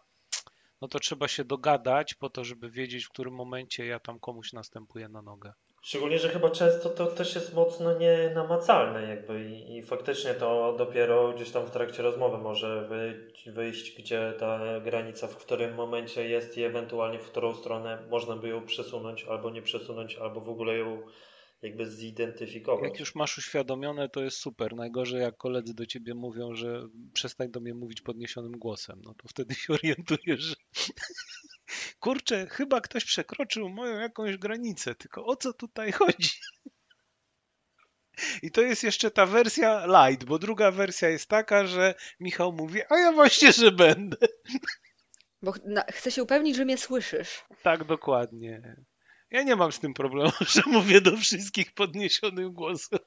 no 0.81 0.89
to 0.89 0.98
trzeba 0.98 1.28
się 1.28 1.44
dogadać 1.44 2.14
po 2.14 2.31
to, 2.31 2.44
żeby 2.44 2.70
wiedzieć, 2.70 3.05
w 3.05 3.10
którym 3.10 3.35
momencie 3.35 3.86
ja 3.86 4.01
tam 4.01 4.20
komuś 4.20 4.52
następuję 4.52 5.09
na 5.09 5.23
nogę. 5.23 5.52
Szczególnie, 5.86 6.18
że 6.18 6.28
chyba 6.28 6.50
często 6.50 6.90
to 6.90 7.06
też 7.06 7.34
jest 7.34 7.54
mocno 7.54 7.98
nienamacalne 7.98 9.02
jakby 9.08 9.50
i, 9.50 9.76
i 9.76 9.82
faktycznie 9.82 10.34
to 10.34 10.74
dopiero 10.78 11.32
gdzieś 11.32 11.50
tam 11.50 11.66
w 11.66 11.70
trakcie 11.70 12.02
rozmowy 12.02 12.38
może 12.38 12.88
wyjść, 12.88 13.50
wyjść, 13.50 13.98
gdzie 13.98 14.34
ta 14.38 14.80
granica 14.80 15.26
w 15.26 15.36
którym 15.36 15.74
momencie 15.74 16.28
jest 16.28 16.58
i 16.58 16.62
ewentualnie 16.62 17.18
w 17.18 17.30
którą 17.30 17.54
stronę 17.54 17.98
można 18.10 18.36
by 18.36 18.48
ją 18.48 18.66
przesunąć 18.66 19.24
albo 19.24 19.50
nie 19.50 19.62
przesunąć, 19.62 20.16
albo 20.16 20.40
w 20.40 20.48
ogóle 20.48 20.78
ją 20.78 21.02
jakby 21.62 21.86
zidentyfikować. 21.86 22.90
Jak 22.90 23.00
już 23.00 23.14
masz 23.14 23.38
uświadomione, 23.38 24.08
to 24.08 24.22
jest 24.22 24.36
super. 24.36 24.76
Najgorzej, 24.76 25.20
jak 25.20 25.36
koledzy 25.36 25.74
do 25.74 25.86
ciebie 25.86 26.14
mówią, 26.14 26.54
że 26.54 26.88
przestań 27.12 27.50
do 27.50 27.60
mnie 27.60 27.74
mówić 27.74 28.00
podniesionym 28.00 28.52
głosem, 28.52 29.00
no 29.04 29.14
to 29.14 29.28
wtedy 29.28 29.54
się 29.54 29.72
orientujesz, 29.72 30.40
że 30.40 30.54
kurczę, 32.01 32.47
chyba 32.51 32.80
ktoś 32.80 33.05
przekroczył 33.05 33.68
moją 33.68 33.98
jakąś 33.98 34.36
granicę, 34.36 34.94
tylko 34.94 35.26
o 35.26 35.36
co 35.36 35.52
tutaj 35.52 35.93
chodzi? 35.98 36.30
I 38.43 38.51
to 38.51 38.60
jest 38.60 38.82
jeszcze 38.82 39.10
ta 39.10 39.26
wersja 39.26 39.86
light, 39.86 40.24
bo 40.24 40.38
druga 40.38 40.70
wersja 40.70 41.09
jest 41.09 41.28
taka, 41.28 41.66
że 41.66 41.94
Michał 42.20 42.52
mówi, 42.52 42.80
a 42.88 42.98
ja 42.98 43.12
właśnie, 43.12 43.52
że 43.52 43.72
będę. 43.72 44.16
Bo 45.43 45.52
chcę 45.93 46.10
się 46.10 46.22
upewnić, 46.22 46.56
że 46.56 46.64
mnie 46.64 46.78
słyszysz. 46.78 47.44
Tak, 47.62 47.84
dokładnie. 47.84 48.76
Ja 49.30 49.43
nie 49.43 49.56
mam 49.56 49.72
z 49.72 49.80
tym 49.80 49.94
problemu, 49.94 50.32
że 50.55 50.62
mówię 50.66 51.01
do 51.01 51.16
wszystkich 51.16 51.72
podniesionym 51.72 52.52
głosem. 52.52 52.98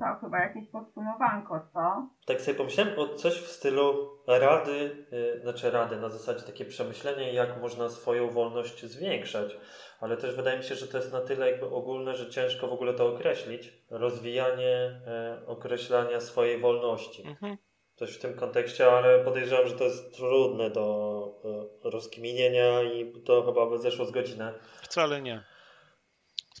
To 0.00 0.06
chyba 0.20 0.38
jakieś 0.38 0.68
podsumowanko, 0.68 1.60
co? 1.72 2.08
Tak 2.26 2.40
sobie 2.40 2.58
pomyślałem 2.58 2.98
o 2.98 3.14
coś 3.14 3.34
w 3.34 3.46
stylu 3.46 4.10
rady, 4.26 5.06
yy, 5.12 5.40
znaczy 5.40 5.70
rady, 5.70 5.96
na 5.96 6.08
zasadzie 6.08 6.46
takie 6.46 6.64
przemyślenie, 6.64 7.32
jak 7.32 7.60
można 7.60 7.88
swoją 7.88 8.30
wolność 8.30 8.86
zwiększać, 8.86 9.56
ale 10.00 10.16
też 10.16 10.36
wydaje 10.36 10.58
mi 10.58 10.64
się, 10.64 10.74
że 10.74 10.88
to 10.88 10.96
jest 10.96 11.12
na 11.12 11.20
tyle 11.20 11.50
jakby 11.50 11.66
ogólne, 11.66 12.16
że 12.16 12.30
ciężko 12.30 12.66
w 12.66 12.72
ogóle 12.72 12.94
to 12.94 13.06
określić. 13.14 13.72
Rozwijanie 13.90 15.00
yy, 15.40 15.46
określania 15.46 16.20
swojej 16.20 16.60
wolności. 16.60 17.26
Mhm. 17.26 17.56
Coś 17.94 18.16
w 18.16 18.20
tym 18.20 18.34
kontekście, 18.34 18.92
ale 18.92 19.24
podejrzewam, 19.24 19.68
że 19.68 19.74
to 19.74 19.84
jest 19.84 20.16
trudne 20.16 20.70
do 20.70 21.40
yy, 21.84 21.90
rozkminienia 21.90 22.82
i 22.82 23.12
to 23.24 23.42
chyba 23.42 23.66
by 23.66 23.78
zeszło 23.78 24.04
z 24.04 24.10
godzinę. 24.10 24.54
Wcale 24.82 25.22
nie. 25.22 25.51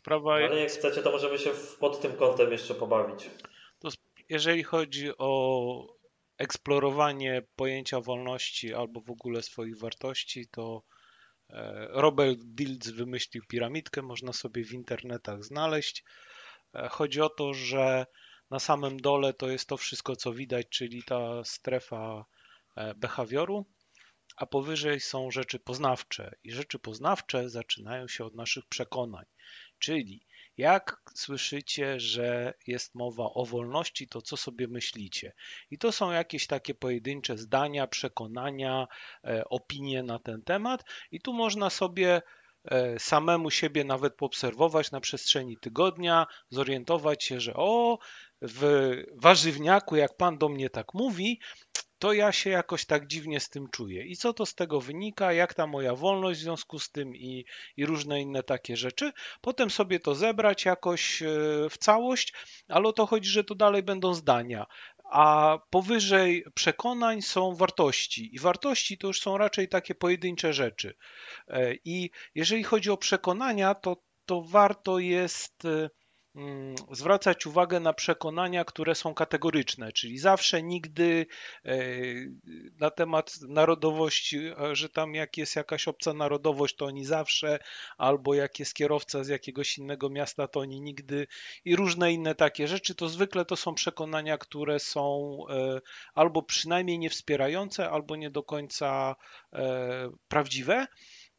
Sprawa, 0.02 0.34
Ale 0.34 0.60
jak 0.60 0.70
chcecie, 0.70 1.02
to 1.02 1.12
możemy 1.12 1.38
się 1.38 1.50
pod 1.80 2.00
tym 2.00 2.12
kątem 2.12 2.52
jeszcze 2.52 2.74
pobawić. 2.74 3.30
jeżeli 4.28 4.62
chodzi 4.62 5.10
o 5.18 5.96
eksplorowanie 6.38 7.42
pojęcia 7.56 8.00
wolności 8.00 8.74
albo 8.74 9.00
w 9.00 9.10
ogóle 9.10 9.42
swoich 9.42 9.78
wartości, 9.78 10.48
to 10.50 10.82
e, 11.50 11.86
Robert 11.90 12.38
Dilts 12.44 12.90
wymyślił 12.90 13.42
piramidkę, 13.48 14.02
można 14.02 14.32
sobie 14.32 14.64
w 14.64 14.72
internetach 14.72 15.44
znaleźć. 15.44 16.04
E, 16.74 16.88
Chodzi 16.88 17.20
o 17.20 17.28
to, 17.28 17.54
że 17.54 18.06
na 18.50 18.58
samym 18.58 19.00
dole 19.00 19.34
to 19.34 19.50
jest 19.50 19.68
to 19.68 19.76
wszystko, 19.76 20.16
co 20.16 20.32
widać, 20.32 20.66
czyli 20.68 21.02
ta 21.02 21.44
strefa 21.44 22.24
e, 22.76 22.94
behawioru, 22.94 23.66
a 24.36 24.46
powyżej 24.46 25.00
są 25.00 25.30
rzeczy 25.30 25.58
poznawcze. 25.58 26.34
I 26.44 26.52
rzeczy 26.52 26.78
poznawcze 26.78 27.50
zaczynają 27.50 28.08
się 28.08 28.24
od 28.24 28.34
naszych 28.34 28.66
przekonań. 28.66 29.24
Czyli 29.82 30.22
jak 30.56 31.02
słyszycie, 31.14 32.00
że 32.00 32.54
jest 32.66 32.94
mowa 32.94 33.24
o 33.24 33.44
wolności, 33.44 34.08
to 34.08 34.22
co 34.22 34.36
sobie 34.36 34.68
myślicie? 34.68 35.32
I 35.70 35.78
to 35.78 35.92
są 35.92 36.10
jakieś 36.10 36.46
takie 36.46 36.74
pojedyncze 36.74 37.38
zdania, 37.38 37.86
przekonania, 37.86 38.86
e, 39.24 39.44
opinie 39.44 40.02
na 40.02 40.18
ten 40.18 40.42
temat, 40.42 40.84
i 41.10 41.20
tu 41.20 41.32
można 41.32 41.70
sobie 41.70 42.22
e, 42.64 42.98
samemu 42.98 43.50
siebie 43.50 43.84
nawet 43.84 44.14
poobserwować 44.16 44.90
na 44.90 45.00
przestrzeni 45.00 45.56
tygodnia, 45.56 46.26
zorientować 46.50 47.24
się, 47.24 47.40
że 47.40 47.54
o, 47.54 47.98
w 48.42 48.92
warzywniaku, 49.14 49.96
jak 49.96 50.16
pan 50.16 50.38
do 50.38 50.48
mnie 50.48 50.70
tak 50.70 50.94
mówi, 50.94 51.40
to 52.02 52.12
ja 52.12 52.32
się 52.32 52.50
jakoś 52.50 52.84
tak 52.84 53.06
dziwnie 53.06 53.40
z 53.40 53.48
tym 53.48 53.68
czuję. 53.68 54.06
I 54.06 54.16
co 54.16 54.32
to 54.32 54.46
z 54.46 54.54
tego 54.54 54.80
wynika, 54.80 55.32
jak 55.32 55.54
ta 55.54 55.66
moja 55.66 55.94
wolność 55.94 56.40
w 56.40 56.42
związku 56.42 56.78
z 56.78 56.90
tym 56.90 57.16
i, 57.16 57.44
i 57.76 57.86
różne 57.86 58.20
inne 58.20 58.42
takie 58.42 58.76
rzeczy. 58.76 59.12
Potem 59.40 59.70
sobie 59.70 60.00
to 60.00 60.14
zebrać 60.14 60.64
jakoś 60.64 61.22
e, 61.22 61.26
w 61.70 61.78
całość, 61.78 62.32
ale 62.68 62.88
o 62.88 62.92
to 62.92 63.06
chodzi, 63.06 63.30
że 63.30 63.44
to 63.44 63.54
dalej 63.54 63.82
będą 63.82 64.14
zdania. 64.14 64.66
A 65.04 65.58
powyżej 65.70 66.44
przekonań 66.54 67.22
są 67.22 67.54
wartości. 67.54 68.34
I 68.34 68.38
wartości 68.38 68.98
to 68.98 69.06
już 69.06 69.20
są 69.20 69.38
raczej 69.38 69.68
takie 69.68 69.94
pojedyncze 69.94 70.52
rzeczy. 70.52 70.94
E, 71.48 71.74
I 71.84 72.10
jeżeli 72.34 72.64
chodzi 72.64 72.90
o 72.90 72.96
przekonania, 72.96 73.74
to, 73.74 73.96
to 74.26 74.42
warto 74.42 74.98
jest 74.98 75.64
e, 75.64 75.90
zwracać 76.92 77.46
uwagę 77.46 77.80
na 77.80 77.92
przekonania, 77.92 78.64
które 78.64 78.94
są 78.94 79.14
kategoryczne, 79.14 79.92
czyli 79.92 80.18
zawsze, 80.18 80.62
nigdy 80.62 81.26
e, 81.64 81.76
na 82.80 82.90
temat 82.90 83.40
narodowości, 83.40 84.38
e, 84.38 84.76
że 84.76 84.88
tam 84.88 85.14
jak 85.14 85.36
jest 85.36 85.56
jakaś 85.56 85.88
obca 85.88 86.12
narodowość, 86.12 86.76
to 86.76 86.84
oni 86.84 87.04
zawsze, 87.04 87.58
albo 87.98 88.34
jak 88.34 88.58
jest 88.58 88.74
kierowca 88.74 89.24
z 89.24 89.28
jakiegoś 89.28 89.78
innego 89.78 90.10
miasta, 90.10 90.48
to 90.48 90.60
oni 90.60 90.80
nigdy 90.80 91.26
i 91.64 91.76
różne 91.76 92.12
inne 92.12 92.34
takie 92.34 92.68
rzeczy, 92.68 92.94
to 92.94 93.08
zwykle 93.08 93.44
to 93.44 93.56
są 93.56 93.74
przekonania, 93.74 94.38
które 94.38 94.80
są 94.80 95.36
e, 95.50 95.80
albo 96.14 96.42
przynajmniej 96.42 96.98
niewspierające, 96.98 97.90
albo 97.90 98.16
nie 98.16 98.30
do 98.30 98.42
końca 98.42 99.16
prawdziwe. 100.28 100.86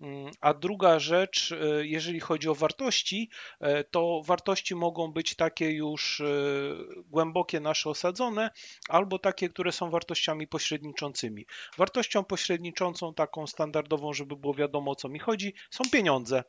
Mm, 0.01 0.31
A 0.41 0.53
druga 0.53 0.99
rzecz, 0.99 1.51
e, 1.51 1.85
jeżeli 1.85 2.19
chodzi 2.19 2.49
o 2.49 2.55
wartości, 2.55 3.29
e, 3.59 3.83
to 3.83 4.21
wartości 4.25 4.75
mogą 4.75 5.11
być 5.11 5.35
takie 5.35 5.71
już 5.71 6.21
e, 6.21 6.25
głębokie 7.05 7.59
nasze 7.59 7.89
osadzone, 7.89 8.49
albo 8.89 9.19
takie, 9.19 9.49
które 9.49 9.71
są 9.71 9.89
wartościami 9.89 10.47
pośredniczącymi. 10.47 11.45
Wartością 11.77 12.23
pośredniczącą, 12.23 13.13
taką 13.13 13.47
standardową, 13.47 14.13
żeby 14.13 14.35
było 14.35 14.53
wiadomo 14.53 14.91
o 14.91 14.95
co 14.95 15.09
mi 15.09 15.19
chodzi, 15.19 15.53
są 15.71 15.83
pieniądze. 15.91 16.43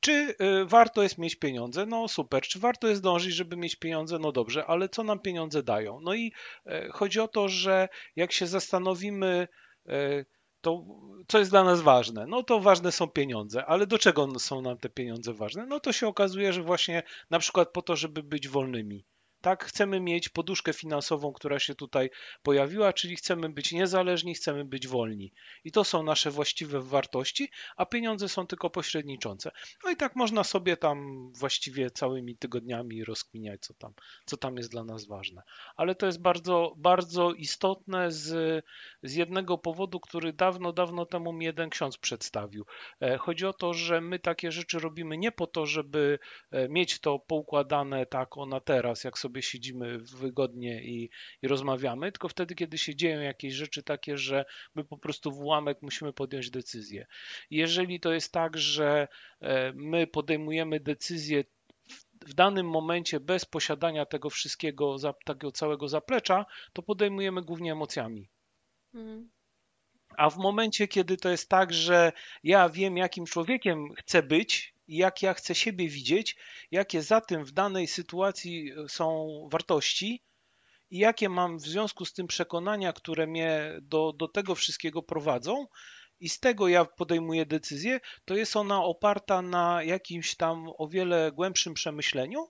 Czy 0.00 0.34
warto 0.66 1.02
jest 1.02 1.18
mieć 1.18 1.36
pieniądze? 1.36 1.86
No 1.86 2.08
super. 2.08 2.42
Czy 2.42 2.58
warto 2.58 2.88
jest 2.88 3.02
dążyć, 3.02 3.34
żeby 3.34 3.56
mieć 3.56 3.76
pieniądze? 3.76 4.18
No 4.18 4.32
dobrze, 4.32 4.66
ale 4.66 4.88
co 4.88 5.02
nam 5.02 5.20
pieniądze 5.20 5.62
dają? 5.62 6.00
No 6.00 6.14
i 6.14 6.32
chodzi 6.92 7.20
o 7.20 7.28
to, 7.28 7.48
że 7.48 7.88
jak 8.16 8.32
się 8.32 8.46
zastanowimy, 8.46 9.48
to 10.60 10.84
co 11.28 11.38
jest 11.38 11.50
dla 11.50 11.64
nas 11.64 11.80
ważne? 11.80 12.26
No 12.26 12.42
to 12.42 12.60
ważne 12.60 12.92
są 12.92 13.08
pieniądze, 13.08 13.66
ale 13.66 13.86
do 13.86 13.98
czego 13.98 14.38
są 14.38 14.60
nam 14.62 14.78
te 14.78 14.88
pieniądze 14.88 15.34
ważne? 15.34 15.66
No 15.66 15.80
to 15.80 15.92
się 15.92 16.08
okazuje, 16.08 16.52
że 16.52 16.62
właśnie 16.62 17.02
na 17.30 17.38
przykład 17.38 17.72
po 17.72 17.82
to, 17.82 17.96
żeby 17.96 18.22
być 18.22 18.48
wolnymi. 18.48 19.04
Tak, 19.40 19.64
chcemy 19.64 20.00
mieć 20.00 20.28
poduszkę 20.28 20.72
finansową, 20.72 21.32
która 21.32 21.58
się 21.58 21.74
tutaj 21.74 22.10
pojawiła, 22.42 22.92
czyli 22.92 23.16
chcemy 23.16 23.48
być 23.48 23.72
niezależni, 23.72 24.34
chcemy 24.34 24.64
być 24.64 24.88
wolni. 24.88 25.32
I 25.64 25.72
to 25.72 25.84
są 25.84 26.02
nasze 26.02 26.30
właściwe 26.30 26.80
wartości, 26.80 27.50
a 27.76 27.86
pieniądze 27.86 28.28
są 28.28 28.46
tylko 28.46 28.70
pośredniczące. 28.70 29.50
No 29.84 29.90
i 29.90 29.96
tak 29.96 30.16
można 30.16 30.44
sobie 30.44 30.76
tam 30.76 31.28
właściwie 31.32 31.90
całymi 31.90 32.36
tygodniami 32.36 33.04
rozkminiać, 33.04 33.60
co 33.60 33.74
tam, 33.74 33.92
co 34.24 34.36
tam 34.36 34.56
jest 34.56 34.70
dla 34.70 34.84
nas 34.84 35.06
ważne. 35.06 35.42
Ale 35.76 35.94
to 35.94 36.06
jest 36.06 36.22
bardzo, 36.22 36.74
bardzo 36.76 37.32
istotne 37.32 38.12
z, 38.12 38.64
z 39.02 39.14
jednego 39.14 39.58
powodu, 39.58 40.00
który 40.00 40.32
dawno, 40.32 40.72
dawno 40.72 41.06
temu 41.06 41.32
mi 41.32 41.44
jeden 41.44 41.70
ksiądz 41.70 41.98
przedstawił. 41.98 42.66
E, 43.00 43.18
chodzi 43.18 43.46
o 43.46 43.52
to, 43.52 43.74
że 43.74 44.00
my 44.00 44.18
takie 44.18 44.52
rzeczy 44.52 44.78
robimy 44.78 45.18
nie 45.18 45.32
po 45.32 45.46
to, 45.46 45.66
żeby 45.66 46.18
e, 46.50 46.68
mieć 46.68 47.00
to 47.00 47.18
poukładane 47.18 48.06
tak 48.06 48.36
o 48.36 48.46
na 48.46 48.60
teraz, 48.60 49.04
jak 49.04 49.18
sobie 49.18 49.27
siedzimy 49.40 49.98
wygodnie 49.98 50.82
i, 50.82 51.10
i 51.42 51.48
rozmawiamy, 51.48 52.12
tylko 52.12 52.28
wtedy, 52.28 52.54
kiedy 52.54 52.78
się 52.78 52.94
dzieją 52.94 53.20
jakieś 53.20 53.54
rzeczy 53.54 53.82
takie, 53.82 54.18
że 54.18 54.44
my 54.74 54.84
po 54.84 54.98
prostu 54.98 55.32
w 55.32 55.40
ułamek 55.40 55.82
musimy 55.82 56.12
podjąć 56.12 56.50
decyzję. 56.50 57.06
Jeżeli 57.50 58.00
to 58.00 58.12
jest 58.12 58.32
tak, 58.32 58.56
że 58.56 59.08
e, 59.40 59.72
my 59.72 60.06
podejmujemy 60.06 60.80
decyzję 60.80 61.44
w 62.26 62.34
danym 62.34 62.68
momencie 62.68 63.20
bez 63.20 63.44
posiadania 63.44 64.06
tego 64.06 64.30
wszystkiego, 64.30 64.96
tego 65.24 65.52
całego 65.52 65.88
zaplecza, 65.88 66.46
to 66.72 66.82
podejmujemy 66.82 67.42
głównie 67.42 67.72
emocjami. 67.72 68.28
Mhm. 68.94 69.30
A 70.16 70.30
w 70.30 70.36
momencie, 70.36 70.88
kiedy 70.88 71.16
to 71.16 71.28
jest 71.28 71.48
tak, 71.48 71.72
że 71.72 72.12
ja 72.42 72.68
wiem, 72.68 72.96
jakim 72.96 73.26
człowiekiem 73.26 73.94
chcę 73.94 74.22
być 74.22 74.74
jak 74.88 75.22
ja 75.22 75.34
chcę 75.34 75.54
siebie 75.54 75.88
widzieć, 75.88 76.36
jakie 76.70 77.02
za 77.02 77.20
tym 77.20 77.44
w 77.44 77.52
danej 77.52 77.86
sytuacji 77.86 78.72
są 78.88 79.28
wartości 79.52 80.22
i 80.90 80.98
jakie 80.98 81.28
mam 81.28 81.58
w 81.58 81.62
związku 81.62 82.04
z 82.04 82.12
tym 82.12 82.26
przekonania, 82.26 82.92
które 82.92 83.26
mnie 83.26 83.78
do, 83.82 84.12
do 84.12 84.28
tego 84.28 84.54
wszystkiego 84.54 85.02
prowadzą, 85.02 85.66
i 86.20 86.28
z 86.28 86.40
tego 86.40 86.68
ja 86.68 86.84
podejmuję 86.84 87.46
decyzję, 87.46 88.00
to 88.24 88.34
jest 88.36 88.56
ona 88.56 88.84
oparta 88.84 89.42
na 89.42 89.82
jakimś 89.82 90.36
tam 90.36 90.68
o 90.78 90.88
wiele 90.88 91.32
głębszym 91.32 91.74
przemyśleniu 91.74 92.48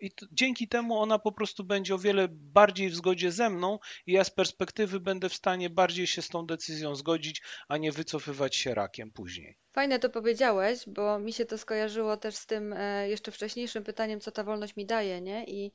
i 0.00 0.10
to, 0.10 0.26
dzięki 0.32 0.68
temu 0.68 0.98
ona 0.98 1.18
po 1.18 1.32
prostu 1.32 1.64
będzie 1.64 1.94
o 1.94 1.98
wiele 1.98 2.28
bardziej 2.30 2.90
w 2.90 2.94
zgodzie 2.94 3.32
ze 3.32 3.50
mną 3.50 3.78
i 4.06 4.12
ja 4.12 4.24
z 4.24 4.30
perspektywy 4.30 5.00
będę 5.00 5.28
w 5.28 5.34
stanie 5.34 5.70
bardziej 5.70 6.06
się 6.06 6.22
z 6.22 6.28
tą 6.28 6.46
decyzją 6.46 6.94
zgodzić, 6.94 7.42
a 7.68 7.76
nie 7.76 7.92
wycofywać 7.92 8.56
się 8.56 8.74
rakiem 8.74 9.10
później. 9.10 9.56
Fajne 9.72 9.98
to 9.98 10.10
powiedziałeś, 10.10 10.80
bo 10.86 11.18
mi 11.18 11.32
się 11.32 11.44
to 11.44 11.58
skojarzyło 11.58 12.16
też 12.16 12.36
z 12.36 12.46
tym 12.46 12.72
e, 12.72 13.08
jeszcze 13.08 13.32
wcześniejszym 13.32 13.84
pytaniem, 13.84 14.20
co 14.20 14.32
ta 14.32 14.44
wolność 14.44 14.76
mi 14.76 14.86
daje, 14.86 15.20
nie? 15.20 15.44
I 15.44 15.72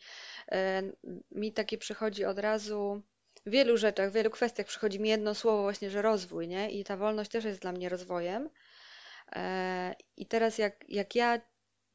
e, 0.51 0.83
mi 1.31 1.53
takie 1.53 1.77
przychodzi 1.77 2.25
od 2.25 2.39
razu 2.39 3.01
w 3.45 3.49
wielu 3.49 3.77
rzeczach, 3.77 4.11
w 4.11 4.13
wielu 4.13 4.29
kwestiach 4.29 4.67
przychodzi 4.67 4.99
mi 4.99 5.09
jedno 5.09 5.35
słowo 5.35 5.61
właśnie, 5.61 5.89
że 5.89 6.01
rozwój, 6.01 6.47
nie? 6.47 6.71
I 6.71 6.83
ta 6.83 6.97
wolność 6.97 7.31
też 7.31 7.45
jest 7.45 7.61
dla 7.61 7.71
mnie 7.71 7.89
rozwojem. 7.89 8.49
E, 9.35 9.95
I 10.17 10.25
teraz 10.25 10.57
jak, 10.57 10.85
jak 10.89 11.15
ja 11.15 11.41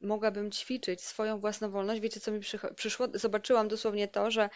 mogłabym 0.01 0.51
ćwiczyć 0.51 1.01
swoją 1.01 1.39
własną 1.39 1.71
wolność, 1.71 2.01
wiecie 2.01 2.19
co 2.19 2.31
mi 2.31 2.39
przyszło? 2.75 3.07
Zobaczyłam 3.13 3.67
dosłownie 3.67 4.07
to, 4.07 4.31
że 4.31 4.49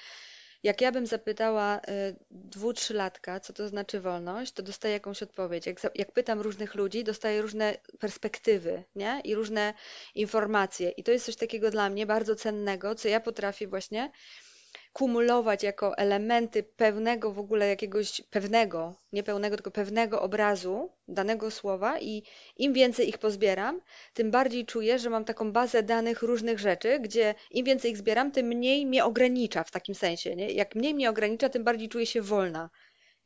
jak 0.63 0.81
ja 0.81 0.91
bym 0.91 1.07
zapytała 1.07 1.77
y, 1.77 1.81
dwu, 2.31 2.73
trzylatka, 2.73 3.39
co 3.39 3.53
to 3.53 3.67
znaczy 3.67 3.99
wolność, 3.99 4.51
to 4.51 4.63
dostaję 4.63 4.93
jakąś 4.93 5.23
odpowiedź. 5.23 5.65
Jak, 5.65 5.79
jak 5.95 6.11
pytam 6.11 6.41
różnych 6.41 6.75
ludzi, 6.75 7.03
dostaję 7.03 7.41
różne 7.41 7.77
perspektywy 7.99 8.83
nie? 8.95 9.21
i 9.23 9.35
różne 9.35 9.73
informacje. 10.15 10.89
I 10.89 11.03
to 11.03 11.11
jest 11.11 11.25
coś 11.25 11.35
takiego 11.35 11.71
dla 11.71 11.89
mnie 11.89 12.05
bardzo 12.05 12.35
cennego, 12.35 12.95
co 12.95 13.07
ja 13.07 13.19
potrafię 13.19 13.67
właśnie 13.67 14.11
kumulować 14.93 15.63
jako 15.63 15.97
elementy 15.97 16.63
pewnego 16.63 17.31
w 17.31 17.39
ogóle 17.39 17.67
jakiegoś 17.67 18.21
pewnego, 18.21 18.95
nie 19.13 19.23
pełnego, 19.23 19.55
tylko 19.55 19.71
pewnego 19.71 20.21
obrazu 20.21 20.89
danego 21.07 21.51
słowa 21.51 21.99
i 21.99 22.23
im 22.57 22.73
więcej 22.73 23.09
ich 23.09 23.17
pozbieram, 23.17 23.81
tym 24.13 24.31
bardziej 24.31 24.65
czuję, 24.65 24.99
że 24.99 25.09
mam 25.09 25.25
taką 25.25 25.51
bazę 25.51 25.83
danych 25.83 26.21
różnych 26.21 26.59
rzeczy, 26.59 26.99
gdzie 26.99 27.35
im 27.51 27.65
więcej 27.65 27.91
ich 27.91 27.97
zbieram, 27.97 28.31
tym 28.31 28.47
mniej 28.47 28.85
mnie 28.85 29.05
ogranicza 29.05 29.63
w 29.63 29.71
takim 29.71 29.95
sensie. 29.95 30.35
Nie? 30.35 30.51
Jak 30.51 30.75
mniej 30.75 30.93
mnie 30.93 31.09
ogranicza, 31.09 31.49
tym 31.49 31.63
bardziej 31.63 31.89
czuję 31.89 32.05
się 32.05 32.21
wolna. 32.21 32.69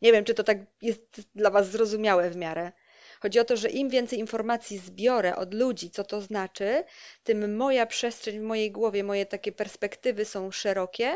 Nie 0.02 0.12
wiem, 0.12 0.24
czy 0.24 0.34
to 0.34 0.44
tak 0.44 0.58
jest 0.82 1.22
dla 1.36 1.50
Was 1.50 1.70
zrozumiałe 1.70 2.30
w 2.30 2.36
miarę. 2.36 2.72
Chodzi 3.20 3.40
o 3.40 3.46
to, 3.46 3.58
że 3.58 3.70
im 3.70 3.90
więcej 3.90 4.20
informacji 4.20 4.78
zbiorę 4.78 5.36
od 5.36 5.54
ludzi, 5.54 5.90
co 5.90 6.04
to 6.04 6.22
znaczy, 6.22 6.84
tym 7.24 7.56
moja 7.56 7.86
przestrzeń 7.86 8.40
w 8.40 8.44
mojej 8.44 8.72
głowie, 8.72 9.04
moje 9.04 9.26
takie 9.26 9.52
perspektywy 9.52 10.26
są 10.26 10.52
szerokie 10.52 11.16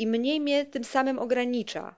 i 0.00 0.06
mniej 0.06 0.40
mnie 0.40 0.66
tym 0.66 0.84
samym 0.84 1.18
ogranicza. 1.18 1.96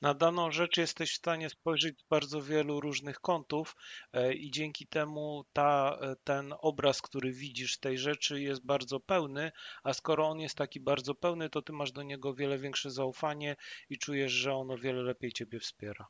Na 0.00 0.14
daną 0.14 0.50
rzecz 0.50 0.76
jesteś 0.76 1.12
w 1.12 1.16
stanie 1.16 1.50
spojrzeć 1.50 2.00
z 2.00 2.02
bardzo 2.02 2.42
wielu 2.42 2.80
różnych 2.80 3.20
kątów 3.20 3.76
e, 4.12 4.34
i 4.34 4.50
dzięki 4.50 4.86
temu 4.86 5.44
ta, 5.52 5.98
e, 6.00 6.16
ten 6.24 6.54
obraz, 6.58 7.02
który 7.02 7.32
widzisz 7.32 7.78
tej 7.78 7.98
rzeczy 7.98 8.40
jest 8.40 8.66
bardzo 8.66 9.00
pełny, 9.00 9.52
a 9.82 9.92
skoro 9.92 10.28
on 10.28 10.40
jest 10.40 10.54
taki 10.54 10.80
bardzo 10.80 11.14
pełny, 11.14 11.50
to 11.50 11.62
ty 11.62 11.72
masz 11.72 11.92
do 11.92 12.02
niego 12.02 12.28
o 12.28 12.34
wiele 12.34 12.58
większe 12.58 12.90
zaufanie 12.90 13.56
i 13.90 13.98
czujesz, 13.98 14.32
że 14.32 14.54
on 14.54 14.70
o 14.70 14.78
wiele 14.78 15.02
lepiej 15.02 15.32
ciebie 15.32 15.60
wspiera. 15.60 16.06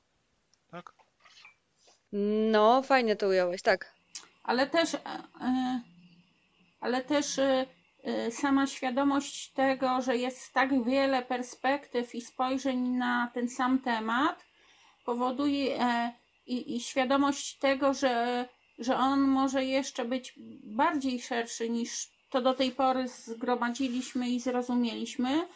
Tak? 0.71 0.93
No, 2.53 2.83
fajnie 2.83 3.17
to 3.17 3.29
ująłeś, 3.29 3.63
tak. 3.63 3.95
Ale 4.43 4.67
też, 4.67 4.95
e, 4.95 5.01
ale 6.81 7.05
też 7.05 7.27
sama 8.31 8.67
świadomość 8.67 9.53
tego, 9.53 10.03
że 10.03 10.17
jest 10.17 10.53
tak 10.53 10.85
wiele 10.85 11.23
perspektyw 11.23 12.15
i 12.15 12.21
spojrzeń 12.21 12.89
na 12.89 13.31
ten 13.35 13.49
sam 13.49 13.79
temat, 13.79 14.45
powoduje 15.05 15.81
e, 15.81 16.13
i, 16.47 16.77
i 16.77 16.81
świadomość 16.81 17.59
tego, 17.59 17.95
że, 17.95 18.49
że 18.79 18.97
on 18.97 19.21
może 19.21 19.65
jeszcze 19.65 20.05
być 20.05 20.35
bardziej 20.65 21.21
szerszy 21.21 21.71
niż 21.71 22.09
to 22.31 22.43
do 22.43 22.55
tej 22.55 22.71
pory 22.71 23.09
zgromadziliśmy 23.09 24.31
i 24.31 24.41
zrozumieliśmy, 24.41 25.47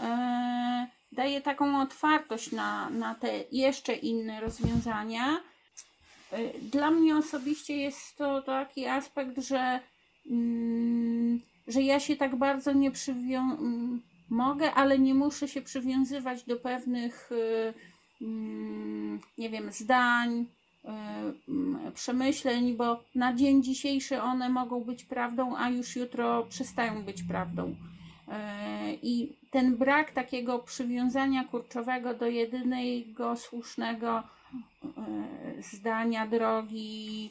e, 0.00 0.86
daje 1.12 1.40
taką 1.40 1.80
otwartość 1.80 2.52
na, 2.52 2.90
na 2.90 3.14
te 3.14 3.44
jeszcze 3.52 3.94
inne 3.94 4.40
rozwiązania. 4.40 5.40
E, 6.32 6.58
dla 6.58 6.90
mnie 6.90 7.16
osobiście 7.16 7.76
jest 7.76 8.16
to 8.16 8.42
taki 8.42 8.86
aspekt, 8.86 9.38
że 9.38 9.80
mm, 10.30 11.40
że 11.68 11.82
ja 11.82 12.00
się 12.00 12.16
tak 12.16 12.36
bardzo 12.36 12.72
nie 12.72 12.90
przywią... 12.90 13.56
mogę, 14.30 14.74
ale 14.74 14.98
nie 14.98 15.14
muszę 15.14 15.48
się 15.48 15.62
przywiązywać 15.62 16.42
do 16.44 16.56
pewnych, 16.56 17.32
y, 17.32 17.74
mm, 18.22 19.20
nie 19.38 19.50
wiem, 19.50 19.72
zdań, 19.72 20.46
y, 21.88 21.92
przemyśleń, 21.92 22.76
bo 22.76 23.02
na 23.14 23.34
dzień 23.34 23.62
dzisiejszy 23.62 24.22
one 24.22 24.48
mogą 24.48 24.80
być 24.80 25.04
prawdą, 25.04 25.56
a 25.56 25.70
już 25.70 25.96
jutro 25.96 26.46
przestają 26.48 27.02
być 27.02 27.22
prawdą. 27.22 27.68
Y, 27.68 27.74
I 29.02 29.36
ten 29.50 29.76
brak 29.76 30.10
takiego 30.12 30.58
przywiązania 30.58 31.44
kurczowego 31.44 32.14
do 32.14 32.26
jedynego 32.26 33.36
słusznego 33.36 34.22
zdania, 35.72 36.26
drogi, 36.26 37.30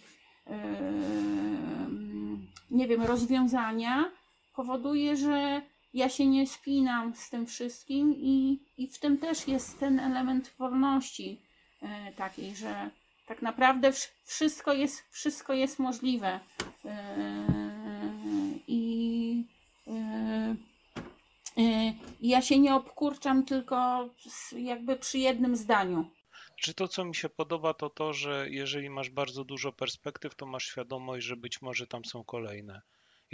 nie 2.71 2.87
wiem, 2.87 3.01
rozwiązania, 3.01 4.11
powoduje, 4.56 5.18
że 5.18 5.61
ja 5.94 6.10
się 6.10 6.26
nie 6.26 6.48
spinam 6.48 7.15
z 7.15 7.30
tym 7.30 7.45
wszystkim 7.45 8.14
i, 8.18 8.60
i 8.77 8.88
w 8.88 8.99
tym 8.99 9.18
też 9.18 9.48
jest 9.48 9.80
ten 9.80 9.99
element 9.99 10.53
wolności 10.57 11.41
e, 11.82 12.11
takiej, 12.11 12.56
że 12.56 12.90
tak 13.26 13.41
naprawdę 13.41 13.91
wszystko 14.26 14.73
jest, 14.73 15.03
wszystko 15.11 15.53
jest 15.53 15.80
możliwe. 15.80 16.40
E, 16.86 17.45
I 18.68 19.44
e, 19.88 20.56
ja 22.22 22.41
się 22.41 22.60
nie 22.60 22.76
obkurczam 22.76 23.45
tylko 23.45 24.10
jakby 24.57 24.95
przy 24.95 25.18
jednym 25.18 25.56
zdaniu. 25.56 26.06
Czy 26.56 26.73
to, 26.73 26.88
co 26.88 27.06
mi 27.06 27.15
się 27.15 27.30
podoba, 27.30 27.73
to 27.73 27.90
to, 27.90 28.14
że 28.14 28.48
jeżeli 28.49 28.90
masz 28.90 29.10
bardzo 29.10 29.44
dużo 29.44 29.72
perspektyw, 29.72 30.36
to 30.36 30.45
masz 30.45 30.65
świadomość, 30.65 31.26
że 31.26 31.36
być 31.36 31.61
może 31.61 31.88
tam 31.88 32.06
są 32.06 32.23
kolejne. 32.23 32.82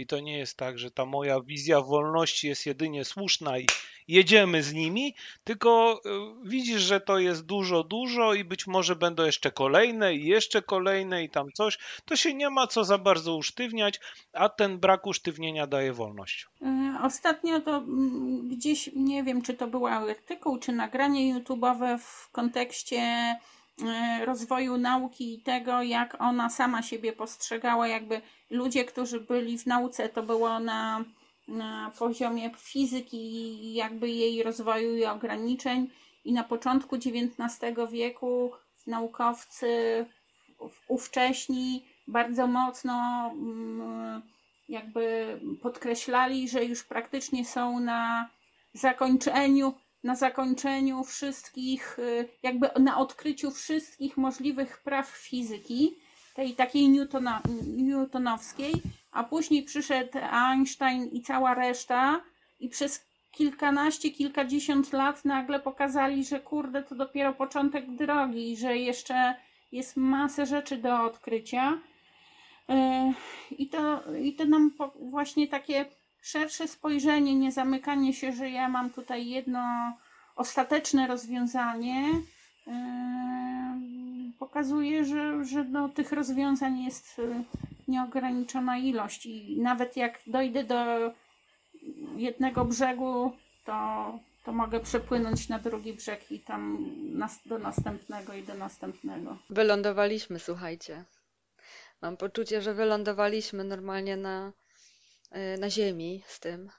I 0.02 0.06
to 0.06 0.20
nie 0.20 0.38
jest 0.38 0.56
tak, 0.56 0.78
że 0.78 0.90
ta 0.90 1.06
moja 1.06 1.40
wizja 1.40 1.80
wolności 1.80 2.48
jest 2.48 2.66
jedynie 2.66 3.04
słuszna 3.04 3.58
i 3.58 3.66
jedziemy 4.08 4.62
z 4.62 4.72
nimi, 4.72 5.14
tylko 5.44 6.00
y, 6.44 6.48
widzisz, 6.48 6.82
że 6.82 7.00
to 7.00 7.18
jest 7.18 7.46
dużo, 7.46 7.84
dużo 7.84 8.34
i 8.34 8.44
być 8.44 8.66
może 8.66 8.96
będą 8.96 9.24
jeszcze 9.24 9.50
kolejne 9.50 10.14
i 10.14 10.26
jeszcze 10.26 10.62
kolejne 10.62 11.24
i 11.24 11.30
tam 11.30 11.52
coś. 11.52 11.78
To 12.04 12.16
się 12.16 12.34
nie 12.34 12.50
ma 12.50 12.66
co 12.66 12.84
za 12.84 12.98
bardzo 12.98 13.36
usztywniać, 13.36 14.00
a 14.32 14.48
ten 14.48 14.78
brak 14.78 15.06
usztywnienia 15.06 15.66
daje 15.66 15.92
wolność. 15.92 16.46
E, 16.62 16.98
ostatnio 17.02 17.60
to 17.60 17.76
mm, 17.76 18.48
gdzieś, 18.48 18.90
nie 18.96 19.22
wiem, 19.24 19.42
czy 19.42 19.54
to 19.54 19.66
był 19.66 19.86
artykuł, 19.86 20.58
czy 20.58 20.72
nagranie 20.72 21.34
YouTube'owe 21.34 21.98
w 21.98 22.30
kontekście 22.30 23.34
rozwoju 24.24 24.76
nauki 24.76 25.34
i 25.34 25.42
tego, 25.42 25.82
jak 25.82 26.16
ona 26.20 26.50
sama 26.50 26.82
siebie 26.82 27.12
postrzegała, 27.12 27.88
jakby 27.88 28.20
ludzie, 28.50 28.84
którzy 28.84 29.20
byli 29.20 29.58
w 29.58 29.66
nauce, 29.66 30.08
to 30.08 30.22
było 30.22 30.60
na 30.60 31.04
na 31.48 31.92
poziomie 31.98 32.50
fizyki 32.56 33.16
i 33.64 33.74
jakby 33.74 34.08
jej 34.08 34.42
rozwoju 34.42 34.96
i 34.96 35.04
ograniczeń. 35.04 35.90
I 36.24 36.32
na 36.32 36.44
początku 36.44 36.96
XIX 36.96 37.90
wieku 37.92 38.52
naukowcy 38.86 40.06
ówcześni 40.88 41.84
bardzo 42.08 42.46
mocno 42.46 43.26
mm, 43.32 44.22
jakby 44.68 45.40
podkreślali, 45.62 46.48
że 46.48 46.64
już 46.64 46.84
praktycznie 46.84 47.44
są 47.44 47.80
na 47.80 48.28
zakończeniu, 48.74 49.74
na 50.04 50.16
zakończeniu 50.16 51.04
wszystkich, 51.04 51.98
y, 51.98 52.28
jakby 52.42 52.70
na 52.80 52.98
odkryciu 52.98 53.50
wszystkich 53.50 54.16
możliwych 54.16 54.78
praw 54.78 55.08
fizyki, 55.08 55.96
tej 56.34 56.54
takiej 56.54 56.88
Newtona, 56.88 57.42
newtonowskiej, 57.76 58.72
a 59.12 59.24
później 59.24 59.62
przyszedł 59.62 60.18
Einstein 60.32 61.08
i 61.12 61.22
cała 61.22 61.54
reszta 61.54 62.20
i 62.60 62.68
przez 62.68 63.04
kilkanaście, 63.32 64.10
kilkadziesiąt 64.10 64.92
lat 64.92 65.24
nagle 65.24 65.60
pokazali, 65.60 66.24
że 66.24 66.40
kurde, 66.40 66.82
to 66.82 66.94
dopiero 66.94 67.32
początek 67.32 67.96
drogi, 67.96 68.56
że 68.56 68.76
jeszcze 68.76 69.34
jest 69.72 69.96
masę 69.96 70.46
rzeczy 70.46 70.76
do 70.76 71.04
odkrycia. 71.04 71.78
E, 72.68 73.12
I 73.50 73.68
to, 73.68 74.02
i 74.22 74.34
to 74.34 74.44
nam 74.44 74.70
właśnie 75.00 75.48
takie 75.48 75.84
szersze 76.22 76.68
spojrzenie, 76.68 77.34
nie 77.34 77.52
zamykanie 77.52 78.14
się, 78.14 78.32
że 78.32 78.50
ja 78.50 78.68
mam 78.68 78.90
tutaj 78.90 79.28
jedno 79.28 79.92
ostateczne 80.36 81.06
rozwiązanie, 81.06 82.08
e, 82.66 83.80
pokazuje, 84.38 85.04
że, 85.04 85.44
że 85.44 85.64
no, 85.64 85.88
tych 85.88 86.12
rozwiązań 86.12 86.82
jest 86.82 87.18
e, 87.18 87.44
nieograniczona 87.88 88.78
ilość. 88.78 89.26
I 89.26 89.60
nawet 89.60 89.96
jak 89.96 90.20
dojdę 90.26 90.64
do 90.64 91.12
jednego 92.16 92.64
brzegu, 92.64 93.32
to, 93.64 94.18
to 94.44 94.52
mogę 94.52 94.80
przepłynąć 94.80 95.48
na 95.48 95.58
drugi 95.58 95.92
brzeg 95.92 96.32
i 96.32 96.40
tam 96.40 96.90
nas, 97.18 97.40
do 97.46 97.58
następnego 97.58 98.34
i 98.34 98.42
do 98.42 98.54
następnego. 98.54 99.36
Wylądowaliśmy, 99.50 100.38
słuchajcie. 100.38 101.04
Mam 102.02 102.16
poczucie, 102.16 102.62
że 102.62 102.74
wylądowaliśmy 102.74 103.64
normalnie 103.64 104.16
na, 104.16 104.52
na 105.58 105.70
ziemi 105.70 106.22
z 106.26 106.40
tym. 106.40 106.70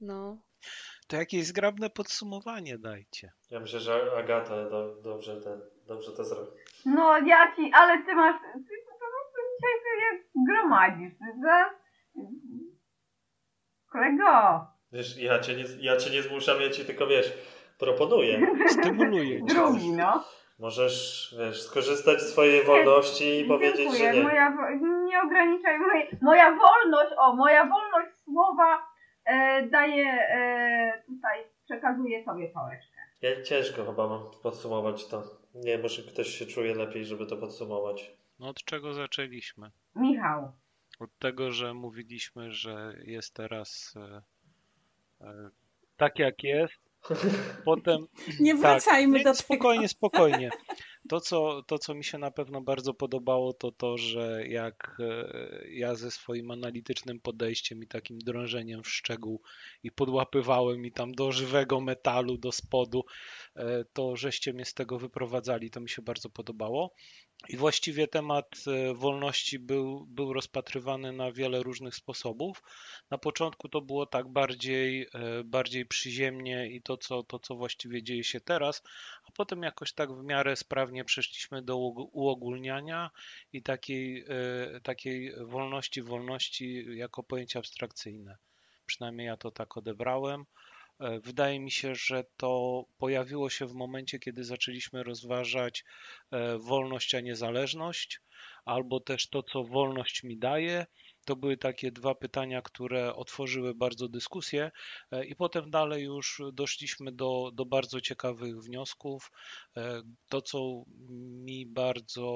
No. 0.00 0.38
To 1.06 1.16
jakieś 1.16 1.46
zgrabne 1.46 1.90
podsumowanie 1.90 2.78
dajcie. 2.78 3.32
Ja 3.50 3.60
myślę, 3.60 3.80
że 3.80 4.12
Agata 4.18 4.70
do, 4.70 4.94
dobrze, 5.02 5.40
te, 5.40 5.60
dobrze 5.86 6.12
to 6.12 6.24
zrobi. 6.24 6.50
No 6.84 7.18
ja 7.18 7.56
ci, 7.56 7.70
ale 7.74 8.04
ty 8.04 8.14
masz, 8.14 8.40
ty 8.52 8.74
po 8.84 8.98
prostu 8.98 9.38
dzisiaj 9.54 9.74
sobie 9.84 10.24
gromadzisz. 10.46 11.18
Ty, 11.18 11.24
Kolego! 13.92 14.66
Wiesz, 14.92 15.16
ja 15.16 15.38
cię, 15.38 15.54
nie, 15.54 15.64
ja 15.80 15.96
cię 15.96 16.10
nie 16.10 16.22
zmuszam, 16.22 16.60
ja 16.60 16.70
ci 16.70 16.84
tylko, 16.84 17.06
wiesz, 17.06 17.32
proponuję. 17.78 18.46
Stymuluję 18.80 19.38
cię. 19.38 19.54
Drugi, 19.54 19.92
no. 19.92 20.24
Możesz, 20.58 21.34
wiesz, 21.38 21.62
skorzystać 21.62 22.20
z 22.20 22.32
swojej 22.32 22.64
wolności 22.64 23.40
i 23.40 23.44
powiedzieć, 23.44 23.76
Dziękuję. 23.76 24.12
że 24.12 24.18
nie. 24.18 24.22
Moja, 24.22 24.56
nie 25.04 25.22
ograniczaj 25.22 25.78
mojej, 25.78 26.08
moja 26.20 26.50
wolność, 26.50 27.12
o, 27.16 27.36
moja 27.36 27.64
wolność 27.64 28.16
słowa 28.24 28.86
e, 29.24 29.66
daje, 29.66 30.06
e, 30.06 31.02
tutaj 31.06 31.44
przekazuję 31.64 32.24
sobie 32.24 32.48
pałeczkę. 32.48 32.98
Ja 33.22 33.42
ciężko 33.42 33.84
chyba 33.84 34.08
mam 34.08 34.30
podsumować 34.42 35.06
to. 35.06 35.22
Nie, 35.54 35.78
może 35.78 36.02
ktoś 36.02 36.28
się 36.28 36.46
czuje 36.46 36.74
lepiej, 36.74 37.04
żeby 37.04 37.26
to 37.26 37.36
podsumować. 37.36 38.12
No 38.38 38.48
od 38.48 38.64
czego 38.64 38.94
zaczęliśmy? 38.94 39.70
Michał. 39.94 40.52
Od 41.00 41.18
tego, 41.18 41.50
że 41.50 41.74
mówiliśmy, 41.74 42.52
że 42.52 42.94
jest 43.04 43.34
teraz 43.34 43.94
e, 43.96 44.22
e, 45.26 45.50
tak 45.96 46.18
jak 46.18 46.44
jest. 46.44 46.87
Potem 47.64 48.06
Nie 48.40 48.54
wracajmy 48.54 49.18
tak, 49.18 49.24
do 49.24 49.30
nie, 49.30 49.36
spokojnie, 49.36 49.80
tego. 49.80 49.88
spokojnie. 49.88 50.50
To 51.08 51.20
co, 51.20 51.62
to, 51.62 51.78
co 51.78 51.94
mi 51.94 52.04
się 52.04 52.18
na 52.18 52.30
pewno 52.30 52.60
bardzo 52.60 52.94
podobało, 52.94 53.52
to 53.52 53.72
to, 53.72 53.98
że 53.98 54.46
jak 54.48 54.96
e, 55.00 55.68
ja 55.70 55.94
ze 55.94 56.10
swoim 56.10 56.50
analitycznym 56.50 57.20
podejściem 57.20 57.82
i 57.82 57.86
takim 57.86 58.18
drążeniem 58.18 58.82
w 58.82 58.88
szczegół 58.88 59.42
i 59.82 59.90
podłapywałem 59.92 60.86
i 60.86 60.92
tam 60.92 61.12
do 61.12 61.32
żywego 61.32 61.80
metalu, 61.80 62.38
do 62.38 62.52
spodu, 62.52 63.04
e, 63.56 63.84
to 63.92 64.16
żeście 64.16 64.52
mnie 64.52 64.64
z 64.64 64.74
tego 64.74 64.98
wyprowadzali, 64.98 65.70
to 65.70 65.80
mi 65.80 65.88
się 65.88 66.02
bardzo 66.02 66.30
podobało. 66.30 66.94
I 67.48 67.56
właściwie 67.56 68.08
temat 68.08 68.56
e, 68.66 68.94
wolności 68.94 69.58
był, 69.58 70.06
był 70.06 70.32
rozpatrywany 70.32 71.12
na 71.12 71.32
wiele 71.32 71.62
różnych 71.62 71.94
sposobów. 71.94 72.62
Na 73.10 73.18
początku 73.18 73.68
to 73.68 73.80
było 73.80 74.06
tak 74.06 74.28
bardziej, 74.28 75.06
bardziej 75.44 75.86
przyziemnie 75.86 76.70
i 76.70 76.82
to 76.82 76.96
co, 76.96 77.22
to, 77.22 77.38
co 77.38 77.54
właściwie 77.54 78.02
dzieje 78.02 78.24
się 78.24 78.40
teraz, 78.40 78.82
a 79.28 79.32
potem 79.32 79.62
jakoś 79.62 79.92
tak 79.92 80.12
w 80.12 80.24
miarę 80.24 80.56
sprawnie 80.56 80.97
przeszliśmy 81.04 81.62
do 81.62 81.76
uogólniania 82.12 83.10
i 83.52 83.62
takiej, 83.62 84.24
e, 84.28 84.80
takiej 84.80 85.32
wolności, 85.44 86.02
wolności 86.02 86.86
jako 86.96 87.22
pojęcie 87.22 87.58
abstrakcyjne. 87.58 88.36
Przynajmniej 88.86 89.26
ja 89.26 89.36
to 89.36 89.50
tak 89.50 89.76
odebrałem. 89.76 90.44
E, 91.00 91.20
wydaje 91.20 91.60
mi 91.60 91.70
się, 91.70 91.94
że 91.94 92.24
to 92.36 92.84
pojawiło 92.98 93.50
się 93.50 93.66
w 93.66 93.74
momencie, 93.74 94.18
kiedy 94.18 94.44
zaczęliśmy 94.44 95.02
rozważać 95.02 95.84
e, 96.30 96.58
wolność 96.58 97.14
a 97.14 97.20
niezależność, 97.20 98.20
albo 98.64 99.00
też 99.00 99.28
to, 99.28 99.42
co 99.42 99.64
wolność 99.64 100.22
mi 100.22 100.38
daje. 100.38 100.86
To 101.28 101.36
były 101.36 101.56
takie 101.56 101.92
dwa 101.92 102.14
pytania, 102.14 102.62
które 102.62 103.14
otworzyły 103.14 103.74
bardzo 103.74 104.08
dyskusję, 104.08 104.70
e, 105.10 105.24
i 105.24 105.36
potem 105.36 105.70
dalej 105.70 106.04
już 106.04 106.42
doszliśmy 106.52 107.12
do, 107.12 107.50
do 107.54 107.64
bardzo 107.64 108.00
ciekawych 108.00 108.60
wniosków. 108.60 109.32
To, 110.28 110.42
co 110.42 110.84
mi 111.46 111.66
bardzo 111.66 112.26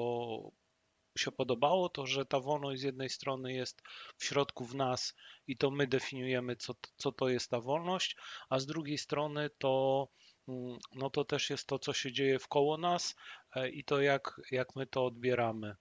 się 1.17 1.31
podobało, 1.31 1.89
to 1.89 2.05
że 2.05 2.25
ta 2.25 2.39
wolność 2.39 2.81
z 2.81 2.83
jednej 2.83 3.09
strony 3.09 3.53
jest 3.53 3.81
w 4.17 4.25
środku 4.25 4.65
w 4.65 4.75
nas 4.75 5.13
i 5.47 5.57
to 5.57 5.71
my 5.71 5.87
definiujemy, 5.87 6.55
co, 6.55 6.73
co 6.97 7.11
to 7.11 7.29
jest 7.29 7.49
ta 7.49 7.59
wolność, 7.59 8.15
a 8.49 8.59
z 8.59 8.65
drugiej 8.65 8.97
strony 8.97 9.49
to, 9.57 10.07
mm, 10.47 10.77
no 10.95 11.09
to 11.09 11.25
też 11.25 11.49
jest 11.49 11.67
to, 11.67 11.79
co 11.79 11.93
się 11.93 12.11
dzieje 12.11 12.39
wkoło 12.39 12.77
nas 12.77 13.15
e, 13.55 13.69
i 13.69 13.83
to, 13.83 14.01
jak, 14.01 14.41
jak 14.51 14.75
my 14.75 14.87
to 14.87 15.05
odbieramy. 15.05 15.75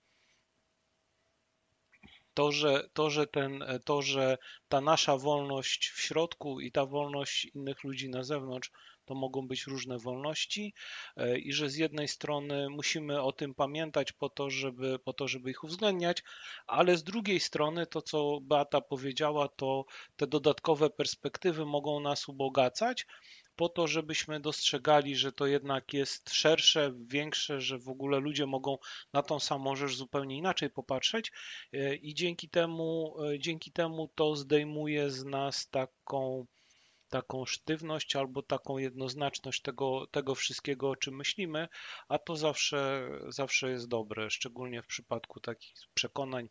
To 2.35 2.53
że, 2.53 2.89
to, 2.93 3.11
że 3.11 3.27
ten, 3.27 3.65
to, 3.85 4.03
że 4.03 4.39
ta 4.69 4.81
nasza 4.81 5.17
wolność 5.17 5.89
w 5.89 6.01
środku 6.01 6.61
i 6.61 6.73
ta 6.73 6.87
wolność 6.87 7.45
innych 7.55 7.85
ludzi 7.85 8.09
na 8.09 8.25
zewnątrz 8.25 8.71
to 9.05 9.15
mogą 9.15 9.49
być 9.49 9.67
różne 9.67 9.99
wolności 9.99 10.75
e, 11.17 11.39
i 11.39 11.53
że 11.53 11.71
z 11.71 11.77
jednej 11.77 12.09
strony 12.09 12.69
musimy 12.71 13.23
o 13.23 13.33
tym 13.33 13.55
pamiętać 13.55 14.13
po 14.13 14.29
to, 14.29 14.51
żeby, 14.51 14.99
po 14.99 15.13
to, 15.13 15.29
żeby 15.29 15.51
ich 15.51 15.65
uwzględniać, 15.65 16.23
ale 16.67 16.97
z 16.97 17.05
drugiej 17.05 17.41
strony 17.41 17.87
to, 17.87 18.03
co 18.03 18.41
Beata 18.43 18.81
powiedziała, 18.81 19.49
to 19.49 19.85
te 20.17 20.27
dodatkowe 20.27 20.91
perspektywy 20.91 21.67
mogą 21.67 22.01
nas 22.01 22.29
ubogacać, 22.29 23.07
po 23.57 23.69
to, 23.69 23.87
żebyśmy 23.87 24.41
dostrzegali, 24.41 25.17
że 25.17 25.33
to 25.33 25.47
jednak 25.47 25.93
jest 25.93 26.31
szersze, 26.31 26.93
większe, 27.07 27.61
że 27.61 27.79
w 27.79 27.89
ogóle 27.89 28.21
ludzie 28.21 28.47
mogą 28.47 28.79
na 29.13 29.23
tą 29.23 29.41
samą 29.41 29.77
rzecz 29.77 29.93
zupełnie 29.93 30.37
inaczej 30.37 30.71
popatrzeć 30.71 31.33
e, 31.73 31.95
i 31.95 32.15
dzięki 32.15 32.49
temu, 32.49 33.17
e, 33.25 33.39
dzięki 33.39 33.73
temu 33.73 34.09
to 34.15 34.37
zdejmuje 34.37 35.11
z 35.11 35.25
nas 35.25 35.69
taką 35.69 36.47
taką 37.09 37.47
sztywność 37.47 38.17
albo 38.17 38.43
taką 38.43 38.79
jednoznaczność 38.79 39.63
tego, 39.63 40.07
tego 40.07 40.35
wszystkiego, 40.35 40.91
o 40.91 40.97
czym 40.97 41.17
myślimy, 41.17 41.69
a 42.09 42.19
to 42.19 42.37
zawsze, 42.37 43.09
zawsze 43.29 43.71
jest 43.71 43.89
dobre, 43.89 44.31
szczególnie 44.31 44.83
w 44.83 44.87
przypadku 44.87 45.41
takich 45.41 45.75
przekonań, 45.95 46.49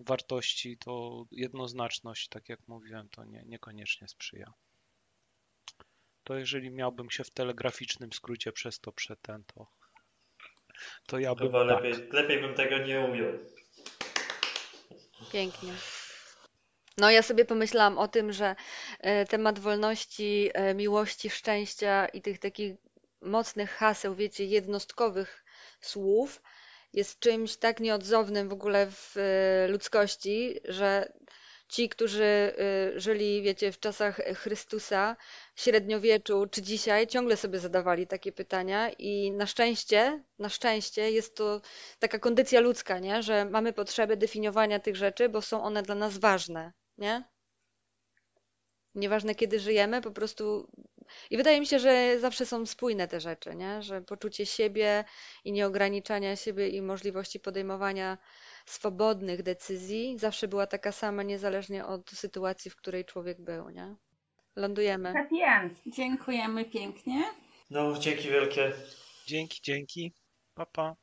wartości, 0.00 0.78
to 0.78 1.24
jednoznaczność, 1.30 2.28
tak 2.28 2.48
jak 2.48 2.68
mówiłem, 2.68 3.08
to 3.08 3.24
nie, 3.24 3.44
niekoniecznie 3.46 4.08
sprzyja. 4.08 4.52
To 6.28 6.36
jeżeli 6.36 6.70
miałbym 6.70 7.10
się 7.10 7.24
w 7.24 7.30
telegraficznym 7.30 8.12
skrócie 8.12 8.52
przez 8.52 8.80
to 8.80 8.92
przetęć, 8.92 9.46
to, 9.54 9.66
to 11.06 11.18
ja 11.18 11.34
bym 11.34 11.46
Chyba 11.46 11.66
tak. 11.66 11.84
lepiej, 11.84 12.08
lepiej 12.12 12.40
bym 12.40 12.54
tego 12.54 12.78
nie 12.78 13.00
ujął. 13.00 13.32
Pięknie. 15.32 15.72
No, 16.98 17.10
ja 17.10 17.22
sobie 17.22 17.44
pomyślałam 17.44 17.98
o 17.98 18.08
tym, 18.08 18.32
że 18.32 18.56
e, 19.00 19.26
temat 19.26 19.58
wolności, 19.58 20.50
e, 20.54 20.74
miłości, 20.74 21.30
szczęścia 21.30 22.06
i 22.06 22.22
tych 22.22 22.38
takich 22.38 22.74
mocnych 23.22 23.70
haseł, 23.70 24.14
wiecie, 24.14 24.44
jednostkowych 24.44 25.44
słów 25.80 26.42
jest 26.92 27.20
czymś 27.20 27.56
tak 27.56 27.80
nieodzownym 27.80 28.48
w 28.48 28.52
ogóle 28.52 28.90
w 28.90 29.16
e, 29.16 29.68
ludzkości, 29.68 30.60
że 30.64 31.12
ci, 31.68 31.88
którzy 31.88 32.54
żyli, 32.96 33.42
wiecie, 33.42 33.72
w 33.72 33.80
czasach 33.80 34.16
Chrystusa, 34.34 35.16
średniowieczu 35.56 36.46
czy 36.50 36.62
dzisiaj, 36.62 37.06
ciągle 37.06 37.36
sobie 37.36 37.58
zadawali 37.58 38.06
takie 38.06 38.32
pytania 38.32 38.90
i 38.90 39.32
na 39.32 39.46
szczęście, 39.46 40.24
na 40.38 40.48
szczęście 40.48 41.10
jest 41.10 41.36
to 41.36 41.60
taka 41.98 42.18
kondycja 42.18 42.60
ludzka, 42.60 42.98
nie? 42.98 43.22
że 43.22 43.44
mamy 43.44 43.72
potrzebę 43.72 44.16
definiowania 44.16 44.78
tych 44.78 44.96
rzeczy, 44.96 45.28
bo 45.28 45.42
są 45.42 45.62
one 45.62 45.82
dla 45.82 45.94
nas 45.94 46.18
ważne 46.18 46.72
nie? 46.98 47.24
Nieważne 48.94 49.34
kiedy 49.34 49.60
żyjemy, 49.60 50.02
po 50.02 50.10
prostu. 50.10 50.68
I 51.30 51.36
wydaje 51.36 51.60
mi 51.60 51.66
się, 51.66 51.78
że 51.78 52.20
zawsze 52.20 52.46
są 52.46 52.66
spójne 52.66 53.08
te 53.08 53.20
rzeczy, 53.20 53.54
nie? 53.54 53.82
Że 53.82 54.02
poczucie 54.02 54.46
siebie 54.46 55.04
i 55.44 55.52
nieograniczania 55.52 56.36
siebie 56.36 56.68
i 56.68 56.82
możliwości 56.82 57.40
podejmowania 57.40 58.18
swobodnych 58.68 59.42
decyzji 59.42 60.18
zawsze 60.18 60.48
była 60.48 60.66
taka 60.66 60.92
sama, 60.92 61.22
niezależnie 61.22 61.86
od 61.86 62.10
sytuacji, 62.10 62.70
w 62.70 62.76
której 62.76 63.04
człowiek 63.04 63.40
był, 63.40 63.70
nie? 63.70 63.96
Lądujemy. 64.56 65.12
Happy 65.12 65.44
end. 65.44 65.78
Dziękujemy 65.86 66.64
pięknie. 66.64 67.24
No, 67.70 67.98
dzięki 67.98 68.28
wielkie. 68.28 68.72
Dzięki, 69.26 69.60
dzięki. 69.62 70.12
Pa, 70.54 70.66
pa. 70.66 70.94